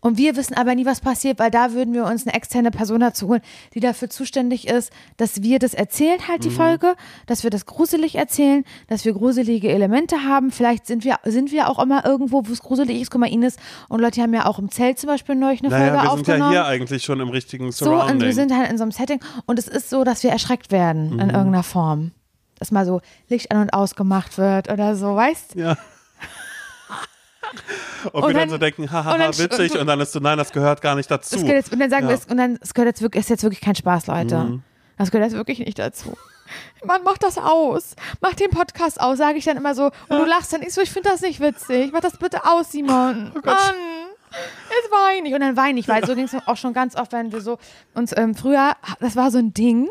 Und 0.00 0.18
wir 0.18 0.36
wissen 0.36 0.52
aber 0.54 0.74
nie, 0.74 0.84
was 0.84 1.00
passiert, 1.00 1.38
weil 1.38 1.50
da 1.50 1.72
würden 1.72 1.94
wir 1.94 2.04
uns 2.04 2.26
eine 2.26 2.34
externe 2.36 2.70
Person 2.70 3.00
dazu 3.00 3.26
holen, 3.28 3.40
die 3.72 3.80
dafür 3.80 4.10
zuständig 4.10 4.68
ist, 4.68 4.92
dass 5.16 5.42
wir 5.42 5.58
das 5.58 5.72
erzählen, 5.72 6.18
halt 6.28 6.44
die 6.44 6.50
Mhm. 6.50 6.56
Folge, 6.56 6.94
dass 7.24 7.42
wir 7.42 7.48
das 7.48 7.64
gruselig 7.64 8.16
erzählen, 8.16 8.64
dass 8.88 9.06
wir 9.06 9.14
gruselige 9.14 9.70
Elemente 9.70 10.16
haben. 10.24 10.50
Vielleicht 10.50 10.86
sind 10.86 11.04
wir, 11.04 11.16
sind 11.24 11.52
wir 11.52 11.70
auch 11.70 11.82
immer 11.82 12.04
irgendwo, 12.04 12.46
wo 12.46 12.52
es 12.52 12.60
gruselig 12.60 13.00
ist. 13.00 13.10
Guck 13.10 13.22
mal, 13.22 13.32
Ines 13.32 13.56
und 13.88 14.02
Leute 14.02 14.20
haben 14.20 14.34
ja 14.34 14.44
auch 14.44 14.58
im 14.58 14.70
Zelt 14.70 14.98
zum 14.98 15.08
Beispiel 15.08 15.36
neulich 15.36 15.60
eine 15.62 15.70
Naja, 15.70 15.84
Folge 15.86 15.96
wir 15.96 16.10
sind 16.10 16.18
aufgenommen. 16.20 16.52
ja 16.52 16.64
hier 16.64 16.66
eigentlich 16.66 17.02
schon 17.02 17.20
im 17.20 17.28
richtigen 17.30 17.72
so, 17.72 17.86
Surrounding. 17.86 18.16
und 18.16 18.22
wir 18.24 18.34
sind 18.34 18.52
halt 18.54 18.70
in 18.70 18.76
so 18.76 18.82
einem 18.84 18.92
Setting 18.92 19.20
und 19.46 19.58
es 19.58 19.68
ist 19.68 19.88
so, 19.88 20.04
dass 20.04 20.22
wir 20.22 20.30
erschreckt 20.30 20.70
werden 20.70 21.14
Mhm. 21.14 21.20
in 21.20 21.30
irgendeiner 21.30 21.62
Form. 21.62 22.10
Dass 22.58 22.70
mal 22.70 22.86
so 22.86 23.00
Licht 23.28 23.50
an 23.50 23.58
und 23.62 23.72
ausgemacht 23.72 24.38
wird 24.38 24.70
oder 24.70 24.94
so, 24.96 25.16
weißt 25.16 25.54
ja. 25.56 25.76
Und, 28.12 28.22
Und 28.22 28.22
wir 28.22 28.34
dann, 28.34 28.34
dann- 28.34 28.50
so 28.50 28.58
denken, 28.58 28.90
haha, 28.90 29.12
und 29.12 29.18
dann- 29.20 29.38
witzig, 29.38 29.78
und 29.78 29.86
dann 29.86 30.00
ist 30.00 30.12
so, 30.12 30.18
nein, 30.20 30.36
das 30.38 30.50
gehört 30.52 30.80
gar 30.82 30.94
nicht 30.94 31.10
dazu. 31.10 31.36
Jetzt, 31.38 31.72
und 31.72 31.78
dann 31.78 31.88
sagen 31.90 32.04
Ja. 32.04 32.08
wir 32.10 32.16
es, 32.16 32.24
und 32.26 32.36
dann 32.36 32.58
es 32.60 32.74
gehört 32.74 32.88
jetzt 32.88 33.02
wirklich, 33.02 33.20
ist 33.22 33.30
jetzt 33.30 33.42
wirklich 33.42 33.60
kein 33.60 33.74
Spaß, 33.74 34.06
Leute. 34.08 34.36
Mhm. 34.38 34.62
Das 34.98 35.10
gehört 35.10 35.30
jetzt 35.30 35.36
wirklich 35.36 35.58
nicht 35.60 35.78
dazu. 35.78 36.16
Mann, 36.84 37.00
mach 37.04 37.16
das 37.18 37.38
aus. 37.38 37.94
Mach 38.20 38.34
den 38.34 38.50
Podcast 38.50 39.00
aus, 39.00 39.18
sage 39.18 39.38
ich 39.38 39.44
dann 39.44 39.56
immer 39.56 39.74
so. 39.74 39.84
Und 40.08 40.18
du 40.18 40.24
lachst 40.24 40.52
dann, 40.52 40.62
ich 40.62 40.74
so, 40.74 40.80
ich 40.82 40.90
finde 40.90 41.10
das 41.10 41.20
nicht 41.22 41.40
witzig. 41.40 41.90
Mach 41.92 42.00
das 42.00 42.18
bitte 42.18 42.44
aus, 42.44 42.70
Simon. 42.72 43.32
Oh 43.34 43.40
Mann. 43.44 43.56
Jetzt 44.32 44.90
weine 44.90 45.28
ich. 45.28 45.34
Und 45.34 45.40
dann 45.40 45.56
weine 45.56 45.80
ich, 45.80 45.88
weil 45.88 46.04
so 46.04 46.14
ging 46.14 46.24
es 46.24 46.34
auch 46.46 46.56
schon 46.56 46.72
ganz 46.74 46.96
oft, 46.96 47.12
wenn 47.12 47.32
wir 47.32 47.40
so 47.40 47.58
uns 47.94 48.12
ähm, 48.16 48.34
früher, 48.34 48.74
das 49.00 49.16
war 49.16 49.30
so 49.30 49.38
ein 49.38 49.54
Ding, 49.54 49.88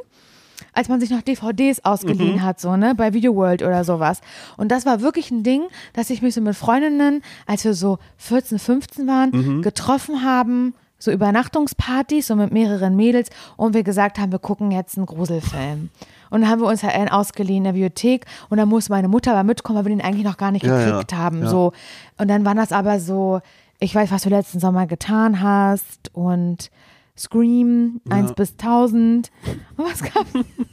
als 0.74 0.90
man 0.90 1.00
sich 1.00 1.10
noch 1.10 1.22
DVDs 1.22 1.86
ausgeliehen 1.86 2.36
Mhm. 2.36 2.44
hat, 2.44 2.60
so, 2.60 2.76
ne, 2.76 2.94
bei 2.96 3.14
Video 3.14 3.36
World 3.36 3.62
oder 3.62 3.84
sowas. 3.84 4.22
Und 4.58 4.70
das 4.72 4.86
war 4.86 5.02
wirklich 5.02 5.32
ein 5.32 5.44
Ding, 5.44 5.64
dass 5.94 6.10
ich 6.10 6.22
mich 6.22 6.34
so 6.34 6.42
mit 6.42 6.56
Freundinnen, 6.56 7.22
als 7.46 7.64
wir 7.64 7.74
so 7.74 8.00
14, 8.18 8.60
15 8.60 9.08
waren, 9.08 9.30
Mhm. 9.32 9.62
getroffen 9.62 10.24
haben, 10.24 10.74
so 11.00 11.12
Übernachtungspartys, 11.12 12.28
so 12.28 12.36
mit 12.36 12.52
mehreren 12.52 12.96
Mädels, 12.96 13.30
und 13.58 13.74
wir 13.74 13.84
gesagt 13.84 14.18
haben, 14.20 14.32
wir 14.32 14.40
gucken 14.40 14.72
jetzt 14.72 14.98
einen 14.98 15.06
Gruselfilm. 15.06 15.90
Und 16.30 16.42
dann 16.42 16.50
haben 16.50 16.62
wir 16.62 16.68
uns 16.68 16.82
halt 16.82 16.96
einen 16.96 17.10
ausgeliehen 17.10 17.58
in 17.60 17.64
der 17.66 17.72
Bibliothek 17.74 18.26
und 18.50 18.58
dann 18.58 18.68
musste 18.70 18.92
meine 18.92 19.08
Mutter 19.08 19.32
aber 19.32 19.44
mitkommen, 19.44 19.78
weil 19.78 19.86
wir 19.86 19.96
den 19.96 20.02
eigentlich 20.04 20.24
noch 20.26 20.38
gar 20.38 20.52
nicht 20.52 20.66
Ja, 20.66 20.80
ja, 20.80 20.86
gekriegt 20.92 21.14
haben. 21.14 21.44
ja. 21.44 21.50
So. 21.50 21.74
Und 22.18 22.28
dann 22.30 22.44
war 22.46 22.56
das 22.56 22.72
aber 22.72 23.00
so, 23.00 23.42
ich 23.80 23.94
weiß, 23.94 24.12
was 24.12 24.24
du 24.24 24.30
letzten 24.30 24.60
Sommer 24.60 24.88
getan 24.88 25.42
hast 25.42 26.10
und 26.14 26.72
Scream 27.18 28.02
1 28.10 28.34
bis 28.34 28.52
1000. 28.54 29.32
Und 29.78 29.78
was 29.78 30.02
gab 30.02 30.26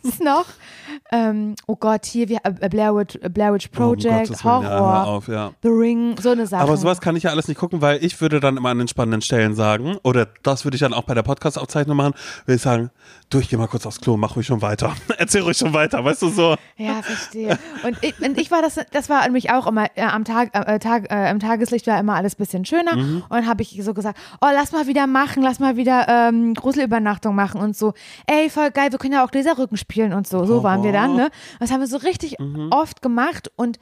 es 0.03 0.19
noch? 0.21 0.47
Ähm, 1.13 1.55
oh 1.67 1.77
Gott, 1.77 2.07
hier, 2.07 2.29
wir, 2.29 2.39
äh, 2.45 2.69
Blair, 2.69 2.95
Witch, 2.95 3.17
äh, 3.21 3.29
Blair 3.29 3.53
Witch 3.53 3.69
Oh, 3.73 3.77
Project, 3.77 4.29
Gottes 4.29 4.45
Willen, 4.45 4.63
ja, 4.63 4.71
Horror, 4.71 5.07
auf, 5.07 5.29
ja. 5.29 5.53
The 5.63 5.69
Ring, 5.69 6.17
so 6.21 6.31
eine 6.31 6.47
Sache. 6.47 6.63
Aber 6.63 6.77
sowas 6.77 7.01
kann 7.01 7.15
ich 7.17 7.25
ja 7.25 7.31
alles 7.31 7.49
nicht 7.49 7.59
gucken, 7.59 7.81
weil 7.83 8.03
ich 8.03 8.21
würde 8.21 8.41
dann 8.41 8.57
immer 8.57 8.71
an 8.71 8.79
den 8.79 8.89
spannenden 8.89 9.21
Stellen 9.21 9.55
sagen, 9.55 9.99
oder 10.03 10.29
das 10.43 10.65
würde 10.65 10.77
ich 10.77 10.81
dann 10.81 10.95
auch 10.95 11.05
bei 11.05 11.15
der 11.15 11.23
Podcast-Aufzeichnung 11.23 11.97
machen, 11.97 12.15
würde 12.47 12.57
ich 12.57 12.63
sagen, 12.63 12.91
du, 13.29 13.39
ich 13.39 13.49
geh 13.49 13.57
mal 13.57 13.69
kurz 13.69 13.87
aufs 13.87 14.01
Klo, 14.01 14.17
mach 14.17 14.37
ruhig 14.37 14.47
schon 14.47 14.63
weiter. 14.63 14.95
Erzähl 15.19 15.43
ruhig 15.43 15.59
schon 15.59 15.75
weiter, 15.75 16.05
weißt 16.05 16.23
du 16.23 16.29
so. 16.29 16.57
Ja, 16.77 17.03
verstehe. 17.03 17.59
Und 17.85 17.99
ich, 18.03 18.19
und 18.21 18.39
ich 18.39 18.51
war 18.51 18.63
das, 18.63 18.81
das 18.93 19.09
war 19.09 19.23
nämlich 19.25 19.51
auch 19.53 19.67
immer 19.67 19.87
äh, 19.97 20.03
am 20.03 20.25
Tag, 20.25 20.51
äh, 20.55 20.79
Tag 20.79 21.11
äh, 21.11 21.31
im 21.31 21.39
Tageslicht 21.39 21.87
war 21.87 21.99
immer 21.99 22.15
alles 22.15 22.35
ein 22.35 22.39
bisschen 22.39 22.65
schöner. 22.65 22.97
Mhm. 22.97 23.25
Und 23.29 23.47
habe 23.47 23.63
ich 23.63 23.79
so 23.83 23.95
gesagt, 23.95 24.19
oh, 24.41 24.49
lass 24.53 24.73
mal 24.73 24.87
wieder 24.87 25.07
machen, 25.07 25.43
lass 25.43 25.59
mal 25.59 25.77
wieder 25.77 26.30
ähm, 26.31 26.55
Gruselübernachtung 26.55 27.35
machen 27.35 27.61
und 27.61 27.77
so. 27.77 27.93
Ey, 28.27 28.49
voll 28.49 28.71
geil, 28.71 28.91
wir 28.93 28.99
können 28.99 29.13
ja 29.15 29.25
auch 29.25 29.33
Laserrücken 29.33 29.77
spielen 29.77 30.13
und 30.13 30.27
so. 30.27 30.45
So 30.47 30.63
waren 30.63 30.83
wir 30.83 30.93
dann, 30.93 31.15
ne? 31.17 31.31
Das 31.59 31.71
haben 31.71 31.81
wir 31.81 31.87
so 31.87 31.99
richtig 31.99 32.39
Mhm. 32.39 32.69
oft 32.71 33.03
gemacht 33.03 33.51
und 33.57 33.79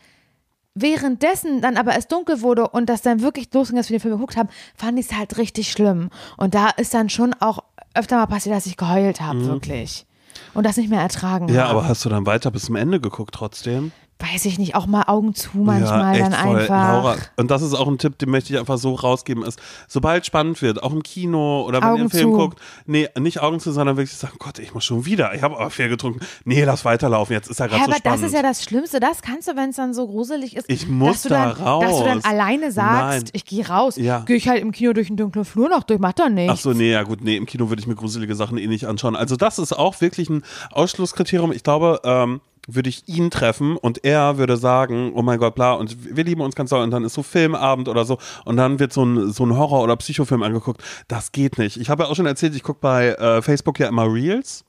Währenddessen 0.81 1.61
dann 1.61 1.77
aber 1.77 1.97
es 1.97 2.07
dunkel 2.07 2.41
wurde 2.41 2.69
und 2.69 2.89
das 2.89 3.03
dann 3.03 3.21
wirklich 3.21 3.53
losging, 3.53 3.77
dass 3.77 3.89
wir 3.91 3.97
den 3.99 4.01
Film 4.03 4.15
geguckt 4.15 4.37
haben, 4.37 4.49
fand 4.77 4.97
ich 4.99 5.07
es 5.11 5.17
halt 5.17 5.37
richtig 5.37 5.73
schlimm. 5.73 6.09
Und 6.37 6.55
da 6.55 6.69
ist 6.69 6.95
dann 6.95 7.09
schon 7.09 7.35
auch 7.41 7.59
öfter 7.95 8.17
mal 8.17 8.27
passiert, 8.27 8.55
dass 8.55 8.67
ich 8.67 8.77
geheult 8.77 9.21
habe, 9.21 9.45
wirklich. 9.45 10.07
Und 10.55 10.65
das 10.65 10.77
nicht 10.77 10.89
mehr 10.89 11.01
ertragen 11.01 11.47
Mhm. 11.47 11.55
Ja, 11.55 11.63
habe. 11.69 11.81
aber 11.81 11.89
hast 11.89 12.05
du 12.05 12.09
dann 12.09 12.27
weiter 12.27 12.53
bis 12.53 12.67
zum 12.67 12.77
Ende 12.77 13.01
geguckt 13.01 13.35
trotzdem? 13.35 13.91
Weiß 14.21 14.47
ich 14.47 14.59
nicht, 14.59 14.75
auch 14.75 14.87
mal 14.87 15.05
Augen 15.07 15.33
zu 15.35 15.51
manchmal 15.59 16.19
ja, 16.19 16.29
dann 16.29 16.33
voll. 16.33 16.59
einfach. 16.61 16.89
Laura, 16.93 17.17
und 17.37 17.51
das 17.53 17.63
ist 17.63 17.75
auch 17.75 17.87
ein 17.87 17.99
Tipp, 17.99 18.19
den 18.19 18.31
möchte 18.31 18.53
ich 18.53 18.59
einfach 18.59 18.77
so 18.77 18.95
rausgeben, 18.95 19.45
ist, 19.45 19.61
sobald 19.87 20.27
spannend 20.27 20.61
wird, 20.61 20.83
auch 20.83 20.93
im 20.93 21.05
Kino 21.05 21.63
oder 21.63 21.81
wenn 21.81 21.89
ihr 21.89 21.93
Augen 21.93 22.01
einen 22.01 22.11
Film 22.11 22.33
zu. 22.33 22.37
guckt, 22.37 22.59
nee, 22.87 23.09
nicht 23.19 23.41
Augen 23.41 23.61
zu, 23.61 23.71
sondern 23.71 23.97
wirklich 23.97 24.17
sagen, 24.17 24.35
Gott, 24.41 24.59
ich 24.59 24.75
muss 24.75 24.85
schon 24.85 25.05
wieder, 25.07 25.35
ich 25.35 25.43
habe 25.43 25.57
aber 25.57 25.71
viel 25.71 25.89
getrunken. 25.89 26.21
Nee, 26.45 26.65
lass 26.65 26.85
weiterlaufen, 26.85 27.33
jetzt 27.33 27.49
ist 27.49 27.61
ja 27.61 27.67
gerade 27.69 27.79
Ja, 27.81 27.85
so 27.87 27.91
aber 27.93 27.99
spannend. 28.01 28.23
das 28.23 28.29
ist 28.29 28.35
ja 28.35 28.43
das 28.43 28.65
Schlimmste. 28.65 28.99
Das 29.01 29.23
kannst 29.23 29.47
du, 29.49 29.55
wenn 29.57 29.71
es 29.71 29.77
dann 29.77 29.95
so 29.95 30.07
gruselig 30.09 30.57
ist. 30.57 30.69
Ich 30.69 30.89
muss 30.89 31.09
dass 31.13 31.23
du 31.23 31.29
dann, 31.29 31.57
da 31.57 31.79
Dass 31.81 31.99
du 31.99 32.05
dann 32.05 32.19
raus. 32.19 32.25
alleine 32.25 32.73
sagst, 32.73 33.23
Nein. 33.23 33.31
ich 33.33 33.45
gehe 33.45 33.69
raus. 33.69 33.97
Ja. 33.97 34.21
Gehe 34.21 34.37
ich 34.37 34.49
halt 34.49 34.61
im 34.63 34.73
Kino 34.73 34.93
durch 34.93 35.07
den 35.07 35.17
dunklen 35.17 35.45
Flur 35.45 35.69
noch 35.69 35.85
durch, 35.85 36.01
macht 36.01 36.19
doch 36.19 36.29
nichts. 36.29 36.53
Ach 36.53 36.59
so, 36.61 36.73
nee, 36.73 36.91
ja 36.91 37.05
gut, 37.05 37.23
nee, 37.23 37.37
im 37.37 37.47
Kino 37.47 37.69
würde 37.69 37.81
ich 37.81 37.87
mir 37.87 37.95
gruselige 37.95 38.35
Sachen 38.35 38.59
eh 38.59 38.67
nicht 38.67 38.87
anschauen. 38.87 39.15
Also 39.15 39.37
das 39.37 39.59
ist 39.61 39.73
auch 39.79 40.01
wirklich 40.01 40.29
ein 40.29 40.43
Ausschlusskriterium. 40.73 41.53
Ich 41.53 41.63
glaube, 41.63 42.01
ähm, 42.05 42.41
würde 42.69 42.89
ich 42.89 43.09
ihn 43.09 43.31
treffen 43.31 43.77
und 43.77 44.05
er 44.05 44.39
würde 44.39 44.57
sagen, 44.57 45.13
oh 45.15 45.23
mein 45.23 45.39
Gott, 45.39 45.55
bla, 45.55 45.73
und 45.73 46.17
wir 46.17 46.23
lieben 46.23 46.43
uns 46.43 46.55
ganz 46.55 46.71
doll 46.71 46.83
und 46.83 46.91
dann 46.91 47.05
ist 47.05 47.15
so 47.15 47.23
Filmabend 47.23 47.89
oder 47.89 48.05
so 48.05 48.19
und 48.45 48.57
dann 48.57 48.79
wird 48.79 48.93
so 48.93 49.05
ein, 49.05 49.33
so 49.33 49.45
ein 49.45 49.57
Horror- 49.57 49.83
oder 49.83 49.97
Psychofilm 49.97 50.43
angeguckt. 50.43 50.83
Das 51.09 51.33
geht 51.33 51.59
nicht. 51.59 51.79
Ich 51.79 51.91
habe 51.91 52.05
ja 52.05 52.09
auch 52.11 52.15
schon 52.15 52.27
erzählt, 52.27 52.55
ich 52.55 52.63
gucke 52.63 52.81
bei 52.81 53.09
äh, 53.09 53.43
Facebook 53.43 53.81
ja 53.81 53.89
immer 53.89 54.13
Reels. 54.13 54.65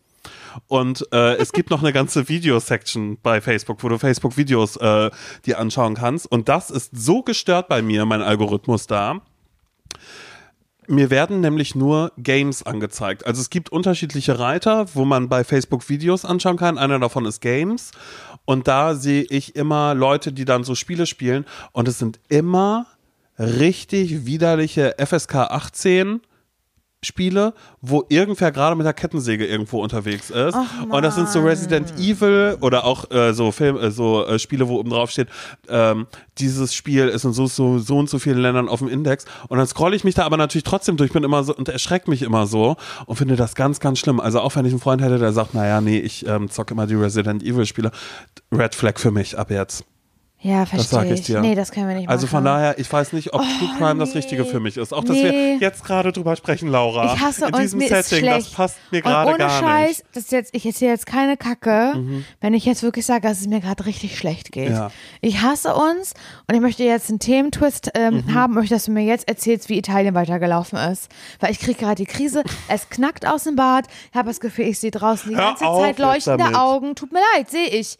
Und 0.68 1.06
äh, 1.14 1.36
es 1.36 1.52
gibt 1.52 1.70
noch 1.70 1.82
eine 1.82 1.94
ganze 1.94 2.28
Video-Section 2.28 3.20
bei 3.22 3.40
Facebook, 3.40 3.84
wo 3.84 3.90
du 3.90 3.98
Facebook-Videos 3.98 4.78
äh, 4.78 5.12
dir 5.46 5.60
anschauen 5.60 5.96
kannst. 5.96 6.30
Und 6.30 6.50
das 6.50 6.72
ist 6.72 6.92
so 6.96 7.22
gestört 7.22 7.68
bei 7.70 7.82
mir, 7.82 8.06
mein 8.06 8.22
Algorithmus 8.22 8.88
da. 8.88 9.22
Mir 10.90 11.12
werden 11.12 11.40
nämlich 11.40 11.76
nur 11.76 12.12
Games 12.18 12.64
angezeigt. 12.64 13.28
Also 13.28 13.42
es 13.42 13.52
gibt 13.52 13.72
unterschiedliche 13.72 14.40
Reiter, 14.40 14.88
wo 14.96 15.06
man 15.06 15.30
bei 15.30 15.44
Facebook 15.44 15.88
Videos 15.88 16.26
anschauen 16.26 16.58
kann. 16.58 16.80
Einer 16.80 16.98
davon 16.98 17.26
ist 17.26 17.42
Games. 17.42 17.92
Und 18.46 18.68
da 18.68 18.96
sehe 18.96 19.22
ich 19.22 19.56
immer 19.56 19.94
Leute, 19.94 20.34
die 20.34 20.46
dann 20.46 20.64
so 20.64 20.74
Spiele 20.74 21.06
spielen. 21.06 21.46
Und 21.74 21.88
es 21.88 22.00
sind 22.00 22.20
immer 22.28 22.88
richtig 23.38 24.26
widerliche 24.26 24.96
FSK 24.98 25.36
18 25.36 26.22
Spiele, 27.02 27.54
wo 27.82 28.04
irgendwer 28.10 28.52
gerade 28.52 28.76
mit 28.76 28.86
der 28.86 28.94
Kettensäge 28.94 29.46
irgendwo 29.46 29.82
unterwegs 29.82 30.30
ist. 30.30 30.58
und 30.90 31.02
das 31.02 31.16
sind 31.16 31.30
so 31.30 31.40
Resident 31.40 31.94
Evil 31.98 32.58
oder 32.60 32.84
auch 32.84 33.10
äh, 33.12 33.34
so 33.34 33.52
Film, 33.52 33.78
äh, 33.78 33.90
so 33.90 34.26
äh, 34.26 34.38
Spiele, 34.38 34.68
wo 34.68 34.78
oben 34.78 34.90
drauf 34.90 35.10
steht, 35.10 35.30
ähm, 35.70 36.08
dieses 36.38 36.74
Spiel 36.74 37.08
ist 37.08 37.24
in 37.24 37.32
so, 37.32 37.48
so, 37.48 37.80
so 37.80 37.98
und 37.98 38.10
so 38.10 38.20
vielen 38.20 38.40
Ländern 38.40 38.68
auf 38.68 38.80
dem 38.80 38.90
Index. 38.90 39.26
Und 39.48 39.58
dann 39.58 39.68
scrolle 39.68 39.96
ich 39.96 40.04
mich 40.04 40.16
da 40.16 40.26
aber 40.26 40.38
natürlich 40.38 40.64
trotzdem 40.64 40.98
durch, 40.98 41.14
bin 41.14 41.24
immer 41.24 41.44
so 41.44 41.56
und 41.56 41.70
erschreckt 41.70 42.10
mich 42.10 42.22
immer 42.22 42.48
so 42.48 42.76
und 43.06 43.16
finde 43.16 43.38
das 43.38 43.56
ganz, 43.56 43.80
ganz 43.80 44.00
schlimm. 44.00 44.20
Also 44.20 44.42
auch 44.42 44.56
wenn 44.56 44.66
ich 44.66 44.74
einen 44.74 44.82
Freund 44.82 45.02
hätte, 45.02 45.20
der 45.20 45.32
sagt, 45.32 45.54
naja, 45.54 45.80
nee, 45.80 46.00
ich 46.00 46.26
ähm, 46.28 46.50
zocke 46.50 46.74
immer 46.74 46.86
die 46.86 46.96
Resident 46.96 47.44
Evil 47.44 47.66
Spiele. 47.66 47.92
Red 48.52 48.76
Flag 48.76 49.00
für 49.00 49.12
mich 49.12 49.38
ab 49.38 49.52
jetzt. 49.52 49.86
Ja, 50.42 50.62
Das 50.62 50.70
verstehe 50.70 50.90
sage 51.00 51.14
ich 51.14 51.22
dir. 51.24 51.42
Nee, 51.42 51.54
das 51.56 51.72
können 51.72 51.88
wir 51.90 51.96
nicht 51.96 52.08
Also 52.08 52.26
machen. 52.26 52.32
von 52.38 52.46
daher, 52.46 52.80
ich 52.80 52.92
weiß 52.92 53.12
nicht, 53.14 53.34
ob 53.34 53.42
True 53.42 53.70
Crime 53.78 54.00
das 54.00 54.10
nee. 54.10 54.20
Richtige 54.20 54.46
für 54.46 54.60
mich 54.62 54.78
ist. 54.78 54.94
Auch, 54.94 55.04
dass 55.04 55.18
Nee. 55.18 55.24
wir 55.24 55.58
jetzt 55.58 55.84
gerade 55.84 56.14
drüber 56.14 56.36
sprechen, 56.38 56.70
Laura. 56.70 57.14
Ich 57.14 57.20
hasse 57.20 57.48
In 57.48 57.54
uns, 57.54 57.62
diesem 57.64 57.80
mir 57.80 57.88
Setting, 57.90 58.00
ist 58.00 58.12
das 58.12 58.18
schlecht. 58.44 58.56
passt 58.56 58.78
mir 58.92 59.02
gerade 59.02 59.30
ohne 59.32 59.38
gar 59.38 59.50
Scheiß, 59.60 59.88
nicht. 59.90 60.04
Mhm. 60.06 60.10
Das 60.14 60.24
ist 60.24 60.32
jetzt, 60.32 60.56
ich 60.56 60.66
erzähle 60.66 60.92
jetzt 60.92 61.06
keine 61.06 61.36
Kacke, 61.36 62.24
wenn 62.40 62.54
ich 62.54 62.64
jetzt 62.66 62.84
wirklich 62.84 63.06
sage, 63.06 63.28
dass 63.28 63.42
es 63.42 63.48
mir 63.48 63.60
gerade 63.60 63.86
richtig 63.86 64.18
schlecht 64.18 64.52
geht. 64.54 64.70
Ja. 64.72 64.92
Ich 65.22 65.42
hasse 65.42 65.74
uns 65.76 66.14
und 66.48 66.56
ich 66.56 66.62
möchte 66.62 66.84
jetzt 66.84 67.10
einen 67.10 67.20
Thementwist 67.20 67.92
ähm, 67.96 68.24
Mhm. 68.26 68.34
haben, 68.34 68.54
möchte, 68.54 68.76
dass 68.76 68.86
du 68.86 68.92
mir 68.92 69.04
jetzt 69.04 69.28
erzählst, 69.28 69.68
wie 69.70 69.78
Italien 69.78 70.16
weitergelaufen 70.16 70.80
ist. 70.80 71.10
Weil 71.42 71.52
ich 71.52 71.60
kriege 71.60 71.78
gerade 71.80 71.96
die 71.96 72.06
Krise, 72.06 72.44
es 72.70 72.90
knackt 72.90 73.28
aus 73.28 73.44
dem 73.44 73.56
Bad, 73.58 73.86
ich 74.12 74.16
habe 74.18 74.30
das 74.30 74.40
Gefühl, 74.40 74.66
ich 74.66 74.80
sehe 74.80 74.92
draußen 74.92 75.30
die 75.30 75.36
Hör 75.36 75.44
ganze 75.50 75.66
auf 75.66 75.82
Zeit 75.82 76.00
leuchtende. 76.00 76.56
Augen. 76.58 76.96
Tut 76.96 77.12
mir 77.12 77.20
leid, 77.36 77.50
sehe 77.50 77.68
ich. 77.68 77.98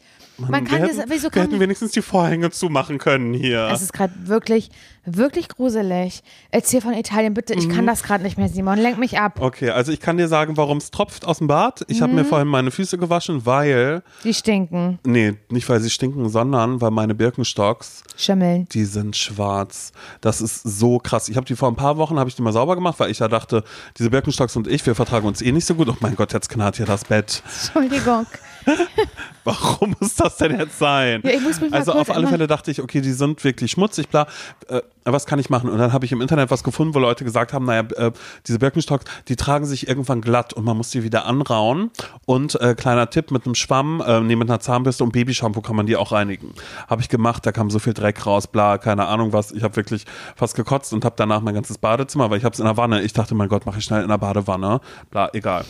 Man 0.48 0.64
kann 0.64 0.80
wir 0.80 0.88
das, 0.88 0.96
hätten, 0.98 1.10
wieso 1.10 1.28
wir 1.34 1.42
hätten 1.42 1.60
wenigstens 1.60 1.92
die 1.92 2.02
Vorhänge 2.02 2.50
zumachen 2.50 2.98
können 2.98 3.34
hier. 3.34 3.68
Es 3.72 3.82
ist 3.82 3.92
gerade 3.92 4.12
wirklich, 4.24 4.70
wirklich 5.04 5.48
gruselig. 5.48 6.22
Erzähl 6.50 6.80
von 6.80 6.92
Italien, 6.94 7.34
bitte. 7.34 7.54
Ich 7.54 7.66
Mhm. 7.66 7.72
kann 7.72 7.86
das 7.86 8.02
gerade 8.02 8.22
nicht 8.24 8.38
mehr, 8.38 8.48
Simon. 8.48 8.78
Lenk 8.78 8.98
mich 8.98 9.18
ab. 9.18 9.40
Okay, 9.40 9.70
also 9.70 9.92
ich 9.92 10.00
kann 10.00 10.16
dir 10.16 10.28
sagen, 10.28 10.56
warum 10.56 10.78
es 10.78 10.90
tropft 10.90 11.24
aus 11.26 11.38
dem 11.38 11.46
Bad. 11.46 11.84
Ich 11.88 11.98
Mhm. 11.98 12.02
habe 12.04 12.12
mir 12.14 12.24
vorhin 12.24 12.48
meine 12.48 12.70
Füße 12.70 12.96
gewaschen, 12.98 13.44
weil, 13.46 14.02
Die 14.24 14.34
stinken. 14.34 14.98
nee, 15.04 15.34
nicht 15.48 15.68
weil 15.68 15.80
sie 15.80 15.90
stinken, 15.90 16.28
sondern 16.28 16.80
weil 16.80 16.90
meine 16.90 17.14
Birkenstocks, 17.14 18.02
Schimmeln. 18.16 18.66
die 18.72 18.84
sind 18.84 19.16
schwarz. 19.16 19.92
Das 20.20 20.40
ist 20.40 20.62
so 20.62 20.98
krass. 20.98 21.28
Ich 21.28 21.36
habe 21.36 21.46
die 21.46 21.56
vor 21.56 21.68
ein 21.70 21.76
paar 21.76 21.96
Wochen, 21.96 22.18
habe 22.18 22.28
ich 22.28 22.36
die 22.36 22.42
mal 22.42 22.52
sauber 22.52 22.74
gemacht, 22.76 22.98
weil 23.00 23.10
ich 23.10 23.18
ja 23.18 23.28
dachte, 23.28 23.64
diese 23.98 24.10
Birkenstocks 24.10 24.56
und 24.56 24.66
ich, 24.68 24.84
wir 24.86 24.94
vertragen 24.94 25.26
uns 25.26 25.42
eh 25.42 25.52
nicht 25.52 25.66
so 25.66 25.74
gut. 25.74 25.88
Oh 25.88 25.96
mein 26.00 26.16
Gott, 26.16 26.32
jetzt 26.32 26.48
knarrt 26.48 26.76
hier 26.76 26.86
das 26.86 27.04
Bett. 27.04 27.42
Entschuldigung. 27.62 28.26
Warum 29.44 29.96
muss 30.00 30.14
das 30.14 30.36
denn 30.36 30.58
jetzt 30.58 30.78
sein? 30.78 31.22
Ja, 31.24 31.32
also 31.70 31.92
auf 31.92 32.10
alle 32.10 32.26
Fälle 32.26 32.46
dachte 32.46 32.70
ich, 32.70 32.82
okay, 32.82 33.00
die 33.00 33.12
sind 33.12 33.42
wirklich 33.42 33.70
schmutzig, 33.70 34.08
bla. 34.08 34.26
Äh, 34.68 34.82
was 35.04 35.26
kann 35.26 35.38
ich 35.38 35.48
machen? 35.48 35.70
Und 35.70 35.78
dann 35.78 35.92
habe 35.92 36.04
ich 36.04 36.12
im 36.12 36.20
Internet 36.20 36.50
was 36.50 36.62
gefunden, 36.62 36.94
wo 36.94 36.98
Leute 36.98 37.24
gesagt 37.24 37.52
haben, 37.52 37.64
naja, 37.64 37.82
äh, 37.96 38.12
diese 38.46 38.58
Birkenstocks, 38.58 39.04
die 39.28 39.36
tragen 39.36 39.64
sich 39.64 39.88
irgendwann 39.88 40.20
glatt 40.20 40.52
und 40.52 40.64
man 40.64 40.76
muss 40.76 40.90
die 40.90 41.02
wieder 41.02 41.24
anrauen. 41.24 41.90
Und 42.26 42.60
äh, 42.60 42.74
kleiner 42.74 43.08
Tipp, 43.08 43.30
mit 43.30 43.46
einem 43.46 43.54
Schwamm, 43.54 44.02
äh, 44.06 44.20
nee, 44.20 44.36
mit 44.36 44.48
einer 44.48 44.60
Zahnbürste 44.60 45.04
und 45.04 45.12
Babyshampoo 45.12 45.62
kann 45.62 45.76
man 45.76 45.86
die 45.86 45.96
auch 45.96 46.12
reinigen. 46.12 46.54
Habe 46.88 47.00
ich 47.02 47.08
gemacht, 47.08 47.46
da 47.46 47.52
kam 47.52 47.70
so 47.70 47.78
viel 47.78 47.94
Dreck 47.94 48.26
raus, 48.26 48.46
bla, 48.46 48.78
keine 48.78 49.06
Ahnung 49.06 49.32
was. 49.32 49.52
Ich 49.52 49.62
habe 49.62 49.76
wirklich 49.76 50.04
fast 50.36 50.54
gekotzt 50.54 50.92
und 50.92 51.04
habe 51.04 51.14
danach 51.16 51.40
mein 51.40 51.54
ganzes 51.54 51.78
Badezimmer, 51.78 52.30
weil 52.30 52.38
ich 52.38 52.44
habe 52.44 52.52
es 52.52 52.60
in 52.60 52.66
der 52.66 52.76
Wanne. 52.76 53.02
Ich 53.02 53.12
dachte, 53.12 53.34
mein 53.34 53.48
Gott, 53.48 53.66
mache 53.66 53.78
ich 53.78 53.84
schnell 53.84 54.02
in 54.02 54.08
der 54.08 54.18
Badewanne. 54.18 54.80
Bla, 55.10 55.30
egal. 55.32 55.64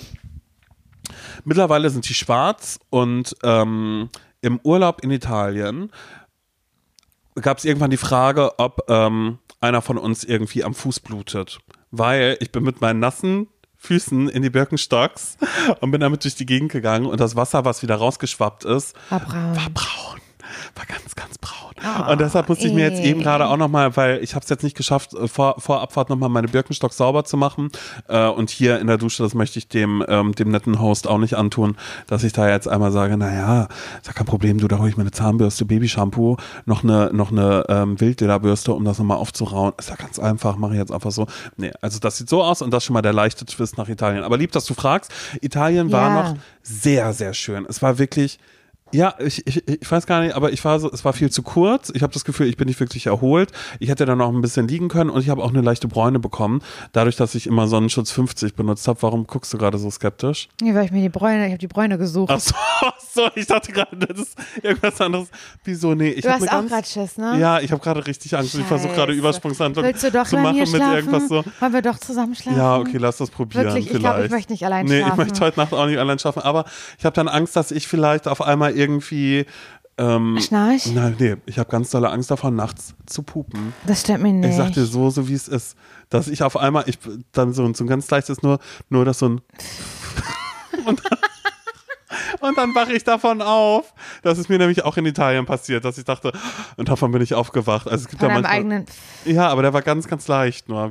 Mittlerweile 1.44 1.90
sind 1.90 2.08
die 2.08 2.14
schwarz 2.14 2.78
und 2.90 3.34
ähm, 3.42 4.08
im 4.40 4.61
Urlaub 4.62 5.02
in 5.02 5.11
Italien 5.11 5.90
gab 7.40 7.58
es 7.58 7.64
irgendwann 7.64 7.90
die 7.90 7.96
Frage, 7.96 8.58
ob 8.58 8.84
ähm, 8.88 9.38
einer 9.61 9.82
von 9.82 9.98
uns 9.98 10.24
irgendwie 10.24 10.64
am 10.64 10.74
Fuß 10.74 11.00
blutet. 11.00 11.58
Weil 11.90 12.36
ich 12.40 12.50
bin 12.52 12.62
mit 12.64 12.80
meinen 12.80 13.00
nassen 13.00 13.48
Füßen 13.76 14.28
in 14.28 14.42
die 14.42 14.50
Birkenstocks 14.50 15.36
und 15.80 15.90
bin 15.90 16.00
damit 16.00 16.24
durch 16.24 16.34
die 16.34 16.46
Gegend 16.46 16.70
gegangen 16.72 17.06
und 17.06 17.18
das 17.20 17.36
Wasser, 17.36 17.64
was 17.64 17.82
wieder 17.82 17.96
rausgeschwappt 17.96 18.64
ist, 18.64 18.94
War 19.11 19.20
braun. 19.20 19.56
war 19.56 19.70
braun. 19.70 20.20
War 20.74 20.86
ganz, 20.86 21.14
ganz 21.14 21.36
braun. 21.38 21.72
Oh, 21.82 22.12
und 22.12 22.20
deshalb 22.20 22.48
musste 22.48 22.66
ich 22.66 22.72
mir 22.74 22.88
jetzt 22.88 23.02
eben 23.02 23.22
gerade 23.22 23.46
auch 23.46 23.56
nochmal, 23.56 23.96
weil 23.96 24.22
ich 24.22 24.34
habe 24.34 24.42
es 24.44 24.50
jetzt 24.50 24.62
nicht 24.62 24.76
geschafft, 24.76 25.14
äh, 25.14 25.26
vor, 25.28 25.56
vor 25.60 25.80
Abfahrt 25.80 26.10
nochmal 26.10 26.28
meine 26.28 26.48
Birkenstocks 26.48 26.96
sauber 26.96 27.24
zu 27.24 27.36
machen. 27.36 27.70
Äh, 28.08 28.26
und 28.28 28.50
hier 28.50 28.78
in 28.80 28.86
der 28.86 28.98
Dusche, 28.98 29.22
das 29.22 29.34
möchte 29.34 29.58
ich 29.58 29.68
dem, 29.68 30.04
ähm, 30.08 30.34
dem 30.34 30.50
netten 30.50 30.80
Host 30.80 31.08
auch 31.08 31.18
nicht 31.18 31.34
antun, 31.34 31.76
dass 32.06 32.22
ich 32.24 32.32
da 32.32 32.48
jetzt 32.48 32.68
einmal 32.68 32.92
sage, 32.92 33.16
naja, 33.16 33.68
ist 34.00 34.06
ja 34.06 34.12
kein 34.12 34.26
Problem, 34.26 34.58
du, 34.58 34.68
da 34.68 34.78
hole 34.78 34.88
ich 34.90 34.96
mir 34.96 35.02
eine 35.02 35.10
Zahnbürste, 35.10 35.64
Babyshampoo, 35.64 36.36
noch 36.66 36.84
eine, 36.84 37.10
noch 37.12 37.32
eine 37.32 37.64
ähm, 37.68 38.00
Wildlederbürste, 38.00 38.72
um 38.72 38.84
das 38.84 38.98
nochmal 38.98 39.16
aufzurauen. 39.18 39.72
Ist 39.78 39.90
ja 39.90 39.96
ganz 39.96 40.18
einfach, 40.18 40.56
mache 40.56 40.72
ich 40.72 40.78
jetzt 40.78 40.92
einfach 40.92 41.10
so. 41.10 41.26
Nee, 41.56 41.72
also 41.80 41.98
das 41.98 42.18
sieht 42.18 42.28
so 42.28 42.42
aus 42.42 42.62
und 42.62 42.70
das 42.72 42.82
ist 42.82 42.86
schon 42.86 42.94
mal 42.94 43.02
der 43.02 43.12
leichte 43.12 43.44
Twist 43.46 43.78
nach 43.78 43.88
Italien. 43.88 44.22
Aber 44.24 44.36
lieb, 44.36 44.52
dass 44.52 44.64
du 44.66 44.74
fragst. 44.74 45.10
Italien 45.40 45.90
war 45.92 46.08
Ja. 46.08 46.22
noch 46.32 46.36
sehr, 46.62 47.12
sehr 47.12 47.34
schön. 47.34 47.66
Es 47.68 47.82
war 47.82 47.98
wirklich. 47.98 48.38
Ja, 48.93 49.14
ich, 49.18 49.47
ich, 49.47 49.68
ich 49.68 49.91
weiß 49.91 50.07
gar 50.07 50.20
nicht, 50.20 50.34
aber 50.34 50.53
ich 50.53 50.64
war 50.64 50.80
so, 50.80 50.91
es 50.91 51.05
war 51.05 51.12
viel 51.12 51.30
zu 51.30 51.43
kurz. 51.43 51.91
Ich 51.95 52.03
habe 52.03 52.12
das 52.12 52.24
Gefühl, 52.24 52.49
ich 52.49 52.57
bin 52.57 52.66
nicht 52.66 52.80
wirklich 52.80 53.07
erholt. 53.07 53.53
Ich 53.78 53.88
hätte 53.88 54.05
dann 54.05 54.18
noch 54.18 54.28
ein 54.28 54.41
bisschen 54.41 54.66
liegen 54.66 54.88
können 54.88 55.11
und 55.11 55.20
ich 55.20 55.28
habe 55.28 55.43
auch 55.43 55.51
eine 55.51 55.61
leichte 55.61 55.86
Bräune 55.86 56.18
bekommen, 56.18 56.62
dadurch, 56.93 57.16
dass 57.16 57.34
ich 57.34 57.47
immer 57.47 57.68
Sonnenschutz 57.68 58.11
50 58.11 58.55
benutzt 58.55 58.88
habe. 58.88 59.01
Warum 59.03 59.26
guckst 59.26 59.53
du 59.53 59.59
gerade 59.59 59.78
so 59.78 59.91
skeptisch? 59.91 60.49
Nee, 60.61 60.74
weil 60.74 60.86
ich 60.86 60.91
mir 60.91 61.03
die 61.03 61.09
Bräune, 61.09 61.47
ich 61.47 61.53
habe 61.53 61.59
die 61.59 61.68
Bräune 61.68 61.99
gesucht. 61.99 62.32
Ach 62.32 62.41
so, 62.41 62.55
so, 63.12 63.30
ich 63.34 63.47
dachte 63.47 63.72
gerade, 63.72 63.97
das 63.97 64.18
ist 64.18 64.38
irgendwas 64.62 65.01
anderes. 65.01 65.28
Wieso? 65.64 65.95
Nee, 65.95 66.11
ich 66.11 66.22
du 66.22 66.30
habe 66.30 66.45
auch 66.45 66.66
gerade 66.66 66.86
Schiss, 66.86 67.16
ne? 67.16 67.38
Ja, 67.38 67.61
ich 67.61 67.70
habe 67.70 67.82
gerade 67.82 68.05
richtig 68.07 68.36
Angst. 68.36 68.55
Ich 68.55 68.64
versuche 68.64 68.93
gerade 68.93 69.12
Scheiße. 69.12 69.18
Übersprungshandlung 69.18 69.84
Willst 69.84 70.03
du 70.03 70.11
doch 70.11 70.26
zu 70.26 70.36
machen 70.36 70.59
mit 70.59 70.68
schlafen? 70.68 70.97
irgendwas 70.97 71.28
so. 71.28 71.45
Wollen 71.61 71.72
wir 71.72 71.82
doch 71.82 71.99
zusammen 71.99 72.34
schlafen? 72.34 72.59
Ja, 72.59 72.78
okay, 72.78 72.99
lass 72.99 73.18
das 73.18 73.30
probieren. 73.30 73.66
Wirklich? 73.66 73.91
Ich 73.91 73.99
glaube, 73.99 74.24
ich 74.24 74.30
möchte 74.30 74.53
nicht 74.53 74.64
allein 74.64 74.86
nee, 74.86 74.99
schlafen. 74.99 75.12
ich 75.12 75.16
möchte 75.16 75.41
heute 75.45 75.61
Nacht 75.61 75.72
auch 75.72 75.86
nicht 75.86 75.99
allein 75.99 76.18
schlafen, 76.18 76.43
aber 76.43 76.64
ich 76.99 77.05
habe 77.05 77.14
dann 77.14 77.28
Angst, 77.28 77.57
dass 77.57 77.70
ich 77.70 77.86
vielleicht 77.86 78.26
auf 78.26 78.43
einmal 78.43 78.76
irgendwie. 78.80 79.46
Ähm, 79.98 80.38
Schnarch? 80.40 80.86
Nein, 80.86 81.16
nee, 81.18 81.36
ich 81.44 81.58
habe 81.58 81.70
ganz 81.70 81.90
dolle 81.90 82.08
Angst 82.10 82.30
davor, 82.30 82.50
nachts 82.50 82.94
zu 83.04 83.22
pupen. 83.22 83.74
Das 83.86 84.00
stimmt 84.00 84.22
mir 84.22 84.32
nicht. 84.32 84.48
Ich 84.50 84.56
sag 84.56 84.72
dir 84.72 84.86
so, 84.86 85.10
so 85.10 85.28
wie 85.28 85.34
es 85.34 85.46
ist, 85.46 85.76
dass 86.08 86.26
ich 86.26 86.42
auf 86.42 86.56
einmal, 86.56 86.84
ich 86.86 86.98
dann 87.32 87.52
so, 87.52 87.70
so 87.74 87.84
ein 87.84 87.86
ganz 87.86 88.10
leichtes 88.10 88.42
nur, 88.42 88.60
nur 88.88 89.04
das 89.04 89.18
so 89.18 89.28
ein 89.28 89.40
und, 90.86 91.02
und 92.40 92.56
dann 92.56 92.74
wache 92.74 92.94
ich 92.94 93.04
davon 93.04 93.42
auf. 93.42 93.92
Das 94.22 94.38
ist 94.38 94.48
mir 94.48 94.56
nämlich 94.56 94.84
auch 94.84 94.96
in 94.96 95.04
Italien 95.04 95.44
passiert, 95.44 95.84
dass 95.84 95.98
ich 95.98 96.04
dachte, 96.04 96.32
und 96.78 96.88
davon 96.88 97.12
bin 97.12 97.20
ich 97.20 97.34
aufgewacht. 97.34 97.86
Also 97.86 98.04
es 98.04 98.08
gibt 98.08 98.20
Von 98.20 98.30
ja 98.30 98.34
manchmal, 98.36 98.52
eigenen. 98.56 98.86
ja, 99.26 99.48
aber 99.48 99.60
der 99.60 99.74
war 99.74 99.82
ganz, 99.82 100.08
ganz 100.08 100.26
leicht 100.28 100.68
nur. 100.70 100.90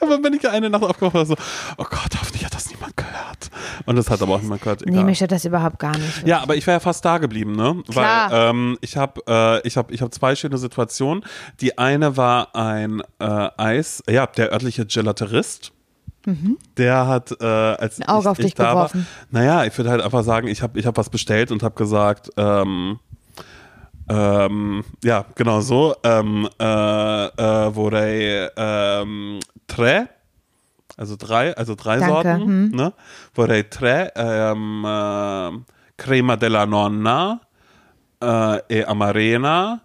Aber 0.00 0.18
bin 0.22 0.32
ich 0.32 0.48
eine 0.48 0.70
Nacht 0.70 0.84
aufgewacht 0.84 1.14
und 1.14 1.26
so, 1.26 1.36
oh 1.76 1.84
Gott, 1.84 2.16
hoffentlich 2.18 2.44
hat 2.46 2.54
das 2.54 2.69
niemand 2.90 2.96
gehört. 2.96 3.50
Und 3.86 3.96
das 3.96 4.10
hat 4.10 4.22
aber 4.22 4.34
auch 4.34 4.42
niemand 4.42 4.62
gehört. 4.62 4.82
Nee, 4.84 4.92
Egal. 4.92 5.04
mich 5.04 5.18
stört 5.18 5.32
das 5.32 5.44
überhaupt 5.44 5.78
gar 5.78 5.96
nicht. 5.96 6.26
Ja, 6.26 6.40
aber 6.40 6.56
ich 6.56 6.66
wäre 6.66 6.76
ja 6.76 6.80
fast 6.80 7.04
da 7.04 7.18
geblieben, 7.18 7.52
ne? 7.52 7.82
Klar. 7.90 8.30
Weil 8.30 8.50
ähm, 8.50 8.78
ich 8.80 8.96
habe 8.96 9.20
äh, 9.26 9.66
ich 9.66 9.76
hab, 9.76 9.90
ich 9.90 10.02
hab 10.02 10.12
zwei 10.12 10.34
schöne 10.36 10.58
Situationen. 10.58 11.24
Die 11.60 11.78
eine 11.78 12.16
war 12.16 12.54
ein 12.54 13.02
äh, 13.18 13.48
Eis, 13.56 14.02
ja, 14.08 14.26
der 14.26 14.52
örtliche 14.52 14.86
Gelaterist. 14.86 15.72
Der 16.76 17.06
hat, 17.06 17.34
äh, 17.40 17.44
als 17.44 17.98
Mhm. 17.98 18.04
Ein 18.04 18.08
Auge 18.10 18.20
ich, 18.20 18.28
auf 18.28 18.38
ich 18.38 18.44
dich 18.44 18.54
da 18.54 18.70
geworfen. 18.70 19.06
war, 19.30 19.40
naja, 19.40 19.64
ich 19.64 19.76
würde 19.78 19.90
halt 19.90 20.02
einfach 20.02 20.22
sagen, 20.22 20.48
ich 20.48 20.62
habe 20.62 20.78
ich 20.78 20.84
hab 20.84 20.98
was 20.98 21.08
bestellt 21.08 21.50
und 21.50 21.62
habe 21.62 21.74
gesagt, 21.74 22.30
ähm, 22.36 22.98
ähm, 24.08 24.84
ja, 25.02 25.24
genau 25.34 25.60
so, 25.60 25.94
ähm, 26.04 26.46
äh, 26.60 27.26
äh, 27.26 27.72
vorrei 27.72 28.50
ähm, 28.54 29.40
tre, 29.66 30.08
also 31.00 31.16
drei, 31.16 31.56
also 31.56 31.74
drei 31.74 31.98
Danke, 31.98 32.12
Sorten, 32.12 32.40
hm. 32.40 32.70
ne? 32.72 32.92
Vorrei 33.32 33.62
tre, 33.62 34.12
ähm, 34.14 34.84
äh, 34.84 35.72
crema 35.96 36.36
della 36.36 36.66
nonna, 36.66 37.40
äh, 38.22 38.60
e 38.68 38.84
amarena, 38.84 39.80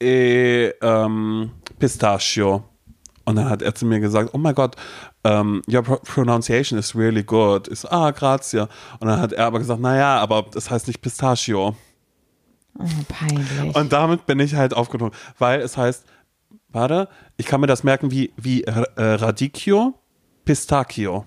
e 0.00 0.72
ähm, 0.80 1.50
pistachio. 1.78 2.64
Und 3.26 3.36
dann 3.36 3.50
hat 3.50 3.60
er 3.60 3.74
zu 3.74 3.84
mir 3.84 4.00
gesagt, 4.00 4.30
oh 4.32 4.38
mein 4.38 4.54
Gott, 4.54 4.76
um, 5.22 5.60
your 5.70 5.82
pro 5.82 5.96
pronunciation 5.96 6.78
is 6.78 6.96
really 6.96 7.22
good. 7.22 7.68
Ich 7.68 7.80
so, 7.80 7.90
ah, 7.90 8.10
grazie. 8.10 8.66
Und 8.98 9.08
dann 9.08 9.20
hat 9.20 9.34
er 9.34 9.44
aber 9.44 9.58
gesagt, 9.58 9.80
naja, 9.80 10.18
aber 10.18 10.46
das 10.50 10.70
heißt 10.70 10.88
nicht 10.88 11.02
Pistachio. 11.02 11.76
Oh, 12.78 12.84
peinlich. 13.08 13.76
Und 13.76 13.92
damit 13.92 14.24
bin 14.26 14.40
ich 14.40 14.54
halt 14.54 14.72
aufgenommen, 14.72 15.12
weil 15.38 15.60
es 15.60 15.76
heißt, 15.76 16.06
warte, 16.70 17.08
ich 17.36 17.44
kann 17.44 17.60
mir 17.60 17.66
das 17.66 17.84
merken 17.84 18.10
wie, 18.10 18.32
wie 18.38 18.64
äh, 18.64 18.72
Radicchio, 18.96 19.99
Pistachio. 20.50 21.24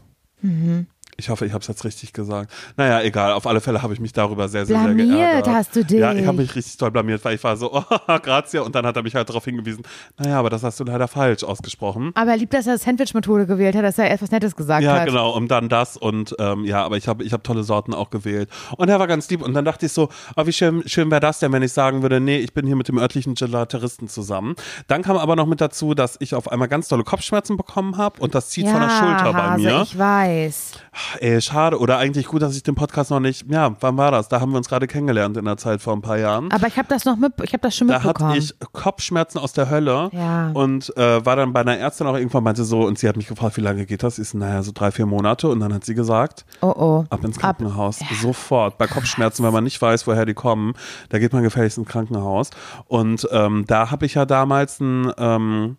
Ich 1.17 1.29
hoffe, 1.29 1.45
ich 1.45 1.53
habe 1.53 1.61
es 1.61 1.67
jetzt 1.67 1.83
richtig 1.85 2.13
gesagt. 2.13 2.51
Naja, 2.77 3.01
egal. 3.01 3.33
Auf 3.33 3.45
alle 3.47 3.61
Fälle 3.61 3.81
habe 3.81 3.93
ich 3.93 3.99
mich 3.99 4.13
darüber 4.13 4.47
sehr, 4.49 4.65
sehr, 4.65 4.77
sehr 4.77 4.85
Blamiert 4.93 5.09
geärgert. 5.09 5.47
hast 5.47 5.75
du 5.75 5.85
dich. 5.85 5.99
Ja, 5.99 6.13
ich 6.13 6.25
habe 6.25 6.37
mich 6.37 6.55
richtig 6.55 6.77
toll 6.77 6.91
blamiert, 6.91 7.23
weil 7.23 7.35
ich 7.35 7.43
war 7.43 7.55
so, 7.55 7.71
oh, 7.89 8.19
grazie. 8.21 8.59
Und 8.59 8.73
dann 8.75 8.85
hat 8.85 8.95
er 8.95 9.03
mich 9.03 9.15
halt 9.15 9.29
darauf 9.29 9.45
hingewiesen, 9.45 9.83
naja, 10.17 10.39
aber 10.39 10.49
das 10.49 10.63
hast 10.63 10.79
du 10.79 10.83
leider 10.83 11.07
falsch 11.07 11.43
ausgesprochen. 11.43 12.11
aber 12.15 12.31
er 12.31 12.37
liebt, 12.37 12.53
dass 12.53 12.67
er 12.67 12.77
Sandwich-Methode 12.77 13.45
gewählt 13.45 13.75
hat, 13.75 13.83
dass 13.83 13.97
er 13.97 14.11
etwas 14.11 14.31
Nettes 14.31 14.55
gesagt 14.55 14.83
Ja, 14.83 14.99
hat. 15.01 15.05
genau, 15.07 15.31
und 15.31 15.49
dann 15.49 15.69
das 15.69 15.97
und 15.97 16.35
ähm, 16.39 16.65
ja, 16.65 16.83
aber 16.83 16.97
ich 16.97 17.07
habe 17.07 17.23
ich 17.23 17.33
hab 17.33 17.43
tolle 17.43 17.63
Sorten 17.63 17.93
auch 17.93 18.09
gewählt. 18.09 18.49
Und 18.77 18.89
er 18.89 18.99
war 18.99 19.07
ganz 19.07 19.29
lieb 19.29 19.41
und 19.41 19.53
dann 19.53 19.65
dachte 19.65 19.85
ich 19.85 19.91
so, 19.91 20.09
oh, 20.35 20.45
wie 20.45 20.53
schön, 20.53 20.83
schön 20.87 21.09
wäre 21.11 21.21
das 21.21 21.39
denn, 21.39 21.51
wenn 21.51 21.63
ich 21.63 21.73
sagen 21.73 22.01
würde, 22.01 22.19
nee, 22.19 22.37
ich 22.39 22.53
bin 22.53 22.65
hier 22.65 22.75
mit 22.75 22.87
dem 22.87 22.97
örtlichen 22.97 23.35
Gelateristen 23.35 24.07
zusammen. 24.07 24.55
Dann 24.87 25.01
kam 25.03 25.17
aber 25.17 25.35
noch 25.35 25.45
mit 25.45 25.61
dazu, 25.61 25.93
dass 25.93 26.17
ich 26.19 26.35
auf 26.35 26.51
einmal 26.51 26.67
ganz 26.67 26.87
tolle 26.87 27.03
Kopfschmerzen 27.03 27.57
bekommen 27.57 27.97
habe 27.97 28.19
und 28.21 28.33
das 28.35 28.49
zieht 28.49 28.65
Ja, 28.65 28.71
von 28.71 28.81
der 28.81 28.89
Schulter 28.89 29.33
bei 29.33 29.41
Hase, 29.43 29.61
mir. 29.63 29.81
ich 29.83 29.97
weiß. 29.97 30.71
Ey, 31.19 31.41
schade. 31.41 31.79
Oder 31.79 31.97
eigentlich 31.97 32.27
gut, 32.27 32.41
dass 32.41 32.55
ich 32.55 32.63
den 32.63 32.75
Podcast 32.75 33.11
noch 33.11 33.19
nicht, 33.19 33.45
ja, 33.49 33.75
wann 33.79 33.97
war 33.97 34.11
das? 34.11 34.29
Da 34.29 34.39
haben 34.41 34.51
wir 34.51 34.57
uns 34.57 34.69
gerade 34.69 34.87
kennengelernt 34.87 35.37
in 35.37 35.45
der 35.45 35.57
Zeit 35.57 35.81
vor 35.81 35.93
ein 35.93 36.01
paar 36.01 36.17
Jahren. 36.17 36.51
Aber 36.51 36.67
ich 36.67 36.77
habe 36.77 36.87
das 36.89 37.05
noch 37.05 37.15
mit, 37.17 37.33
ich 37.43 37.53
habe 37.53 37.61
das 37.61 37.75
schon 37.75 37.87
Da 37.87 37.95
mitbekommen. 37.99 38.29
hatte 38.29 38.39
ich 38.39 38.53
Kopfschmerzen 38.71 39.37
aus 39.39 39.53
der 39.53 39.69
Hölle 39.69 40.09
Ja. 40.13 40.51
und 40.53 40.95
äh, 40.97 41.25
war 41.25 41.35
dann 41.35 41.53
bei 41.53 41.61
einer 41.61 41.77
Ärztin 41.77 42.07
auch 42.07 42.15
irgendwann 42.15 42.43
meinte 42.43 42.63
so, 42.63 42.81
und 42.81 42.97
sie 42.99 43.07
hat 43.07 43.15
mich 43.17 43.27
gefragt, 43.27 43.57
wie 43.57 43.61
lange 43.61 43.85
geht 43.85 44.03
das? 44.03 44.15
So, 44.17 44.37
naja, 44.37 44.63
so 44.63 44.71
drei, 44.73 44.91
vier 44.91 45.05
Monate. 45.05 45.47
Und 45.49 45.59
dann 45.59 45.73
hat 45.73 45.85
sie 45.85 45.95
gesagt, 45.95 46.45
oh 46.61 46.67
oh. 46.75 47.05
ab 47.09 47.23
ins 47.23 47.39
Krankenhaus. 47.39 47.99
Sofort. 48.21 48.77
Bei 48.77 48.87
Kopfschmerzen, 48.87 49.43
wenn 49.45 49.53
man 49.53 49.63
nicht 49.63 49.81
weiß, 49.81 50.07
woher 50.07 50.25
die 50.25 50.33
kommen, 50.33 50.73
da 51.09 51.19
geht 51.19 51.33
man 51.33 51.43
gefälligst 51.43 51.77
ins 51.77 51.87
Krankenhaus. 51.87 52.49
Und 52.87 53.27
ähm, 53.31 53.65
da 53.67 53.91
habe 53.91 54.05
ich 54.05 54.13
ja 54.15 54.25
damals 54.25 54.79
ein, 54.79 55.11
ähm, 55.17 55.77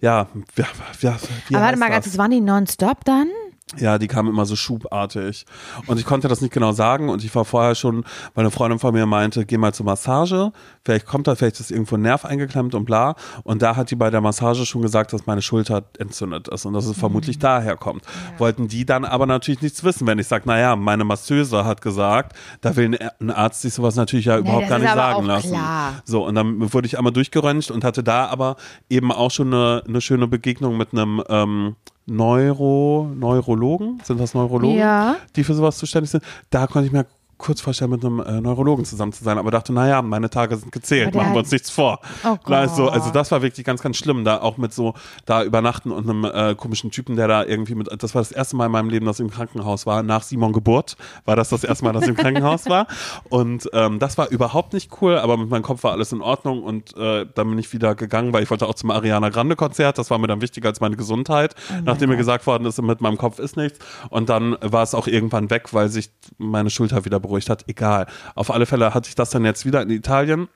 ja, 0.00 0.26
ja, 0.56 0.66
ja 1.00 1.16
Aber 1.50 1.60
warte 1.60 1.78
mal 1.78 1.88
das? 1.90 2.04
kurz, 2.04 2.18
waren 2.18 2.30
die 2.30 2.40
nonstop 2.40 3.04
dann? 3.04 3.28
Ja, 3.76 3.98
die 3.98 4.06
kamen 4.06 4.28
immer 4.28 4.46
so 4.46 4.54
schubartig. 4.54 5.44
Und 5.88 5.98
ich 5.98 6.06
konnte 6.06 6.28
das 6.28 6.40
nicht 6.40 6.52
genau 6.54 6.70
sagen. 6.70 7.08
Und 7.08 7.24
ich 7.24 7.34
war 7.34 7.44
vorher 7.44 7.74
schon, 7.74 8.04
weil 8.34 8.44
eine 8.44 8.52
Freundin 8.52 8.78
von 8.78 8.94
mir 8.94 9.06
meinte, 9.06 9.44
geh 9.44 9.58
mal 9.58 9.74
zur 9.74 9.86
Massage. 9.86 10.52
Vielleicht 10.84 11.04
kommt 11.04 11.26
da, 11.26 11.34
vielleicht 11.34 11.58
ist 11.58 11.72
irgendwo 11.72 11.96
ein 11.96 12.02
Nerv 12.02 12.24
eingeklemmt 12.24 12.76
und 12.76 12.84
bla. 12.84 13.16
Und 13.42 13.62
da 13.62 13.74
hat 13.74 13.90
die 13.90 13.96
bei 13.96 14.08
der 14.08 14.20
Massage 14.20 14.64
schon 14.66 14.82
gesagt, 14.82 15.12
dass 15.12 15.26
meine 15.26 15.42
Schulter 15.42 15.82
entzündet 15.98 16.46
ist 16.46 16.64
und 16.64 16.74
dass 16.74 16.86
es 16.86 16.96
vermutlich 16.96 17.40
daher 17.40 17.76
kommt. 17.76 18.04
Wollten 18.38 18.68
die 18.68 18.86
dann 18.86 19.04
aber 19.04 19.26
natürlich 19.26 19.60
nichts 19.62 19.82
wissen, 19.82 20.06
wenn 20.06 20.20
ich 20.20 20.28
sage, 20.28 20.44
naja, 20.46 20.76
meine 20.76 21.02
Masseuse 21.02 21.64
hat 21.64 21.82
gesagt, 21.82 22.36
da 22.60 22.76
will 22.76 22.96
ein- 23.20 23.30
Arzt 23.32 23.62
sich 23.62 23.74
sowas 23.74 23.96
natürlich 23.96 24.26
ja 24.26 24.38
überhaupt 24.38 24.62
das 24.62 24.70
gar 24.70 24.78
nicht 24.78 24.94
sagen 24.94 25.26
lassen. 25.26 25.48
klar. 25.50 25.92
So, 26.04 26.24
und 26.24 26.36
dann 26.36 26.72
wurde 26.72 26.86
ich 26.86 26.96
einmal 26.98 27.12
durchgeröntgt 27.12 27.72
und 27.72 27.82
hatte 27.82 28.04
da 28.04 28.26
aber 28.26 28.54
eben 28.88 29.10
auch 29.10 29.32
schon 29.32 29.52
eine, 29.52 29.82
eine 29.88 30.00
schöne 30.00 30.28
Begegnung 30.28 30.76
mit 30.76 30.92
einem 30.92 31.20
ähm, 31.28 31.74
Neuro, 32.06 33.10
Neurologen. 33.14 34.00
Sind 34.04 34.20
das 34.20 34.34
Neurologen? 34.34 34.76
Ja. 34.78 35.16
die 35.34 35.44
für 35.44 35.54
sowas 35.54 35.76
zuständig 35.76 36.10
sind. 36.10 36.22
Da 36.50 36.66
konnte 36.66 36.86
ich 36.86 36.92
mir 36.92 37.06
kurz 37.38 37.60
vorstellen, 37.60 37.90
mit 37.90 38.04
einem 38.04 38.20
äh, 38.20 38.40
Neurologen 38.40 38.84
zusammen 38.84 39.12
zu 39.12 39.22
sein, 39.22 39.38
aber 39.38 39.50
dachte, 39.50 39.72
naja, 39.72 40.02
meine 40.02 40.30
Tage 40.30 40.56
sind 40.56 40.72
gezählt, 40.72 41.14
machen 41.14 41.32
wir 41.32 41.40
uns 41.40 41.50
nichts 41.50 41.70
vor. 41.70 42.00
Oh 42.24 42.36
also, 42.52 42.88
also 42.88 43.06
Gott. 43.06 43.16
das 43.16 43.30
war 43.30 43.42
wirklich 43.42 43.64
ganz, 43.66 43.82
ganz 43.82 43.96
schlimm, 43.96 44.24
da 44.24 44.40
auch 44.40 44.56
mit 44.56 44.72
so, 44.72 44.94
da 45.26 45.42
übernachten 45.44 45.90
und 45.90 46.08
einem 46.08 46.24
äh, 46.24 46.54
komischen 46.54 46.90
Typen, 46.90 47.16
der 47.16 47.28
da 47.28 47.44
irgendwie 47.44 47.74
mit, 47.74 47.88
das 48.02 48.14
war 48.14 48.22
das 48.22 48.32
erste 48.32 48.56
Mal 48.56 48.66
in 48.66 48.72
meinem 48.72 48.88
Leben, 48.88 49.06
dass 49.06 49.18
ich 49.18 49.24
im 49.24 49.30
Krankenhaus 49.30 49.86
war, 49.86 50.02
nach 50.02 50.22
Simon 50.22 50.52
Geburt 50.52 50.96
war 51.24 51.36
das 51.36 51.50
das 51.50 51.64
erste 51.64 51.84
Mal, 51.84 51.92
dass 51.92 52.04
ich 52.04 52.10
im 52.10 52.16
Krankenhaus 52.16 52.66
war. 52.66 52.86
Und 53.28 53.68
ähm, 53.72 53.98
das 53.98 54.16
war 54.18 54.28
überhaupt 54.30 54.72
nicht 54.72 54.90
cool, 55.00 55.18
aber 55.18 55.36
mit 55.36 55.50
meinem 55.50 55.62
Kopf 55.62 55.84
war 55.84 55.92
alles 55.92 56.12
in 56.12 56.22
Ordnung 56.22 56.62
und 56.62 56.96
äh, 56.96 57.26
dann 57.34 57.50
bin 57.50 57.58
ich 57.58 57.72
wieder 57.72 57.94
gegangen, 57.94 58.32
weil 58.32 58.42
ich 58.42 58.50
wollte 58.50 58.66
auch 58.66 58.74
zum 58.74 58.90
Ariana 58.90 59.28
Grande 59.28 59.56
Konzert, 59.56 59.98
das 59.98 60.10
war 60.10 60.18
mir 60.18 60.26
dann 60.26 60.40
wichtiger 60.40 60.68
als 60.68 60.80
meine 60.80 60.96
Gesundheit, 60.96 61.54
nachdem 61.84 62.08
mir 62.08 62.16
gesagt 62.16 62.46
worden 62.46 62.66
ist, 62.66 62.80
mit 62.80 63.00
meinem 63.00 63.18
Kopf 63.18 63.38
ist 63.38 63.56
nichts. 63.56 63.78
Und 64.10 64.28
dann 64.28 64.56
war 64.60 64.82
es 64.82 64.94
auch 64.94 65.06
irgendwann 65.06 65.50
weg, 65.50 65.72
weil 65.72 65.88
sich 65.88 66.10
meine 66.38 66.70
Schulter 66.70 67.04
wieder 67.04 67.20
beruhigt 67.26 67.50
hat, 67.50 67.64
egal. 67.68 68.06
Auf 68.34 68.50
alle 68.50 68.66
Fälle 68.66 68.94
hatte 68.94 69.08
ich 69.08 69.14
das 69.14 69.30
dann 69.30 69.44
jetzt 69.44 69.66
wieder 69.66 69.82
in 69.82 69.90
Italien. 69.90 70.48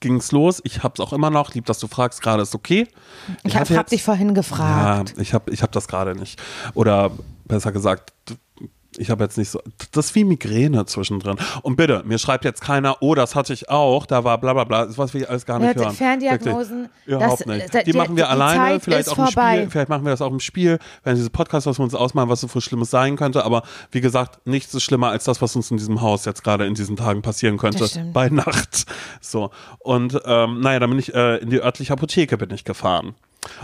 Ging 0.00 0.16
es 0.16 0.32
los. 0.32 0.60
Ich 0.64 0.82
habe 0.82 0.94
es 0.94 1.00
auch 1.00 1.12
immer 1.12 1.30
noch. 1.30 1.54
Lieb, 1.54 1.66
dass 1.66 1.78
du 1.78 1.86
fragst. 1.86 2.22
Gerade 2.22 2.42
ist 2.42 2.54
okay. 2.54 2.88
Ich 3.42 3.54
habe 3.54 3.60
hatte 3.66 3.76
hab 3.76 3.86
dich 3.88 4.02
vorhin 4.02 4.34
gefragt. 4.34 5.14
ja, 5.16 5.22
ich 5.22 5.34
habe 5.34 5.52
ich 5.52 5.62
hab 5.62 5.72
das 5.72 5.88
gerade 5.88 6.14
nicht. 6.14 6.40
Oder 6.74 7.12
besser 7.44 7.70
gesagt, 7.70 8.12
ich 8.98 9.10
habe 9.10 9.24
jetzt 9.24 9.38
nicht 9.38 9.50
so. 9.50 9.60
Das 9.92 10.06
ist 10.06 10.14
wie 10.14 10.24
Migräne 10.24 10.86
zwischendrin. 10.86 11.36
Und 11.62 11.76
bitte, 11.76 12.02
mir 12.04 12.18
schreibt 12.18 12.44
jetzt 12.44 12.60
keiner, 12.60 12.96
oh, 13.00 13.14
das 13.14 13.34
hatte 13.34 13.52
ich 13.52 13.68
auch, 13.70 14.06
da 14.06 14.24
war 14.24 14.38
bla 14.38 14.52
bla 14.52 14.64
bla. 14.64 14.86
Das 14.86 14.98
was 14.98 15.14
wir 15.14 15.28
alles 15.28 15.46
gar 15.46 15.58
nicht 15.58 15.76
Ja, 15.76 15.82
hören. 15.82 15.94
Ferndiagnosen. 15.94 16.88
Überhaupt 17.06 17.46
nicht. 17.46 17.74
Die 17.74 17.84
die- 17.84 17.92
machen 17.96 18.16
wir 18.16 18.24
die 18.24 18.30
alleine, 18.30 18.56
Zeit 18.56 18.82
vielleicht 18.82 19.08
auch 19.08 19.18
im 19.18 19.24
vorbei. 19.26 19.56
Spiel. 19.58 19.70
Vielleicht 19.70 19.88
machen 19.88 20.04
wir 20.04 20.10
das 20.10 20.22
auch 20.22 20.30
im 20.32 20.40
Spiel, 20.40 20.78
wenn 21.02 21.14
dieses 21.14 21.30
Podcast, 21.30 21.66
was 21.66 21.78
wir 21.78 21.84
uns 21.84 21.94
ausmalen, 21.94 22.28
was 22.28 22.40
so 22.40 22.48
viel 22.48 22.60
Schlimmes 22.60 22.90
sein 22.90 23.16
könnte. 23.16 23.44
Aber 23.44 23.62
wie 23.90 24.00
gesagt, 24.00 24.46
nichts 24.46 24.74
ist 24.74 24.82
schlimmer 24.82 25.08
als 25.10 25.24
das, 25.24 25.40
was 25.42 25.54
uns 25.56 25.70
in 25.70 25.76
diesem 25.76 26.00
Haus 26.00 26.24
jetzt 26.24 26.44
gerade 26.44 26.66
in 26.66 26.74
diesen 26.74 26.96
Tagen 26.96 27.22
passieren 27.22 27.56
könnte. 27.58 27.88
Bei 28.12 28.28
Nacht. 28.28 28.84
So. 29.20 29.50
Und 29.80 30.20
ähm, 30.24 30.60
naja, 30.60 30.78
dann 30.80 30.90
bin 30.90 30.98
ich 30.98 31.14
äh, 31.14 31.36
in 31.38 31.50
die 31.50 31.60
örtliche 31.60 31.92
Apotheke 31.92 32.36
bin 32.38 32.50
ich 32.50 32.64
gefahren. 32.64 33.14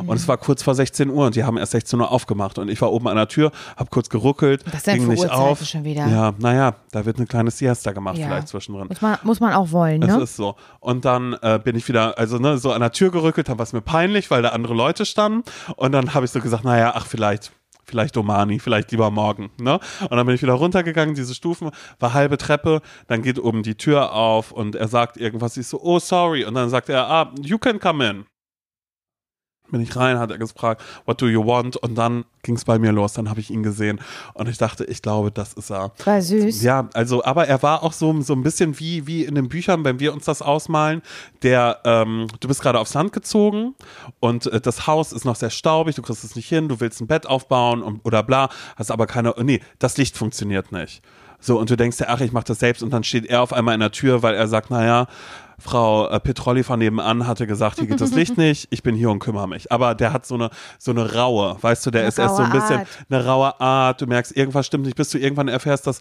Und 0.06 0.16
es 0.16 0.28
war 0.28 0.36
kurz 0.36 0.62
vor 0.62 0.74
16 0.74 1.10
Uhr 1.10 1.26
und 1.26 1.36
die 1.36 1.44
haben 1.44 1.56
erst 1.56 1.72
16 1.72 2.00
Uhr 2.00 2.10
aufgemacht. 2.10 2.58
Und 2.58 2.68
ich 2.70 2.80
war 2.80 2.92
oben 2.92 3.08
an 3.08 3.16
der 3.16 3.28
Tür, 3.28 3.50
habe 3.76 3.90
kurz 3.90 4.08
geruckelt, 4.08 4.64
Was 4.72 4.84
ging 4.84 5.06
nicht 5.08 5.20
Uhrzeiten 5.20 5.36
auf. 5.40 5.64
schon 5.64 5.84
wieder? 5.84 6.06
Ja, 6.06 6.32
naja, 6.38 6.74
da 6.92 7.04
wird 7.04 7.16
eine 7.18 7.26
kleine 7.26 7.50
Siesta 7.50 7.92
gemacht 7.92 8.18
Ja. 8.18 8.26
vielleicht 8.26 8.48
zwischendrin. 8.48 8.88
Muss, 8.88 9.00
man, 9.00 9.18
muss 9.22 9.40
man 9.40 9.52
auch 9.54 9.70
wollen, 9.72 10.02
Es 10.02 10.16
ne? 10.16 10.22
ist 10.22 10.36
so. 10.36 10.56
Und 10.80 11.04
dann 11.04 11.34
äh, 11.42 11.58
bin 11.62 11.76
ich 11.76 11.88
wieder, 11.88 12.18
also 12.18 12.38
ne, 12.38 12.58
so 12.58 12.72
an 12.72 12.80
der 12.80 12.92
Tür 12.92 13.10
gerückelt, 13.10 13.48
dann 13.48 13.58
war 13.58 13.64
es 13.64 13.72
mir 13.72 13.80
peinlich, 13.82 14.30
weil 14.30 14.42
da 14.42 14.50
andere 14.50 14.74
Leute 14.74 15.04
standen. 15.06 15.42
Und 15.76 15.92
dann 15.92 16.14
habe 16.14 16.24
ich 16.24 16.30
so 16.30 16.40
gesagt, 16.40 16.64
naja, 16.64 16.92
ach, 16.94 17.06
vielleicht. 17.06 17.52
Vielleicht 17.84 18.14
Domani, 18.14 18.60
vielleicht 18.60 18.92
lieber 18.92 19.10
morgen. 19.10 19.50
Ne? 19.60 19.80
Und 20.02 20.12
dann 20.12 20.24
bin 20.24 20.36
ich 20.36 20.42
wieder 20.42 20.52
runtergegangen, 20.52 21.16
diese 21.16 21.34
Stufen, 21.34 21.70
war 21.98 22.14
halbe 22.14 22.38
Treppe, 22.38 22.82
dann 23.08 23.20
geht 23.20 23.40
oben 23.40 23.64
die 23.64 23.74
Tür 23.74 24.12
auf 24.12 24.52
und 24.52 24.76
er 24.76 24.86
sagt 24.86 25.16
irgendwas, 25.16 25.56
ich 25.56 25.66
so, 25.66 25.80
oh 25.82 25.98
sorry. 25.98 26.44
Und 26.44 26.54
dann 26.54 26.70
sagt 26.70 26.88
er, 26.88 27.08
ah, 27.10 27.32
you 27.42 27.58
can 27.58 27.80
come 27.80 28.08
in. 28.08 28.26
Bin 29.70 29.80
ich 29.80 29.94
rein, 29.96 30.18
hat 30.18 30.30
er 30.30 30.38
gefragt, 30.38 30.82
what 31.06 31.20
do 31.20 31.28
you 31.28 31.44
want? 31.44 31.76
Und 31.76 31.96
dann 31.96 32.24
ging 32.42 32.56
es 32.56 32.64
bei 32.64 32.78
mir 32.78 32.92
los, 32.92 33.12
dann 33.12 33.28
habe 33.28 33.40
ich 33.40 33.50
ihn 33.50 33.62
gesehen 33.62 34.00
und 34.34 34.48
ich 34.48 34.58
dachte, 34.58 34.84
ich 34.84 35.02
glaube, 35.02 35.30
das 35.30 35.52
ist 35.52 35.70
er. 35.70 35.92
War 36.04 36.22
süß. 36.22 36.62
Ja, 36.62 36.88
also, 36.94 37.24
aber 37.24 37.46
er 37.46 37.62
war 37.62 37.82
auch 37.82 37.92
so, 37.92 38.20
so 38.22 38.32
ein 38.32 38.42
bisschen 38.42 38.78
wie, 38.78 39.06
wie 39.06 39.24
in 39.24 39.34
den 39.34 39.48
Büchern, 39.48 39.84
wenn 39.84 40.00
wir 40.00 40.12
uns 40.12 40.24
das 40.24 40.42
ausmalen. 40.42 41.02
Der, 41.42 41.80
ähm, 41.84 42.26
du 42.40 42.48
bist 42.48 42.62
gerade 42.62 42.78
aufs 42.78 42.94
Land 42.94 43.12
gezogen 43.12 43.74
und 44.20 44.46
äh, 44.46 44.60
das 44.60 44.86
Haus 44.86 45.12
ist 45.12 45.24
noch 45.24 45.36
sehr 45.36 45.50
staubig, 45.50 45.96
du 45.96 46.02
kriegst 46.02 46.24
es 46.24 46.36
nicht 46.36 46.48
hin, 46.48 46.68
du 46.68 46.80
willst 46.80 47.00
ein 47.00 47.06
Bett 47.06 47.26
aufbauen 47.26 47.82
und, 47.82 48.00
oder 48.04 48.22
bla, 48.22 48.48
hast 48.76 48.90
aber 48.90 49.06
keine, 49.06 49.34
nee, 49.42 49.60
das 49.78 49.96
Licht 49.96 50.16
funktioniert 50.16 50.72
nicht. 50.72 51.02
So, 51.40 51.58
und 51.58 51.70
du 51.70 51.76
denkst 51.76 51.96
dir, 51.96 52.08
ach, 52.10 52.20
ich 52.20 52.32
mach 52.32 52.44
das 52.44 52.58
selbst 52.58 52.82
und 52.82 52.90
dann 52.90 53.02
steht 53.02 53.24
er 53.26 53.40
auf 53.42 53.52
einmal 53.52 53.74
in 53.74 53.80
der 53.80 53.92
Tür, 53.92 54.22
weil 54.22 54.34
er 54.34 54.46
sagt, 54.46 54.70
naja, 54.70 55.06
Frau 55.60 56.08
äh, 56.08 56.20
Petrolli 56.20 56.62
von 56.62 56.78
nebenan 56.78 57.26
hatte 57.26 57.46
gesagt, 57.46 57.78
hier 57.78 57.86
geht 57.86 58.00
das 58.00 58.12
Licht 58.12 58.36
nicht, 58.38 58.68
ich 58.70 58.82
bin 58.82 58.94
hier 58.94 59.10
und 59.10 59.18
kümmere 59.18 59.48
mich. 59.48 59.70
Aber 59.70 59.94
der 59.94 60.12
hat 60.12 60.26
so 60.26 60.34
eine, 60.34 60.50
so 60.78 60.90
eine 60.90 61.14
raue, 61.14 61.56
weißt 61.60 61.86
du, 61.86 61.90
der 61.90 62.02
Eine 62.02 62.08
ist 62.08 62.18
erst 62.18 62.36
so 62.36 62.42
ein 62.42 62.50
bisschen 62.50 62.80
Art. 62.80 62.88
eine 63.08 63.24
raue 63.24 63.60
Art, 63.60 64.00
du 64.00 64.06
merkst, 64.06 64.36
irgendwas 64.36 64.66
stimmt 64.66 64.86
nicht, 64.86 64.96
bis 64.96 65.10
du 65.10 65.18
irgendwann 65.18 65.48
erfährst, 65.48 65.86
dass 65.86 66.00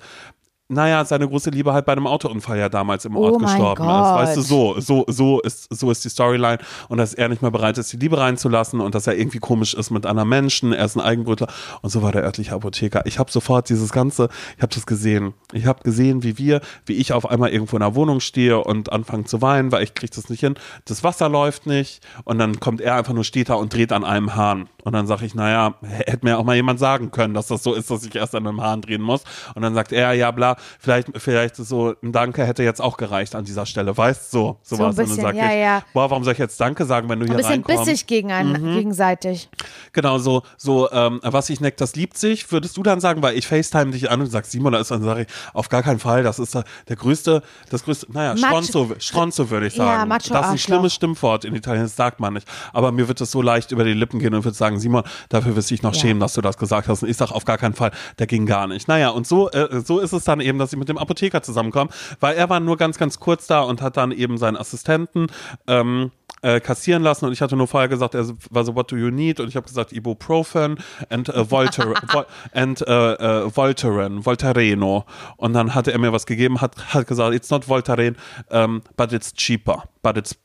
naja, 0.72 1.04
seine 1.04 1.28
große 1.28 1.50
Liebe 1.50 1.74
halt 1.74 1.86
bei 1.86 1.94
einem 1.94 2.06
Autounfall 2.06 2.60
ja 2.60 2.70
damals 2.70 3.04
im 3.04 3.16
Ort 3.18 3.34
Oh 3.34 3.38
gestorben 3.40 3.84
ist. 3.84 3.90
Weißt 3.90 4.38
du, 4.38 4.42
so, 4.42 4.80
so, 4.80 5.04
so 5.08 5.42
ist, 5.42 5.68
so 5.74 5.90
ist 5.90 6.06
die 6.06 6.10
Storyline 6.10 6.60
und 6.90 7.00
dass 7.00 7.16
er 7.16 7.28
nicht 7.28 7.42
mehr 7.42 7.50
bereit 7.50 7.80
ist, 7.80 7.92
die 7.92 7.98
Liebe 7.98 8.20
reinzulassen 8.20 8.80
und 8.80 8.94
dass 8.94 9.08
er 9.08 9.18
irgendwie 9.18 9.40
komisch 9.40 9.74
ist 9.74 9.90
mit 9.90 10.06
anderen 10.06 10.30
Menschen. 10.30 10.72
Er 10.72 10.86
ist 10.86 10.96
ein 10.96 11.02
Eigenbrötler 11.02 11.48
und 11.82 11.90
so 11.90 12.04
war 12.04 12.12
der 12.12 12.24
örtliche 12.24 12.54
Apotheker. 12.54 13.04
Ich 13.08 13.18
habe 13.18 13.32
sofort 13.32 13.68
dieses 13.70 13.92
Ganze, 13.92 14.30
ich 14.58 14.62
habe 14.62 14.74
das 14.74 14.86
gesehen. 14.86 15.34
Ich 15.54 15.66
habe 15.66 15.82
gesehen, 15.82 16.22
wie 16.22 16.38
wir, 16.38 16.62
wie 16.86 16.94
ich 16.94 17.14
auf 17.14 17.28
einmal 17.28 17.50
irgendwo 17.50 17.76
in 17.76 17.82
der 17.82 17.96
Wohnung 17.96 18.20
stehe 18.20 18.64
und 18.64 18.92
anfange 18.92 19.24
zu 19.24 19.42
weinen, 19.42 19.72
weil 19.72 19.82
ich 19.82 19.96
kriege 19.96 20.14
das 20.16 20.30
nicht 20.30 20.42
hin. 20.42 20.54
Das 20.86 21.04
Wasser 21.04 21.30
läuft 21.30 21.66
nicht 21.66 22.06
und 22.26 22.38
dann 22.38 22.60
kommt 22.60 22.80
er 22.80 22.94
einfach 22.94 23.14
nur 23.14 23.24
steht 23.24 23.50
da 23.50 23.56
und 23.56 23.74
dreht 23.74 23.92
an 23.92 24.04
einem 24.04 24.36
Hahn. 24.36 24.70
Und 24.84 24.94
dann 24.94 25.08
sage 25.08 25.26
ich, 25.26 25.36
naja, 25.36 25.74
hätte 25.82 26.26
mir 26.26 26.38
auch 26.38 26.44
mal 26.44 26.56
jemand 26.56 26.80
sagen 26.80 27.12
können, 27.12 27.34
dass 27.34 27.48
das 27.48 27.64
so 27.64 27.74
ist, 27.74 27.92
dass 27.92 28.06
ich 28.06 28.16
erst 28.16 28.36
an 28.36 28.48
einem 28.48 28.62
Hahn 28.62 28.82
drehen 28.82 29.02
muss. 29.02 29.24
Und 29.56 29.62
dann 29.62 29.74
sagt 29.74 29.92
er, 29.92 30.14
ja, 30.14 30.32
bla, 30.32 30.56
vielleicht, 30.80 31.08
vielleicht 31.18 31.56
so 31.56 31.94
ein 32.04 32.12
Danke 32.12 32.46
hätte 32.46 32.64
jetzt 32.64 32.82
auch 32.82 32.98
gereicht 32.98 33.36
an 33.36 33.46
dieser 33.46 33.66
Stelle, 33.66 33.96
weißt 33.96 34.32
so, 34.32 34.58
So 34.64 34.76
ein 34.76 34.82
und 34.82 34.98
dann 34.98 35.06
bisschen, 35.08 35.22
sag 35.22 35.36
ja, 35.36 35.48
ich, 35.48 35.54
ja. 35.62 35.84
boah, 35.94 36.10
warum 36.10 36.24
soll 36.24 36.34
ich 36.34 36.40
jetzt 36.40 36.60
Danke 36.60 36.86
sagen, 36.86 37.10
wenn 37.10 37.20
du 37.20 37.26
Ein 37.26 37.30
hier 37.30 37.38
bisschen 37.38 37.52
reinkommst? 37.64 37.86
bissig 37.86 38.08
gegen 38.08 38.32
an, 38.32 38.52
Mhm. 38.54 38.74
gegenseitig. 38.74 39.50
Genau, 39.94 40.18
so, 40.18 40.44
so, 40.58 40.90
ähm, 40.92 41.20
was 41.24 41.50
ich 41.50 41.60
neck, 41.62 41.78
das 41.78 41.96
liebt 41.96 42.18
sich, 42.18 42.52
würdest 42.52 42.78
du 42.78 42.84
dann 42.84 43.00
sagen, 43.00 43.22
weil 43.22 43.38
ich 43.38 43.48
FaceTime 43.48 43.92
dich 43.92 44.10
an 44.10 44.22
und 44.22 44.28
sagst, 44.28 44.52
Simon, 44.52 44.74
da 44.74 44.80
ist 44.80 44.92
dann 44.92 45.04
sage 45.04 45.22
ich, 45.22 45.28
auf 45.54 45.70
gar 45.70 45.84
keinen 45.84 46.00
Fall, 46.00 46.24
das 46.24 46.40
ist 46.40 46.56
der, 46.56 46.64
der 46.88 46.96
größte, 46.96 47.42
das 47.70 47.84
größte, 47.84 48.08
naja, 48.12 48.36
Stronzo, 48.38 48.92
Stronzo 49.00 49.50
würde 49.50 49.68
ich 49.68 49.76
Ja, 49.76 49.86
sagen. 49.86 50.10
Macho 50.10 50.34
das 50.34 50.46
ist 50.48 50.52
ein 50.52 50.58
schlimmes 50.58 50.94
Stimmwort 50.94 51.46
in 51.46 51.56
Italien, 51.56 51.84
das 51.84 51.96
sagt 51.96 52.20
man 52.20 52.34
nicht. 52.34 52.48
Aber 52.74 52.92
mir 52.92 53.08
wird 53.08 53.22
es 53.22 53.32
so 53.32 53.42
leicht 53.42 53.72
über 53.72 53.84
die 53.84 53.94
Lippen 53.94 54.20
gehen 54.20 54.34
und 54.34 54.44
würde 54.44 54.58
sagen, 54.58 54.80
Simon, 54.80 55.04
dafür 55.30 55.56
wirst 55.56 55.70
du 55.70 55.74
dich 55.76 55.84
noch 55.84 55.94
Ja. 55.94 56.02
schämen, 56.02 56.20
dass 56.20 56.34
du 56.34 56.42
das 56.42 56.58
gesagt 56.58 56.88
hast. 56.88 57.04
Und 57.04 57.10
ich 57.10 57.18
sage, 57.18 57.34
auf 57.36 57.46
gar 57.46 57.58
keinen 57.58 57.74
Fall, 57.76 57.92
der 58.18 58.28
ging 58.28 58.46
gar 58.46 58.68
nicht. 58.68 58.88
Naja, 58.88 59.10
und 59.10 59.28
so, 59.28 59.50
äh, 59.52 59.82
so 59.82 60.00
ist 60.00 60.14
es 60.14 60.24
dann 60.24 60.40
eben, 60.40 60.49
dass 60.58 60.74
ich 60.74 60.80
mit 60.80 60.90
dem 60.90 60.98
Apotheker 60.98 61.42
zusammenkomme, 61.42 61.92
weil 62.20 62.36
er 62.36 62.50
war 62.50 62.60
nur 62.60 62.78
ganz, 62.78 62.98
ganz 62.98 63.20
kurz 63.20 63.48
da 63.48 63.62
und 63.62 63.82
hat 63.82 63.98
dann 63.98 64.12
eben 64.12 64.38
seinen 64.38 64.58
Assistenten, 64.58 65.28
ähm, 65.68 66.12
äh, 66.42 66.60
kassieren 66.60 67.04
lassen 67.04 67.26
und 67.26 67.34
ich 67.34 67.42
hatte 67.42 67.56
nur 67.56 67.68
vorher 67.68 67.90
gesagt, 67.90 68.16
er 68.16 68.26
war 68.50 68.64
so, 68.64 68.76
what 68.76 68.92
do 68.92 68.96
you 68.96 69.10
need? 69.10 69.40
Und 69.40 69.50
ich 69.50 69.56
habe 69.56 69.68
gesagt, 69.68 69.92
Ibuprofen 69.92 70.78
and 71.10 71.30
uh, 71.30 71.50
Voltaren, 71.50 71.96
Vol 72.12 72.26
and 72.54 72.82
uh, 72.82 73.46
uh, 73.46 73.50
Voltaren, 73.50 74.26
Voltareno. 74.26 75.06
Und 75.38 75.54
dann 75.54 75.76
hatte 75.76 75.92
er 75.92 76.00
mir 76.00 76.14
was 76.14 76.26
gegeben, 76.26 76.62
hat, 76.62 76.94
hat 76.94 77.08
gesagt, 77.08 77.36
it's 77.36 77.50
not 77.50 77.68
Voltaren, 77.68 78.16
um, 78.50 78.82
but 78.96 79.12
it's 79.12 79.34
cheaper, 79.34 79.84
but 80.02 80.18
it's 80.18 80.36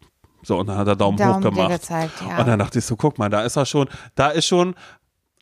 so, 0.43 0.59
und 0.59 0.67
dann 0.67 0.77
hat 0.77 0.89
er 0.89 0.97
Daumen, 0.97 1.17
Daumen 1.17 1.37
hoch 1.37 1.51
gemacht. 1.51 1.71
gezeigt, 1.71 2.13
ja. 2.29 2.39
Und 2.39 2.47
dann 2.47 2.59
dachte 2.59 2.79
ich 2.79 2.85
so, 2.85 2.97
guck 2.97 3.19
mal, 3.19 3.31
da 3.31 3.43
ist 3.43 3.57
er 3.57 3.65
schon, 3.65 3.89
da 4.15 4.29
ist 4.29 4.47
schon 4.47 4.75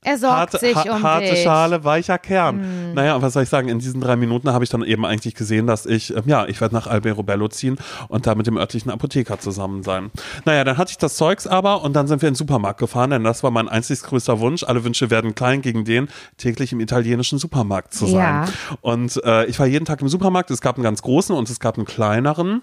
Er 0.05 0.19
sorgt 0.19 0.37
harte, 0.37 0.59
sich 0.59 0.75
ha 0.75 0.97
um 0.97 1.03
harte 1.03 1.31
dich. 1.31 1.43
Schale, 1.45 1.85
weicher 1.85 2.19
Kern. 2.19 2.93
Naja, 2.95 3.15
und 3.15 3.23
was 3.23 3.35
soll 3.35 3.45
ich 3.45 3.49
sagen? 3.49 3.69
In 3.69 3.79
diesen 3.79 4.01
drei 4.01 4.17
Minuten 4.17 4.53
habe 4.53 4.65
ich 4.65 4.71
dann 4.71 4.83
eben 4.83 5.07
eigentlich 5.07 5.37
gesehen, 5.37 5.69
dass 5.69 5.87
ich, 5.87 6.15
ähm, 6.15 6.25
ja, 6.27 6.45
ich 6.47 6.61
werde 6.61 6.75
nach 6.75 6.89
Albero 6.89 7.23
Bello 7.23 7.47
ziehen 7.47 7.79
und 8.09 8.27
da 8.27 8.35
mit 8.35 8.49
dem 8.49 8.57
örtlichen 8.57 8.91
Apotheker 8.91 9.39
zusammen 9.39 9.85
sein. 9.85 10.11
Naja, 10.45 10.65
dann 10.65 10.77
hatte 10.77 10.91
ich 10.91 10.99
das 10.99 11.17
Zeugs 11.17 11.47
aber 11.47 11.83
und 11.83 11.95
dann 11.95 12.09
sind 12.09 12.21
wir 12.21 12.29
in 12.29 12.33
den 12.33 12.39
Supermarkt 12.39 12.81
gefahren, 12.81 13.11
denn 13.11 13.23
das 13.23 13.45
war 13.45 13.53
mein 13.53 13.69
einzig 13.69 14.03
größter 14.03 14.41
Wunsch. 14.41 14.65
Alle 14.65 14.83
Wünsche 14.83 15.09
werden 15.11 15.37
klein 15.37 15.63
gegen 15.63 15.85
den, 15.85 16.09
täglich 16.37 16.73
im 16.73 16.81
italienischen 16.81 17.39
Supermarkt 17.39 17.95
zu 17.95 18.07
sein. 18.07 18.19
Ja. 18.19 18.47
Und 18.81 19.23
äh, 19.25 19.45
ich 19.47 19.59
war 19.61 19.67
jeden 19.67 19.85
Tag 19.85 20.01
im 20.01 20.09
Supermarkt. 20.09 20.51
Es 20.51 20.61
gab 20.61 20.77
einen 20.77 20.85
ganz 20.85 21.03
großen 21.03 21.35
und 21.35 21.49
es 21.49 21.61
gab 21.61 21.77
einen 21.77 21.87
kleineren. 21.87 22.63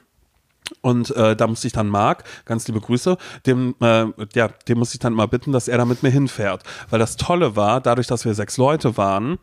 Und 0.81 1.15
äh, 1.15 1.35
da 1.35 1.47
musste 1.47 1.67
ich 1.67 1.73
dann 1.73 1.87
Marc, 1.87 2.23
ganz 2.45 2.67
liebe 2.67 2.81
Grüße, 2.81 3.17
dem, 3.45 3.75
äh, 3.81 4.05
ja, 4.33 4.49
dem 4.67 4.79
musste 4.79 4.95
ich 4.95 4.99
dann 4.99 5.13
mal 5.13 5.27
bitten, 5.27 5.51
dass 5.51 5.67
er 5.67 5.77
da 5.77 5.85
mit 5.85 6.03
mir 6.03 6.09
hinfährt. 6.09 6.63
Weil 6.89 6.99
das 6.99 7.17
Tolle 7.17 7.55
war, 7.55 7.81
dadurch, 7.81 8.07
dass 8.07 8.25
wir 8.25 8.33
sechs 8.33 8.57
Leute 8.57 8.97
waren, 8.97 9.39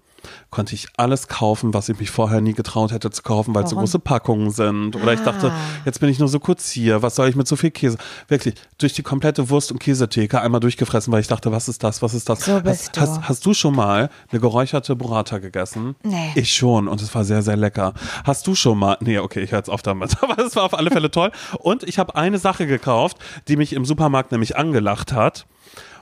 konnte 0.51 0.75
ich 0.75 0.89
alles 0.97 1.29
kaufen, 1.29 1.75
was 1.75 1.89
ich 1.89 1.99
mich 1.99 2.11
vorher 2.11 2.41
nie 2.41 2.53
getraut 2.55 2.93
hätte 2.93 3.11
zu 3.11 3.23
kaufen, 3.23 3.55
weil 3.55 3.65
es 3.65 3.71
so 3.71 3.77
große 3.77 3.99
Packungen 3.99 4.51
sind. 4.51 4.97
Oder 4.97 5.13
ich 5.13 5.21
dachte, 5.21 5.51
Ah. 5.51 5.57
jetzt 5.85 6.01
bin 6.01 6.09
ich 6.09 6.19
nur 6.19 6.29
so 6.29 6.39
kurz 6.41 6.71
hier, 6.71 7.03
was 7.03 7.15
soll 7.17 7.29
ich 7.29 7.37
mit 7.37 7.47
so 7.49 7.57
viel 7.57 7.71
Käse? 7.71 7.99
Wirklich, 8.29 8.55
durch 8.79 8.93
die 8.93 9.03
komplette 9.03 9.49
Wurst- 9.51 9.73
und 9.73 9.79
Käsetheke 9.79 10.41
einmal 10.41 10.61
durchgefressen, 10.61 11.13
weil 11.13 11.21
ich 11.21 11.29
dachte, 11.29 11.53
was 11.53 11.69
ist 11.69 11.83
das, 11.85 12.03
was 12.03 12.15
ist 12.15 12.29
das? 12.29 12.45
So 12.45 12.63
hast, 12.65 12.97
du. 12.97 13.01
Hast, 13.01 13.23
hast 13.29 13.47
du 13.47 13.55
schon 13.55 13.75
mal 13.75 14.11
eine 14.31 14.41
geräucherte 14.41 14.97
Burrata 14.97 15.39
gegessen? 15.39 15.97
Nee. 16.03 16.33
Ich 16.35 16.55
schon 16.55 16.89
und 16.89 17.01
es 17.01 17.15
war 17.15 17.25
sehr, 17.25 17.43
sehr 17.43 17.57
lecker. 17.57 17.95
Hast 18.25 18.47
du 18.47 18.55
schon 18.55 18.79
mal, 18.79 18.97
nee, 19.01 19.19
okay, 19.19 19.41
ich 19.41 19.51
höre 19.53 19.59
jetzt 19.59 19.71
auf 19.71 19.83
damit, 19.83 20.17
aber 20.23 20.39
es 20.45 20.57
war 20.57 20.65
auf 20.65 20.75
alle 20.79 20.91
Fälle 20.91 21.11
toll. 21.11 21.31
Und 21.59 21.83
ich 21.83 21.99
habe 21.99 22.15
eine 22.17 22.39
Sache 22.39 22.67
gekauft, 22.67 23.19
die 23.49 23.57
mich 23.57 23.73
im 23.73 23.85
Supermarkt 23.85 24.33
nämlich 24.33 24.57
angelacht 24.57 25.13
hat. 25.13 25.47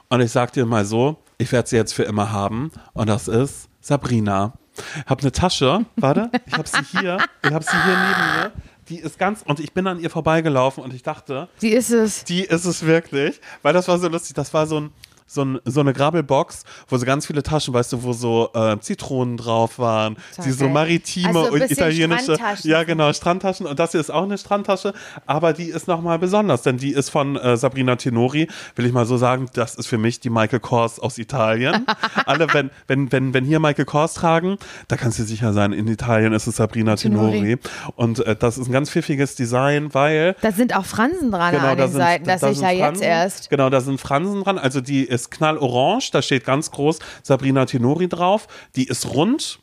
Und 0.09 0.20
ich 0.20 0.31
sag 0.33 0.53
dir 0.53 0.66
mal 0.66 0.85
so, 0.85 1.16
ich 1.39 1.51
werde 1.51 1.68
sie 1.68 1.77
jetzt 1.77 1.95
für 1.95 2.05
immer 2.05 2.31
haben. 2.31 2.70
Und 2.93 3.09
das 3.09 3.27
ist 3.27 3.68
Sabrina. 3.85 4.55
Hab 5.07 5.20
eine 5.20 5.30
Tasche, 5.30 5.85
warte, 5.97 6.30
ich 6.47 6.55
habe 6.55 6.66
sie 6.66 6.99
hier, 6.99 7.18
ich 7.45 7.53
habe 7.53 7.62
sie 7.64 7.70
hier 7.70 7.97
neben 7.97 8.41
mir. 8.41 8.53
Die 8.89 8.99
ist 8.99 9.18
ganz, 9.18 9.43
und 9.47 9.61
ich 9.61 9.72
bin 9.72 9.87
an 9.87 10.01
ihr 10.01 10.09
vorbeigelaufen 10.11 10.82
und 10.82 10.93
ich 10.95 11.03
dachte, 11.03 11.49
Die 11.61 11.68
ist 11.70 11.91
es. 11.91 12.24
die 12.24 12.43
ist 12.45 12.64
es 12.64 12.85
wirklich, 12.85 13.41
weil 13.62 13.72
das 13.74 13.87
war 13.87 13.99
so 13.99 14.09
lustig, 14.09 14.35
das 14.35 14.53
war 14.55 14.66
so 14.66 14.80
ein 14.80 14.91
so, 15.27 15.43
ein, 15.43 15.59
so 15.64 15.81
eine 15.81 15.93
Grabbelbox, 15.93 16.64
wo 16.89 16.97
so 16.99 17.07
ganz 17.07 17.27
viele 17.27 17.43
Taschen, 17.43 17.72
weißt 17.75 17.93
du, 17.95 18.03
wo 18.03 18.12
so 18.12 18.51
äh, 18.55 18.79
Zitronen 18.81 19.37
drauf 19.37 19.79
waren, 19.79 20.16
die 20.45 20.51
so 20.53 20.68
maritime 20.68 21.29
Also 21.29 21.53
und 21.53 21.62
italienische, 21.70 22.35
Strandtaschen. 22.35 22.70
ja 22.70 22.83
genau, 22.85 23.12
Strandtaschen 23.12 23.66
und 23.66 23.79
das 23.79 23.93
hier 23.93 24.01
ist 24.01 24.11
auch 24.11 24.22
eine 24.25 24.37
Strandtasche, 24.39 24.93
aber 25.27 25.53
die 25.53 25.70
ist 25.70 25.89
nochmal 25.89 26.18
besonders, 26.18 26.62
denn 26.62 26.77
die 26.77 26.93
ist 26.93 27.09
von 27.11 27.37
äh, 27.37 27.57
Sabrina 27.57 27.97
Tenori, 27.97 28.49
will 28.77 28.87
ich 28.87 28.93
mal 28.93 29.07
so 29.07 29.16
sagen, 29.16 29.47
das 29.55 29.75
ist 29.77 29.87
für 29.87 29.99
mich 29.99 30.20
die 30.20 30.31
Michael 30.31 30.61
Kors 30.61 31.01
aus 31.01 31.18
Italien. 31.18 31.87
Alle, 32.27 32.53
wenn, 32.53 32.70
wenn, 32.87 33.11
wenn, 33.11 33.35
wenn 33.35 33.45
hier 33.45 33.61
Michael 33.61 33.87
Kors 33.87 34.14
tragen, 34.14 34.59
da 34.89 34.97
kannst 34.97 35.18
du 35.18 35.25
sicher 35.25 35.53
sein, 35.53 35.72
in 35.72 35.89
Italien 35.89 36.33
ist 36.33 36.47
es 36.47 36.57
Sabrina 36.57 36.97
Tenori, 36.97 37.41
Tenori. 37.41 37.59
und 37.97 38.20
äh, 38.27 38.37
das 38.37 38.59
ist 38.59 38.68
ein 38.68 38.72
ganz 38.72 38.91
pfiffiges 38.91 39.35
Design, 39.37 39.93
weil 39.95 40.37
Da 40.43 40.53
sind 40.53 40.77
auch 40.77 40.85
Fransen 40.85 41.31
dran 41.31 41.41
an 41.43 41.53
Genau, 41.55 41.75
da 41.75 41.75
den 41.87 41.91
sind, 41.93 42.01
Seiten. 42.01 42.25
Das 42.27 42.41
da 42.43 42.51
ich 42.51 42.61
ja 42.61 42.70
jetzt 42.70 42.81
Fransen. 42.85 43.03
erst. 43.05 43.51
Genau, 43.51 43.70
da 43.70 43.81
sind 43.81 44.01
Fransen 44.01 44.43
dran. 44.45 44.59
Also 44.59 44.81
die 44.81 45.09
ist 45.14 45.30
knallorange, 45.30 46.08
da 46.12 46.22
steht 46.22 46.44
ganz 46.44 46.70
groß 46.70 46.98
Sabrina 47.22 47.64
Tenori 47.66 48.08
drauf. 48.08 48.46
Die 48.76 48.86
ist 48.86 49.06
rund, 49.06 49.60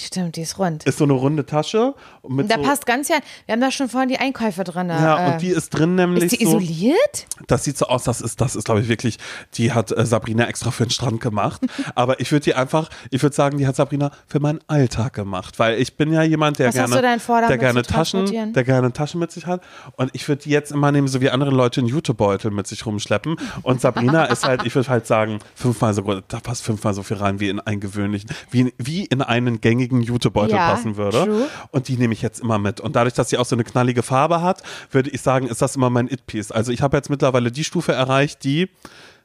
Stimmt, 0.00 0.34
die 0.34 0.42
ist 0.42 0.58
rund. 0.58 0.84
ist 0.84 0.98
so 0.98 1.04
eine 1.04 1.12
runde 1.12 1.46
Tasche. 1.46 1.94
Mit 2.28 2.50
Da 2.50 2.56
so, 2.56 2.62
passt 2.62 2.84
ganz 2.84 3.08
ja. 3.08 3.18
Wir 3.46 3.52
haben 3.52 3.60
da 3.60 3.70
schon 3.70 3.88
vorhin 3.88 4.08
die 4.08 4.18
Einkäufe 4.18 4.64
drin. 4.64 4.88
ja, 4.88 5.28
äh, 5.28 5.32
und 5.32 5.42
die 5.42 5.50
ist 5.50 5.70
drin 5.70 5.94
nämlich 5.94 6.24
ist 6.24 6.40
die 6.40 6.44
so. 6.44 6.58
isoliert? 6.58 7.26
Das 7.46 7.62
sieht 7.64 7.78
so 7.78 7.86
aus, 7.86 8.02
das 8.02 8.20
ist, 8.20 8.40
das 8.40 8.56
ist, 8.56 8.64
glaube 8.64 8.80
ich, 8.80 8.88
wirklich, 8.88 9.18
die 9.54 9.72
hat 9.72 9.92
äh, 9.92 10.04
Sabrina 10.04 10.46
extra 10.48 10.72
für 10.72 10.84
den 10.84 10.90
Strand 10.90 11.20
gemacht. 11.20 11.62
Aber 11.94 12.18
ich 12.20 12.32
würde 12.32 12.44
die 12.44 12.54
einfach, 12.54 12.88
ich 13.10 13.22
würde 13.22 13.36
sagen, 13.36 13.58
die 13.58 13.66
hat 13.68 13.76
Sabrina 13.76 14.10
für 14.26 14.40
meinen 14.40 14.58
Alltag 14.66 15.12
gemacht. 15.12 15.58
Weil 15.60 15.80
ich 15.80 15.96
bin 15.96 16.12
ja 16.12 16.22
jemand, 16.22 16.58
der 16.58 16.68
Was 16.68 16.78
hast 16.78 16.92
gerne, 16.92 17.46
der 17.48 17.58
gerne 17.58 17.82
Taschen, 17.82 18.52
der 18.52 18.64
gerne 18.64 18.92
Taschen 18.92 19.20
mit 19.20 19.30
sich 19.30 19.46
hat. 19.46 19.62
Und 19.96 20.10
ich 20.12 20.26
würde 20.28 20.42
die 20.42 20.50
jetzt 20.50 20.72
immer 20.72 20.90
nehmen, 20.90 21.06
so 21.06 21.20
wie 21.20 21.30
andere 21.30 21.50
Leute 21.50 21.80
einen 21.80 21.88
Jutebeutel 21.88 22.50
mit 22.50 22.66
sich 22.66 22.84
rumschleppen. 22.84 23.36
Und 23.62 23.80
Sabrina 23.80 24.24
ist 24.24 24.44
halt, 24.44 24.66
ich 24.66 24.74
würde 24.74 24.88
halt 24.88 25.06
sagen, 25.06 25.38
fünfmal 25.54 25.94
so, 25.94 26.02
da 26.26 26.40
passt 26.40 26.62
fünfmal 26.62 26.94
so 26.94 27.02
viel 27.02 27.16
rein 27.18 27.38
wie 27.38 27.48
in 27.48 27.60
einen 27.60 27.80
gewöhnlichen, 27.80 28.30
wie, 28.50 28.74
wie 28.78 29.04
in 29.04 29.22
einen 29.22 29.60
gängigen 29.88 30.02
Jutebeutel 30.02 30.56
Ja, 30.56 30.70
passen 30.70 30.96
würde. 30.96 31.24
true. 31.24 31.46
Und 31.70 31.88
die 31.88 31.96
nehme 31.96 32.12
ich 32.12 32.22
jetzt 32.22 32.40
immer 32.40 32.58
mit. 32.58 32.80
Und 32.80 32.96
dadurch, 32.96 33.14
dass 33.14 33.30
sie 33.30 33.38
auch 33.38 33.44
so 33.44 33.56
eine 33.56 33.64
knallige 33.64 34.02
Farbe 34.02 34.42
hat, 34.42 34.62
würde 34.90 35.10
ich 35.10 35.20
sagen, 35.22 35.46
ist 35.46 35.62
das 35.62 35.76
immer 35.76 35.90
mein 35.90 36.08
It-Piece. 36.08 36.52
Also 36.52 36.72
ich 36.72 36.82
habe 36.82 36.96
jetzt 36.96 37.10
mittlerweile 37.10 37.50
die 37.52 37.64
Stufe 37.64 37.92
erreicht, 37.92 38.44
die, 38.44 38.68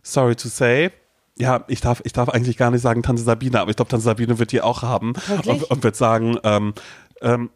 sorry 0.03 0.35
to 0.35 0.47
say, 0.49 0.91
ja, 1.37 1.63
ich 1.67 1.79
darf, 1.81 2.01
ich 2.03 2.13
darf 2.13 2.29
eigentlich 2.29 2.57
gar 2.57 2.69
nicht 2.71 2.81
sagen 2.81 3.01
Tante 3.01 3.21
Sabine, 3.21 3.61
aber 3.61 3.69
ich 3.71 3.77
glaube, 3.77 3.89
Tante 3.89 4.03
Sabine 4.03 4.39
wird 4.39 4.51
die 4.51 4.61
auch 4.61 4.81
haben 4.81 5.13
Wirklich? 5.27 5.47
und, 5.47 5.63
und 5.71 5.83
wird 5.83 5.95
sagen, 5.95 6.37
ähm, 6.43 6.73
ähm, 7.21 7.49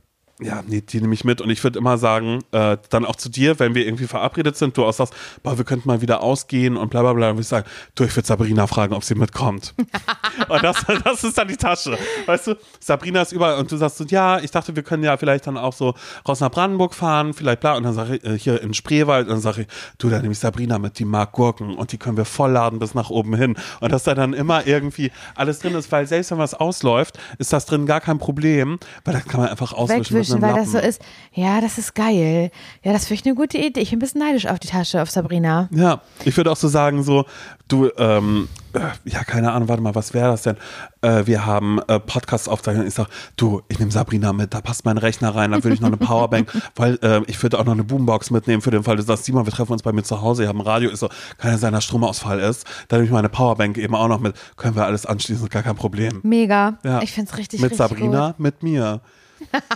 ja, 0.43 0.63
nee, 0.67 0.81
die 0.81 1.01
nehme 1.01 1.13
ich 1.13 1.23
mit 1.23 1.41
und 1.41 1.49
ich 1.49 1.63
würde 1.63 1.79
immer 1.79 1.97
sagen, 1.97 2.39
äh, 2.51 2.77
dann 2.89 3.05
auch 3.05 3.15
zu 3.15 3.29
dir, 3.29 3.59
wenn 3.59 3.75
wir 3.75 3.85
irgendwie 3.85 4.07
verabredet 4.07 4.57
sind, 4.57 4.77
du 4.77 4.85
auch 4.85 4.93
sagst, 4.93 5.13
boah, 5.41 5.57
wir 5.57 5.65
könnten 5.65 5.87
mal 5.87 6.01
wieder 6.01 6.21
ausgehen 6.21 6.77
und 6.77 6.89
bla 6.89 7.01
bla 7.01 7.13
bla, 7.13 7.27
dann 7.27 7.35
würde 7.35 7.41
ich 7.41 7.47
sagen, 7.47 7.67
du, 7.95 8.03
ich 8.03 8.15
würde 8.15 8.27
Sabrina 8.27 8.67
fragen, 8.67 8.93
ob 8.93 9.03
sie 9.03 9.15
mitkommt. 9.15 9.73
und 10.49 10.63
das, 10.63 10.85
das 11.03 11.23
ist 11.23 11.37
dann 11.37 11.47
die 11.47 11.57
Tasche. 11.57 11.97
Weißt 12.25 12.47
du, 12.47 12.55
Sabrina 12.79 13.21
ist 13.21 13.31
überall 13.31 13.57
und 13.57 13.71
du 13.71 13.77
sagst 13.77 13.97
so, 13.97 14.05
ja, 14.05 14.39
ich 14.39 14.51
dachte, 14.51 14.75
wir 14.75 14.83
können 14.83 15.03
ja 15.03 15.17
vielleicht 15.17 15.47
dann 15.47 15.57
auch 15.57 15.73
so 15.73 15.93
raus 16.27 16.39
nach 16.39 16.51
Brandenburg 16.51 16.93
fahren, 16.93 17.33
vielleicht 17.33 17.61
bla, 17.61 17.75
und 17.75 17.83
dann 17.83 17.93
sage 17.93 18.17
ich, 18.17 18.25
äh, 18.25 18.37
hier 18.37 18.61
in 18.61 18.73
Spreewald, 18.73 19.27
und 19.27 19.33
dann 19.33 19.41
sage 19.41 19.61
ich, 19.61 19.67
du, 19.97 20.09
da 20.09 20.19
nehme 20.19 20.33
ich 20.33 20.39
Sabrina 20.39 20.79
mit, 20.79 20.99
die 20.99 21.05
mag 21.05 21.31
Gurken 21.31 21.75
und 21.75 21.91
die 21.91 21.97
können 21.97 22.17
wir 22.17 22.25
vollladen 22.25 22.79
bis 22.79 22.93
nach 22.93 23.09
oben 23.09 23.35
hin. 23.35 23.55
Und 23.79 23.91
dass 23.91 24.03
da 24.03 24.13
dann 24.15 24.33
immer 24.33 24.67
irgendwie 24.67 25.11
alles 25.35 25.59
drin 25.59 25.75
ist, 25.75 25.91
weil 25.91 26.05
selbst 26.07 26.31
wenn 26.31 26.37
was 26.37 26.53
ausläuft, 26.53 27.17
ist 27.37 27.53
das 27.53 27.65
drin 27.65 27.85
gar 27.85 28.01
kein 28.01 28.19
Problem, 28.19 28.79
weil 29.05 29.13
das 29.13 29.25
kann 29.25 29.41
man 29.41 29.49
einfach 29.49 29.73
auswischen 29.73 30.17
mit 30.17 30.23
Wegwischen, 30.23 30.32
einem 30.35 30.43
weil 30.43 30.55
das 30.55 30.71
so 30.71 30.77
ist. 30.77 31.01
Ja, 31.33 31.61
das 31.61 31.77
ist 31.77 31.95
geil. 31.95 32.51
Ja, 32.83 32.93
das 32.93 33.05
finde 33.05 33.21
ich 33.21 33.25
eine 33.25 33.35
gute 33.35 33.57
Idee. 33.57 33.81
Ich 33.81 33.89
bin 33.89 33.97
ein 33.97 33.99
bisschen 33.99 34.21
neidisch 34.21 34.45
auf 34.45 34.59
die 34.59 34.67
Tasche, 34.67 35.01
auf 35.01 35.09
Sabrina. 35.09 35.69
Ja, 35.71 36.01
ich 36.25 36.35
würde 36.37 36.51
auch 36.51 36.57
so 36.57 36.67
sagen, 36.67 37.03
so, 37.03 37.25
du, 37.67 37.89
ähm, 37.97 38.47
äh, 38.73 38.79
ja, 39.05 39.23
keine 39.23 39.51
Ahnung, 39.51 39.69
warte 39.69 39.81
mal, 39.81 39.95
was 39.95 40.13
wäre 40.13 40.31
das 40.31 40.43
denn? 40.43 40.57
Äh, 41.01 41.25
wir 41.25 41.45
haben 41.45 41.79
äh, 41.87 41.99
Podcasts 41.99 42.47
aufzeichnen. 42.47 42.87
Ich 42.87 42.93
sage, 42.93 43.09
du, 43.35 43.61
ich 43.69 43.79
nehme 43.79 43.91
Sabrina 43.91 44.33
mit, 44.33 44.53
da 44.53 44.61
passt 44.61 44.85
mein 44.85 44.97
Rechner 44.97 45.33
rein, 45.35 45.51
dann 45.51 45.63
würde 45.63 45.75
ich 45.75 45.81
noch 45.81 45.87
eine 45.87 45.97
Powerbank, 45.97 46.51
weil 46.75 46.97
äh, 47.01 47.21
ich 47.27 47.41
würde 47.41 47.59
auch 47.59 47.65
noch 47.65 47.73
eine 47.73 47.83
Boombox 47.83 48.31
mitnehmen 48.31 48.61
für 48.61 48.71
den 48.71 48.83
Fall, 48.83 48.95
du 48.97 49.03
sagst, 49.03 49.25
Simon, 49.25 49.45
wir 49.45 49.53
treffen 49.53 49.73
uns 49.73 49.83
bei 49.83 49.91
mir 49.91 50.03
zu 50.03 50.21
Hause, 50.21 50.43
ich 50.43 50.49
habe 50.49 50.59
ein 50.59 50.61
Radio, 50.61 50.89
ist 50.89 50.99
so, 50.99 51.09
kann 51.37 51.51
ja 51.51 51.57
sein, 51.57 51.73
dass 51.73 51.83
Stromausfall 51.83 52.39
ist. 52.39 52.65
Dann 52.87 52.99
nehme 52.99 53.07
ich 53.07 53.13
meine 53.13 53.29
Powerbank 53.29 53.77
eben 53.77 53.95
auch 53.95 54.07
noch 54.07 54.19
mit, 54.19 54.35
können 54.57 54.75
wir 54.75 54.85
alles 54.85 55.05
anschließen, 55.05 55.47
gar 55.49 55.63
kein 55.63 55.75
Problem. 55.75 56.19
Mega. 56.23 56.77
Ja. 56.83 57.01
Ich 57.01 57.11
finde 57.11 57.31
es 57.31 57.37
richtig, 57.37 57.61
Mit 57.61 57.71
richtig 57.71 57.87
Sabrina, 57.87 58.27
gut. 58.27 58.39
mit 58.39 58.63
mir. 58.63 59.01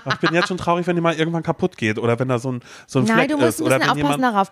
Ich 0.09 0.19
bin 0.19 0.33
jetzt 0.33 0.47
schon 0.47 0.57
traurig, 0.57 0.87
wenn 0.87 0.95
die 0.95 1.01
mal 1.01 1.15
irgendwann 1.15 1.43
kaputt 1.43 1.77
geht 1.77 1.99
oder 1.99 2.17
wenn 2.19 2.27
da 2.27 2.39
so 2.39 2.51
ein, 2.51 2.61
so 2.85 2.99
ein 2.99 3.05
Nein, 3.05 3.17
Fleck 3.17 3.29
du 3.29 3.37
musst 3.37 3.47
ist 3.47 3.61
ein 3.61 3.65
oder 3.65 3.79
bisschen 3.79 4.03
aufpassen 4.03 4.21
darauf. 4.21 4.51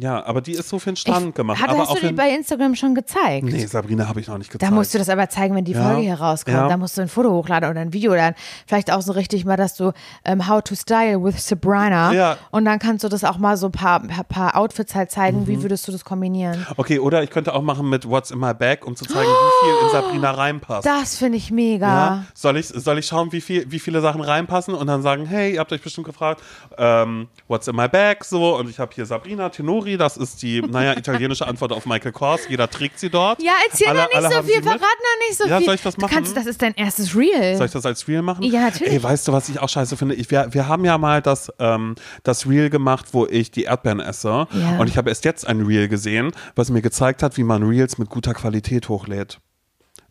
Ja, 0.00 0.24
aber 0.24 0.40
die 0.40 0.52
ist 0.52 0.68
so 0.68 0.78
für 0.78 0.90
den 0.90 0.94
Ich, 0.94 1.00
Strand 1.00 1.34
gemacht. 1.34 1.60
hat, 1.60 1.68
aber 1.70 1.80
hast 1.80 2.02
du 2.02 2.06
die 2.08 2.12
bei 2.12 2.30
Instagram 2.30 2.74
schon 2.74 2.94
gezeigt? 2.94 3.44
Nee, 3.44 3.66
Sabrina 3.66 4.08
habe 4.08 4.20
ich 4.20 4.28
noch 4.28 4.38
nicht 4.38 4.50
Da 4.50 4.54
gezeigt. 4.54 4.72
musst 4.72 4.94
du 4.94 4.98
das 4.98 5.08
aber 5.08 5.28
zeigen, 5.28 5.54
wenn 5.54 5.64
die 5.64 5.72
Ja. 5.72 5.82
Folge 5.82 6.02
hier 6.02 6.14
rauskommt. 6.14 6.56
Ja. 6.56 6.68
Da 6.68 6.76
musst 6.76 6.96
du 6.96 7.02
ein 7.02 7.08
Foto 7.08 7.30
hochladen 7.30 7.68
oder 7.70 7.80
ein 7.80 7.92
Video 7.92 8.12
oder 8.12 8.34
vielleicht 8.66 8.90
auch 8.92 9.02
so 9.02 9.12
richtig 9.12 9.44
mal, 9.44 9.56
dass 9.56 9.74
du 9.76 9.92
ähm, 10.24 10.48
How 10.48 10.62
to 10.62 10.74
Style 10.74 11.22
with 11.22 11.46
Sabrina 11.46 12.12
Ja. 12.12 12.36
und 12.50 12.64
dann 12.64 12.78
kannst 12.78 13.04
du 13.04 13.08
das 13.08 13.24
auch 13.24 13.38
mal 13.38 13.56
so 13.56 13.66
ein 13.66 13.72
paar, 13.72 14.00
paar, 14.00 14.24
paar 14.24 14.56
Outfits 14.56 14.94
halt 14.94 15.10
zeigen. 15.10 15.40
Mhm. 15.42 15.46
Wie 15.46 15.62
würdest 15.62 15.86
du 15.86 15.92
das 15.92 16.04
kombinieren? 16.04 16.66
okay, 16.76 16.98
oder 16.98 17.22
ich 17.22 17.30
könnte 17.30 17.52
auch 17.54 17.62
machen 17.62 17.88
mit 17.88 18.08
What's 18.08 18.30
in 18.30 18.38
my 18.38 18.54
bag, 18.54 18.78
um 18.86 18.96
zu 18.96 19.04
zeigen, 19.04 19.28
wie 19.28 19.66
viel 19.66 19.84
in 19.86 19.90
Sabrina 19.92 20.30
reinpasst. 20.40 20.86
Das 20.86 21.16
finde 21.16 21.36
ich 21.38 21.50
mega. 21.50 21.86
ja, 21.86 22.24
soll 22.34 22.56
ich, 22.56 22.68
soll 22.68 22.98
ich 22.98 23.06
schauen, 23.06 23.32
wie, 23.32 23.40
viel, 23.40 23.70
wie 23.70 23.78
viele 23.78 24.00
Sachen 24.00 24.20
reinpassen 24.22 24.74
und 24.74 24.86
dann 24.86 25.02
sagen, 25.02 25.26
hey, 25.26 25.54
ihr 25.54 25.60
habt 25.60 25.72
euch 25.72 25.82
bestimmt 25.82 26.06
gefragt, 26.06 26.42
ähm, 26.78 27.28
what's 27.48 27.68
in 27.68 27.76
my 27.76 27.88
bag, 27.88 28.24
so, 28.24 28.56
und 28.56 28.68
ich 28.70 28.78
habe 28.78 28.92
hier 28.94 29.04
Sabrina 29.06 29.48
Tenori, 29.50 29.89
das 29.96 30.16
ist 30.16 30.42
die, 30.42 30.60
naja, 30.62 30.96
italienische 30.96 31.46
Antwort 31.46 31.72
auf 31.72 31.86
Michael 31.86 32.12
Kors, 32.12 32.40
jeder 32.48 32.68
trägt 32.68 32.98
sie 32.98 33.10
dort. 33.10 33.42
Ja, 33.42 33.52
erzähl 33.68 33.88
Alle- 33.88 34.00
noch 34.00 34.08
nicht 34.20 34.32
so 34.34 34.42
viel, 34.42 34.62
verrat 34.62 34.80
noch 34.80 35.28
nicht 35.28 35.38
so 35.38 35.46
Ja, 35.46 35.56
viel. 35.58 35.66
soll 35.66 35.74
ich 35.76 35.82
das 35.82 35.94
Du 35.94 36.00
machen? 36.02 36.14
kannst, 36.14 36.36
das 36.36 36.46
ist 36.46 36.60
dein 36.62 36.74
erstes 36.74 37.14
Reel. 37.16 37.56
Soll 37.56 37.66
ich 37.66 37.72
das 37.72 37.86
als 37.86 38.06
Reel 38.08 38.22
machen? 38.22 38.42
Ja, 38.44 38.62
natürlich. 38.62 38.92
Ey, 38.94 39.02
weißt 39.02 39.28
du, 39.28 39.32
was 39.32 39.48
ich 39.48 39.58
auch 39.60 39.68
scheiße 39.68 39.96
finde? 39.96 40.14
Ich, 40.14 40.30
wir, 40.30 40.48
wir 40.52 40.68
haben 40.68 40.84
ja 40.84 40.98
mal 40.98 41.22
das, 41.22 41.52
ähm, 41.58 41.94
das 42.22 42.48
Reel 42.48 42.70
gemacht, 42.70 43.06
wo 43.12 43.26
ich 43.26 43.50
die 43.50 43.64
Erdbeeren 43.64 44.00
esse. 44.00 44.46
Ja. 44.52 44.78
Und 44.78 44.88
ich 44.88 44.96
habe 44.96 45.08
erst 45.10 45.24
jetzt 45.24 45.46
ein 45.46 45.60
Reel 45.62 45.88
gesehen, 45.88 46.32
was 46.54 46.70
mir 46.70 46.82
gezeigt 46.82 47.22
hat, 47.22 47.36
wie 47.36 47.44
man 47.44 47.62
Reels 47.62 47.98
mit 47.98 48.08
guter 48.10 48.34
Qualität 48.34 48.88
hochlädt. 48.88 49.38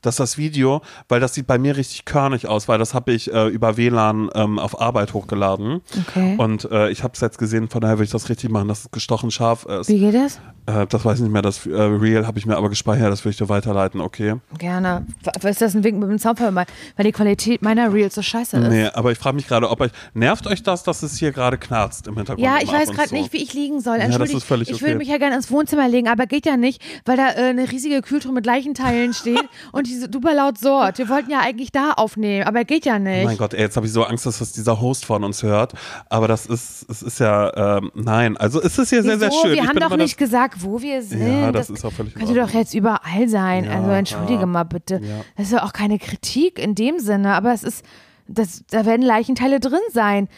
Das 0.01 0.15
ist 0.15 0.19
das 0.19 0.37
Video, 0.37 0.81
weil 1.07 1.19
das 1.19 1.33
sieht 1.33 1.47
bei 1.47 1.57
mir 1.57 1.77
richtig 1.77 2.05
körnig 2.05 2.47
aus, 2.47 2.67
weil 2.67 2.79
das 2.79 2.93
habe 2.93 3.11
ich 3.11 3.33
äh, 3.33 3.47
über 3.47 3.77
WLAN 3.77 4.29
ähm, 4.33 4.59
auf 4.59 4.79
Arbeit 4.79 5.13
hochgeladen. 5.13 5.81
Okay. 6.07 6.35
Und 6.37 6.69
äh, 6.71 6.89
ich 6.89 7.03
habe 7.03 7.13
es 7.13 7.21
jetzt 7.21 7.37
gesehen, 7.37 7.69
von 7.69 7.81
daher 7.81 7.97
will 7.99 8.05
ich 8.05 8.11
das 8.11 8.29
richtig 8.29 8.49
machen, 8.49 8.67
dass 8.67 8.85
es 8.85 8.91
gestochen 8.91 9.31
scharf 9.31 9.65
ist. 9.65 9.89
Wie 9.89 9.99
geht 9.99 10.15
das? 10.15 10.39
Äh, 10.65 10.87
das 10.87 11.03
weiß 11.03 11.17
ich 11.17 11.23
nicht 11.23 11.33
mehr, 11.33 11.41
das 11.41 11.65
äh, 11.65 11.71
Reel 11.71 12.27
habe 12.27 12.37
ich 12.37 12.45
mir 12.45 12.57
aber 12.57 12.69
gespeichert, 12.69 13.11
das 13.11 13.25
will 13.25 13.31
ich 13.31 13.37
dir 13.37 13.49
weiterleiten, 13.49 14.01
okay? 14.01 14.35
Gerne. 14.57 15.05
Ist 15.43 15.61
das 15.61 15.75
ein 15.75 15.83
Wink 15.83 15.99
mit 15.99 16.09
dem 16.09 16.19
Zaunfall, 16.19 16.53
weil 16.55 16.65
die 17.03 17.11
Qualität 17.11 17.61
meiner 17.61 17.91
Reels 17.93 18.15
so 18.15 18.21
scheiße 18.21 18.57
ist? 18.57 18.69
Nee, 18.69 18.85
aber 18.93 19.11
ich 19.11 19.17
frage 19.17 19.35
mich 19.35 19.47
gerade, 19.47 19.69
ob 19.69 19.81
euch. 19.81 19.91
Nervt 20.13 20.47
euch 20.47 20.63
das, 20.63 20.83
dass 20.83 21.03
es 21.03 21.17
hier 21.17 21.31
gerade 21.31 21.57
knarzt 21.57 22.07
im 22.07 22.15
Hintergrund? 22.15 22.45
Ja, 22.45 22.57
ich 22.61 22.71
weiß 22.71 22.91
gerade 22.91 23.09
zu? 23.09 23.15
nicht, 23.15 23.33
wie 23.33 23.41
ich 23.43 23.53
liegen 23.53 23.81
soll. 23.81 23.97
das 23.97 24.05
Entschuldigt, 24.05 24.37
ist 24.37 24.43
völlig 24.43 24.69
ich 24.69 24.75
okay. 24.75 24.85
würde 24.85 24.97
mich 24.97 25.07
ja 25.07 25.17
gerne 25.17 25.35
ins 25.35 25.49
Wohnzimmer 25.49 25.87
legen, 25.87 26.07
aber 26.07 26.25
geht 26.25 26.45
ja 26.45 26.57
nicht, 26.57 26.81
weil 27.05 27.17
da 27.17 27.29
äh, 27.29 27.49
eine 27.49 27.71
riesige 27.71 28.01
Kühltruhe 28.01 28.33
mit 28.33 28.45
Leichenteilen 28.45 29.13
steht 29.13 29.41
und 29.71 29.87
die 29.89 29.97
so 29.97 30.07
super 30.11 30.33
laut 30.33 30.57
sorgt. 30.57 30.97
Wir 30.97 31.09
wollten 31.09 31.31
ja 31.31 31.39
eigentlich 31.39 31.71
da 31.71 31.91
aufnehmen, 31.93 32.47
aber 32.47 32.63
geht 32.63 32.85
ja 32.85 32.99
nicht. 32.99 33.23
Oh 33.23 33.27
mein 33.27 33.37
Gott, 33.37 33.53
ey, 33.53 33.61
jetzt 33.61 33.75
habe 33.75 33.85
ich 33.85 33.91
so 33.91 34.03
Angst, 34.03 34.25
dass 34.25 34.39
das 34.39 34.51
dieser 34.53 34.79
Host 34.79 35.05
von 35.05 35.23
uns 35.23 35.43
hört. 35.43 35.73
Aber 36.09 36.27
das 36.27 36.45
ist, 36.45 36.85
es 36.89 37.01
ist 37.01 37.19
ja, 37.19 37.77
ähm, 37.77 37.91
nein. 37.95 38.37
Also 38.37 38.61
es 38.61 38.77
ist 38.77 38.89
hier 38.89 39.03
sehr, 39.03 39.19
sehr 39.19 39.31
schön. 39.31 39.51
Wir 39.51 39.63
Ich 39.63 39.67
haben 39.67 39.79
doch 39.79 39.97
nicht 39.97 40.17
gesagt, 40.17 40.63
wo 40.63 40.81
wir 40.81 41.01
sind. 41.01 41.41
Ja, 41.41 41.51
das 41.51 41.69
ist 41.69 41.83
auch 41.83 41.91
völlig 41.91 42.13
Könnte 42.15 42.33
doch 42.33 42.51
jetzt 42.51 42.73
überall 42.73 43.27
sein. 43.27 43.65
Ja, 43.65 43.71
also 43.71 43.91
entschuldige 43.91 44.41
ja. 44.41 44.45
mal 44.45 44.63
bitte. 44.63 45.01
Ja. 45.03 45.21
Das 45.37 45.47
ist 45.47 45.53
ja 45.53 45.63
auch 45.63 45.73
keine 45.73 45.99
Kritik 45.99 46.59
in 46.59 46.75
dem 46.75 46.99
Sinne, 46.99 47.33
aber 47.33 47.53
es 47.53 47.63
ist 47.63 47.83
das, 48.31 48.63
da 48.69 48.85
werden 48.85 49.01
Leichenteile 49.01 49.59
drin 49.59 49.79
sein. 49.91 50.29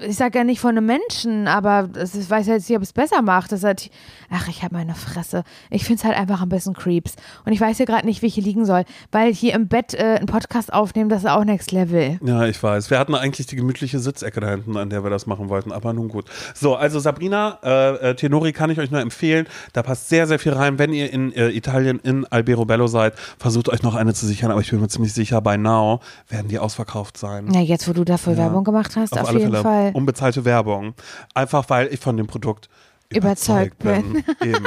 Ich 0.00 0.16
sage 0.16 0.38
ja 0.38 0.44
nicht 0.44 0.60
von 0.60 0.70
einem 0.70 0.86
Menschen, 0.86 1.46
aber 1.46 1.88
das, 1.92 2.14
ich 2.14 2.28
weiß 2.28 2.46
jetzt 2.46 2.68
nicht, 2.68 2.76
ob 2.76 2.82
es 2.82 2.92
besser 2.92 3.20
macht. 3.20 3.52
Das 3.52 3.62
hat, 3.62 3.90
ach, 4.30 4.48
ich 4.48 4.62
habe 4.62 4.74
meine 4.74 4.94
Fresse. 4.94 5.44
Ich 5.70 5.84
finde 5.84 5.98
es 5.98 6.04
halt 6.04 6.16
einfach 6.16 6.40
ein 6.40 6.48
bisschen 6.48 6.72
creeps. 6.72 7.16
Und 7.44 7.52
ich 7.52 7.60
weiß 7.60 7.78
ja 7.78 7.84
gerade 7.84 8.06
nicht, 8.06 8.22
wie 8.22 8.26
ich 8.26 8.34
hier 8.34 8.42
liegen 8.42 8.64
soll, 8.64 8.84
weil 9.12 9.32
hier 9.32 9.52
im 9.54 9.68
Bett 9.68 9.92
äh, 9.94 10.16
einen 10.16 10.26
Podcast 10.26 10.72
aufnehmen, 10.72 11.10
das 11.10 11.24
ist 11.24 11.30
auch 11.30 11.44
next 11.44 11.70
level. 11.70 12.18
Ja, 12.24 12.46
ich 12.46 12.62
weiß. 12.62 12.90
Wir 12.90 12.98
hatten 12.98 13.14
eigentlich 13.14 13.46
die 13.46 13.56
gemütliche 13.56 13.98
Sitzecke 13.98 14.40
da 14.40 14.48
hinten, 14.48 14.78
an 14.78 14.88
der 14.88 15.04
wir 15.04 15.10
das 15.10 15.26
machen 15.26 15.50
wollten, 15.50 15.70
aber 15.70 15.92
nun 15.92 16.08
gut. 16.08 16.24
So, 16.54 16.76
also 16.76 16.98
Sabrina, 16.98 17.58
äh, 17.62 18.10
äh, 18.10 18.14
Tenori 18.14 18.52
kann 18.52 18.70
ich 18.70 18.78
euch 18.78 18.90
nur 18.90 19.00
empfehlen. 19.00 19.46
Da 19.74 19.82
passt 19.82 20.08
sehr, 20.08 20.26
sehr 20.26 20.38
viel 20.38 20.52
rein. 20.52 20.78
Wenn 20.78 20.94
ihr 20.94 21.12
in 21.12 21.30
äh, 21.32 21.50
Italien, 21.50 22.00
in 22.00 22.24
Alberobello 22.24 22.86
seid, 22.86 23.14
versucht 23.38 23.68
euch 23.68 23.82
noch 23.82 23.94
eine 23.94 24.14
zu 24.14 24.26
sichern, 24.26 24.50
aber 24.50 24.62
ich 24.62 24.70
bin 24.70 24.80
mir 24.80 24.88
ziemlich 24.88 25.12
sicher, 25.12 25.42
bei 25.42 25.58
Now 25.58 26.00
werden 26.28 26.48
die 26.48 26.58
ausverkauft 26.58 27.18
sein 27.18 27.33
sein. 27.34 27.52
Ja, 27.52 27.60
jetzt, 27.60 27.88
wo 27.88 27.92
du 27.92 28.04
dafür 28.04 28.32
ja. 28.32 28.40
Werbung 28.40 28.64
gemacht 28.64 28.96
hast, 28.96 29.12
auf, 29.12 29.22
auf 29.22 29.32
jeden 29.32 29.50
Fälle 29.50 29.62
Fall. 29.62 29.90
Unbezahlte 29.94 30.44
Werbung. 30.44 30.94
Einfach, 31.34 31.68
weil 31.68 31.92
ich 31.92 32.00
von 32.00 32.16
dem 32.16 32.26
Produkt 32.26 32.68
überzeugt, 33.10 33.78
bin. 33.78 34.24
bin. 34.40 34.54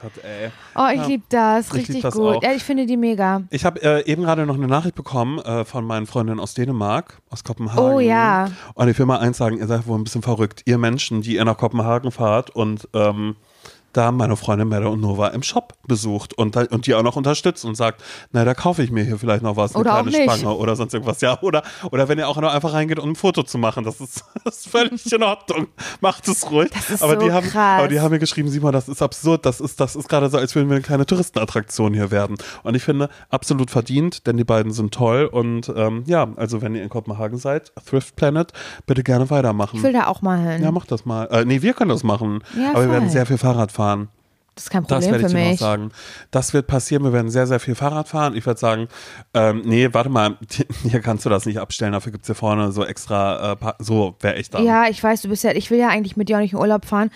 Gott, 0.00 0.12
ey. 0.22 0.50
Oh, 0.76 0.86
ich 0.92 1.00
ja, 1.00 1.06
liebe 1.06 1.24
das. 1.28 1.74
Richtig 1.74 1.96
lieb 1.96 2.02
das 2.04 2.14
gut. 2.14 2.36
Auch. 2.36 2.42
Ja, 2.42 2.52
ich 2.52 2.62
finde 2.62 2.86
die 2.86 2.96
mega. 2.96 3.42
Ich 3.50 3.64
habe 3.64 3.82
äh, 3.82 4.06
eben 4.06 4.22
gerade 4.22 4.46
noch 4.46 4.54
eine 4.54 4.68
Nachricht 4.68 4.94
bekommen 4.94 5.40
äh, 5.40 5.64
von 5.64 5.84
meinen 5.84 6.06
Freundinnen 6.06 6.38
aus 6.38 6.54
Dänemark, 6.54 7.20
aus 7.30 7.42
Kopenhagen. 7.42 7.94
Oh 7.94 7.98
ja. 7.98 8.48
Und 8.74 8.88
ich 8.88 8.96
will 8.96 9.06
mal 9.06 9.18
eins 9.18 9.38
sagen, 9.38 9.58
ihr 9.58 9.66
seid 9.66 9.88
wohl 9.88 9.98
ein 9.98 10.04
bisschen 10.04 10.22
verrückt. 10.22 10.62
Ihr 10.66 10.78
Menschen, 10.78 11.22
die 11.22 11.34
ihr 11.34 11.44
nach 11.44 11.56
Kopenhagen 11.56 12.12
fahrt 12.12 12.50
und 12.50 12.88
ähm, 12.94 13.34
da 13.92 14.04
haben 14.04 14.16
meine 14.16 14.36
Freundin 14.36 14.68
Mette 14.68 14.88
und 14.88 15.00
Nova 15.00 15.28
im 15.28 15.42
Shop 15.42 15.74
besucht 15.86 16.34
und, 16.34 16.56
und 16.56 16.86
die 16.86 16.94
auch 16.94 17.02
noch 17.02 17.16
unterstützt 17.16 17.64
und 17.64 17.74
sagt, 17.74 18.02
na, 18.32 18.44
da 18.44 18.54
kaufe 18.54 18.82
ich 18.82 18.90
mir 18.90 19.04
hier 19.04 19.18
vielleicht 19.18 19.42
noch 19.42 19.56
was, 19.56 19.74
eine 19.74 19.80
oder 19.80 20.02
kleine 20.02 20.22
Spange 20.24 20.54
oder 20.54 20.76
sonst 20.76 20.94
irgendwas. 20.94 21.20
Ja, 21.20 21.40
oder, 21.40 21.62
oder 21.90 22.08
wenn 22.08 22.18
ihr 22.18 22.28
auch 22.28 22.36
noch 22.36 22.52
einfach 22.52 22.74
reingeht, 22.74 22.98
um 22.98 23.10
ein 23.10 23.16
Foto 23.16 23.42
zu 23.42 23.58
machen, 23.58 23.84
das 23.84 24.00
ist, 24.00 24.24
das 24.44 24.58
ist 24.58 24.68
völlig 24.68 25.10
in 25.10 25.22
Ordnung. 25.22 25.68
Macht 26.00 26.28
es 26.28 26.50
ruhig. 26.50 26.70
Das 26.72 26.90
ist 26.90 27.02
aber, 27.02 27.14
so 27.14 27.26
die 27.26 27.32
haben, 27.32 27.46
krass. 27.48 27.80
aber 27.80 27.88
die 27.88 28.00
haben 28.00 28.10
mir 28.10 28.18
geschrieben, 28.18 28.48
Simon, 28.50 28.72
das 28.72 28.88
ist 28.88 29.02
absurd. 29.02 29.46
Das 29.46 29.60
ist, 29.60 29.80
das 29.80 29.96
ist 29.96 30.08
gerade 30.08 30.28
so, 30.28 30.38
als 30.38 30.54
würden 30.54 30.68
wir 30.68 30.76
eine 30.76 30.84
kleine 30.84 31.06
Touristenattraktion 31.06 31.94
hier 31.94 32.10
werden. 32.10 32.36
Und 32.62 32.74
ich 32.74 32.84
finde, 32.84 33.08
absolut 33.30 33.70
verdient, 33.70 34.26
denn 34.26 34.36
die 34.36 34.44
beiden 34.44 34.72
sind 34.72 34.92
toll. 34.92 35.24
Und 35.24 35.72
ähm, 35.74 36.04
ja, 36.06 36.28
also 36.36 36.60
wenn 36.62 36.74
ihr 36.74 36.82
in 36.82 36.88
Kopenhagen 36.88 37.38
seid, 37.38 37.72
Thrift 37.86 38.16
Planet, 38.16 38.52
bitte 38.86 39.02
gerne 39.02 39.30
weitermachen. 39.30 39.78
Ich 39.78 39.82
will 39.82 39.92
da 39.92 40.06
auch 40.06 40.22
mal 40.22 40.38
hin. 40.38 40.62
Ja, 40.62 40.70
mach 40.70 40.86
das 40.86 41.06
mal. 41.06 41.24
Äh, 41.26 41.44
nee, 41.44 41.62
wir 41.62 41.72
können 41.72 41.90
das 41.90 42.04
machen. 42.04 42.44
Ja, 42.56 42.70
aber 42.70 42.72
voll. 42.74 42.86
wir 42.86 42.92
werden 42.92 43.10
sehr 43.10 43.26
viel 43.26 43.38
Fahrrad 43.38 43.72
fahren. 43.72 43.77
Das 44.58 44.64
ist 44.64 44.70
kein 44.70 44.82
Problem 44.82 45.00
das 45.00 45.10
werde 45.22 45.26
ich 45.26 45.32
dir 45.32 45.50
noch 45.52 45.58
sagen. 45.58 45.90
Das 46.32 46.52
wird 46.52 46.66
passieren. 46.66 47.04
Wir 47.04 47.12
werden 47.12 47.30
sehr, 47.30 47.46
sehr 47.46 47.60
viel 47.60 47.76
Fahrrad 47.76 48.08
fahren. 48.08 48.34
Ich 48.34 48.44
würde 48.44 48.58
sagen, 48.58 48.88
ähm, 49.32 49.62
nee, 49.64 49.88
warte 49.92 50.10
mal, 50.10 50.36
hier 50.82 50.98
kannst 50.98 51.24
du 51.24 51.30
das 51.30 51.46
nicht 51.46 51.60
abstellen. 51.60 51.92
Dafür 51.92 52.10
gibt 52.10 52.24
es 52.24 52.26
hier 52.26 52.34
vorne 52.34 52.72
so 52.72 52.84
extra, 52.84 53.52
äh, 53.52 53.56
so 53.78 54.16
wäre 54.18 54.36
ich 54.36 54.50
da. 54.50 54.58
Ja, 54.58 54.88
ich 54.88 55.00
weiß, 55.00 55.22
du 55.22 55.28
bist 55.28 55.44
ja, 55.44 55.52
ich 55.52 55.70
will 55.70 55.78
ja 55.78 55.88
eigentlich 55.88 56.16
mit 56.16 56.28
dir 56.28 56.38
auch 56.38 56.40
nicht 56.40 56.54
in 56.54 56.58
Urlaub 56.58 56.86
fahren. 56.86 57.10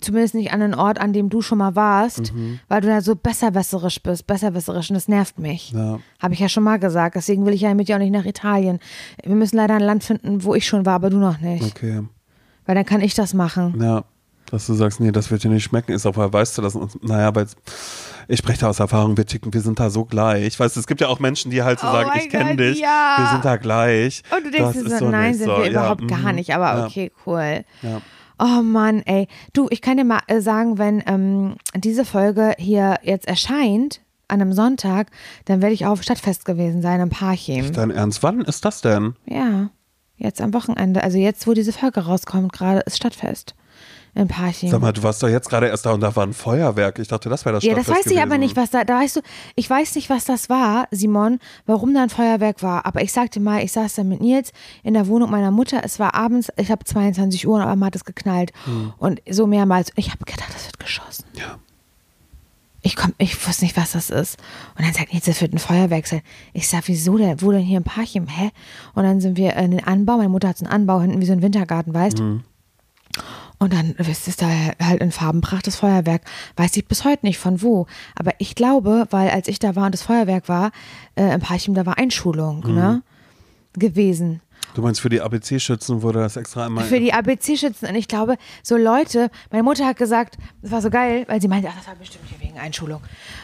Zumindest 0.00 0.34
nicht 0.34 0.52
an 0.52 0.60
einen 0.60 0.74
Ort, 0.74 1.00
an 1.00 1.12
dem 1.12 1.28
du 1.28 1.40
schon 1.40 1.58
mal 1.58 1.76
warst, 1.76 2.34
mhm. 2.34 2.58
weil 2.66 2.80
du 2.80 2.88
da 2.88 3.00
so 3.00 3.14
besserwässerisch 3.14 4.02
bist, 4.02 4.26
besserwässerisch 4.26 4.90
und 4.90 4.94
das 4.94 5.06
nervt 5.06 5.38
mich. 5.38 5.70
Ja. 5.70 6.00
Habe 6.18 6.34
ich 6.34 6.40
ja 6.40 6.48
schon 6.48 6.64
mal 6.64 6.80
gesagt. 6.80 7.14
Deswegen 7.14 7.46
will 7.46 7.54
ich 7.54 7.60
ja 7.60 7.72
mit 7.74 7.86
dir 7.86 7.94
auch 7.94 8.00
nicht 8.00 8.10
nach 8.10 8.24
Italien. 8.24 8.80
Wir 9.22 9.36
müssen 9.36 9.56
leider 9.56 9.74
ein 9.74 9.82
Land 9.82 10.02
finden, 10.02 10.42
wo 10.42 10.56
ich 10.56 10.66
schon 10.66 10.84
war, 10.84 10.94
aber 10.94 11.10
du 11.10 11.18
noch 11.18 11.38
nicht. 11.38 11.76
Okay. 11.76 12.02
Weil 12.66 12.74
dann 12.74 12.84
kann 12.84 13.02
ich 13.02 13.14
das 13.14 13.34
machen. 13.34 13.80
Ja. 13.80 14.02
Dass 14.50 14.66
du 14.66 14.74
sagst, 14.74 15.00
nee, 15.00 15.12
das 15.12 15.30
wird 15.30 15.44
dir 15.44 15.50
nicht 15.50 15.64
schmecken, 15.64 15.92
ist 15.92 16.06
auch, 16.06 16.16
weil 16.16 16.32
weißt 16.32 16.58
du 16.58 16.62
das? 16.62 16.74
Und, 16.74 17.02
naja, 17.04 17.34
weil 17.34 17.46
ich 18.28 18.38
spreche 18.38 18.60
da 18.60 18.68
aus 18.68 18.80
Erfahrung, 18.80 19.16
wir 19.16 19.26
ticken, 19.26 19.52
wir 19.52 19.60
sind 19.60 19.78
da 19.78 19.90
so 19.90 20.04
gleich. 20.04 20.58
Weißt 20.58 20.76
du, 20.76 20.80
es 20.80 20.86
gibt 20.86 21.00
ja 21.00 21.08
auch 21.08 21.18
Menschen, 21.18 21.50
die 21.50 21.62
halt 21.62 21.80
so 21.80 21.86
oh 21.86 21.92
sagen, 21.92 22.10
ich 22.16 22.30
kenne 22.30 22.56
dich, 22.56 22.80
ja. 22.80 23.16
wir 23.18 23.26
sind 23.30 23.44
da 23.44 23.56
gleich. 23.56 24.22
Und 24.34 24.46
du 24.46 24.50
denkst 24.50 24.72
dir 24.74 24.88
so, 24.88 24.98
so, 24.98 25.08
nein, 25.10 25.34
sind 25.34 25.46
so. 25.46 25.58
wir 25.58 25.64
ja, 25.66 25.70
überhaupt 25.70 26.02
mm, 26.02 26.06
gar 26.06 26.32
nicht, 26.32 26.54
aber 26.54 26.78
ja. 26.78 26.86
okay, 26.86 27.12
cool. 27.26 27.64
Ja. 27.82 28.00
Oh 28.38 28.62
Mann, 28.62 29.02
ey. 29.02 29.26
Du, 29.52 29.66
ich 29.70 29.82
kann 29.82 29.96
dir 29.96 30.04
mal 30.04 30.20
äh, 30.28 30.40
sagen, 30.40 30.78
wenn 30.78 31.02
ähm, 31.06 31.56
diese 31.74 32.04
Folge 32.04 32.54
hier 32.58 32.98
jetzt 33.02 33.26
erscheint, 33.26 34.00
an 34.28 34.42
einem 34.42 34.52
Sonntag, 34.52 35.10
dann 35.46 35.62
werde 35.62 35.74
ich 35.74 35.86
auf 35.86 36.02
Stadtfest 36.02 36.44
gewesen 36.44 36.82
sein 36.82 37.00
im 37.00 37.08
Parchim. 37.08 37.72
Dein 37.72 37.90
Ernst? 37.90 38.22
Wann 38.22 38.42
ist 38.42 38.62
das 38.62 38.82
denn? 38.82 39.14
Ja, 39.24 39.70
jetzt 40.16 40.42
am 40.42 40.52
Wochenende. 40.52 41.02
Also 41.02 41.16
jetzt, 41.16 41.46
wo 41.46 41.54
diese 41.54 41.72
Folge 41.72 42.00
rauskommt, 42.00 42.52
gerade 42.52 42.80
ist 42.80 42.98
Stadtfest 42.98 43.54
in 44.18 44.26
Parchim. 44.26 44.68
Sag 44.68 44.80
mal, 44.80 44.92
du 44.92 45.02
warst 45.02 45.22
doch 45.22 45.28
jetzt 45.28 45.48
gerade 45.48 45.68
erst 45.68 45.86
da 45.86 45.92
und 45.92 46.00
da 46.00 46.14
war 46.14 46.26
ein 46.26 46.32
Feuerwerk. 46.32 46.98
Ich 46.98 47.06
dachte, 47.06 47.28
das 47.28 47.44
wäre 47.44 47.54
das 47.54 47.64
Ja, 47.64 47.74
das 47.74 47.88
weiß 47.88 48.06
ich 48.06 48.20
aber 48.20 48.36
nicht, 48.36 48.56
was 48.56 48.70
da, 48.70 48.82
da 48.82 49.00
weißt 49.00 49.16
du, 49.16 49.20
ich 49.54 49.70
weiß 49.70 49.94
nicht, 49.94 50.10
was 50.10 50.24
das 50.24 50.50
war, 50.50 50.88
Simon, 50.90 51.38
warum 51.66 51.94
da 51.94 52.02
ein 52.02 52.10
Feuerwerk 52.10 52.62
war. 52.62 52.84
Aber 52.84 53.00
ich 53.00 53.12
sagte 53.12 53.38
mal, 53.38 53.62
ich 53.62 53.72
saß 53.72 53.94
da 53.94 54.04
mit 54.04 54.20
Nils 54.20 54.52
in 54.82 54.94
der 54.94 55.06
Wohnung 55.06 55.30
meiner 55.30 55.52
Mutter. 55.52 55.82
Es 55.84 56.00
war 56.00 56.14
abends, 56.14 56.48
ich 56.56 56.70
habe 56.70 56.84
22 56.84 57.46
Uhr, 57.46 57.62
aber 57.62 57.76
man 57.76 57.86
hat 57.86 57.96
es 57.96 58.04
geknallt. 58.04 58.52
Hm. 58.64 58.92
Und 58.98 59.22
so 59.30 59.46
mehrmals. 59.46 59.92
Ich 59.94 60.10
habe 60.10 60.24
gedacht, 60.24 60.52
das 60.52 60.66
wird 60.66 60.80
geschossen. 60.80 61.24
Ja. 61.34 61.58
Ich, 62.82 62.96
komm, 62.96 63.14
ich 63.18 63.46
wusste 63.46 63.64
nicht, 63.64 63.76
was 63.76 63.92
das 63.92 64.10
ist. 64.10 64.36
Und 64.76 64.84
dann 64.84 64.94
sagt 64.94 65.12
Nils, 65.12 65.26
das 65.26 65.40
wird 65.40 65.52
ein 65.52 65.58
Feuerwerk 65.58 66.08
sein. 66.08 66.22
Ich 66.52 66.68
sag, 66.68 66.88
wieso 66.88 67.18
denn? 67.18 67.40
Wo 67.40 67.52
denn 67.52 67.62
hier 67.62 67.78
ein 67.78 67.84
Parchim? 67.84 68.26
Hä? 68.26 68.50
Und 68.94 69.04
dann 69.04 69.20
sind 69.20 69.36
wir 69.36 69.54
in 69.54 69.70
den 69.70 69.84
Anbau. 69.84 70.16
Meine 70.16 70.28
Mutter 70.28 70.48
hat 70.48 70.58
so 70.58 70.64
einen 70.64 70.72
Anbau 70.74 71.00
hinten 71.00 71.20
wie 71.20 71.26
so 71.26 71.32
ein 71.32 71.42
Wintergarten, 71.42 71.94
weißt 71.94 72.18
du? 72.18 72.22
Hm. 72.24 72.44
Und 73.58 73.72
dann 73.72 73.94
ist 73.94 74.40
da 74.40 74.46
halt 74.80 75.00
in 75.00 75.10
Farbenpracht 75.10 75.66
das 75.66 75.76
Feuerwerk. 75.76 76.22
Weiß 76.56 76.76
ich 76.76 76.86
bis 76.86 77.04
heute 77.04 77.26
nicht 77.26 77.38
von 77.38 77.60
wo. 77.60 77.86
Aber 78.14 78.32
ich 78.38 78.54
glaube, 78.54 79.06
weil 79.10 79.30
als 79.30 79.48
ich 79.48 79.58
da 79.58 79.74
war 79.74 79.86
und 79.86 79.92
das 79.92 80.02
Feuerwerk 80.02 80.48
war, 80.48 80.70
äh, 81.16 81.34
im 81.34 81.40
Parchim, 81.40 81.74
da 81.74 81.84
war 81.84 81.98
Einschulung, 81.98 82.64
mhm. 82.66 82.74
ne? 82.74 83.02
Gewesen. 83.74 84.40
Du 84.74 84.82
meinst, 84.82 85.00
für 85.00 85.08
die 85.08 85.20
ABC-Schützen 85.20 86.02
wurde 86.02 86.20
das 86.20 86.36
extra 86.36 86.66
einmal. 86.66 86.84
Für 86.84 87.00
die 87.00 87.12
ABC-Schützen. 87.12 87.88
Und 87.88 87.94
ich 87.94 88.08
glaube, 88.08 88.36
so 88.62 88.76
Leute, 88.76 89.30
meine 89.50 89.62
Mutter 89.62 89.86
hat 89.86 89.96
gesagt, 89.96 90.36
das 90.62 90.70
war 90.70 90.82
so 90.82 90.90
geil, 90.90 91.24
weil 91.28 91.40
sie 91.40 91.48
meinte, 91.48 91.68
ach, 91.70 91.76
das 91.76 91.86
war 91.86 91.94
bestimmt 91.96 92.24
hier 92.28 92.40
wegen 92.40 92.58
Einschulung. 92.58 93.00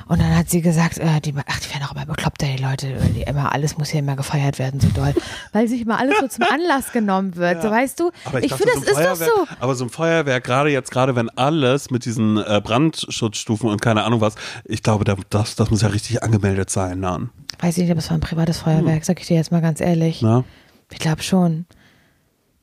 Und 0.07 0.21
dann 0.21 0.37
hat 0.37 0.51
sie 0.51 0.61
gesagt, 0.61 0.99
äh, 0.99 1.21
die, 1.21 1.35
ach, 1.47 1.61
die 1.61 1.71
werden 1.71 1.85
auch 1.85 1.93
immer 1.93 2.07
bekloppt, 2.07 2.43
die 2.43 2.57
Leute, 2.57 2.95
die 3.15 3.23
immer, 3.23 3.53
alles 3.53 3.79
muss 3.79 3.89
hier 3.89 4.01
immer 4.01 4.17
gefeiert 4.17 4.59
werden, 4.59 4.81
so 4.81 4.89
doll. 4.89 5.15
weil 5.53 5.69
sich 5.69 5.81
immer 5.83 5.99
alles 5.99 6.19
so 6.21 6.29
zum 6.29 6.45
Anlass 6.51 6.93
genommen 6.93 7.37
wird, 7.37 7.57
ja. 7.57 7.63
so 7.63 7.71
weißt 7.71 8.01
du. 8.01 8.11
Aber 8.25 8.39
ich, 8.39 8.47
ich 8.47 8.55
finde, 8.55 8.73
das 8.75 8.85
so 8.85 9.01
ist 9.01 9.21
doch 9.21 9.27
so. 9.27 9.55
Aber 9.61 9.75
so 9.75 9.85
ein 9.85 9.91
Feuerwerk, 9.91 10.45
gerade 10.45 10.71
jetzt, 10.71 10.91
gerade 10.91 11.17
wenn 11.17 11.31
alles 11.31 11.91
mit 11.91 12.05
diesen 12.05 12.37
äh, 12.37 12.61
Brandschutzstufen 12.63 13.69
und 13.69 13.81
keine 13.81 14.05
Ahnung 14.05 14.21
was, 14.21 14.35
ich 14.65 14.83
glaube, 14.83 15.05
das, 15.05 15.57
das 15.57 15.71
muss 15.71 15.83
ja 15.83 15.89
richtig 15.89 16.23
angemeldet 16.23 16.71
sein 16.71 17.03
dann. 17.03 17.31
Weiß 17.61 17.77
ich 17.77 17.85
nicht, 17.85 17.91
aber 17.91 18.01
es 18.01 18.11
war 18.11 18.17
ein 18.17 18.21
privates 18.21 18.59
Feuerwerk, 18.59 18.97
hm. 18.97 19.03
sag 19.03 19.21
ich 19.21 19.27
dir 19.27 19.37
jetzt 19.37 19.53
mal 19.53 19.61
ganz 19.61 19.81
ehrlich. 19.81 20.23
Na? 20.23 20.45
Ich 20.93 20.99
glaube 20.99 21.23
schon. 21.23 21.67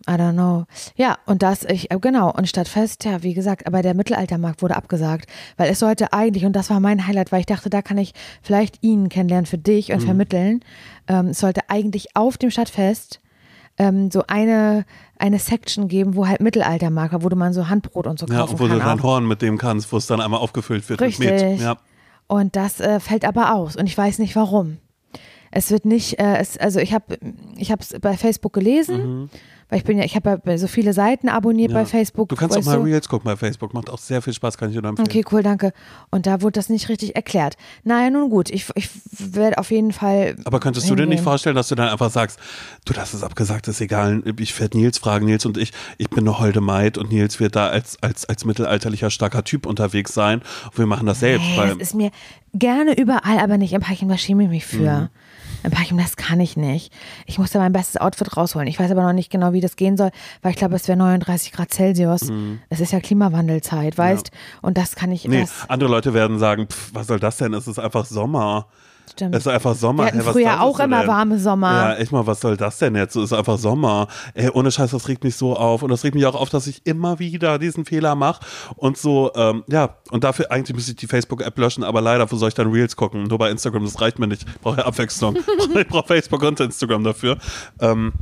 I 0.10 0.14
don't 0.14 0.34
know. 0.34 0.66
Ja, 0.96 1.18
und 1.26 1.44
das, 1.44 1.64
ich, 1.64 1.92
äh, 1.92 2.00
genau, 2.00 2.32
und 2.32 2.48
Stadtfest, 2.48 3.06
ja, 3.06 3.22
wie 3.22 3.34
gesagt, 3.34 3.68
aber 3.68 3.82
der 3.82 3.94
Mittelaltermarkt 3.94 4.62
wurde 4.62 4.76
abgesagt, 4.76 5.30
weil 5.58 5.70
es 5.70 5.80
sollte 5.80 6.12
eigentlich, 6.12 6.46
und 6.46 6.56
das 6.56 6.70
war 6.72 6.80
mein 6.80 7.06
Highlight, 7.06 7.32
weil 7.32 7.42
ich 7.42 7.46
dachte, 7.46 7.70
da 7.70 7.82
kann 7.82 7.98
ich 7.98 8.14
vielleicht 8.42 8.84
ihn 8.84 9.10
kennenlernen 9.10 9.46
für 9.46 9.60
dich 9.60 9.92
und 9.92 10.02
mhm. 10.02 10.06
vermitteln. 10.06 10.60
Ähm, 11.08 11.28
es 11.28 11.40
sollte 11.40 11.70
eigentlich 11.70 12.16
auf 12.16 12.38
dem 12.38 12.50
Stadtfest 12.50 13.22
ähm, 13.78 14.10
so 14.10 14.24
eine, 14.28 14.86
eine 15.20 15.40
Section 15.40 15.88
geben, 15.88 16.16
wo 16.16 16.28
halt 16.28 16.42
Mittelaltermarkt 16.42 17.14
war, 17.14 17.24
wo 17.24 17.30
du 17.30 17.36
mal 17.36 17.54
so 17.54 17.70
Handbrot 17.70 18.08
und 18.08 18.20
so 18.20 18.26
kaufen 18.26 18.38
Ja, 18.38 18.60
wo 18.60 18.68
kann 18.68 18.80
du 18.80 18.84
dein 18.84 19.04
Horn 19.04 19.28
mit 19.28 19.42
dem 19.42 19.58
kannst, 19.58 19.92
wo 19.92 19.98
es 19.98 20.08
dann 20.08 20.20
einmal 20.20 20.40
aufgefüllt 20.40 20.90
wird 20.90 21.02
Richtig. 21.02 21.30
mit 21.30 21.42
Met. 21.42 21.60
Ja. 21.62 21.78
Und 22.28 22.56
das 22.56 22.80
äh, 22.80 23.00
fällt 23.00 23.26
aber 23.26 23.54
aus 23.54 23.76
und 23.76 23.86
ich 23.86 23.98
weiß 23.98 24.20
nicht 24.20 24.36
warum. 24.36 24.78
Es 25.52 25.72
wird 25.72 25.86
nicht, 25.86 26.20
äh, 26.20 26.38
es, 26.38 26.58
also 26.58 26.80
ich 26.80 26.94
habe 26.94 27.18
ich 27.58 27.70
es 27.70 28.00
bei 28.00 28.16
Facebook 28.16 28.54
gelesen. 28.54 29.22
Mhm 29.22 29.30
weil 29.72 29.78
ich 29.78 29.86
bin 29.86 29.98
ja, 29.98 30.04
ich 30.04 30.18
habe 30.18 30.42
ja 30.46 30.58
so 30.58 30.68
viele 30.68 30.92
Seiten 30.92 31.30
abonniert 31.30 31.72
ja. 31.72 31.80
bei 31.80 31.86
Facebook. 31.86 32.28
Du 32.28 32.36
kannst 32.36 32.58
auch 32.58 32.64
mal 32.66 32.82
Reels 32.82 33.08
gucken 33.08 33.24
bei 33.24 33.38
Facebook, 33.38 33.74
macht 33.74 33.90
auch 33.90 34.00
sehr 34.00 34.22
viel 34.22 34.34
Spaß, 34.34 34.58
kann 34.58 34.70
ich 34.70 34.78
dir 34.78 34.86
empfehlen. 34.86 35.08
Okay, 35.08 35.24
cool, 35.32 35.44
danke. 35.44 35.72
Und 36.10 36.28
da 36.28 36.42
wurde 36.42 36.52
das 36.52 36.68
nicht 36.68 36.90
richtig 36.90 37.16
erklärt. 37.16 37.56
Naja, 37.86 38.10
nun 38.10 38.30
gut, 38.30 38.50
ich, 38.50 38.66
ich 38.76 38.90
werde 39.18 39.58
auf 39.58 39.72
jeden 39.72 39.94
Fall. 39.94 40.36
Aber 40.44 40.60
könntest 40.60 40.88
hingehen. 40.88 41.06
du 41.06 41.10
dir 41.10 41.16
nicht 41.16 41.24
vorstellen, 41.24 41.56
dass 41.56 41.70
du 41.70 41.76
dann 41.76 41.88
einfach 41.88 42.12
sagst, 42.12 42.38
du, 42.84 42.92
das 42.92 43.14
ist 43.14 43.24
abgesagt, 43.24 43.70
ist 43.70 43.80
egal, 43.80 44.22
ich 44.38 44.60
werde 44.60 44.78
Nils 44.78 44.98
fragen, 44.98 45.26
Nils 45.26 45.46
und 45.46 45.58
ich, 45.58 45.72
ich 45.98 46.10
bin 46.10 46.28
eine 46.28 46.38
holde 46.38 46.60
Maid 46.60 46.98
und 46.98 47.10
Nils 47.10 47.40
wird 47.40 47.56
da 47.56 47.70
als, 47.70 47.98
als, 48.04 48.28
als 48.28 48.44
mittelalterlicher 48.44 49.10
starker 49.10 49.46
Typ 49.46 49.66
unterwegs 49.66 50.14
sein 50.14 50.42
und 50.66 50.80
wir 50.80 50.86
machen 50.86 51.06
das 51.06 51.22
selbst. 51.22 51.48
Nee, 51.48 51.56
das 51.56 51.78
ist 51.78 51.96
mir 51.96 52.12
gerne 52.54 52.98
überall, 52.98 53.40
aber 53.40 53.58
nicht 53.58 53.74
im 53.74 53.82
Parking, 53.82 54.10
da 54.10 54.18
schäme 54.18 54.44
ich 54.44 54.50
mich 54.50 54.66
für. 54.66 55.10
Mhm. 55.64 55.72
War 55.72 55.82
ich, 55.84 55.94
das 55.96 56.16
kann 56.16 56.40
ich 56.40 56.58
nicht. 56.58 56.92
Ich 57.28 57.38
musste 57.38 57.60
mein 57.60 57.72
bestes 57.72 57.98
Outfit 57.98 58.36
rausholen. 58.36 58.68
Ich 58.68 58.80
weiß 58.80 58.90
aber 58.92 59.04
noch 59.04 59.14
nicht 59.14 59.30
genau, 59.30 59.54
wie 59.54 59.62
das 59.62 59.76
gehen 59.76 59.96
soll, 59.96 60.10
weil 60.42 60.52
ich 60.52 60.58
glaube, 60.58 60.76
es 60.76 60.88
wäre 60.88 60.98
39 60.98 61.52
Grad 61.52 61.72
Celsius. 61.72 62.30
Mhm. 62.30 62.60
Es 62.70 62.80
ist 62.80 62.92
ja 62.92 63.00
Klimawandelzeit, 63.00 63.98
weißt? 63.98 64.32
Ja. 64.34 64.40
Und 64.62 64.78
das 64.78 64.96
kann 64.96 65.12
ich. 65.12 65.28
Nee, 65.28 65.46
andere 65.68 65.90
Leute 65.90 66.14
werden 66.14 66.40
sagen, 66.40 66.68
pff, 66.68 66.92
was 66.94 67.08
soll 67.08 67.20
das 67.20 67.38
denn? 67.38 67.54
Es 67.54 67.68
ist 67.68 67.78
einfach 67.78 68.06
Sommer. 68.06 68.68
Stimmt. 69.12 69.36
Es 69.36 69.42
ist 69.42 69.48
einfach 69.48 69.76
Sommer. 69.76 70.04
Wir 70.04 70.08
hatten 70.08 70.24
Hey, 70.24 70.32
früher 70.32 70.62
auch 70.62 70.80
immer 70.80 71.00
denn? 71.00 71.08
warme 71.08 71.40
Sommer. 71.40 71.72
Ja, 71.72 71.96
echt 71.96 72.12
mal, 72.12 72.26
was 72.26 72.40
soll 72.42 72.58
das 72.58 72.78
denn 72.80 72.96
jetzt? 72.96 73.16
Es 73.16 73.26
ist 73.26 73.34
einfach 73.34 73.58
Sommer. 73.58 74.08
Ey, 74.34 74.50
ohne 74.50 74.72
Scheiß, 74.72 74.92
das 74.92 75.08
regt 75.08 75.24
mich 75.24 75.36
so 75.36 75.56
auf. 75.56 75.84
Und 75.84 75.90
das 75.90 76.04
regt 76.04 76.16
mich 76.16 76.26
auch 76.26 76.36
auf, 76.36 76.50
dass 76.50 76.68
ich 76.68 76.86
immer 76.86 77.20
wieder 77.20 77.60
diesen 77.60 77.86
Fehler 77.86 78.16
mache. 78.16 78.42
Und 78.76 78.98
so, 78.98 79.32
ähm, 79.36 79.64
ja, 79.68 79.98
und 80.12 80.24
dafür 80.24 80.52
eigentlich 80.52 80.76
müsste 80.76 80.92
ich 80.92 80.98
die 80.98 81.08
Facebook-App 81.08 81.58
löschen, 81.58 81.84
aber 81.84 82.02
leider, 82.02 82.32
wo 82.32 82.36
soll 82.36 82.50
ich 82.50 82.56
dann 82.56 82.72
Reels 82.72 82.96
gucken? 82.96 83.24
Nur 83.24 83.38
bei 83.38 83.52
Instagram, 83.52 83.84
das 83.84 84.00
reicht 84.00 84.20
mir 84.20 84.28
nicht. 84.28 84.44
Ich 84.48 84.62
brauche 84.62 84.78
ja 84.78 84.86
Abwechslung. 84.86 85.38
ich 85.76 85.88
brauche 85.88 86.08
Facebook 86.08 86.42
und 86.44 86.60
Instagram 86.60 87.04
dafür. 87.04 87.38
Ähm, 87.80 88.14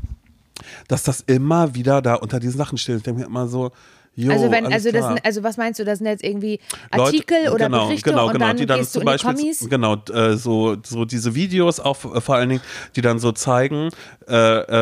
dass 0.87 1.03
das 1.03 1.21
immer 1.21 1.75
wieder 1.75 2.01
da 2.01 2.15
unter 2.15 2.39
diesen 2.39 2.57
Sachen 2.57 2.77
steht. 2.77 2.97
Ich 2.97 3.03
denke 3.03 3.21
mir 3.21 3.27
immer 3.27 3.47
so, 3.47 3.71
jo, 4.23 4.31
also 4.31 4.51
wenn, 4.51 4.65
also 4.71 4.91
das 4.91 5.07
sind, 5.07 5.25
also 5.25 5.43
was 5.43 5.57
meinst 5.57 5.79
du, 5.79 5.85
das 5.85 5.99
sind 5.99 6.07
jetzt 6.07 6.23
irgendwie 6.23 6.59
Leute- 6.91 7.03
Artikel 7.05 7.49
oder 7.49 7.65
genau, 7.65 7.85
Berichte 7.87 8.09
genau, 8.09 8.25
und 8.27 8.33
genau, 8.33 8.45
dann 8.47 8.57
die 8.57 8.65
dann 8.65 8.79
gehst 8.79 8.95
du 8.95 8.99
zum 8.99 9.01
die 9.01 9.05
Beispiel, 9.05 9.33
Kommis? 9.35 9.67
genau, 9.69 9.95
äh, 10.13 10.35
so, 10.35 10.77
so 10.85 11.05
diese 11.05 11.35
Videos 11.35 11.79
auch 11.79 12.15
äh, 12.15 12.21
vor 12.21 12.35
allen 12.35 12.49
Dingen, 12.49 12.61
die 12.95 13.01
dann 13.01 13.19
so 13.19 13.31
zeigen, 13.31 13.89
äh, 14.27 14.35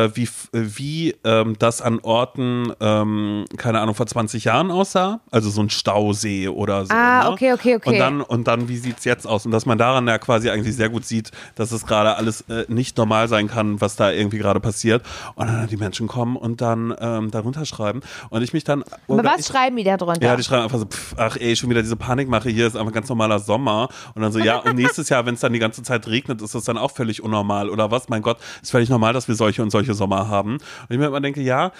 äh, 0.04 0.10
wie, 0.16 0.24
f- 0.24 0.48
wie 0.52 1.14
ähm, 1.24 1.56
das 1.58 1.80
an 1.80 2.00
Orten, 2.00 2.72
ähm, 2.80 3.44
keine 3.56 3.80
Ahnung, 3.80 3.94
vor 3.94 4.06
20 4.06 4.44
Jahren 4.44 4.70
aussah, 4.70 5.20
also 5.30 5.50
so 5.50 5.62
ein 5.62 5.70
Stausee 5.70 6.48
oder 6.48 6.84
so. 6.86 6.92
Ah, 6.94 7.24
ne? 7.24 7.30
okay, 7.30 7.52
okay, 7.52 7.76
okay. 7.76 7.88
Und 7.90 7.98
dann, 7.98 8.20
und 8.20 8.48
dann, 8.48 8.68
wie 8.68 8.76
sieht's 8.76 9.04
jetzt 9.04 9.26
aus? 9.26 9.46
Und 9.46 9.52
dass 9.52 9.66
man 9.66 9.78
daran 9.78 10.06
ja 10.08 10.18
quasi 10.18 10.50
eigentlich 10.50 10.76
sehr 10.76 10.88
gut 10.88 11.04
sieht, 11.04 11.30
dass 11.54 11.72
es 11.72 11.86
gerade 11.86 12.16
alles 12.16 12.42
äh, 12.48 12.64
nicht 12.68 12.96
normal 12.98 13.28
sein 13.28 13.48
kann, 13.48 13.80
was 13.80 13.96
da 13.96 14.10
irgendwie 14.10 14.38
gerade 14.38 14.60
passiert. 14.60 15.02
Und 15.34 15.46
dann 15.46 15.66
die 15.68 15.76
Menschen 15.76 16.08
kommen 16.08 16.36
und 16.36 16.60
dann 16.60 16.94
ähm, 17.00 17.30
darunter 17.30 17.64
schreiben. 17.64 18.00
Und 18.30 18.42
ich 18.42 18.52
mich 18.52 18.64
dann. 18.64 18.84
Aber 19.08 19.22
was 19.32 19.40
ich, 19.40 19.46
schreiben 19.46 19.76
die 19.76 19.84
da 19.84 19.96
drunter? 19.96 20.22
ja, 20.22 20.36
die 20.36 20.42
schreiben 20.42 20.64
einfach 20.64 20.78
so, 20.78 20.86
pff, 20.86 21.14
ach 21.16 21.36
ey, 21.36 21.56
schon 21.56 21.70
wieder 21.70 21.82
diese 21.82 21.96
Panikmache, 21.96 22.50
hier 22.50 22.66
ist 22.66 22.76
einfach 22.76 22.92
ganz 22.92 23.08
normaler 23.08 23.38
Sommer. 23.38 23.88
Und 24.14 24.22
dann 24.22 24.32
so, 24.32 24.38
ja, 24.38 24.58
und 24.58 24.76
nächstes 24.76 25.08
Jahr, 25.08 25.26
wenn 25.26 25.34
es 25.34 25.40
dann 25.40 25.52
die 25.52 25.58
ganze 25.58 25.82
Zeit 25.82 26.06
regnet, 26.06 26.42
ist 26.42 26.54
das 26.54 26.64
dann 26.64 26.78
auch 26.78 26.90
völlig 26.90 27.22
unnormal 27.22 27.70
oder 27.70 27.90
was? 27.90 28.08
Mein 28.08 28.22
Gott, 28.22 28.38
ist 28.62 28.70
völlig 28.70 28.88
normal, 28.88 29.12
dass 29.12 29.28
wir 29.28 29.34
solche 29.34 29.62
und 29.62 29.70
solche 29.70 29.94
Sommer 29.94 30.28
haben. 30.28 30.54
Und 30.54 30.62
ich 30.90 30.98
mir 30.98 31.06
immer 31.06 31.20
denke, 31.20 31.40
ja, 31.40 31.72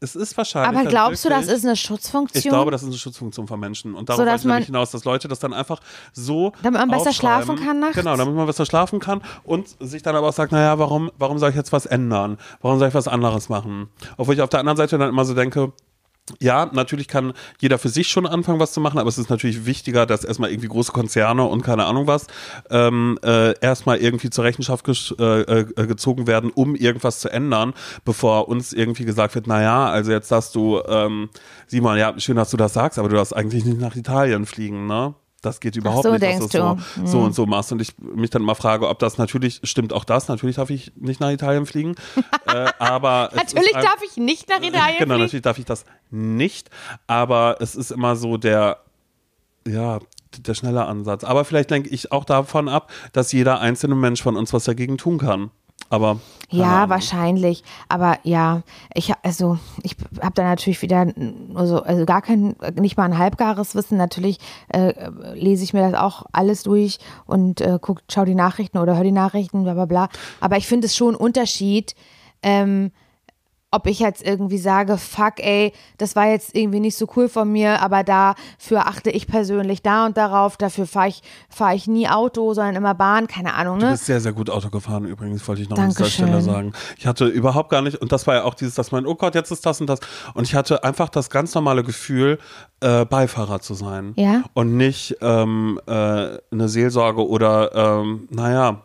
es 0.00 0.16
ist 0.16 0.36
wahrscheinlich. 0.36 0.80
Aber 0.80 0.88
glaubst 0.88 1.24
du, 1.24 1.28
das 1.28 1.48
ist 1.48 1.64
eine 1.64 1.76
Schutzfunktion? 1.76 2.42
ich 2.42 2.48
glaube, 2.48 2.70
das 2.70 2.82
ist 2.82 2.88
eine 2.88 2.98
Schutzfunktion 2.98 3.46
von 3.46 3.60
Menschen. 3.60 3.94
Und 3.94 4.08
darauf 4.08 4.20
So, 4.20 4.24
dass 4.24 4.40
ich 4.42 4.46
nämlich 4.46 4.66
hinaus, 4.66 4.90
dass 4.90 5.04
Leute 5.04 5.28
das 5.28 5.38
dann 5.38 5.52
einfach 5.52 5.80
so. 6.12 6.52
Damit 6.62 6.80
man 6.80 6.90
besser 6.90 7.12
schlafen 7.12 7.56
kann 7.56 7.80
nachts? 7.80 7.96
Genau, 7.96 8.16
damit 8.16 8.34
man 8.34 8.46
besser 8.46 8.66
schlafen 8.66 9.00
kann 9.00 9.22
und 9.44 9.68
sich 9.80 10.02
dann 10.02 10.16
aber 10.16 10.28
auch 10.28 10.32
sagt, 10.32 10.52
naja, 10.52 10.78
warum, 10.78 11.10
warum 11.18 11.38
soll 11.38 11.50
ich 11.50 11.56
jetzt 11.56 11.72
was 11.72 11.86
ändern? 11.86 12.38
Warum 12.60 12.78
soll 12.78 12.88
ich 12.88 12.94
was 12.94 13.08
anderes 13.08 13.48
machen? 13.48 13.88
Obwohl 14.16 14.34
ich 14.34 14.42
auf 14.42 14.50
der 14.50 14.60
anderen 14.60 14.76
Seite 14.76 14.98
dann 14.98 15.08
immer 15.08 15.24
so 15.24 15.34
denke, 15.34 15.72
ja, 16.40 16.70
natürlich 16.72 17.08
kann 17.08 17.32
jeder 17.60 17.78
für 17.78 17.88
sich 17.88 18.08
schon 18.08 18.26
anfangen, 18.26 18.60
was 18.60 18.72
zu 18.72 18.80
machen, 18.80 18.98
aber 18.98 19.08
es 19.08 19.18
ist 19.18 19.30
natürlich 19.30 19.66
wichtiger, 19.66 20.06
dass 20.06 20.24
erstmal 20.24 20.50
irgendwie 20.50 20.68
große 20.68 20.92
Konzerne 20.92 21.44
und 21.44 21.62
keine 21.62 21.84
Ahnung 21.84 22.06
was 22.06 22.26
ähm, 22.70 23.18
äh, 23.22 23.58
erstmal 23.60 23.98
irgendwie 23.98 24.30
zur 24.30 24.44
Rechenschaft 24.44 24.86
äh, 25.18 25.40
äh, 25.40 25.86
gezogen 25.86 26.26
werden, 26.26 26.50
um 26.50 26.74
irgendwas 26.74 27.20
zu 27.20 27.28
ändern, 27.28 27.74
bevor 28.04 28.48
uns 28.48 28.72
irgendwie 28.72 29.04
gesagt 29.04 29.34
wird, 29.34 29.46
naja, 29.46 29.86
also 29.86 30.12
jetzt 30.12 30.30
darfst 30.30 30.54
du, 30.54 30.80
ähm, 30.88 31.28
Simon, 31.66 31.96
ja, 31.98 32.18
schön, 32.18 32.36
dass 32.36 32.50
du 32.50 32.56
das 32.56 32.74
sagst, 32.74 32.98
aber 32.98 33.08
du 33.08 33.16
darfst 33.16 33.34
eigentlich 33.34 33.64
nicht 33.64 33.80
nach 33.80 33.96
Italien 33.96 34.46
fliegen, 34.46 34.86
ne? 34.86 35.14
Das 35.46 35.60
geht 35.60 35.76
überhaupt 35.76 36.02
so, 36.02 36.12
nicht, 36.12 36.22
dass 36.22 36.38
du 36.40 36.58
so. 36.58 36.76
Hm. 36.94 37.06
so 37.06 37.20
und 37.20 37.34
so 37.34 37.46
machst. 37.46 37.70
Und 37.72 37.80
ich 37.80 37.94
mich 37.98 38.30
dann 38.30 38.42
mal 38.42 38.54
frage, 38.54 38.88
ob 38.88 38.98
das 38.98 39.16
natürlich, 39.16 39.60
stimmt 39.62 39.92
auch 39.92 40.04
das, 40.04 40.28
natürlich 40.28 40.56
darf 40.56 40.70
ich 40.70 40.92
nicht 40.96 41.20
nach 41.20 41.30
Italien 41.30 41.66
fliegen. 41.66 41.94
äh, 42.46 42.66
aber 42.78 43.30
Natürlich 43.34 43.74
ein- 43.76 43.82
darf 43.84 43.98
ich 44.04 44.16
nicht 44.16 44.48
nach 44.48 44.56
Italien 44.58 44.96
Genau, 44.98 45.14
fliegen. 45.14 45.20
natürlich 45.20 45.42
darf 45.42 45.58
ich 45.58 45.64
das 45.64 45.84
nicht, 46.10 46.68
aber 47.06 47.56
es 47.60 47.76
ist 47.76 47.92
immer 47.92 48.16
so 48.16 48.36
der, 48.36 48.80
ja, 49.66 50.00
der 50.38 50.54
schnelle 50.54 50.84
Ansatz. 50.86 51.24
Aber 51.24 51.44
vielleicht 51.44 51.70
lenke 51.70 51.88
ich 51.88 52.12
auch 52.12 52.24
davon 52.24 52.68
ab, 52.68 52.90
dass 53.12 53.32
jeder 53.32 53.60
einzelne 53.60 53.94
Mensch 53.94 54.22
von 54.22 54.36
uns 54.36 54.52
was 54.52 54.64
dagegen 54.64 54.98
tun 54.98 55.18
kann. 55.18 55.50
Aber 55.88 56.18
Ja, 56.50 56.78
Ahnung. 56.78 56.90
wahrscheinlich. 56.90 57.62
Aber 57.88 58.18
ja, 58.22 58.62
ich 58.94 59.12
also 59.22 59.58
ich 59.82 59.96
habe 60.20 60.34
da 60.34 60.42
natürlich 60.44 60.82
wieder 60.82 61.04
nur 61.04 61.66
so, 61.66 61.82
also 61.82 62.04
gar 62.06 62.22
kein, 62.22 62.56
nicht 62.74 62.96
mal 62.96 63.04
ein 63.04 63.18
halbgares 63.18 63.74
Wissen. 63.74 63.96
Natürlich 63.98 64.38
äh, 64.68 64.92
lese 65.34 65.64
ich 65.64 65.72
mir 65.72 65.88
das 65.90 66.00
auch 66.00 66.24
alles 66.32 66.62
durch 66.62 66.98
und 67.26 67.60
äh, 67.60 67.78
guck, 67.80 68.02
schau 68.10 68.24
die 68.24 68.34
Nachrichten 68.34 68.78
oder 68.78 68.96
höre 68.96 69.04
die 69.04 69.12
Nachrichten, 69.12 69.64
bla 69.64 69.74
bla 69.74 69.84
bla. 69.86 70.08
Aber 70.40 70.56
ich 70.56 70.66
finde 70.66 70.86
es 70.86 70.96
schon 70.96 71.14
ein 71.14 71.20
Unterschied, 71.20 71.94
ähm, 72.42 72.90
ob 73.76 73.86
ich 73.86 74.00
jetzt 74.00 74.26
irgendwie 74.26 74.56
sage, 74.56 74.96
fuck, 74.96 75.34
ey, 75.38 75.72
das 75.98 76.16
war 76.16 76.26
jetzt 76.26 76.56
irgendwie 76.56 76.80
nicht 76.80 76.96
so 76.96 77.06
cool 77.14 77.28
von 77.28 77.52
mir, 77.52 77.82
aber 77.82 78.04
dafür 78.04 78.86
achte 78.86 79.10
ich 79.10 79.26
persönlich 79.26 79.82
da 79.82 80.06
und 80.06 80.16
darauf, 80.16 80.56
dafür 80.56 80.86
fahre 80.86 81.08
ich, 81.08 81.22
fahr 81.50 81.74
ich 81.74 81.86
nie 81.86 82.08
Auto, 82.08 82.54
sondern 82.54 82.74
immer 82.74 82.94
Bahn, 82.94 83.26
keine 83.26 83.52
Ahnung, 83.52 83.78
Du 83.78 83.84
ne? 83.84 83.92
bist 83.92 84.06
sehr, 84.06 84.20
sehr 84.20 84.32
gut 84.32 84.48
Auto 84.48 84.70
gefahren 84.70 85.04
übrigens, 85.04 85.46
wollte 85.46 85.60
ich 85.60 85.68
noch 85.68 85.78
an 85.78 85.90
dieser. 85.90 86.06
Stelle 86.06 86.40
sagen. 86.40 86.72
Ich 86.96 87.06
hatte 87.06 87.26
überhaupt 87.26 87.68
gar 87.68 87.82
nicht, 87.82 87.96
und 87.96 88.12
das 88.12 88.26
war 88.26 88.36
ja 88.36 88.44
auch 88.44 88.54
dieses, 88.54 88.74
dass 88.74 88.92
man, 88.92 89.06
oh 89.06 89.14
Gott, 89.14 89.34
jetzt 89.34 89.50
ist 89.50 89.66
das 89.66 89.80
und 89.80 89.88
das. 89.88 90.00
Und 90.32 90.44
ich 90.44 90.54
hatte 90.54 90.82
einfach 90.82 91.10
das 91.10 91.28
ganz 91.28 91.54
normale 91.54 91.84
Gefühl, 91.84 92.38
äh, 92.80 93.04
Beifahrer 93.04 93.60
zu 93.60 93.74
sein. 93.74 94.14
Ja. 94.16 94.44
Und 94.54 94.76
nicht 94.76 95.16
ähm, 95.20 95.80
äh, 95.86 95.90
eine 95.92 96.68
Seelsorge 96.68 97.26
oder, 97.26 97.74
ähm, 97.74 98.28
naja, 98.30 98.82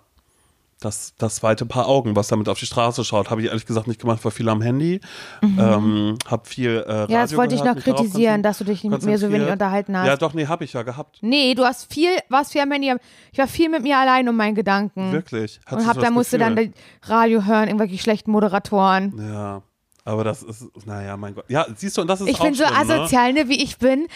das, 0.81 1.13
das 1.17 1.35
zweite 1.35 1.65
Paar 1.65 1.87
Augen, 1.87 2.15
was 2.15 2.27
damit 2.27 2.49
auf 2.49 2.59
die 2.59 2.65
Straße 2.65 3.03
schaut, 3.05 3.29
habe 3.29 3.41
ich 3.41 3.47
ehrlich 3.47 3.65
gesagt 3.65 3.87
nicht 3.87 4.01
gemacht, 4.01 4.25
war 4.25 4.31
viel 4.31 4.49
am 4.49 4.61
Handy. 4.61 4.99
Ähm, 5.43 6.17
hab 6.27 6.47
viel 6.47 6.83
äh, 6.85 6.91
Radio 6.91 7.05
Mhm. 7.05 7.11
Ja, 7.13 7.21
das 7.21 7.37
wollte 7.37 7.55
ich 7.55 7.61
gehört, 7.61 7.77
noch 7.77 7.85
mich 7.85 7.85
darauf 7.85 8.01
kritisieren, 8.01 8.43
dass 8.43 8.57
du 8.57 8.63
dich 8.63 8.83
mit 8.83 9.03
mir 9.03 9.17
so 9.17 9.31
wenig 9.31 9.47
unterhalten 9.49 9.95
hast. 9.95 10.07
Ja, 10.07 10.17
doch, 10.17 10.33
nee, 10.33 10.47
habe 10.47 10.63
ich 10.63 10.73
ja 10.73 10.81
gehabt. 10.81 11.19
Nee, 11.21 11.53
du 11.53 11.63
hast 11.63 11.93
viel, 11.93 12.09
warst 12.29 12.51
viel 12.51 12.61
am 12.61 12.71
Handy. 12.71 12.93
Ich 13.31 13.37
war 13.37 13.47
viel 13.47 13.69
mit 13.69 13.83
mir 13.83 13.97
allein 13.97 14.27
um 14.27 14.35
meinen 14.35 14.55
Gedanken. 14.55 15.11
Wirklich. 15.11 15.59
Hattest 15.65 15.87
Und 15.87 15.95
hab, 15.95 16.01
da 16.01 16.09
musste 16.09 16.37
dann? 16.39 16.73
Radio 17.03 17.45
hören, 17.45 17.67
irgendwelche 17.67 17.97
schlechten 17.99 18.31
Moderatoren. 18.31 19.13
Ja, 19.17 19.61
aber 20.03 20.23
das 20.23 20.41
ist, 20.41 20.65
naja, 20.85 21.15
mein 21.15 21.35
Gott. 21.35 21.45
Ja, 21.47 21.65
siehst 21.75 21.97
du, 21.97 22.01
und 22.01 22.07
das 22.07 22.21
ist 22.21 22.27
Ich 22.27 22.39
auch 22.39 22.45
bin 22.45 22.53
so 22.55 22.65
schlimm, 22.65 22.87
ne? 22.87 22.93
asozial, 22.95 23.33
ne, 23.33 23.47
wie 23.49 23.63
ich 23.63 23.77
bin. 23.77 24.07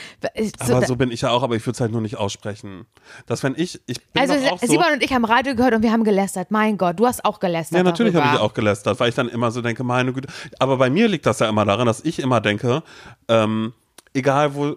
So, 0.65 0.75
Aber 0.75 0.86
so 0.88 0.95
bin 0.95 1.11
ich 1.11 1.21
ja 1.21 1.29
auch, 1.29 1.43
aber 1.43 1.55
ich 1.55 1.65
würde 1.65 1.75
es 1.75 1.81
halt 1.81 1.91
nur 1.91 2.01
nicht 2.01 2.17
aussprechen. 2.17 2.86
Dass 3.27 3.43
wenn 3.43 3.53
ich, 3.55 3.79
ich 3.86 4.03
bin 4.07 4.21
also 4.21 4.33
auch 4.49 4.59
so, 4.59 4.67
Simon 4.67 4.93
und 4.93 5.03
ich 5.03 5.13
haben 5.13 5.25
Radio 5.25 5.55
gehört 5.55 5.75
und 5.75 5.83
wir 5.83 5.91
haben 5.91 6.03
gelästert. 6.03 6.49
Mein 6.49 6.77
Gott, 6.77 6.99
du 6.99 7.05
hast 7.05 7.23
auch 7.23 7.39
gelästert. 7.39 7.77
ja, 7.77 7.83
natürlich 7.83 8.15
habe 8.15 8.36
ich 8.36 8.41
auch 8.41 8.53
gelästert, 8.53 8.99
weil 8.99 9.09
ich 9.09 9.15
dann 9.15 9.29
immer 9.29 9.51
so 9.51 9.61
denke, 9.61 9.83
meine 9.83 10.11
Güte. 10.11 10.27
Aber 10.59 10.77
bei 10.77 10.89
mir 10.89 11.07
liegt 11.07 11.25
das 11.25 11.39
ja 11.39 11.49
immer 11.49 11.65
daran, 11.65 11.86
dass 11.86 12.03
ich 12.03 12.19
immer 12.19 12.41
denke, 12.41 12.81
ähm, 13.27 13.73
egal 14.16 14.55
wo, 14.55 14.76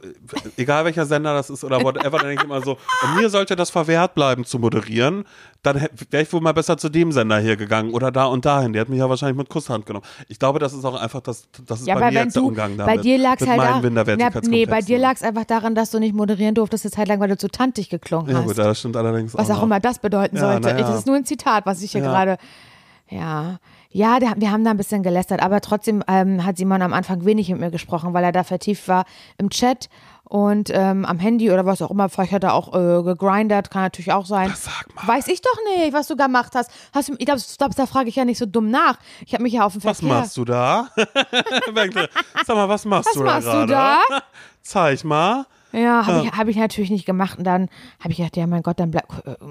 egal 0.57 0.85
welcher 0.85 1.07
Sender 1.07 1.33
das 1.33 1.49
ist 1.49 1.65
oder 1.65 1.83
whatever, 1.83 2.19
dann 2.19 2.29
denke 2.29 2.43
ich 2.43 2.51
immer 2.51 2.61
so, 2.63 2.73
und 3.03 3.15
mir 3.17 3.31
sollte 3.31 3.57
das 3.57 3.71
verwehrt 3.71 4.15
bleiben 4.15 4.45
zu 4.45 4.59
moderieren, 4.59 5.25
dann 5.63 5.87
wäre 6.11 6.23
ich 6.23 6.33
wohl 6.33 6.41
mal 6.41 6.53
besser 6.53 6.77
zu 6.77 6.89
dem 6.89 7.11
Sender 7.13 7.39
hier 7.39 7.57
gegangen 7.57 7.93
oder 7.93 8.11
da 8.13 8.27
und 8.27 8.45
dahin. 8.45 8.73
Der 8.73 8.83
hat 8.83 8.89
mich 8.89 8.99
ja 8.99 9.09
wahrscheinlich 9.09 9.37
mit 9.39 9.49
Kusshand 9.49 9.87
genommen. 9.87 10.05
Ich 10.29 10.39
glaube, 10.39 10.59
das 10.59 10.73
ist 10.73 10.85
auch 10.85 10.95
einfach, 11.01 11.21
das, 11.21 11.49
das 11.67 11.81
ist 11.81 11.87
Ja, 11.87 11.95
bei 11.95 12.11
mir 12.11 12.21
jetzt 12.25 12.37
der 12.37 12.43
du, 12.43 12.49
Umgang 12.49 12.77
damit. 12.77 12.95
bei 12.97 13.01
dir 13.01 13.19
lag 13.19 13.35
es 13.37 13.41
mit 13.41 13.49
halt 13.51 13.59
meinen 13.59 13.69
da, 13.71 13.75
nee, 13.75 13.81
bei 13.81 13.87
Minderwertigkeitskomplexen. 13.89 14.87
dir 14.87 14.99
lag 14.99 15.15
es 15.15 15.23
einfach 15.23 15.45
daran, 15.45 15.75
dass 15.75 15.91
du 15.91 15.99
nicht 15.99 16.15
moderieren 16.15 16.55
durftest 16.55 16.85
eine 16.85 16.93
Zeit 16.93 17.09
lang, 17.09 17.19
weil 17.21 17.29
du 17.29 17.37
zu 17.39 17.49
tantig 17.49 17.89
geklungen 17.91 18.31
Ja 18.31 18.39
hast. 18.39 18.47
gut, 18.47 18.59
das 18.59 18.79
stimmt 18.79 18.97
allerdings 18.97 19.35
was 19.35 19.51
auch 19.51 19.59
auch 19.59 19.63
immer 19.63 19.81
das 19.81 19.99
bedeuten 19.99 20.37
Ja, 20.37 20.53
sollte. 20.53 20.69
ja. 20.71 20.77
Das 20.79 20.99
ist 20.99 21.07
nur 21.07 21.17
ein 21.17 21.25
Zitat, 21.25 21.65
was 21.67 21.83
ich 21.83 21.93
hier 21.93 22.01
gerade. 22.03 22.37
Ja, 23.11 23.59
ja, 23.91 24.19
der, 24.21 24.35
wir 24.37 24.51
haben 24.51 24.65
da 24.65 24.71
ein 24.71 24.77
bisschen 24.77 25.03
gelästert, 25.03 25.43
aber 25.43 25.61
trotzdem 25.61 26.05
ähm, 26.09 26.45
hat 26.45 26.59
Simon 26.59 26.83
am 26.83 26.93
Anfang 26.93 27.25
wenig 27.25 27.49
mit 27.49 27.61
mir 27.61 27.71
gesprochen, 27.71 28.13
weil 28.13 28.25
er 28.25 28.33
da 28.33 28.45
vertieft 28.45 28.87
war 28.89 29.05
im 29.39 29.49
Chat 29.51 29.89
und 30.25 30.71
ähm, 30.75 31.07
am 31.07 31.19
Handy 31.19 31.51
oder 31.51 31.65
was 31.65 31.81
auch 31.81 31.91
immer. 31.91 32.11
Vielleicht 32.11 32.33
hat 32.33 32.45
er 32.45 32.53
auch 32.53 32.75
äh, 32.75 33.03
gegrindert, 33.03 33.71
kann 33.71 33.83
natürlich 33.83 34.13
auch 34.13 34.27
sein. 34.27 34.53
Sag 34.55 34.95
mal. 34.95 35.09
Weiß 35.09 35.29
ich 35.29 35.41
doch 35.41 35.57
nicht, 35.77 35.95
was 35.95 36.07
du 36.07 36.17
gemacht 36.17 36.53
hast. 36.55 36.71
hast 36.93 37.09
du, 37.09 37.15
ich 37.19 37.25
glaube, 37.25 37.41
da 37.75 37.87
frage 37.87 38.11
ich 38.11 38.17
ja 38.17 38.27
nicht 38.27 38.39
so 38.39 38.45
dumm 38.45 38.71
nach. 38.71 38.99
Ich 39.25 39.33
habe 39.33 39.43
mich 39.43 39.55
ja 39.55 39.65
auf 39.65 39.73
den 39.73 39.83
Was 39.85 40.01
Verkehr. 40.01 40.19
machst 40.19 40.37
du 40.37 40.45
da? 40.45 40.89
Sag 42.47 42.57
mal, 42.57 42.69
was 42.69 42.85
machst 42.85 43.09
Was 43.09 43.15
du 43.15 43.25
da 43.25 43.25
machst 43.25 43.49
du 43.49 43.67
da? 43.67 44.01
Zeig 44.61 45.05
mal. 45.05 45.47
Ja, 45.73 46.07
habe 46.07 46.25
ich, 46.27 46.33
hab 46.33 46.49
ich 46.49 46.57
natürlich 46.57 46.91
nicht 46.91 47.05
gemacht. 47.05 47.37
Und 47.39 47.45
dann 47.45 47.69
habe 48.01 48.11
ich 48.11 48.17
gedacht, 48.17 48.37
ja, 48.39 48.47
mein 48.47 48.63
Gott, 48.63 48.81
dann 48.81 48.91
bleib, 48.91 49.07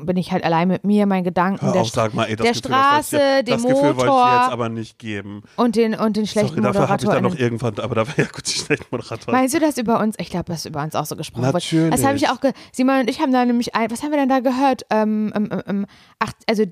bin 0.05 0.17
ich 0.17 0.31
halt 0.31 0.43
allein 0.43 0.67
mit 0.67 0.83
mir, 0.83 1.05
meinen 1.05 1.23
Gedanken, 1.23 1.63
Hör 1.65 1.73
der, 1.73 1.81
auf, 1.83 1.89
sag 1.89 2.13
mal, 2.15 2.25
ey, 2.25 2.35
das 2.35 2.43
der 2.43 2.53
Gefühl, 2.53 2.71
das 2.71 2.79
Straße, 3.09 3.17
dir- 3.17 3.43
dem 3.43 3.53
das 3.53 3.61
Gefühl 3.63 3.81
wollte 3.83 3.99
ich 3.99 4.05
Motor 4.07 4.25
jetzt 4.33 4.51
aber 4.51 4.69
nicht 4.69 4.97
geben. 4.97 5.43
und 5.57 5.75
den, 5.75 5.93
und 5.93 6.17
den 6.17 6.25
schlechten 6.25 6.49
Sorry, 6.55 6.61
dafür 6.61 6.89
habe 6.89 7.03
ich 7.03 7.09
dann 7.09 7.21
noch 7.23 7.29
Moderator. 7.31 7.39
irgendwann, 7.45 7.79
aber 7.83 7.95
da 7.95 8.07
war 8.07 8.15
ja 8.17 8.25
gut, 8.25 8.47
die 8.47 8.51
schlechten 8.59 8.87
Moderatoren. 8.89 9.33
Meinst 9.39 9.53
du 9.53 9.59
das 9.59 9.77
über 9.77 9.99
uns? 9.99 10.15
Ich 10.19 10.29
glaube, 10.31 10.45
das 10.45 10.59
ist 10.59 10.65
über 10.65 10.81
uns 10.81 10.95
auch 10.95 11.05
so 11.05 11.15
gesprochen. 11.15 11.43
Natürlich. 11.51 11.91
Das 11.91 12.03
habe 12.03 12.15
ich 12.17 12.27
auch, 12.29 12.37
Simon 12.71 13.01
und 13.01 13.09
ich 13.11 13.19
haben 13.21 13.31
da 13.31 13.45
nämlich, 13.45 13.75
ein, 13.75 13.91
was 13.91 14.01
haben 14.01 14.09
wir 14.11 14.17
denn 14.17 14.29
da 14.29 14.39
gehört? 14.39 14.87
Ähm, 14.89 15.31
ähm, 15.35 15.49
ähm, 15.51 15.61
ähm, 15.67 15.85
ach, 16.17 16.31
also 16.49 16.63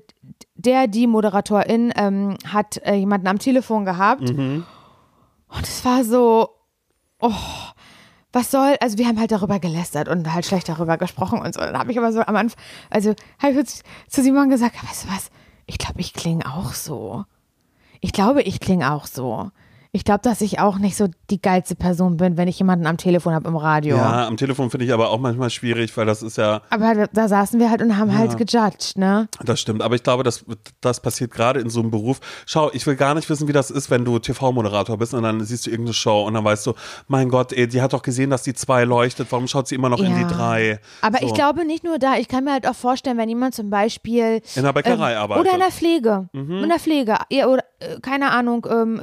der, 0.56 0.88
die 0.88 1.06
Moderatorin 1.06 1.92
ähm, 1.96 2.36
hat 2.52 2.78
äh, 2.78 2.94
jemanden 2.94 3.28
am 3.28 3.38
Telefon 3.38 3.84
gehabt 3.84 4.22
Mhm. 4.22 4.64
und 5.48 5.62
es 5.62 5.84
war 5.84 6.02
so, 6.02 6.48
oh, 7.20 7.30
was 8.36 8.50
soll, 8.52 8.76
also 8.80 8.98
wir 8.98 9.06
haben 9.08 9.18
halt 9.18 9.32
darüber 9.32 9.58
gelästert 9.58 10.08
und 10.08 10.32
halt 10.32 10.46
schlecht 10.46 10.68
darüber 10.68 10.96
gesprochen 10.98 11.40
und 11.40 11.54
so. 11.54 11.60
Dann 11.60 11.76
habe 11.78 11.90
ich 11.90 11.98
aber 11.98 12.12
so 12.12 12.20
am 12.20 12.36
Anfang, 12.36 12.62
also 12.90 13.14
habe 13.42 13.52
ich 13.60 13.66
zu- 13.66 13.82
Simon 14.22 14.50
gesagt, 14.50 14.76
weißt 14.88 15.04
du 15.04 15.08
was, 15.08 15.30
ich 15.66 15.78
glaube, 15.78 16.00
ich 16.00 16.12
klinge 16.12 16.46
auch 16.46 16.72
so. 16.74 17.24
Ich 18.00 18.12
glaube, 18.12 18.42
ich 18.42 18.60
klinge 18.60 18.92
auch 18.92 19.06
so. 19.06 19.50
Ich 19.96 20.04
glaube, 20.04 20.20
dass 20.20 20.42
ich 20.42 20.58
auch 20.58 20.76
nicht 20.76 20.94
so 20.94 21.08
die 21.30 21.40
geilste 21.40 21.74
Person 21.74 22.18
bin, 22.18 22.36
wenn 22.36 22.48
ich 22.48 22.58
jemanden 22.58 22.86
am 22.86 22.98
Telefon 22.98 23.32
habe 23.32 23.48
im 23.48 23.56
Radio. 23.56 23.96
Ja, 23.96 24.26
am 24.26 24.36
Telefon 24.36 24.68
finde 24.68 24.84
ich 24.84 24.92
aber 24.92 25.08
auch 25.08 25.18
manchmal 25.18 25.48
schwierig, 25.48 25.96
weil 25.96 26.04
das 26.04 26.22
ist 26.22 26.36
ja. 26.36 26.60
Aber 26.68 27.06
da 27.14 27.28
saßen 27.28 27.58
wir 27.58 27.70
halt 27.70 27.80
und 27.80 27.96
haben 27.96 28.16
halt 28.16 28.36
gejudged, 28.36 28.98
ne? 28.98 29.26
Das 29.42 29.58
stimmt, 29.58 29.80
aber 29.80 29.94
ich 29.94 30.02
glaube, 30.02 30.22
das, 30.22 30.44
das 30.82 31.00
passiert 31.00 31.30
gerade 31.30 31.60
in 31.60 31.70
so 31.70 31.80
einem 31.80 31.90
Beruf. 31.90 32.20
Schau, 32.44 32.70
ich 32.74 32.86
will 32.86 32.94
gar 32.94 33.14
nicht 33.14 33.30
wissen, 33.30 33.48
wie 33.48 33.54
das 33.54 33.70
ist, 33.70 33.88
wenn 33.88 34.04
du 34.04 34.18
TV-Moderator 34.18 34.98
bist 34.98 35.14
und 35.14 35.22
dann 35.22 35.42
siehst 35.42 35.64
du 35.64 35.70
irgendeine 35.70 35.94
Show 35.94 36.26
und 36.26 36.34
dann 36.34 36.44
weißt 36.44 36.66
du, 36.66 36.74
mein 37.08 37.30
Gott, 37.30 37.54
ey, 37.54 37.66
die 37.66 37.80
hat 37.80 37.94
doch 37.94 38.02
gesehen, 38.02 38.28
dass 38.28 38.42
die 38.42 38.52
zwei 38.52 38.84
leuchtet, 38.84 39.28
warum 39.32 39.48
schaut 39.48 39.66
sie 39.66 39.76
immer 39.76 39.88
noch 39.88 40.00
in 40.00 40.14
die 40.14 40.26
drei? 40.26 40.78
Aber 41.00 41.20
so. 41.20 41.26
ich 41.26 41.32
glaube 41.32 41.64
nicht 41.64 41.84
nur 41.84 41.98
da, 41.98 42.16
ich 42.18 42.28
kann 42.28 42.44
mir 42.44 42.52
halt 42.52 42.68
auch 42.68 42.74
vorstellen, 42.74 43.16
wenn 43.16 43.30
jemand 43.30 43.54
zum 43.54 43.70
Beispiel 43.70 44.42
in 44.56 44.62
der 44.62 44.74
Bäckerei 44.74 45.12
ähm, 45.12 45.20
arbeitet. 45.20 45.46
Oder 45.46 45.54
in 45.54 45.60
der 45.60 45.72
Pflege. 45.72 46.28
Mhm. 46.34 46.64
In 46.64 46.68
der 46.68 46.80
Pflege. 46.80 47.16
Ja, 47.30 47.46
oder, 47.46 47.64
äh, 47.78 47.98
keine 48.02 48.32
Ahnung, 48.32 48.66
ähm, 48.70 49.00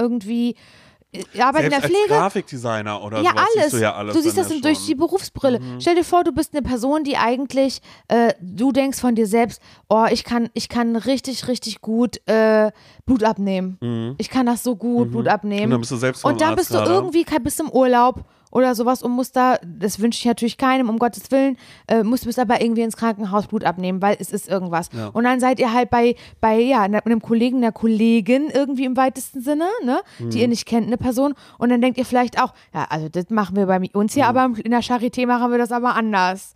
irgendwie 1.13 1.41
arbeitet 1.41 1.73
in 1.73 1.79
der 1.79 1.81
Pflege. 1.81 2.13
Als 2.13 2.21
Grafikdesigner 2.21 3.03
oder 3.03 3.21
ja, 3.21 3.31
sowas 3.31 3.47
alles. 3.55 3.71
du 3.71 3.77
ja 3.77 3.93
alles. 3.93 4.15
Du 4.15 4.21
siehst 4.21 4.37
das 4.37 4.49
ja 4.49 4.59
durch 4.59 4.85
die 4.85 4.95
Berufsbrille. 4.95 5.59
Mhm. 5.59 5.81
Stell 5.81 5.95
dir 5.95 6.03
vor, 6.03 6.23
du 6.23 6.31
bist 6.31 6.53
eine 6.53 6.61
Person, 6.61 7.03
die 7.03 7.17
eigentlich, 7.17 7.81
äh, 8.07 8.33
du 8.41 8.71
denkst 8.71 8.99
von 8.99 9.15
dir 9.15 9.27
selbst, 9.27 9.61
oh, 9.89 10.05
ich 10.11 10.23
kann, 10.23 10.49
ich 10.53 10.69
kann 10.69 10.95
richtig, 10.95 11.47
richtig 11.47 11.81
gut 11.81 12.19
äh, 12.27 12.71
Blut 13.05 13.23
abnehmen. 13.23 13.77
Mhm. 13.81 14.15
Ich 14.17 14.29
kann 14.29 14.45
das 14.45 14.63
so 14.63 14.75
gut, 14.75 15.07
mhm. 15.07 15.11
Blut 15.11 15.27
abnehmen. 15.27 15.65
Und 15.65 15.71
dann 15.71 15.79
bist 15.81 15.91
du 15.91 15.97
selbst 15.97 16.25
Und 16.25 16.41
dann 16.41 16.55
bist 16.55 16.73
du 16.73 16.77
irgendwie, 16.77 17.25
bist 17.41 17.59
im 17.59 17.69
Urlaub 17.69 18.23
oder 18.53 18.75
sowas 18.75 19.01
und 19.01 19.11
musst 19.11 19.35
da, 19.35 19.57
das 19.65 19.99
wünsche 19.99 20.19
ich 20.19 20.25
natürlich 20.25 20.57
keinem, 20.57 20.89
um 20.89 20.99
Gottes 20.99 21.31
Willen, 21.31 21.57
äh, 21.87 22.03
musst, 22.03 22.25
musst 22.25 22.39
aber 22.39 22.61
irgendwie 22.61 22.81
ins 22.81 22.95
Krankenhaus 22.95 23.47
Blut 23.47 23.63
abnehmen, 23.63 24.01
weil 24.01 24.15
es 24.19 24.31
ist 24.31 24.47
irgendwas. 24.47 24.89
Ja. 24.93 25.07
Und 25.07 25.23
dann 25.23 25.39
seid 25.39 25.59
ihr 25.59 25.73
halt 25.73 25.89
bei, 25.89 26.15
bei 26.39 26.59
ja, 26.59 26.83
einem 26.83 27.21
Kollegen, 27.21 27.57
einer 27.57 27.71
Kollegin 27.71 28.49
irgendwie 28.53 28.85
im 28.85 28.95
weitesten 28.95 29.41
Sinne, 29.41 29.67
ne, 29.83 30.01
mhm. 30.19 30.29
die 30.29 30.41
ihr 30.41 30.47
nicht 30.47 30.67
kennt, 30.67 30.87
eine 30.87 30.97
Person. 30.97 31.33
Und 31.57 31.69
dann 31.69 31.81
denkt 31.81 31.97
ihr 31.97 32.05
vielleicht 32.05 32.41
auch, 32.41 32.53
ja, 32.73 32.85
also 32.89 33.09
das 33.09 33.29
machen 33.29 33.55
wir 33.55 33.65
bei 33.65 33.79
uns 33.93 34.13
hier, 34.13 34.23
mhm. 34.23 34.37
aber 34.37 34.59
in 34.63 34.71
der 34.71 34.81
Charité 34.81 35.25
machen 35.25 35.51
wir 35.51 35.57
das 35.57 35.71
aber 35.71 35.95
anders. 35.95 36.53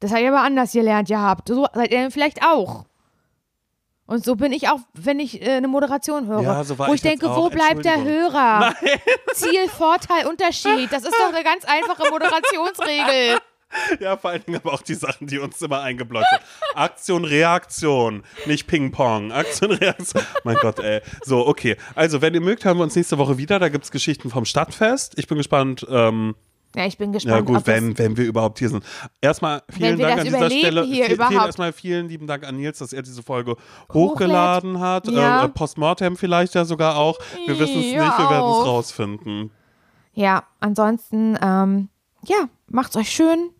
Das 0.00 0.10
habt 0.10 0.20
ihr 0.20 0.28
aber 0.28 0.42
anders 0.42 0.72
gelernt 0.72 1.08
gehabt. 1.08 1.48
So 1.48 1.66
seid 1.72 1.92
ihr 1.92 2.10
vielleicht 2.10 2.44
auch. 2.44 2.84
Und 4.06 4.24
so 4.24 4.34
bin 4.36 4.52
ich 4.52 4.68
auch, 4.68 4.80
wenn 4.94 5.20
ich 5.20 5.40
äh, 5.40 5.52
eine 5.52 5.68
Moderation 5.68 6.26
höre. 6.26 6.42
Ja, 6.42 6.64
so 6.64 6.78
wo 6.78 6.86
ich, 6.86 6.94
ich 6.94 7.02
denke, 7.02 7.34
wo 7.34 7.48
bleibt 7.48 7.84
der 7.84 8.02
Hörer? 8.02 8.74
Nein. 8.82 8.98
Ziel, 9.32 9.68
Vorteil, 9.68 10.26
Unterschied. 10.26 10.92
Das 10.92 11.04
ist 11.04 11.14
doch 11.18 11.32
eine 11.32 11.44
ganz 11.44 11.64
einfache 11.64 12.10
Moderationsregel. 12.10 13.38
Ja, 14.00 14.16
vor 14.16 14.30
allen 14.30 14.44
Dingen 14.44 14.60
aber 14.62 14.74
auch 14.74 14.82
die 14.82 14.94
Sachen, 14.94 15.26
die 15.26 15.38
uns 15.38 15.60
immer 15.62 15.80
eingeblockt 15.80 16.26
sind. 16.30 16.42
Aktion, 16.74 17.24
Reaktion, 17.24 18.22
nicht 18.46 18.66
Ping-Pong. 18.66 19.32
Aktion, 19.32 19.72
Reaktion. 19.72 20.22
Mein 20.44 20.56
Gott, 20.56 20.78
ey. 20.80 21.00
So, 21.24 21.46
okay. 21.46 21.76
Also, 21.94 22.20
wenn 22.20 22.34
ihr 22.34 22.40
mögt, 22.40 22.64
hören 22.64 22.76
wir 22.76 22.84
uns 22.84 22.96
nächste 22.96 23.18
Woche 23.18 23.38
wieder. 23.38 23.58
Da 23.58 23.70
gibt 23.70 23.84
es 23.84 23.90
Geschichten 23.90 24.30
vom 24.30 24.44
Stadtfest. 24.44 25.18
Ich 25.18 25.26
bin 25.26 25.38
gespannt, 25.38 25.86
ähm, 25.88 26.34
ja, 26.74 26.86
ich 26.86 26.96
bin 26.98 27.12
gespannt. 27.12 27.48
Ja 27.48 27.54
gut, 27.54 27.66
wenn, 27.66 27.96
wenn 27.98 28.16
wir 28.16 28.24
überhaupt 28.24 28.58
hier 28.58 28.68
sind. 28.68 28.84
Erstmal 29.20 29.62
vielen 29.68 29.98
Dank 29.98 30.20
an 30.20 30.24
dieser 30.24 30.50
Stelle. 30.50 30.84
Hier 30.84 31.06
vielen, 31.06 31.26
vielen 31.28 31.40
erstmal 31.40 31.72
vielen 31.72 32.08
lieben 32.08 32.26
Dank 32.26 32.46
an 32.46 32.56
Nils, 32.56 32.78
dass 32.78 32.92
er 32.92 33.02
diese 33.02 33.22
Folge 33.22 33.56
hochgeladen 33.92 34.80
hat. 34.80 35.06
Ja. 35.08 35.44
Äh, 35.44 35.48
Postmortem 35.48 36.16
vielleicht 36.16 36.54
ja 36.54 36.64
sogar 36.64 36.96
auch. 36.96 37.18
Wir 37.46 37.58
wissen 37.58 37.78
es 37.78 37.84
nicht, 37.84 37.94
wir 37.94 38.00
werden 38.00 38.50
es 38.50 38.66
rausfinden. 38.66 39.50
Ja, 40.14 40.44
ansonsten, 40.60 41.38
ähm, 41.42 41.88
ja, 42.26 42.48
macht's 42.68 42.96
euch 42.96 43.10
schön. 43.10 43.50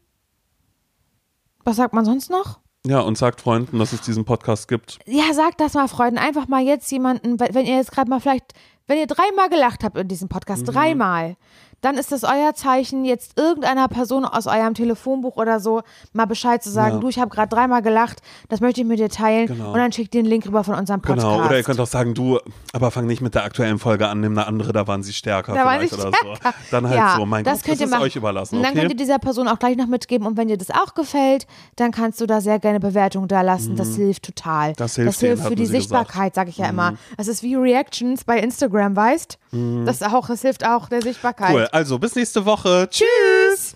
Was 1.64 1.76
sagt 1.76 1.94
man 1.94 2.04
sonst 2.04 2.30
noch? 2.30 2.60
Ja, 2.84 3.00
und 3.00 3.16
sagt 3.16 3.40
Freunden, 3.40 3.78
dass 3.78 3.92
es 3.92 4.00
diesen 4.00 4.24
Podcast 4.24 4.66
gibt. 4.66 4.98
Ja, 5.06 5.32
sagt 5.32 5.60
das 5.60 5.74
mal 5.74 5.86
Freunden. 5.86 6.18
Einfach 6.18 6.48
mal 6.48 6.62
jetzt 6.62 6.90
jemanden, 6.90 7.38
wenn 7.38 7.64
ihr 7.64 7.76
jetzt 7.76 7.92
gerade 7.92 8.10
mal 8.10 8.20
vielleicht, 8.20 8.54
wenn 8.88 8.98
ihr 8.98 9.06
dreimal 9.06 9.48
gelacht 9.48 9.84
habt 9.84 9.96
in 9.96 10.08
diesem 10.08 10.28
Podcast, 10.28 10.62
mhm. 10.62 10.72
dreimal, 10.72 11.36
dann 11.82 11.96
ist 11.98 12.12
das 12.12 12.22
euer 12.22 12.54
Zeichen, 12.54 13.04
jetzt 13.04 13.38
irgendeiner 13.38 13.88
Person 13.88 14.24
aus 14.24 14.46
eurem 14.46 14.74
Telefonbuch 14.74 15.36
oder 15.36 15.60
so 15.60 15.82
mal 16.12 16.26
Bescheid 16.26 16.62
zu 16.62 16.70
sagen, 16.70 16.94
ja. 16.94 17.00
du, 17.00 17.08
ich 17.08 17.18
habe 17.18 17.30
gerade 17.30 17.54
dreimal 17.54 17.82
gelacht, 17.82 18.22
das 18.48 18.60
möchte 18.60 18.80
ich 18.80 18.86
mit 18.86 19.00
dir 19.00 19.08
teilen 19.08 19.48
genau. 19.48 19.72
und 19.72 19.78
dann 19.78 19.92
schickt 19.92 20.14
ihr 20.14 20.22
den 20.22 20.28
Link 20.28 20.46
rüber 20.46 20.62
von 20.62 20.76
unserem 20.76 21.02
Podcast. 21.02 21.26
Genau, 21.26 21.44
oder 21.44 21.56
ihr 21.56 21.64
könnt 21.64 21.80
auch 21.80 21.86
sagen, 21.86 22.14
du, 22.14 22.38
aber 22.72 22.92
fang 22.92 23.06
nicht 23.06 23.20
mit 23.20 23.34
der 23.34 23.44
aktuellen 23.44 23.80
Folge 23.80 24.06
an, 24.06 24.20
nimm 24.20 24.38
eine 24.38 24.46
andere, 24.46 24.72
da 24.72 24.86
waren 24.86 25.02
sie 25.02 25.12
stärker 25.12 25.54
da 25.54 25.68
vielleicht 25.68 25.92
oder 25.94 26.04
so. 26.04 26.34
Dann 26.70 26.88
halt 26.88 26.98
ja, 26.98 27.16
so, 27.16 27.26
mein 27.26 27.44
das 27.44 27.58
Gott, 27.58 27.64
könnt 27.64 27.80
das 27.80 27.90
ihr 27.90 27.96
ist 27.96 28.02
euch 28.02 28.16
überlassen. 28.16 28.56
Und 28.56 28.62
dann 28.62 28.74
könnt 28.74 28.90
ihr 28.90 28.96
dieser 28.96 29.18
Person 29.18 29.48
auch 29.48 29.58
gleich 29.58 29.76
noch 29.76 29.88
mitgeben 29.88 30.26
und 30.26 30.36
wenn 30.36 30.46
dir 30.46 30.56
das 30.56 30.70
auch 30.70 30.94
gefällt, 30.94 31.48
dann 31.76 31.90
kannst 31.90 32.20
du 32.20 32.26
da 32.26 32.40
sehr 32.40 32.60
gerne 32.60 32.78
Bewertung 32.78 33.26
da 33.26 33.42
lassen, 33.42 33.72
mhm. 33.72 33.76
das 33.76 33.96
hilft 33.96 34.22
total. 34.22 34.72
Das 34.74 34.94
hilft, 34.94 35.08
das 35.08 35.20
hilft 35.20 35.44
für 35.48 35.56
die 35.56 35.66
Sichtbarkeit, 35.66 36.36
sage 36.36 36.50
ich 36.50 36.58
ja 36.58 36.66
mhm. 36.66 36.72
immer. 36.72 36.94
Das 37.16 37.26
ist 37.26 37.42
wie 37.42 37.56
Reactions 37.56 38.22
bei 38.22 38.38
Instagram, 38.38 38.94
weißt? 38.94 39.38
Mhm. 39.50 39.84
Das 39.84 40.00
auch, 40.02 40.28
das 40.28 40.42
hilft 40.42 40.64
auch 40.64 40.88
der 40.88 41.02
Sichtbarkeit. 41.02 41.54
Cool, 41.54 41.68
also 41.72 41.98
bis 41.98 42.14
nächste 42.14 42.44
Woche. 42.44 42.88
Tschüss. 42.90 43.74